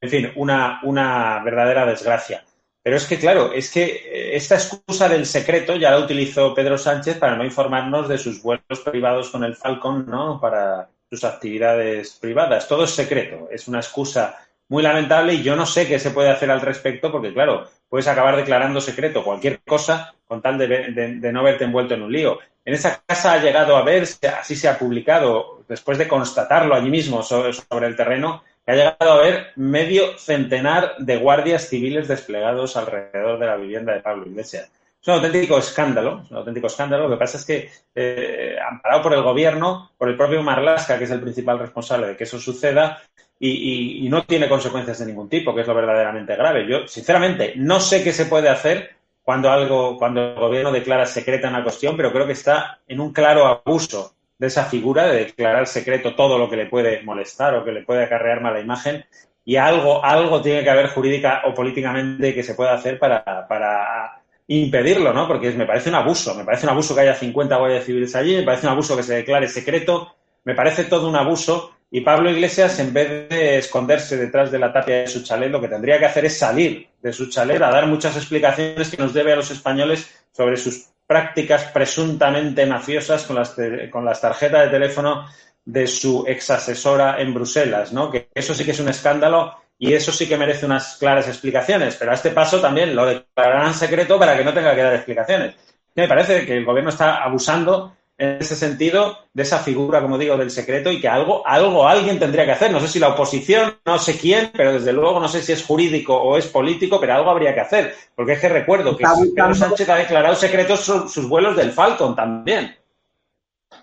En 0.00 0.10
fin, 0.10 0.32
una 0.34 1.40
verdadera 1.44 1.86
desgracia. 1.86 2.42
Pero 2.82 2.96
es 2.96 3.06
que, 3.06 3.18
claro, 3.18 3.52
es 3.52 3.70
que 3.70 3.84
eh, 3.84 4.36
esta 4.36 4.56
excusa 4.56 5.08
del 5.08 5.24
secreto 5.26 5.76
ya 5.76 5.90
la 5.90 5.98
utilizó 6.00 6.54
Pedro 6.54 6.76
Sánchez 6.76 7.18
para 7.18 7.36
no 7.36 7.44
informarnos 7.44 8.08
de 8.08 8.18
sus 8.18 8.42
vuelos 8.42 8.80
privados 8.84 9.30
con 9.30 9.44
el 9.44 9.54
Falcon, 9.54 10.06
¿no? 10.06 10.40
Para 10.40 10.88
sus 11.08 11.22
actividades 11.24 12.18
privadas. 12.20 12.66
Todo 12.66 12.84
es 12.84 12.90
secreto. 12.90 13.48
Es 13.50 13.68
una 13.68 13.78
excusa 13.78 14.36
muy 14.68 14.82
lamentable 14.82 15.34
y 15.34 15.42
yo 15.42 15.54
no 15.54 15.66
sé 15.66 15.86
qué 15.86 15.98
se 15.98 16.10
puede 16.10 16.30
hacer 16.30 16.50
al 16.50 16.60
respecto 16.60 17.12
porque, 17.12 17.32
claro, 17.32 17.68
puedes 17.88 18.08
acabar 18.08 18.36
declarando 18.36 18.80
secreto 18.80 19.22
cualquier 19.22 19.60
cosa 19.60 20.14
con 20.26 20.40
tal 20.40 20.56
de, 20.56 20.66
de- 20.66 21.32
no 21.32 21.42
verte 21.42 21.64
envuelto 21.64 21.92
en 21.94 22.02
un 22.02 22.10
lío. 22.12 22.38
En 22.64 22.74
esa 22.74 23.02
casa 23.04 23.34
ha 23.34 23.38
llegado 23.42 23.76
a 23.76 23.82
ver, 23.82 24.04
así 24.38 24.56
se 24.56 24.68
ha 24.68 24.78
publicado, 24.78 25.62
después 25.68 25.98
de 25.98 26.08
constatarlo 26.08 26.74
allí 26.74 26.88
mismo 26.88 27.22
sobre 27.22 27.86
el 27.86 27.96
terreno, 27.96 28.42
que 28.64 28.72
ha 28.72 28.76
llegado 28.76 29.12
a 29.12 29.14
haber 29.18 29.48
medio 29.56 30.18
centenar 30.18 30.94
de 30.98 31.16
guardias 31.16 31.68
civiles 31.68 32.08
desplegados 32.08 32.76
alrededor 32.76 33.38
de 33.38 33.46
la 33.46 33.56
vivienda 33.56 33.92
de 33.92 34.00
Pablo 34.00 34.26
Iglesias. 34.26 34.70
Es 35.00 35.08
un 35.08 35.14
auténtico 35.14 35.58
escándalo, 35.58 36.22
es 36.24 36.30
un 36.30 36.36
auténtico 36.36 36.68
escándalo. 36.68 37.08
Lo 37.08 37.16
que 37.16 37.20
pasa 37.20 37.38
es 37.38 37.44
que, 37.44 37.70
eh, 37.94 38.56
amparado 38.70 39.02
por 39.02 39.12
el 39.14 39.22
gobierno, 39.22 39.90
por 39.98 40.08
el 40.08 40.16
propio 40.16 40.42
Marlasca, 40.44 40.96
que 40.96 41.04
es 41.04 41.10
el 41.10 41.20
principal 41.20 41.58
responsable 41.58 42.06
de 42.06 42.16
que 42.16 42.22
eso 42.24 42.38
suceda, 42.38 43.02
y, 43.38 43.48
y- 43.50 44.06
y 44.06 44.08
no 44.08 44.22
tiene 44.24 44.48
consecuencias 44.48 45.00
de 45.00 45.06
ningún 45.06 45.28
tipo, 45.28 45.52
que 45.54 45.62
es 45.62 45.66
lo 45.66 45.74
verdaderamente 45.74 46.36
grave. 46.36 46.66
Yo, 46.68 46.86
sinceramente, 46.86 47.54
no 47.56 47.80
sé 47.80 48.04
qué 48.04 48.12
se 48.12 48.26
puede 48.26 48.48
hacer 48.48 48.90
cuando 49.22 49.50
algo, 49.50 49.96
cuando 49.98 50.20
el 50.20 50.34
gobierno 50.38 50.70
declara 50.70 51.06
secreta 51.06 51.48
una 51.48 51.64
cuestión, 51.64 51.96
pero 51.96 52.12
creo 52.12 52.26
que 52.26 52.32
está 52.32 52.78
en 52.86 53.00
un 53.00 53.12
claro 53.12 53.46
abuso 53.46 54.14
de 54.42 54.48
esa 54.48 54.64
figura 54.64 55.06
de 55.06 55.18
declarar 55.18 55.68
secreto 55.68 56.16
todo 56.16 56.36
lo 56.36 56.50
que 56.50 56.56
le 56.56 56.66
puede 56.66 57.00
molestar 57.04 57.54
o 57.54 57.64
que 57.64 57.70
le 57.70 57.84
puede 57.84 58.02
acarrear 58.02 58.40
mala 58.40 58.58
imagen 58.58 59.04
y 59.44 59.54
algo, 59.54 60.04
algo 60.04 60.42
tiene 60.42 60.64
que 60.64 60.70
haber 60.70 60.88
jurídica 60.88 61.42
o 61.44 61.54
políticamente 61.54 62.34
que 62.34 62.42
se 62.42 62.56
pueda 62.56 62.72
hacer 62.72 62.98
para, 62.98 63.46
para 63.46 64.20
impedirlo, 64.48 65.12
¿no? 65.12 65.28
Porque 65.28 65.52
me 65.52 65.64
parece 65.64 65.90
un 65.90 65.94
abuso, 65.94 66.34
me 66.34 66.44
parece 66.44 66.66
un 66.66 66.70
abuso 66.70 66.92
que 66.92 67.02
haya 67.02 67.14
50 67.14 67.56
guardias 67.56 67.84
civiles 67.84 68.16
allí, 68.16 68.34
me 68.34 68.42
parece 68.42 68.66
un 68.66 68.72
abuso 68.72 68.96
que 68.96 69.04
se 69.04 69.14
declare 69.14 69.46
secreto, 69.46 70.12
me 70.42 70.56
parece 70.56 70.86
todo 70.86 71.08
un 71.08 71.14
abuso 71.14 71.76
y 71.88 72.00
Pablo 72.00 72.28
Iglesias, 72.28 72.80
en 72.80 72.92
vez 72.92 73.28
de 73.28 73.58
esconderse 73.58 74.16
detrás 74.16 74.50
de 74.50 74.58
la 74.58 74.72
tapia 74.72 75.02
de 75.02 75.06
su 75.06 75.22
chalet, 75.22 75.52
lo 75.52 75.60
que 75.60 75.68
tendría 75.68 76.00
que 76.00 76.06
hacer 76.06 76.24
es 76.24 76.36
salir 76.36 76.88
de 77.00 77.12
su 77.12 77.30
chalet 77.30 77.62
a 77.62 77.70
dar 77.70 77.86
muchas 77.86 78.16
explicaciones 78.16 78.90
que 78.90 78.96
nos 79.00 79.14
debe 79.14 79.34
a 79.34 79.36
los 79.36 79.52
españoles 79.52 80.12
sobre 80.32 80.56
sus 80.56 80.88
prácticas 81.12 81.64
presuntamente 81.64 82.64
mafiosas 82.64 83.24
con 83.24 83.36
las, 83.36 83.54
con 83.90 84.02
las 84.02 84.18
tarjetas 84.18 84.64
de 84.64 84.70
teléfono 84.70 85.26
de 85.62 85.86
su 85.86 86.24
ex 86.26 86.48
asesora 86.48 87.20
en 87.20 87.34
Bruselas, 87.34 87.92
¿no? 87.92 88.10
Que 88.10 88.30
eso 88.34 88.54
sí 88.54 88.64
que 88.64 88.70
es 88.70 88.80
un 88.80 88.88
escándalo 88.88 89.54
y 89.78 89.92
eso 89.92 90.10
sí 90.10 90.26
que 90.26 90.38
merece 90.38 90.64
unas 90.64 90.96
claras 90.96 91.28
explicaciones, 91.28 91.96
pero 91.96 92.12
a 92.12 92.14
este 92.14 92.30
paso 92.30 92.62
también 92.62 92.96
lo 92.96 93.04
declararán 93.04 93.74
secreto 93.74 94.18
para 94.18 94.38
que 94.38 94.42
no 94.42 94.54
tenga 94.54 94.74
que 94.74 94.82
dar 94.82 94.94
explicaciones. 94.94 95.54
Me 95.94 96.08
parece 96.08 96.46
que 96.46 96.56
el 96.56 96.64
gobierno 96.64 96.88
está 96.88 97.22
abusando 97.22 97.94
en 98.22 98.40
ese 98.40 98.54
sentido 98.54 99.18
de 99.34 99.42
esa 99.42 99.58
figura, 99.58 100.00
como 100.00 100.16
digo, 100.16 100.36
del 100.36 100.52
secreto 100.52 100.92
y 100.92 101.00
que 101.00 101.08
algo, 101.08 101.44
algo 101.44 101.88
alguien 101.88 102.20
tendría 102.20 102.44
que 102.44 102.52
hacer. 102.52 102.70
No 102.70 102.78
sé 102.78 102.86
si 102.86 103.00
la 103.00 103.08
oposición, 103.08 103.74
no 103.84 103.98
sé 103.98 104.16
quién, 104.16 104.52
pero 104.54 104.74
desde 104.74 104.92
luego 104.92 105.18
no 105.18 105.26
sé 105.26 105.42
si 105.42 105.50
es 105.50 105.64
jurídico 105.64 106.14
o 106.14 106.36
es 106.36 106.46
político, 106.46 107.00
pero 107.00 107.14
algo 107.14 107.30
habría 107.30 107.52
que 107.52 107.62
hacer. 107.62 107.92
Porque 108.14 108.34
es 108.34 108.40
que 108.40 108.48
recuerdo 108.48 108.96
que 108.96 109.04
Pedro 109.34 109.54
Sánchez 109.56 109.88
ha 109.88 109.96
declarado 109.96 110.36
secretos 110.36 110.84
sus 110.84 111.28
vuelos 111.28 111.56
del 111.56 111.72
Falcon 111.72 112.14
también. 112.14 112.76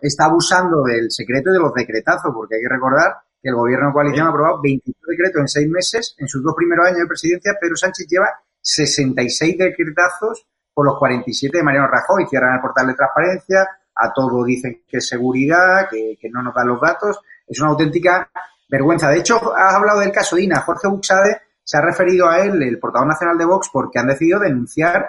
Está 0.01 0.25
abusando 0.25 0.83
del 0.83 1.11
secreto 1.11 1.49
y 1.49 1.53
de 1.53 1.59
los 1.59 1.73
decretazos, 1.73 2.31
porque 2.33 2.55
hay 2.55 2.61
que 2.61 2.69
recordar 2.69 3.17
que 3.43 3.49
el 3.49 3.55
gobierno 3.55 3.87
de 3.87 3.93
coalición 3.93 4.27
ha 4.27 4.29
aprobado 4.29 4.61
22 4.61 4.95
decretos 5.05 5.41
en 5.41 5.47
seis 5.49 5.69
meses. 5.69 6.15
En 6.17 6.29
sus 6.29 6.41
dos 6.41 6.53
primeros 6.55 6.87
años 6.87 6.99
de 6.99 7.07
presidencia, 7.07 7.57
Pedro 7.59 7.75
Sánchez 7.75 8.07
lleva 8.07 8.29
66 8.61 9.57
decretazos 9.57 10.47
por 10.73 10.85
los 10.85 10.97
47 10.97 11.57
de 11.57 11.63
Mariano 11.63 11.87
Rajoy. 11.87 12.25
Cierran 12.29 12.55
el 12.55 12.61
portal 12.61 12.87
de 12.87 12.93
transparencia, 12.93 13.67
a 13.99 14.11
todo 14.13 14.43
dicen 14.43 14.83
que 14.87 14.97
es 14.97 15.07
seguridad, 15.07 15.87
que, 15.89 16.17
no 16.31 16.41
nos 16.41 16.53
dan 16.53 16.67
los 16.67 16.81
datos. 16.81 17.19
Es 17.47 17.59
una 17.59 17.71
auténtica 17.71 18.29
vergüenza. 18.69 19.09
De 19.09 19.19
hecho, 19.19 19.55
has 19.55 19.75
hablado 19.75 19.99
del 19.99 20.11
caso 20.11 20.35
Dina. 20.35 20.61
Jorge 20.61 20.87
Buxade 20.87 21.41
se 21.63 21.77
ha 21.77 21.81
referido 21.81 22.29
a 22.29 22.39
él, 22.39 22.61
el 22.63 22.79
portavoz 22.79 23.07
nacional 23.07 23.37
de 23.37 23.45
Vox, 23.45 23.69
porque 23.71 23.99
han 23.99 24.07
decidido 24.07 24.39
denunciar 24.39 25.07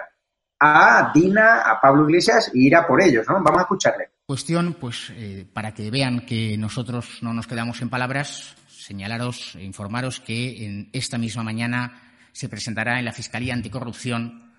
a 0.59 1.11
Dina, 1.13 1.61
a 1.61 1.79
Pablo 1.79 2.07
Iglesias 2.07 2.51
e 2.53 2.59
ir 2.59 2.75
a 2.75 2.85
por 2.85 3.01
ellos, 3.01 3.25
¿no? 3.27 3.35
Vamos 3.35 3.57
a 3.57 3.61
escucharle. 3.61 4.09
Cuestión, 4.25 4.75
pues, 4.79 5.11
eh, 5.15 5.47
para 5.51 5.73
que 5.73 5.89
vean 5.89 6.25
que 6.25 6.57
nosotros 6.57 7.19
no 7.21 7.33
nos 7.33 7.47
quedamos 7.47 7.81
en 7.81 7.89
palabras, 7.89 8.55
señalaros 8.67 9.55
e 9.55 9.63
informaros 9.63 10.19
que 10.19 10.65
en 10.65 10.89
esta 10.93 11.17
misma 11.17 11.43
mañana 11.43 12.01
se 12.31 12.47
presentará 12.47 12.99
en 12.99 13.05
la 13.05 13.11
Fiscalía 13.11 13.53
Anticorrupción 13.53 14.51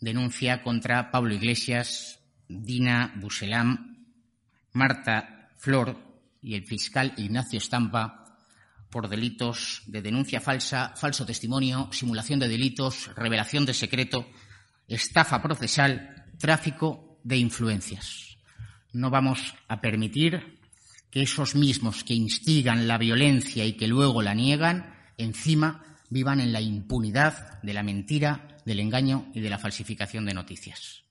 denuncia 0.00 0.62
contra 0.62 1.10
Pablo 1.10 1.34
Iglesias, 1.34 2.15
Dina 2.48 3.12
Buselam, 3.16 4.06
Marta 4.72 5.50
Flor 5.56 5.96
y 6.42 6.54
el 6.54 6.64
fiscal 6.64 7.14
Ignacio 7.16 7.58
Estampa 7.58 8.26
por 8.90 9.08
delitos 9.08 9.82
de 9.86 10.00
denuncia 10.02 10.40
falsa, 10.40 10.94
falso 10.96 11.26
testimonio, 11.26 11.88
simulación 11.92 12.38
de 12.38 12.48
delitos, 12.48 13.10
revelación 13.16 13.66
de 13.66 13.74
secreto, 13.74 14.26
estafa 14.88 15.42
procesal, 15.42 16.24
tráfico 16.38 17.18
de 17.24 17.36
influencias. 17.36 18.38
No 18.92 19.10
vamos 19.10 19.54
a 19.68 19.80
permitir 19.80 20.58
que 21.10 21.22
esos 21.22 21.54
mismos 21.54 22.04
que 22.04 22.14
instigan 22.14 22.86
la 22.86 22.98
violencia 22.98 23.64
y 23.64 23.74
que 23.74 23.88
luego 23.88 24.22
la 24.22 24.34
niegan, 24.34 24.94
encima 25.18 25.82
vivan 26.08 26.40
en 26.40 26.52
la 26.52 26.60
impunidad 26.60 27.60
de 27.62 27.74
la 27.74 27.82
mentira, 27.82 28.60
del 28.64 28.80
engaño 28.80 29.30
y 29.34 29.40
de 29.40 29.50
la 29.50 29.58
falsificación 29.58 30.24
de 30.26 30.34
noticias. 30.34 31.05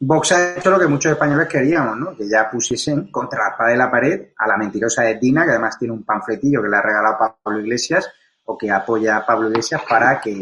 Vox 0.00 0.32
ha 0.32 0.56
hecho 0.56 0.70
lo 0.70 0.78
que 0.78 0.86
muchos 0.86 1.12
españoles 1.12 1.48
queríamos, 1.48 1.96
¿no? 1.96 2.16
Que 2.16 2.28
ya 2.28 2.48
pusiesen 2.48 3.10
contra 3.10 3.44
la 3.44 3.50
espada 3.50 3.70
de 3.70 3.76
la 3.76 3.90
pared 3.90 4.28
a 4.36 4.46
la 4.46 4.56
mentirosa 4.56 5.08
Edina, 5.08 5.44
que 5.44 5.50
además 5.50 5.76
tiene 5.78 5.94
un 5.94 6.04
panfletillo 6.04 6.62
que 6.62 6.68
le 6.68 6.76
ha 6.76 6.82
regalado 6.82 7.36
Pablo 7.42 7.60
Iglesias, 7.60 8.08
o 8.44 8.56
que 8.56 8.70
apoya 8.70 9.16
a 9.16 9.26
Pablo 9.26 9.48
Iglesias 9.48 9.82
para 9.88 10.20
que, 10.20 10.38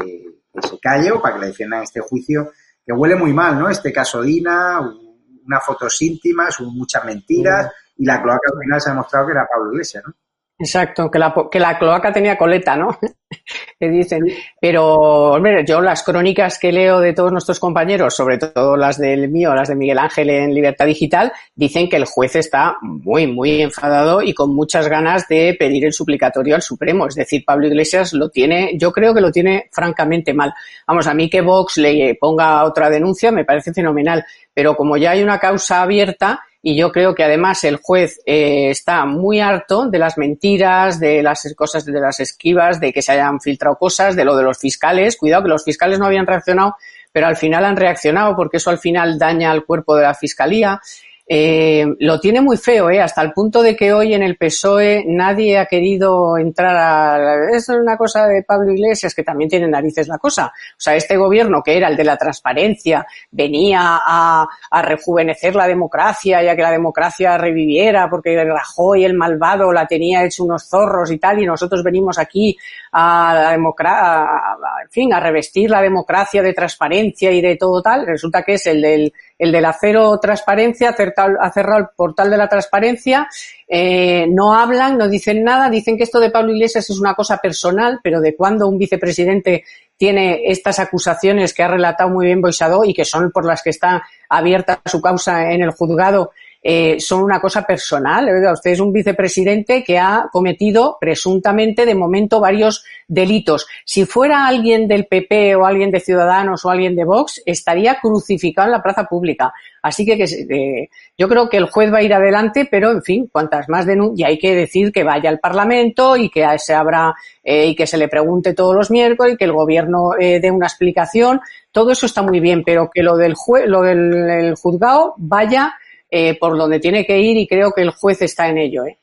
se 0.60 0.78
calle 0.78 1.10
o 1.10 1.20
para 1.20 1.34
que 1.34 1.40
le 1.40 1.46
defiendan 1.48 1.82
este 1.82 2.00
juicio, 2.00 2.52
que 2.84 2.92
huele 2.92 3.16
muy 3.16 3.32
mal, 3.32 3.58
¿no? 3.58 3.68
Este 3.70 3.92
caso 3.92 4.22
Dina, 4.22 4.80
unas 4.80 5.64
fotos 5.64 6.00
íntimas, 6.02 6.60
muchas 6.60 7.04
mentiras, 7.04 7.72
y 7.96 8.04
la 8.04 8.22
cloaca 8.22 8.50
al 8.52 8.60
final 8.60 8.80
se 8.80 8.90
ha 8.90 8.92
demostrado 8.92 9.26
que 9.26 9.32
era 9.32 9.48
Pablo 9.50 9.72
Iglesias, 9.72 10.04
¿no? 10.06 10.14
Exacto, 10.58 11.10
que 11.10 11.18
la, 11.18 11.34
que 11.50 11.60
la 11.60 11.78
cloaca 11.78 12.10
tenía 12.10 12.38
coleta, 12.38 12.76
¿no? 12.76 12.98
que 13.78 13.90
dicen. 13.90 14.22
Pero, 14.58 15.32
hombre, 15.32 15.66
yo 15.66 15.82
las 15.82 16.02
crónicas 16.02 16.58
que 16.58 16.72
leo 16.72 16.98
de 16.98 17.12
todos 17.12 17.30
nuestros 17.30 17.60
compañeros, 17.60 18.16
sobre 18.16 18.38
todo 18.38 18.74
las 18.74 18.96
del 18.96 19.28
mío, 19.28 19.54
las 19.54 19.68
de 19.68 19.74
Miguel 19.74 19.98
Ángel 19.98 20.30
en 20.30 20.54
Libertad 20.54 20.86
Digital, 20.86 21.30
dicen 21.54 21.90
que 21.90 21.96
el 21.96 22.06
juez 22.06 22.36
está 22.36 22.78
muy, 22.80 23.26
muy 23.26 23.60
enfadado 23.60 24.22
y 24.22 24.32
con 24.32 24.54
muchas 24.54 24.88
ganas 24.88 25.28
de 25.28 25.54
pedir 25.58 25.84
el 25.84 25.92
suplicatorio 25.92 26.54
al 26.54 26.62
Supremo. 26.62 27.06
Es 27.06 27.16
decir, 27.16 27.44
Pablo 27.44 27.66
Iglesias 27.66 28.14
lo 28.14 28.30
tiene, 28.30 28.78
yo 28.78 28.92
creo 28.92 29.12
que 29.12 29.20
lo 29.20 29.30
tiene 29.30 29.68
francamente 29.72 30.32
mal. 30.32 30.54
Vamos, 30.86 31.06
a 31.06 31.12
mí 31.12 31.28
que 31.28 31.42
Vox 31.42 31.76
le 31.76 32.14
ponga 32.14 32.64
otra 32.64 32.88
denuncia 32.88 33.30
me 33.30 33.44
parece 33.44 33.74
fenomenal, 33.74 34.24
pero 34.54 34.74
como 34.74 34.96
ya 34.96 35.10
hay 35.10 35.22
una 35.22 35.38
causa 35.38 35.82
abierta, 35.82 36.45
y 36.62 36.76
yo 36.76 36.90
creo 36.90 37.14
que 37.14 37.22
además 37.22 37.62
el 37.64 37.76
juez 37.76 38.20
eh, 38.26 38.70
está 38.70 39.04
muy 39.04 39.40
harto 39.40 39.88
de 39.88 39.98
las 39.98 40.18
mentiras, 40.18 40.98
de 40.98 41.22
las 41.22 41.52
cosas, 41.56 41.84
de 41.84 42.00
las 42.00 42.18
esquivas, 42.20 42.80
de 42.80 42.92
que 42.92 43.02
se 43.02 43.12
hayan 43.12 43.40
filtrado 43.40 43.76
cosas, 43.76 44.16
de 44.16 44.24
lo 44.24 44.36
de 44.36 44.42
los 44.42 44.58
fiscales. 44.58 45.16
Cuidado 45.16 45.44
que 45.44 45.50
los 45.50 45.64
fiscales 45.64 45.98
no 45.98 46.06
habían 46.06 46.26
reaccionado, 46.26 46.76
pero 47.12 47.28
al 47.28 47.36
final 47.36 47.64
han 47.64 47.76
reaccionado 47.76 48.34
porque 48.34 48.56
eso 48.56 48.70
al 48.70 48.78
final 48.78 49.18
daña 49.18 49.50
al 49.50 49.64
cuerpo 49.64 49.96
de 49.96 50.02
la 50.02 50.14
fiscalía. 50.14 50.80
Eh, 51.28 51.84
lo 51.98 52.20
tiene 52.20 52.40
muy 52.40 52.56
feo, 52.56 52.88
¿eh? 52.88 53.00
hasta 53.00 53.20
el 53.20 53.32
punto 53.32 53.60
de 53.60 53.74
que 53.74 53.92
hoy 53.92 54.14
en 54.14 54.22
el 54.22 54.36
PSOE 54.36 55.04
nadie 55.08 55.58
ha 55.58 55.66
querido 55.66 56.38
entrar 56.38 56.76
a... 56.76 57.50
Es 57.52 57.68
una 57.68 57.96
cosa 57.96 58.28
de 58.28 58.44
Pablo 58.44 58.72
Iglesias, 58.72 59.12
que 59.12 59.24
también 59.24 59.50
tiene 59.50 59.66
narices 59.66 60.06
la 60.06 60.18
cosa. 60.18 60.46
O 60.46 60.78
sea, 60.78 60.94
este 60.94 61.16
gobierno 61.16 61.62
que 61.64 61.76
era 61.76 61.88
el 61.88 61.96
de 61.96 62.04
la 62.04 62.16
transparencia, 62.16 63.04
venía 63.30 63.98
a, 64.06 64.46
rejuvenecer 64.82 65.56
la 65.56 65.66
democracia 65.66 66.44
y 66.44 66.48
a 66.48 66.54
que 66.54 66.62
la 66.62 66.70
democracia 66.70 67.36
reviviera, 67.36 68.08
porque 68.08 68.36
Rajoy, 68.44 69.04
el 69.04 69.14
malvado, 69.14 69.72
la 69.72 69.86
tenía 69.86 70.24
hecho 70.24 70.44
unos 70.44 70.68
zorros 70.68 71.10
y 71.10 71.18
tal, 71.18 71.42
y 71.42 71.46
nosotros 71.46 71.82
venimos 71.82 72.18
aquí 72.18 72.56
a 72.92 73.34
la 73.34 73.50
democracia, 73.50 74.56
en 74.84 74.90
fin, 74.90 75.12
a 75.12 75.18
revestir 75.18 75.70
la 75.70 75.82
democracia 75.82 76.40
de 76.40 76.52
transparencia 76.52 77.32
y 77.32 77.40
de 77.40 77.56
todo 77.56 77.82
tal. 77.82 78.06
Resulta 78.06 78.42
que 78.44 78.54
es 78.54 78.66
el 78.66 78.80
del 78.80 79.12
el 79.38 79.52
de 79.52 79.60
la 79.60 79.76
cero 79.78 80.18
transparencia, 80.20 80.90
ha 80.90 81.52
cerrado 81.52 81.78
el 81.78 81.86
portal 81.94 82.30
de 82.30 82.36
la 82.36 82.48
transparencia, 82.48 83.28
eh, 83.68 84.26
no 84.28 84.54
hablan, 84.54 84.96
no 84.96 85.08
dicen 85.08 85.44
nada, 85.44 85.68
dicen 85.68 85.96
que 85.96 86.04
esto 86.04 86.20
de 86.20 86.30
Pablo 86.30 86.52
Iglesias 86.52 86.88
es 86.88 86.98
una 86.98 87.14
cosa 87.14 87.38
personal, 87.38 88.00
pero 88.02 88.20
de 88.20 88.34
cuando 88.34 88.68
un 88.68 88.78
vicepresidente 88.78 89.64
tiene 89.96 90.42
estas 90.46 90.78
acusaciones 90.78 91.52
que 91.54 91.62
ha 91.62 91.68
relatado 91.68 92.10
muy 92.10 92.26
bien 92.26 92.40
Boisado 92.40 92.84
y 92.84 92.94
que 92.94 93.04
son 93.04 93.30
por 93.30 93.46
las 93.46 93.62
que 93.62 93.70
está 93.70 94.02
abierta 94.28 94.80
su 94.84 95.00
causa 95.00 95.50
en 95.52 95.62
el 95.62 95.70
juzgado, 95.70 96.32
eh, 96.62 96.98
son 96.98 97.22
una 97.22 97.40
cosa 97.40 97.62
personal. 97.62 98.28
Usted 98.52 98.72
es 98.72 98.80
un 98.80 98.92
vicepresidente 98.92 99.84
que 99.84 99.98
ha 99.98 100.28
cometido 100.32 100.98
presuntamente 101.00 101.86
de 101.86 101.94
momento 101.94 102.40
varios 102.40 102.84
delitos. 103.06 103.68
Si 103.84 104.04
fuera 104.04 104.48
alguien 104.48 104.88
del 104.88 105.06
PP 105.06 105.54
o 105.54 105.64
alguien 105.64 105.92
de 105.92 106.00
Ciudadanos 106.00 106.64
o 106.64 106.70
alguien 106.70 106.96
de 106.96 107.04
Vox, 107.04 107.40
estaría 107.46 108.00
crucificado 108.00 108.66
en 108.66 108.72
la 108.72 108.82
plaza 108.82 109.04
pública. 109.04 109.52
Así 109.80 110.04
que, 110.04 110.14
eh, 110.24 110.88
yo 111.16 111.28
creo 111.28 111.48
que 111.48 111.58
el 111.58 111.70
juez 111.70 111.92
va 111.92 111.98
a 111.98 112.02
ir 112.02 112.12
adelante, 112.12 112.66
pero 112.68 112.90
en 112.90 113.02
fin, 113.02 113.28
cuantas 113.30 113.68
más 113.68 113.86
denuncias, 113.86 114.28
y 114.28 114.32
hay 114.32 114.38
que 114.38 114.56
decir 114.56 114.90
que 114.90 115.04
vaya 115.04 115.30
al 115.30 115.38
Parlamento 115.38 116.16
y 116.16 116.30
que 116.30 116.44
se 116.58 116.74
abra 116.74 117.14
eh, 117.44 117.66
y 117.66 117.76
que 117.76 117.86
se 117.86 117.96
le 117.96 118.08
pregunte 118.08 118.54
todos 118.54 118.74
los 118.74 118.90
miércoles 118.90 119.34
y 119.34 119.36
que 119.36 119.44
el 119.44 119.52
gobierno 119.52 120.10
dé 120.18 120.50
una 120.50 120.66
explicación. 120.66 121.40
Todo 121.70 121.92
eso 121.92 122.06
está 122.06 122.22
muy 122.22 122.40
bien, 122.40 122.64
pero 122.64 122.90
que 122.92 123.04
lo 123.04 123.16
del, 123.16 123.34
juez, 123.34 123.66
lo 123.68 123.82
del 123.82 124.56
juzgado 124.56 125.14
vaya 125.18 125.74
eh, 126.16 126.38
por 126.40 126.56
donde 126.56 126.80
tiene 126.80 127.04
que 127.04 127.18
ir 127.18 127.36
y 127.36 127.46
creo 127.46 127.72
que 127.72 127.82
el 127.82 127.90
juez 127.90 128.22
está 128.22 128.48
en 128.48 128.56
ello. 128.58 128.84
¿eh? 128.86 128.98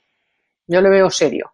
Yo 0.67 0.81
le 0.81 0.89
veo 0.89 1.09
serio. 1.09 1.51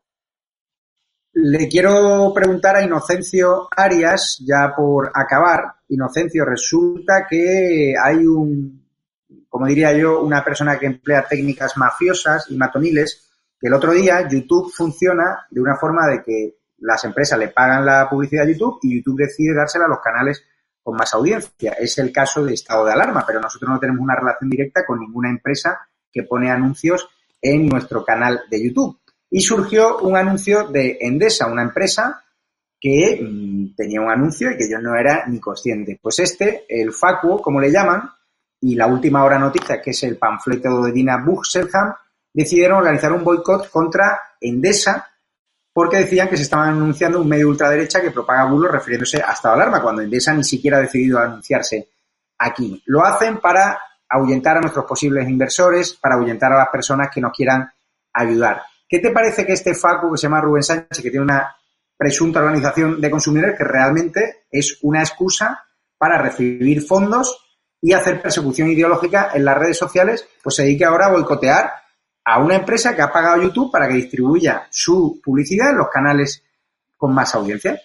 Le 1.33 1.67
quiero 1.67 2.31
preguntar 2.33 2.77
a 2.77 2.81
Inocencio 2.81 3.67
Arias, 3.75 4.41
ya 4.45 4.73
por 4.75 5.11
acabar. 5.13 5.73
Inocencio, 5.89 6.45
resulta 6.45 7.27
que 7.29 7.93
hay 8.01 8.25
un, 8.25 8.85
como 9.49 9.67
diría 9.67 9.91
yo, 9.93 10.21
una 10.21 10.43
persona 10.43 10.79
que 10.79 10.85
emplea 10.85 11.27
técnicas 11.27 11.77
mafiosas 11.77 12.49
y 12.49 12.55
matoniles, 12.55 13.29
que 13.59 13.67
el 13.67 13.73
otro 13.73 13.91
día 13.91 14.27
YouTube 14.27 14.71
funciona 14.71 15.45
de 15.49 15.61
una 15.61 15.75
forma 15.75 16.07
de 16.07 16.23
que 16.23 16.55
las 16.79 17.03
empresas 17.03 17.37
le 17.37 17.49
pagan 17.49 17.85
la 17.85 18.07
publicidad 18.09 18.45
a 18.45 18.49
YouTube 18.49 18.79
y 18.83 18.95
YouTube 18.95 19.19
decide 19.19 19.53
dársela 19.53 19.85
a 19.85 19.89
los 19.89 19.99
canales 19.99 20.43
con 20.89 20.97
más 20.97 21.13
audiencia. 21.13 21.73
Es 21.73 21.99
el 21.99 22.11
caso 22.11 22.43
de 22.43 22.55
estado 22.55 22.83
de 22.83 22.93
alarma, 22.93 23.23
pero 23.27 23.39
nosotros 23.39 23.69
no 23.69 23.79
tenemos 23.79 24.01
una 24.01 24.15
relación 24.15 24.49
directa 24.49 24.83
con 24.87 24.99
ninguna 24.99 25.29
empresa 25.29 25.87
que 26.11 26.23
pone 26.23 26.49
anuncios 26.49 27.07
en 27.39 27.67
nuestro 27.67 28.03
canal 28.03 28.41
de 28.49 28.63
YouTube. 28.63 28.99
Y 29.29 29.41
surgió 29.41 29.99
un 29.99 30.17
anuncio 30.17 30.67
de 30.69 30.97
Endesa, 30.99 31.45
una 31.45 31.61
empresa 31.61 32.23
que 32.81 33.19
mm, 33.21 33.75
tenía 33.75 34.01
un 34.01 34.09
anuncio 34.09 34.49
y 34.49 34.57
que 34.57 34.67
yo 34.67 34.79
no 34.79 34.95
era 34.95 35.27
ni 35.27 35.39
consciente. 35.39 35.99
Pues 36.01 36.17
este, 36.17 36.65
el 36.67 36.91
Facuo, 36.91 37.39
como 37.39 37.61
le 37.61 37.71
llaman, 37.71 38.09
y 38.59 38.73
la 38.73 38.87
última 38.87 39.23
hora 39.23 39.37
noticia, 39.37 39.79
que 39.79 39.91
es 39.91 40.01
el 40.01 40.17
panfleto 40.17 40.81
de 40.81 40.91
Dina 40.91 41.23
Buxelham, 41.23 41.93
decidieron 42.33 42.79
organizar 42.79 43.13
un 43.13 43.23
boicot 43.23 43.69
contra 43.69 44.19
Endesa 44.41 45.07
porque 45.79 45.95
decían 45.95 46.27
que 46.27 46.35
se 46.35 46.43
estaban 46.43 46.71
anunciando 46.71 47.21
un 47.21 47.29
medio 47.29 47.47
ultraderecha 47.47 48.01
que 48.01 48.11
propaga 48.11 48.43
bulos 48.43 48.69
refiriéndose 48.69 49.23
a 49.25 49.31
estado 49.31 49.55
alarma, 49.55 49.81
cuando 49.81 50.01
Endesa 50.01 50.33
ni 50.33 50.43
siquiera 50.43 50.75
ha 50.75 50.81
decidido 50.81 51.19
anunciarse 51.19 51.87
aquí. 52.37 52.83
Lo 52.87 53.01
hacen 53.05 53.37
para 53.37 53.79
ahuyentar 54.09 54.57
a 54.57 54.59
nuestros 54.59 54.83
posibles 54.83 55.29
inversores, 55.29 55.93
para 55.93 56.15
ahuyentar 56.15 56.51
a 56.51 56.57
las 56.57 56.67
personas 56.67 57.07
que 57.09 57.21
nos 57.21 57.31
quieran 57.31 57.71
ayudar. 58.11 58.61
¿Qué 58.89 58.99
te 58.99 59.11
parece 59.11 59.45
que 59.45 59.53
este 59.53 59.73
FACU 59.73 60.11
que 60.11 60.17
se 60.17 60.23
llama 60.23 60.41
Rubén 60.41 60.63
Sánchez, 60.63 61.01
que 61.01 61.11
tiene 61.11 61.23
una 61.23 61.55
presunta 61.95 62.41
organización 62.41 62.99
de 62.99 63.09
consumidores 63.09 63.57
que 63.57 63.63
realmente 63.63 64.47
es 64.51 64.79
una 64.81 64.99
excusa 64.99 65.63
para 65.97 66.17
recibir 66.17 66.81
fondos 66.81 67.39
y 67.79 67.93
hacer 67.93 68.21
persecución 68.21 68.67
ideológica 68.67 69.31
en 69.33 69.45
las 69.45 69.57
redes 69.57 69.77
sociales, 69.77 70.27
pues 70.43 70.57
se 70.57 70.63
dedique 70.63 70.83
ahora 70.83 71.05
a 71.05 71.11
boicotear 71.11 71.71
a 72.31 72.37
una 72.37 72.57
empresa 72.57 72.95
que 72.95 73.01
ha 73.01 73.11
pagado 73.11 73.41
YouTube 73.41 73.71
para 73.71 73.87
que 73.87 73.95
distribuya 73.95 74.67
su 74.69 75.19
publicidad 75.23 75.71
en 75.71 75.77
los 75.79 75.89
canales 75.89 76.43
con 76.95 77.11
más 77.11 77.33
audiencia. 77.33 77.81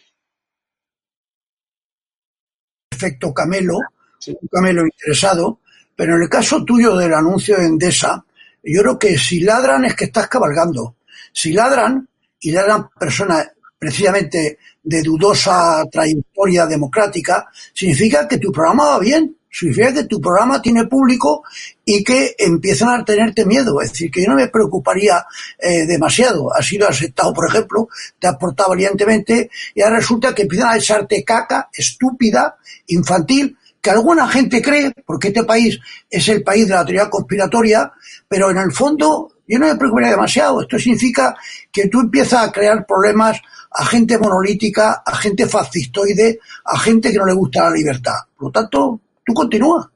Efecto 2.90 3.32
Camelo, 3.32 3.78
un 4.26 4.48
Camelo 4.52 4.84
interesado, 4.84 5.60
pero 5.96 6.16
en 6.16 6.24
el 6.24 6.28
caso 6.28 6.62
tuyo 6.62 6.94
del 6.94 7.14
anuncio 7.14 7.56
de 7.56 7.64
Endesa, 7.64 8.22
yo 8.62 8.82
creo 8.82 8.98
que 8.98 9.16
si 9.16 9.40
ladran 9.40 9.86
es 9.86 9.96
que 9.96 10.04
estás 10.04 10.28
cabalgando. 10.28 10.96
Si 11.32 11.54
ladran, 11.54 12.06
y 12.40 12.52
ladran 12.52 12.90
personas 12.90 13.50
precisamente 13.78 14.58
de 14.82 15.02
dudosa 15.02 15.86
trayectoria 15.90 16.66
democrática, 16.66 17.48
significa 17.72 18.28
que 18.28 18.36
tu 18.36 18.52
programa 18.52 18.90
va 18.90 18.98
bien 18.98 19.38
significa 19.54 19.94
que 19.94 20.04
tu 20.04 20.20
programa 20.20 20.60
tiene 20.60 20.86
público 20.86 21.44
y 21.84 22.02
que 22.02 22.34
empiezan 22.38 23.00
a 23.00 23.04
tenerte 23.04 23.46
miedo. 23.46 23.80
Es 23.80 23.92
decir, 23.92 24.10
que 24.10 24.22
yo 24.22 24.30
no 24.30 24.34
me 24.34 24.48
preocuparía 24.48 25.24
eh, 25.58 25.86
demasiado. 25.86 26.52
Has 26.52 26.66
sido 26.66 26.88
aceptado, 26.88 27.32
por 27.32 27.48
ejemplo, 27.48 27.88
te 28.18 28.26
has 28.26 28.36
portado 28.36 28.70
valientemente 28.70 29.50
y 29.74 29.82
ahora 29.82 29.98
resulta 29.98 30.34
que 30.34 30.42
empiezan 30.42 30.70
a 30.70 30.76
echarte 30.76 31.22
caca 31.22 31.68
estúpida, 31.72 32.56
infantil, 32.88 33.56
que 33.80 33.90
alguna 33.90 34.26
gente 34.26 34.60
cree, 34.60 34.92
porque 35.06 35.28
este 35.28 35.44
país 35.44 35.78
es 36.10 36.28
el 36.28 36.42
país 36.42 36.66
de 36.66 36.74
la 36.74 36.84
teoría 36.84 37.08
conspiratoria, 37.08 37.92
pero 38.26 38.50
en 38.50 38.58
el 38.58 38.72
fondo 38.72 39.34
yo 39.46 39.58
no 39.58 39.66
me 39.66 39.76
preocuparía 39.76 40.10
demasiado. 40.10 40.62
Esto 40.62 40.78
significa 40.80 41.36
que 41.70 41.88
tú 41.88 42.00
empiezas 42.00 42.48
a 42.48 42.50
crear 42.50 42.84
problemas 42.86 43.40
a 43.70 43.84
gente 43.84 44.18
monolítica, 44.18 45.02
a 45.04 45.16
gente 45.16 45.46
fascistoide, 45.46 46.40
a 46.64 46.78
gente 46.78 47.12
que 47.12 47.18
no 47.18 47.26
le 47.26 47.34
gusta 47.34 47.64
la 47.64 47.76
libertad. 47.76 48.14
Por 48.36 48.46
lo 48.46 48.52
tanto, 48.52 49.00
Tú 49.24 49.32
continúa. 49.32 49.90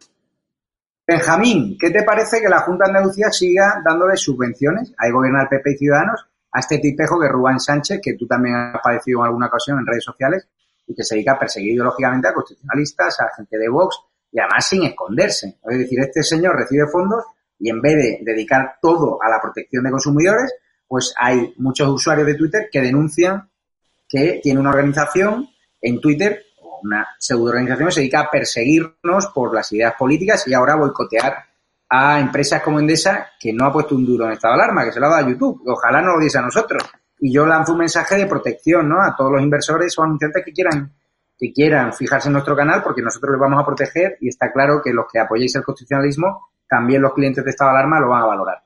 Benjamín, 1.06 1.76
¿qué 1.78 1.90
te 1.90 2.02
parece 2.02 2.40
que 2.40 2.48
la 2.48 2.60
Junta 2.60 2.84
de 2.84 2.90
Andalucía 2.90 3.30
siga 3.30 3.82
dándole 3.84 4.16
subvenciones? 4.16 4.92
Ahí 4.98 5.10
gobierna 5.10 5.42
el 5.42 5.48
PP 5.48 5.72
y 5.72 5.76
Ciudadanos 5.78 6.26
a 6.52 6.60
este 6.60 6.78
tipejo 6.78 7.20
que 7.20 7.28
Rubén 7.28 7.60
Sánchez, 7.60 8.00
que 8.02 8.14
tú 8.14 8.26
también 8.26 8.54
has 8.54 8.82
padecido 8.82 9.20
en 9.20 9.26
alguna 9.26 9.46
ocasión 9.46 9.78
en 9.78 9.86
redes 9.86 10.04
sociales 10.04 10.48
y 10.86 10.94
que 10.94 11.04
se 11.04 11.14
dedica 11.14 11.32
a 11.32 11.38
perseguir 11.38 11.72
ideológicamente 11.74 12.28
a 12.28 12.34
constitucionalistas, 12.34 13.20
a 13.20 13.34
gente 13.36 13.58
de 13.58 13.68
Vox 13.68 13.96
y 14.32 14.38
además 14.38 14.66
sin 14.66 14.82
esconderse. 14.84 15.58
Es 15.62 15.78
decir, 15.78 16.00
este 16.00 16.22
señor 16.22 16.56
recibe 16.56 16.86
fondos 16.88 17.24
y 17.58 17.70
en 17.70 17.80
vez 17.80 17.96
de 17.96 18.18
dedicar 18.22 18.76
todo 18.80 19.18
a 19.22 19.28
la 19.28 19.40
protección 19.40 19.84
de 19.84 19.90
consumidores, 19.90 20.54
pues 20.86 21.14
hay 21.18 21.54
muchos 21.58 21.88
usuarios 21.88 22.26
de 22.26 22.34
Twitter 22.34 22.68
que 22.70 22.80
denuncian 22.80 23.48
que 24.08 24.40
tiene 24.42 24.60
una 24.60 24.70
organización 24.70 25.48
en 25.80 26.00
Twitter 26.00 26.42
una 26.82 27.06
pseudo-organización 27.18 27.92
se 27.92 28.00
dedica 28.00 28.20
a 28.20 28.30
perseguirnos 28.30 29.26
por 29.34 29.54
las 29.54 29.72
ideas 29.72 29.94
políticas 29.98 30.46
y 30.46 30.54
ahora 30.54 30.76
boicotear 30.76 31.44
a 31.90 32.20
empresas 32.20 32.62
como 32.62 32.78
Endesa 32.78 33.28
que 33.40 33.52
no 33.52 33.66
ha 33.66 33.72
puesto 33.72 33.94
un 33.94 34.04
duro 34.04 34.26
en 34.26 34.32
estado 34.32 34.54
de 34.54 34.62
alarma, 34.62 34.84
que 34.84 34.92
se 34.92 35.00
lo 35.00 35.06
ha 35.06 35.10
dado 35.10 35.26
a 35.26 35.28
YouTube. 35.28 35.62
Ojalá 35.66 36.02
no 36.02 36.14
lo 36.14 36.20
diese 36.20 36.38
a 36.38 36.42
nosotros. 36.42 36.82
Y 37.20 37.32
yo 37.32 37.46
lanzo 37.46 37.72
un 37.72 37.78
mensaje 37.78 38.16
de 38.16 38.26
protección 38.26 38.88
¿no? 38.88 39.02
a 39.02 39.14
todos 39.16 39.32
los 39.32 39.42
inversores 39.42 39.98
o 39.98 40.02
anunciantes 40.02 40.44
que 40.44 40.52
quieran 40.52 40.92
que 41.38 41.52
quieran 41.52 41.92
fijarse 41.92 42.28
en 42.28 42.32
nuestro 42.32 42.56
canal 42.56 42.82
porque 42.82 43.00
nosotros 43.00 43.30
les 43.30 43.40
vamos 43.40 43.62
a 43.62 43.64
proteger 43.64 44.18
y 44.20 44.28
está 44.28 44.50
claro 44.52 44.80
que 44.82 44.92
los 44.92 45.06
que 45.10 45.20
apoyéis 45.20 45.54
el 45.54 45.62
constitucionalismo, 45.62 46.48
también 46.68 47.00
los 47.00 47.14
clientes 47.14 47.44
de 47.44 47.50
estado 47.50 47.70
de 47.70 47.78
alarma 47.78 48.00
lo 48.00 48.08
van 48.08 48.22
a 48.22 48.26
valorar. 48.26 48.62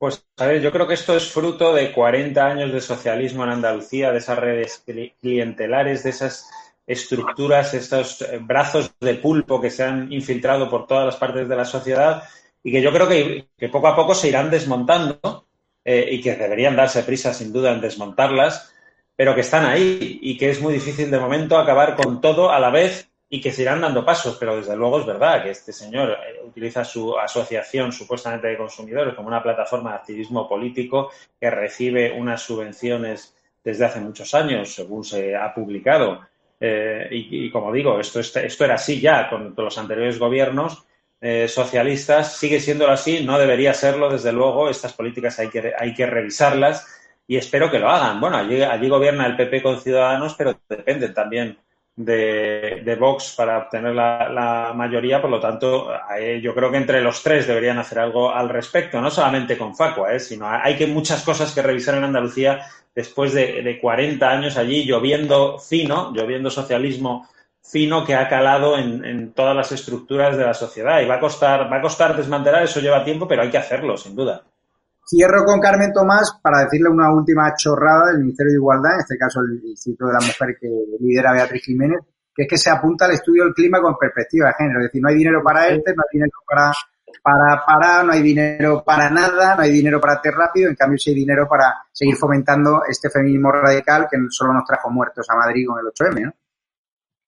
Pues 0.00 0.26
a 0.38 0.46
ver, 0.46 0.62
yo 0.62 0.72
creo 0.72 0.86
que 0.86 0.94
esto 0.94 1.14
es 1.14 1.30
fruto 1.30 1.74
de 1.74 1.92
40 1.92 2.46
años 2.46 2.72
de 2.72 2.80
socialismo 2.80 3.44
en 3.44 3.50
Andalucía, 3.50 4.10
de 4.10 4.16
esas 4.16 4.38
redes 4.38 4.82
clientelares, 5.20 6.04
de 6.04 6.08
esas 6.08 6.48
estructuras, 6.86 7.74
estos 7.74 8.22
eh, 8.22 8.38
brazos 8.40 8.94
de 8.98 9.16
pulpo 9.16 9.60
que 9.60 9.68
se 9.68 9.84
han 9.84 10.10
infiltrado 10.10 10.70
por 10.70 10.86
todas 10.86 11.04
las 11.04 11.16
partes 11.16 11.46
de 11.50 11.54
la 11.54 11.66
sociedad 11.66 12.22
y 12.62 12.72
que 12.72 12.80
yo 12.80 12.90
creo 12.94 13.06
que, 13.08 13.46
poco 13.70 13.88
a 13.88 13.94
poco 13.94 14.14
se 14.14 14.28
irán 14.28 14.50
desmontando 14.50 15.44
eh, 15.84 16.08
y 16.10 16.22
que 16.22 16.34
deberían 16.34 16.76
darse 16.76 17.02
prisa 17.02 17.34
sin 17.34 17.52
duda 17.52 17.70
en 17.70 17.82
desmontarlas, 17.82 18.72
pero 19.14 19.34
que 19.34 19.42
están 19.42 19.66
ahí 19.66 20.18
y 20.22 20.38
que 20.38 20.48
es 20.48 20.62
muy 20.62 20.72
difícil 20.72 21.10
de 21.10 21.20
momento 21.20 21.58
acabar 21.58 21.94
con 21.94 22.22
todo 22.22 22.50
a 22.50 22.58
la 22.58 22.70
vez 22.70 23.09
y 23.32 23.40
que 23.40 23.52
se 23.52 23.62
irán 23.62 23.80
dando 23.80 24.04
pasos, 24.04 24.36
pero 24.38 24.56
desde 24.56 24.76
luego 24.76 24.98
es 24.98 25.06
verdad 25.06 25.42
que 25.42 25.50
este 25.50 25.72
señor 25.72 26.10
eh, 26.10 26.40
utiliza 26.44 26.84
su 26.84 27.16
asociación 27.16 27.92
supuestamente 27.92 28.48
de 28.48 28.58
consumidores 28.58 29.14
como 29.14 29.28
una 29.28 29.42
plataforma 29.42 29.90
de 29.90 29.96
activismo 29.98 30.48
político 30.48 31.10
que 31.40 31.48
recibe 31.48 32.10
unas 32.10 32.42
subvenciones 32.42 33.36
desde 33.62 33.84
hace 33.84 34.00
muchos 34.00 34.34
años, 34.34 34.74
según 34.74 35.04
se 35.04 35.36
ha 35.36 35.54
publicado. 35.54 36.26
Eh, 36.58 37.08
y, 37.12 37.50
como 37.50 37.72
digo, 37.72 38.00
esto, 38.00 38.20
esto 38.20 38.64
era 38.64 38.74
así 38.74 39.00
ya 39.00 39.30
con 39.30 39.54
los 39.56 39.78
anteriores 39.78 40.18
gobiernos 40.18 40.84
eh, 41.20 41.46
socialistas, 41.48 42.36
sigue 42.36 42.60
siendo 42.60 42.88
así, 42.88 43.22
no 43.24 43.38
debería 43.38 43.74
serlo, 43.74 44.10
desde 44.10 44.32
luego, 44.32 44.68
estas 44.68 44.94
políticas 44.94 45.38
hay 45.38 45.48
que, 45.48 45.72
hay 45.78 45.94
que 45.94 46.06
revisarlas 46.06 46.86
y 47.28 47.36
espero 47.36 47.70
que 47.70 47.78
lo 47.78 47.90
hagan. 47.90 48.20
Bueno, 48.20 48.38
allí, 48.38 48.60
allí 48.62 48.88
gobierna 48.88 49.26
el 49.26 49.36
PP 49.36 49.62
con 49.62 49.80
Ciudadanos, 49.80 50.34
pero 50.34 50.58
dependen 50.68 51.14
también 51.14 51.58
de, 51.96 52.96
Vox 52.98 53.34
para 53.36 53.58
obtener 53.58 53.94
la, 53.94 54.72
mayoría, 54.74 55.20
por 55.20 55.30
lo 55.30 55.40
tanto, 55.40 55.90
yo 56.40 56.54
creo 56.54 56.70
que 56.70 56.76
entre 56.76 57.00
los 57.00 57.22
tres 57.22 57.46
deberían 57.46 57.78
hacer 57.78 57.98
algo 57.98 58.32
al 58.32 58.48
respecto, 58.48 59.00
no 59.00 59.10
solamente 59.10 59.58
con 59.58 59.76
Facua, 59.76 60.14
¿eh? 60.14 60.20
sino 60.20 60.48
hay 60.48 60.76
que 60.76 60.86
muchas 60.86 61.22
cosas 61.22 61.52
que 61.52 61.62
revisar 61.62 61.96
en 61.96 62.04
Andalucía 62.04 62.62
después 62.94 63.32
de, 63.32 63.62
de 63.62 63.78
40 63.78 64.28
años 64.28 64.56
allí 64.56 64.84
lloviendo 64.84 65.58
fino, 65.58 66.12
lloviendo 66.12 66.50
socialismo 66.50 67.28
fino 67.62 68.04
que 68.04 68.14
ha 68.14 68.28
calado 68.28 68.78
en, 68.78 69.04
en, 69.04 69.32
todas 69.32 69.54
las 69.54 69.70
estructuras 69.72 70.36
de 70.36 70.44
la 70.44 70.54
sociedad 70.54 71.00
y 71.00 71.06
va 71.06 71.16
a 71.16 71.20
costar 71.20 71.70
va 71.70 71.76
a 71.76 71.82
costar 71.82 72.16
desmantelar 72.16 72.62
eso 72.62 72.80
lleva 72.80 73.04
tiempo 73.04 73.28
pero 73.28 73.42
hay 73.42 73.50
que 73.50 73.58
hacerlo 73.58 73.96
sin 73.96 74.16
duda 74.16 74.42
Cierro 75.06 75.44
con 75.44 75.60
Carmen 75.60 75.92
Tomás 75.92 76.38
para 76.42 76.64
decirle 76.64 76.88
una 76.88 77.12
última 77.12 77.52
chorrada 77.56 78.06
del 78.10 78.20
Ministerio 78.20 78.52
de 78.52 78.58
Igualdad, 78.58 78.94
en 78.94 79.00
este 79.00 79.18
caso 79.18 79.40
el 79.40 79.60
Instituto 79.64 80.06
de 80.06 80.12
la 80.12 80.20
Mujer 80.20 80.56
que 80.60 80.68
lidera 81.00 81.32
Beatriz 81.32 81.64
Jiménez, 81.64 82.00
que 82.34 82.42
es 82.42 82.48
que 82.48 82.56
se 82.56 82.70
apunta 82.70 83.06
al 83.06 83.12
estudio 83.12 83.44
del 83.44 83.54
clima 83.54 83.80
con 83.80 83.96
perspectiva 83.98 84.48
de 84.48 84.54
género. 84.54 84.80
Es 84.80 84.86
decir, 84.86 85.02
no 85.02 85.08
hay 85.08 85.16
dinero 85.16 85.42
para 85.42 85.68
este, 85.68 85.94
no 85.94 86.02
hay 86.02 86.12
dinero 86.12 86.32
para, 86.46 86.72
para 87.22 87.64
para, 87.66 88.02
no 88.02 88.12
hay 88.12 88.22
dinero 88.22 88.84
para 88.84 89.10
nada, 89.10 89.56
no 89.56 89.62
hay 89.62 89.72
dinero 89.72 90.00
para 90.00 90.14
hacer 90.14 90.34
rápido, 90.34 90.68
en 90.68 90.76
cambio 90.76 90.98
sí 90.98 91.10
hay 91.10 91.16
dinero 91.16 91.48
para 91.48 91.84
seguir 91.92 92.16
fomentando 92.16 92.82
este 92.88 93.10
feminismo 93.10 93.50
radical 93.50 94.06
que 94.10 94.16
solo 94.30 94.52
nos 94.52 94.64
trajo 94.64 94.90
muertos 94.90 95.26
a 95.28 95.36
Madrid 95.36 95.66
con 95.66 95.78
el 95.78 95.86
8M, 95.86 96.24
¿no? 96.26 96.32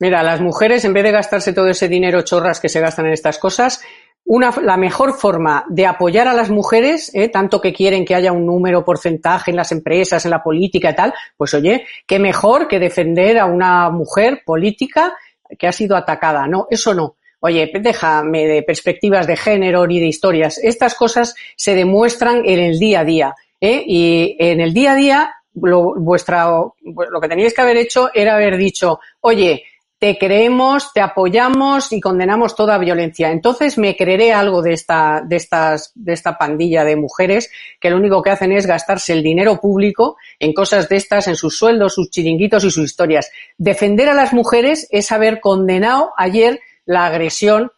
Mira, 0.03 0.25
las 0.25 0.41
mujeres, 0.41 0.85
en 0.85 0.95
vez 0.95 1.05
de 1.05 1.13
gastarse 1.13 1.53
todo 1.53 1.69
ese 1.69 1.89
dinero 1.89 2.23
chorras 2.23 2.59
que 2.59 2.69
se 2.69 2.81
gastan 2.81 3.07
en 3.07 3.13
estas 3.13 3.39
cosas, 3.39 3.85
una, 4.25 4.53
la 4.63 4.77
mejor 4.77 5.15
forma 5.15 5.65
de 5.69 5.87
apoyar 5.87 6.29
a 6.29 6.35
las 6.35 6.51
mujeres, 6.51 7.11
¿eh? 7.15 7.29
tanto 7.29 7.61
que 7.61 7.73
quieren 7.73 8.05
que 8.05 8.15
haya 8.15 8.33
un 8.33 8.47
número, 8.47 8.85
porcentaje 8.85 9.51
en 9.51 9.57
las 9.57 9.73
empresas, 9.73 10.25
en 10.25 10.31
la 10.31 10.43
política 10.43 10.91
y 10.91 10.95
tal, 10.95 11.15
pues 11.37 11.55
oye, 11.55 11.87
qué 12.07 12.19
mejor 12.19 12.69
que 12.69 12.79
defender 12.79 13.39
a 13.39 13.47
una 13.47 13.91
mujer 13.91 14.43
política 14.45 15.15
que 15.59 15.67
ha 15.67 15.73
sido 15.73 15.97
atacada. 15.97 16.47
No, 16.47 16.67
eso 16.71 16.95
no. 16.95 17.17
Oye, 17.41 17.73
déjame 17.81 18.47
de 18.47 18.63
perspectivas 18.63 19.27
de 19.27 19.37
género 19.37 19.85
ni 19.87 19.99
de 19.99 20.07
historias. 20.07 20.59
Estas 20.63 20.95
cosas 20.95 21.35
se 21.57 21.75
demuestran 21.75 22.43
en 22.45 22.61
el 22.61 22.79
día 22.79 23.01
a 23.01 23.05
día. 23.05 23.35
¿eh? 23.61 23.83
Y 23.85 24.37
en 24.39 24.61
el 24.61 24.73
día 24.73 24.93
a 24.93 24.95
día, 24.95 25.35
lo, 25.55 25.95
vuestra, 25.97 26.47
lo 26.47 27.21
que 27.21 27.29
teníais 27.29 27.53
que 27.53 27.61
haber 27.61 27.77
hecho 27.77 28.11
era 28.15 28.37
haber 28.37 28.57
dicho, 28.57 29.01
oye, 29.21 29.65
te 30.03 30.19
creemos, 30.19 30.93
te 30.93 31.01
apoyamos 31.01 31.93
y 31.93 32.01
condenamos 32.01 32.57
toda 32.57 32.77
violencia. 32.77 33.31
Entonces 33.31 33.79
me 33.79 33.97
creeré 33.97 34.33
algo 34.33 34.61
de 34.61 34.73
esta, 34.73 35.23
de 35.25 35.37
estas, 35.37 35.93
de 35.95 36.13
esta 36.13 36.37
pandilla 36.37 36.83
de 36.83 36.97
mujeres 36.97 37.53
que 37.81 37.89
lo 37.89 37.99
único 37.99 38.21
que 38.21 38.31
hacen 38.31 38.51
es 38.51 38.67
gastarse 38.67 39.13
el 39.13 39.23
dinero 39.23 39.61
público 39.61 40.17
en 40.41 40.55
cosas 40.55 40.89
de 40.89 40.97
estas, 40.97 41.29
en 41.29 41.37
sus 41.37 41.57
sueldos, 41.57 41.95
sus 41.95 42.11
chiringuitos 42.11 42.65
y 42.65 42.73
sus 42.73 42.83
historias. 42.83 43.31
Defender 43.57 44.09
a 44.09 44.15
las 44.15 44.33
mujeres 44.33 44.89
es 44.91 45.13
haber 45.13 45.39
condenado 45.39 46.11
ayer 46.17 46.59
la 46.85 47.07
agresión 47.07 47.71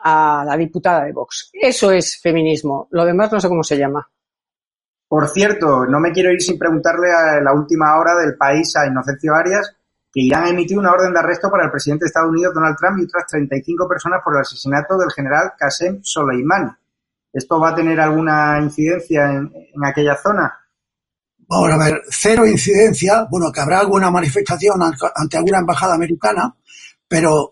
a 0.00 0.42
la 0.44 0.56
diputada 0.56 1.04
de 1.04 1.12
Vox. 1.12 1.50
Eso 1.52 1.92
es 1.92 2.20
feminismo. 2.20 2.88
Lo 2.90 3.04
demás 3.04 3.30
no 3.30 3.38
sé 3.38 3.46
cómo 3.46 3.62
se 3.62 3.78
llama. 3.78 4.04
Por 5.06 5.28
cierto, 5.28 5.86
no 5.86 6.00
me 6.00 6.10
quiero 6.10 6.32
ir 6.32 6.42
sin 6.42 6.58
preguntarle 6.58 7.12
a 7.12 7.40
la 7.40 7.52
última 7.52 7.96
hora 8.00 8.16
del 8.16 8.36
país 8.36 8.74
a 8.74 8.84
Inocencio 8.84 9.32
Arias 9.32 9.77
Irán 10.26 10.44
ha 10.44 10.48
emitido 10.50 10.80
una 10.80 10.92
orden 10.92 11.12
de 11.12 11.18
arresto 11.18 11.50
para 11.50 11.64
el 11.64 11.70
presidente 11.70 12.04
de 12.04 12.08
Estados 12.08 12.30
Unidos, 12.30 12.54
Donald 12.54 12.76
Trump, 12.76 12.98
y 12.98 13.04
otras 13.04 13.26
35 13.28 13.88
personas 13.88 14.20
por 14.24 14.34
el 14.34 14.40
asesinato 14.40 14.96
del 14.98 15.10
general 15.10 15.52
Qasem 15.58 16.00
Soleimani. 16.02 16.70
¿Esto 17.32 17.60
va 17.60 17.70
a 17.70 17.74
tener 17.74 18.00
alguna 18.00 18.58
incidencia 18.60 19.30
en, 19.30 19.52
en 19.74 19.84
aquella 19.84 20.16
zona? 20.16 20.58
Vamos 21.48 21.70
a 21.70 21.78
ver, 21.78 22.02
cero 22.10 22.46
incidencia, 22.46 23.26
bueno, 23.30 23.50
que 23.50 23.60
habrá 23.60 23.80
alguna 23.80 24.10
manifestación 24.10 24.82
ante 24.82 25.36
alguna 25.36 25.60
embajada 25.60 25.94
americana, 25.94 26.54
pero 27.08 27.50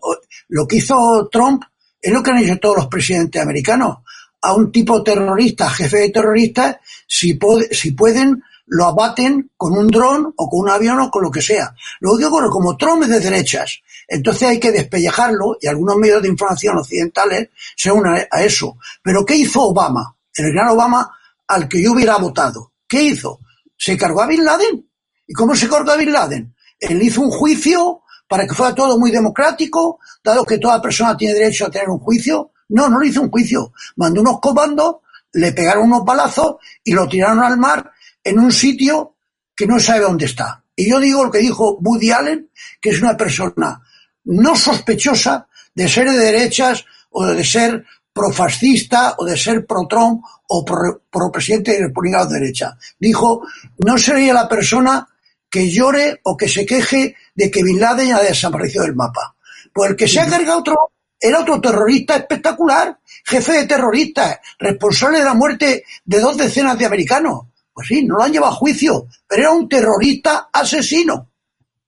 lo 0.49 0.67
que 0.67 0.77
hizo 0.77 1.27
Trump 1.31 1.63
es 1.99 2.13
lo 2.13 2.21
que 2.21 2.29
han 2.29 2.37
hecho 2.37 2.59
todos 2.59 2.77
los 2.77 2.87
presidentes 2.87 3.41
americanos. 3.41 3.97
A 4.41 4.53
un 4.53 4.71
tipo 4.71 5.01
terrorista, 5.01 5.67
jefe 5.69 5.97
de 5.97 6.09
terroristas, 6.09 6.77
si, 7.07 7.39
si 7.71 7.91
pueden, 7.91 8.43
lo 8.67 8.85
abaten 8.85 9.51
con 9.55 9.77
un 9.77 9.87
dron 9.87 10.33
o 10.35 10.49
con 10.49 10.61
un 10.61 10.69
avión 10.69 10.99
o 10.99 11.09
con 11.09 11.23
lo 11.23 11.31
que 11.31 11.41
sea. 11.41 11.73
Lo 11.99 12.17
que 12.17 12.25
ocurre, 12.25 12.49
como 12.49 12.77
Trump 12.77 13.05
de 13.05 13.19
derechas, 13.19 13.81
entonces 14.07 14.47
hay 14.47 14.59
que 14.59 14.71
despellejarlo 14.71 15.57
y 15.59 15.67
algunos 15.67 15.97
medios 15.97 16.21
de 16.21 16.27
información 16.27 16.77
occidentales 16.77 17.49
se 17.75 17.91
unen 17.91 18.27
a 18.29 18.43
eso. 18.43 18.77
Pero 19.01 19.25
¿qué 19.25 19.35
hizo 19.35 19.61
Obama? 19.63 20.15
El 20.33 20.53
gran 20.53 20.69
Obama 20.69 21.09
al 21.47 21.67
que 21.67 21.81
yo 21.81 21.93
hubiera 21.93 22.17
votado. 22.17 22.73
¿Qué 22.87 23.01
hizo? 23.01 23.39
Se 23.77 23.97
cargó 23.97 24.21
a 24.21 24.27
Bin 24.27 24.43
Laden. 24.43 24.85
¿Y 25.27 25.33
cómo 25.33 25.55
se 25.55 25.67
cargó 25.67 25.91
a 25.91 25.97
Bin 25.97 26.11
Laden? 26.11 26.53
Él 26.79 27.01
hizo 27.01 27.21
un 27.21 27.31
juicio 27.31 28.01
para 28.27 28.45
que 28.45 28.53
fuera 28.53 28.75
todo 28.75 28.99
muy 28.99 29.11
democrático, 29.11 29.99
dado 30.23 30.43
que 30.43 30.57
toda 30.57 30.81
persona 30.81 31.15
tiene 31.15 31.33
derecho 31.33 31.65
a 31.65 31.71
tener 31.71 31.89
un 31.89 31.99
juicio. 31.99 32.51
No, 32.69 32.89
no 32.89 32.99
le 32.99 33.07
hizo 33.07 33.21
un 33.21 33.31
juicio. 33.31 33.71
Mandó 33.95 34.21
unos 34.21 34.39
comandos, 34.41 34.97
le 35.33 35.53
pegaron 35.53 35.85
unos 35.85 36.03
balazos 36.03 36.57
y 36.83 36.91
lo 36.91 37.07
tiraron 37.07 37.43
al 37.43 37.57
mar 37.57 37.91
en 38.27 38.39
un 38.39 38.51
sitio 38.51 39.15
que 39.55 39.65
no 39.65 39.79
sabe 39.79 40.01
dónde 40.01 40.25
está. 40.25 40.63
Y 40.75 40.89
yo 40.89 40.99
digo 40.99 41.23
lo 41.23 41.31
que 41.31 41.39
dijo 41.39 41.77
Woody 41.81 42.11
Allen, 42.11 42.49
que 42.81 42.89
es 42.89 43.01
una 43.01 43.15
persona 43.15 43.81
no 44.25 44.55
sospechosa 44.55 45.47
de 45.73 45.87
ser 45.87 46.11
de 46.11 46.17
derechas 46.17 46.85
o 47.09 47.25
de 47.25 47.43
ser 47.43 47.85
profascista 48.13 49.15
o 49.17 49.25
de 49.25 49.37
ser 49.37 49.65
pro-Trump 49.65 50.23
o 50.49 50.65
pro-presidente 50.65 51.71
de 51.71 51.79
la 51.79 51.87
República 51.87 52.25
de 52.25 52.39
derecha. 52.39 52.77
Dijo, 52.99 53.43
no 53.85 53.97
sería 53.97 54.33
la 54.33 54.49
persona 54.49 55.07
que 55.49 55.69
llore 55.69 56.19
o 56.23 56.35
que 56.35 56.49
se 56.49 56.65
queje 56.65 57.15
de 57.33 57.49
que 57.49 57.63
Bin 57.63 57.79
Laden 57.79 58.13
haya 58.13 58.23
desaparecido 58.23 58.83
del 58.83 58.95
mapa. 58.95 59.35
Pues 59.73 59.91
el 59.91 59.95
que 59.95 60.07
se 60.07 60.19
ha 60.19 60.27
cargado 60.27 60.59
otro 60.59 60.91
era 61.19 61.39
otro 61.39 61.61
terrorista 61.61 62.17
espectacular, 62.17 62.99
jefe 63.25 63.53
de 63.53 63.65
terroristas, 63.65 64.39
responsable 64.59 65.19
de 65.19 65.25
la 65.25 65.33
muerte 65.33 65.83
de 66.03 66.19
dos 66.19 66.37
decenas 66.37 66.77
de 66.77 66.85
americanos. 66.85 67.45
Pues 67.77 67.89
sí, 67.89 68.03
no 68.07 68.15
lo 68.15 68.23
han 68.23 68.31
llevado 68.31 68.53
a 68.53 68.55
juicio, 68.55 69.05
pero 69.27 69.43
era 69.43 69.51
un 69.51 69.69
terrorista 69.69 70.49
asesino. 70.51 71.29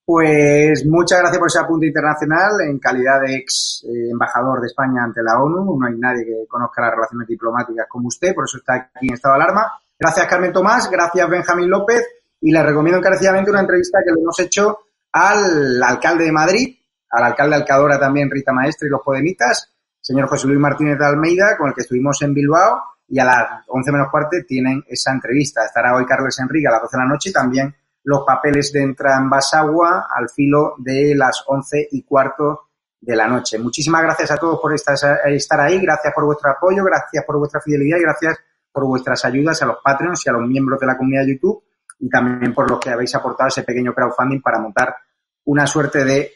Pues 0.05 0.85
muchas 0.85 1.17
gracias 1.17 1.39
por 1.39 1.47
ese 1.47 1.57
apunte 1.57 1.87
internacional. 1.87 2.61
En 2.61 2.77
calidad 2.77 3.19
de 3.25 3.37
ex 3.37 3.83
eh, 3.89 4.11
embajador 4.11 4.61
de 4.61 4.67
España 4.67 5.03
ante 5.03 5.23
la 5.23 5.41
ONU, 5.41 5.79
no 5.79 5.87
hay 5.87 5.95
nadie 5.97 6.25
que 6.25 6.47
conozca 6.47 6.83
las 6.83 6.91
relaciones 6.91 7.27
diplomáticas 7.27 7.87
como 7.89 8.07
usted, 8.07 8.35
por 8.35 8.43
eso 8.43 8.59
está 8.59 8.75
aquí 8.75 9.07
en 9.07 9.15
estado 9.15 9.33
de 9.33 9.41
alarma. 9.41 9.81
Gracias 9.97 10.27
Carmen 10.27 10.53
Tomás, 10.53 10.91
gracias 10.91 11.27
Benjamín 11.27 11.71
López 11.71 12.05
y 12.39 12.51
les 12.51 12.63
recomiendo 12.63 12.99
encarecidamente 12.99 13.49
una 13.49 13.61
entrevista 13.61 13.97
que 14.05 14.11
le 14.11 14.21
hemos 14.21 14.39
hecho 14.39 14.77
al 15.13 15.81
alcalde 15.81 16.25
de 16.25 16.31
Madrid, 16.31 16.77
al 17.09 17.23
alcalde 17.23 17.55
de 17.55 17.61
Alcadora 17.63 17.99
también, 17.99 18.29
Rita 18.29 18.53
Maestre 18.53 18.89
y 18.89 18.91
los 18.91 19.01
Podemitas, 19.03 19.73
señor 19.99 20.27
José 20.27 20.45
Luis 20.45 20.59
Martínez 20.59 20.99
de 20.99 21.05
Almeida, 21.07 21.57
con 21.57 21.69
el 21.69 21.73
que 21.73 21.81
estuvimos 21.81 22.21
en 22.21 22.35
Bilbao 22.35 22.79
y 23.09 23.19
a 23.19 23.25
las 23.25 23.63
11 23.67 23.91
menos 23.91 24.09
cuarto 24.09 24.37
tienen 24.47 24.83
esa 24.87 25.11
entrevista. 25.11 25.65
Estará 25.65 25.95
hoy 25.95 26.05
Carlos 26.05 26.37
Enrique 26.39 26.67
a 26.67 26.71
las 26.71 26.81
12 26.81 26.97
de 26.97 27.03
la 27.03 27.09
noche 27.09 27.29
y 27.29 27.33
también 27.33 27.75
los 28.03 28.23
papeles 28.25 28.71
de 28.71 28.81
Entran 28.81 29.29
Basagua 29.29 30.07
al 30.09 30.29
filo 30.29 30.75
de 30.77 31.15
las 31.15 31.43
once 31.47 31.87
y 31.91 32.03
cuarto 32.03 32.69
de 33.01 33.15
la 33.15 33.27
noche. 33.27 33.57
Muchísimas 33.57 34.03
gracias 34.03 34.31
a 34.31 34.37
todos 34.37 34.59
por 34.59 34.73
estar 34.73 35.59
ahí, 35.59 35.79
gracias 35.79 36.13
por 36.13 36.25
vuestro 36.25 36.51
apoyo, 36.51 36.83
gracias 36.83 37.23
por 37.25 37.37
vuestra 37.37 37.61
fidelidad 37.61 37.97
y 37.97 38.01
gracias 38.01 38.37
por 38.71 38.85
vuestras 38.85 39.25
ayudas 39.25 39.61
a 39.61 39.65
los 39.65 39.77
Patreons 39.83 40.25
y 40.25 40.29
a 40.29 40.33
los 40.33 40.47
miembros 40.47 40.79
de 40.79 40.87
la 40.87 40.97
comunidad 40.97 41.23
de 41.23 41.33
YouTube 41.33 41.63
y 41.99 42.09
también 42.09 42.53
por 42.53 42.69
los 42.69 42.79
que 42.79 42.89
habéis 42.89 43.13
aportado 43.15 43.47
ese 43.47 43.63
pequeño 43.63 43.93
crowdfunding 43.93 44.41
para 44.41 44.59
montar 44.59 44.95
una 45.45 45.65
suerte 45.65 46.05
de 46.05 46.31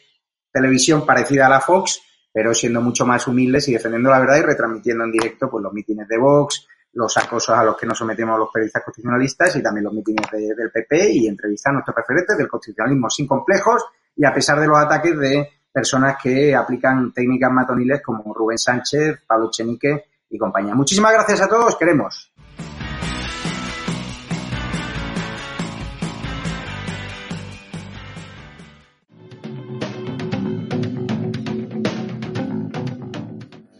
televisión 0.52 1.06
parecida 1.06 1.46
a 1.46 1.50
la 1.50 1.60
Fox, 1.60 2.00
pero 2.34 2.52
siendo 2.52 2.80
mucho 2.80 3.06
más 3.06 3.28
humildes 3.28 3.68
y 3.68 3.74
defendiendo 3.74 4.10
la 4.10 4.18
verdad 4.18 4.38
y 4.38 4.42
retransmitiendo 4.42 5.04
en 5.04 5.12
directo 5.12 5.48
pues 5.48 5.62
los 5.62 5.72
mítines 5.72 6.08
de 6.08 6.18
Vox, 6.18 6.66
los 6.94 7.16
acosos 7.16 7.56
a 7.56 7.62
los 7.62 7.76
que 7.76 7.86
nos 7.86 7.96
sometemos 7.96 8.36
los 8.36 8.48
periodistas 8.52 8.82
constitucionalistas 8.82 9.54
y 9.54 9.62
también 9.62 9.84
los 9.84 9.92
mítines 9.92 10.28
del 10.32 10.70
PP 10.72 11.12
y 11.12 11.28
entrevistar 11.28 11.70
a 11.70 11.74
nuestros 11.74 11.94
referentes 11.94 12.36
del 12.36 12.48
constitucionalismo 12.48 13.08
sin 13.08 13.28
complejos 13.28 13.84
y 14.16 14.24
a 14.24 14.34
pesar 14.34 14.58
de 14.58 14.66
los 14.66 14.76
ataques 14.76 15.16
de 15.16 15.48
personas 15.72 16.16
que 16.20 16.54
aplican 16.56 17.12
técnicas 17.12 17.52
matoniles 17.52 18.02
como 18.02 18.34
Rubén 18.34 18.58
Sánchez, 18.58 19.20
Pablo 19.26 19.48
Chenique 19.52 20.06
y 20.30 20.36
compañía. 20.36 20.74
Muchísimas 20.74 21.12
gracias 21.12 21.40
a 21.40 21.48
todos, 21.48 21.76
queremos. 21.76 22.33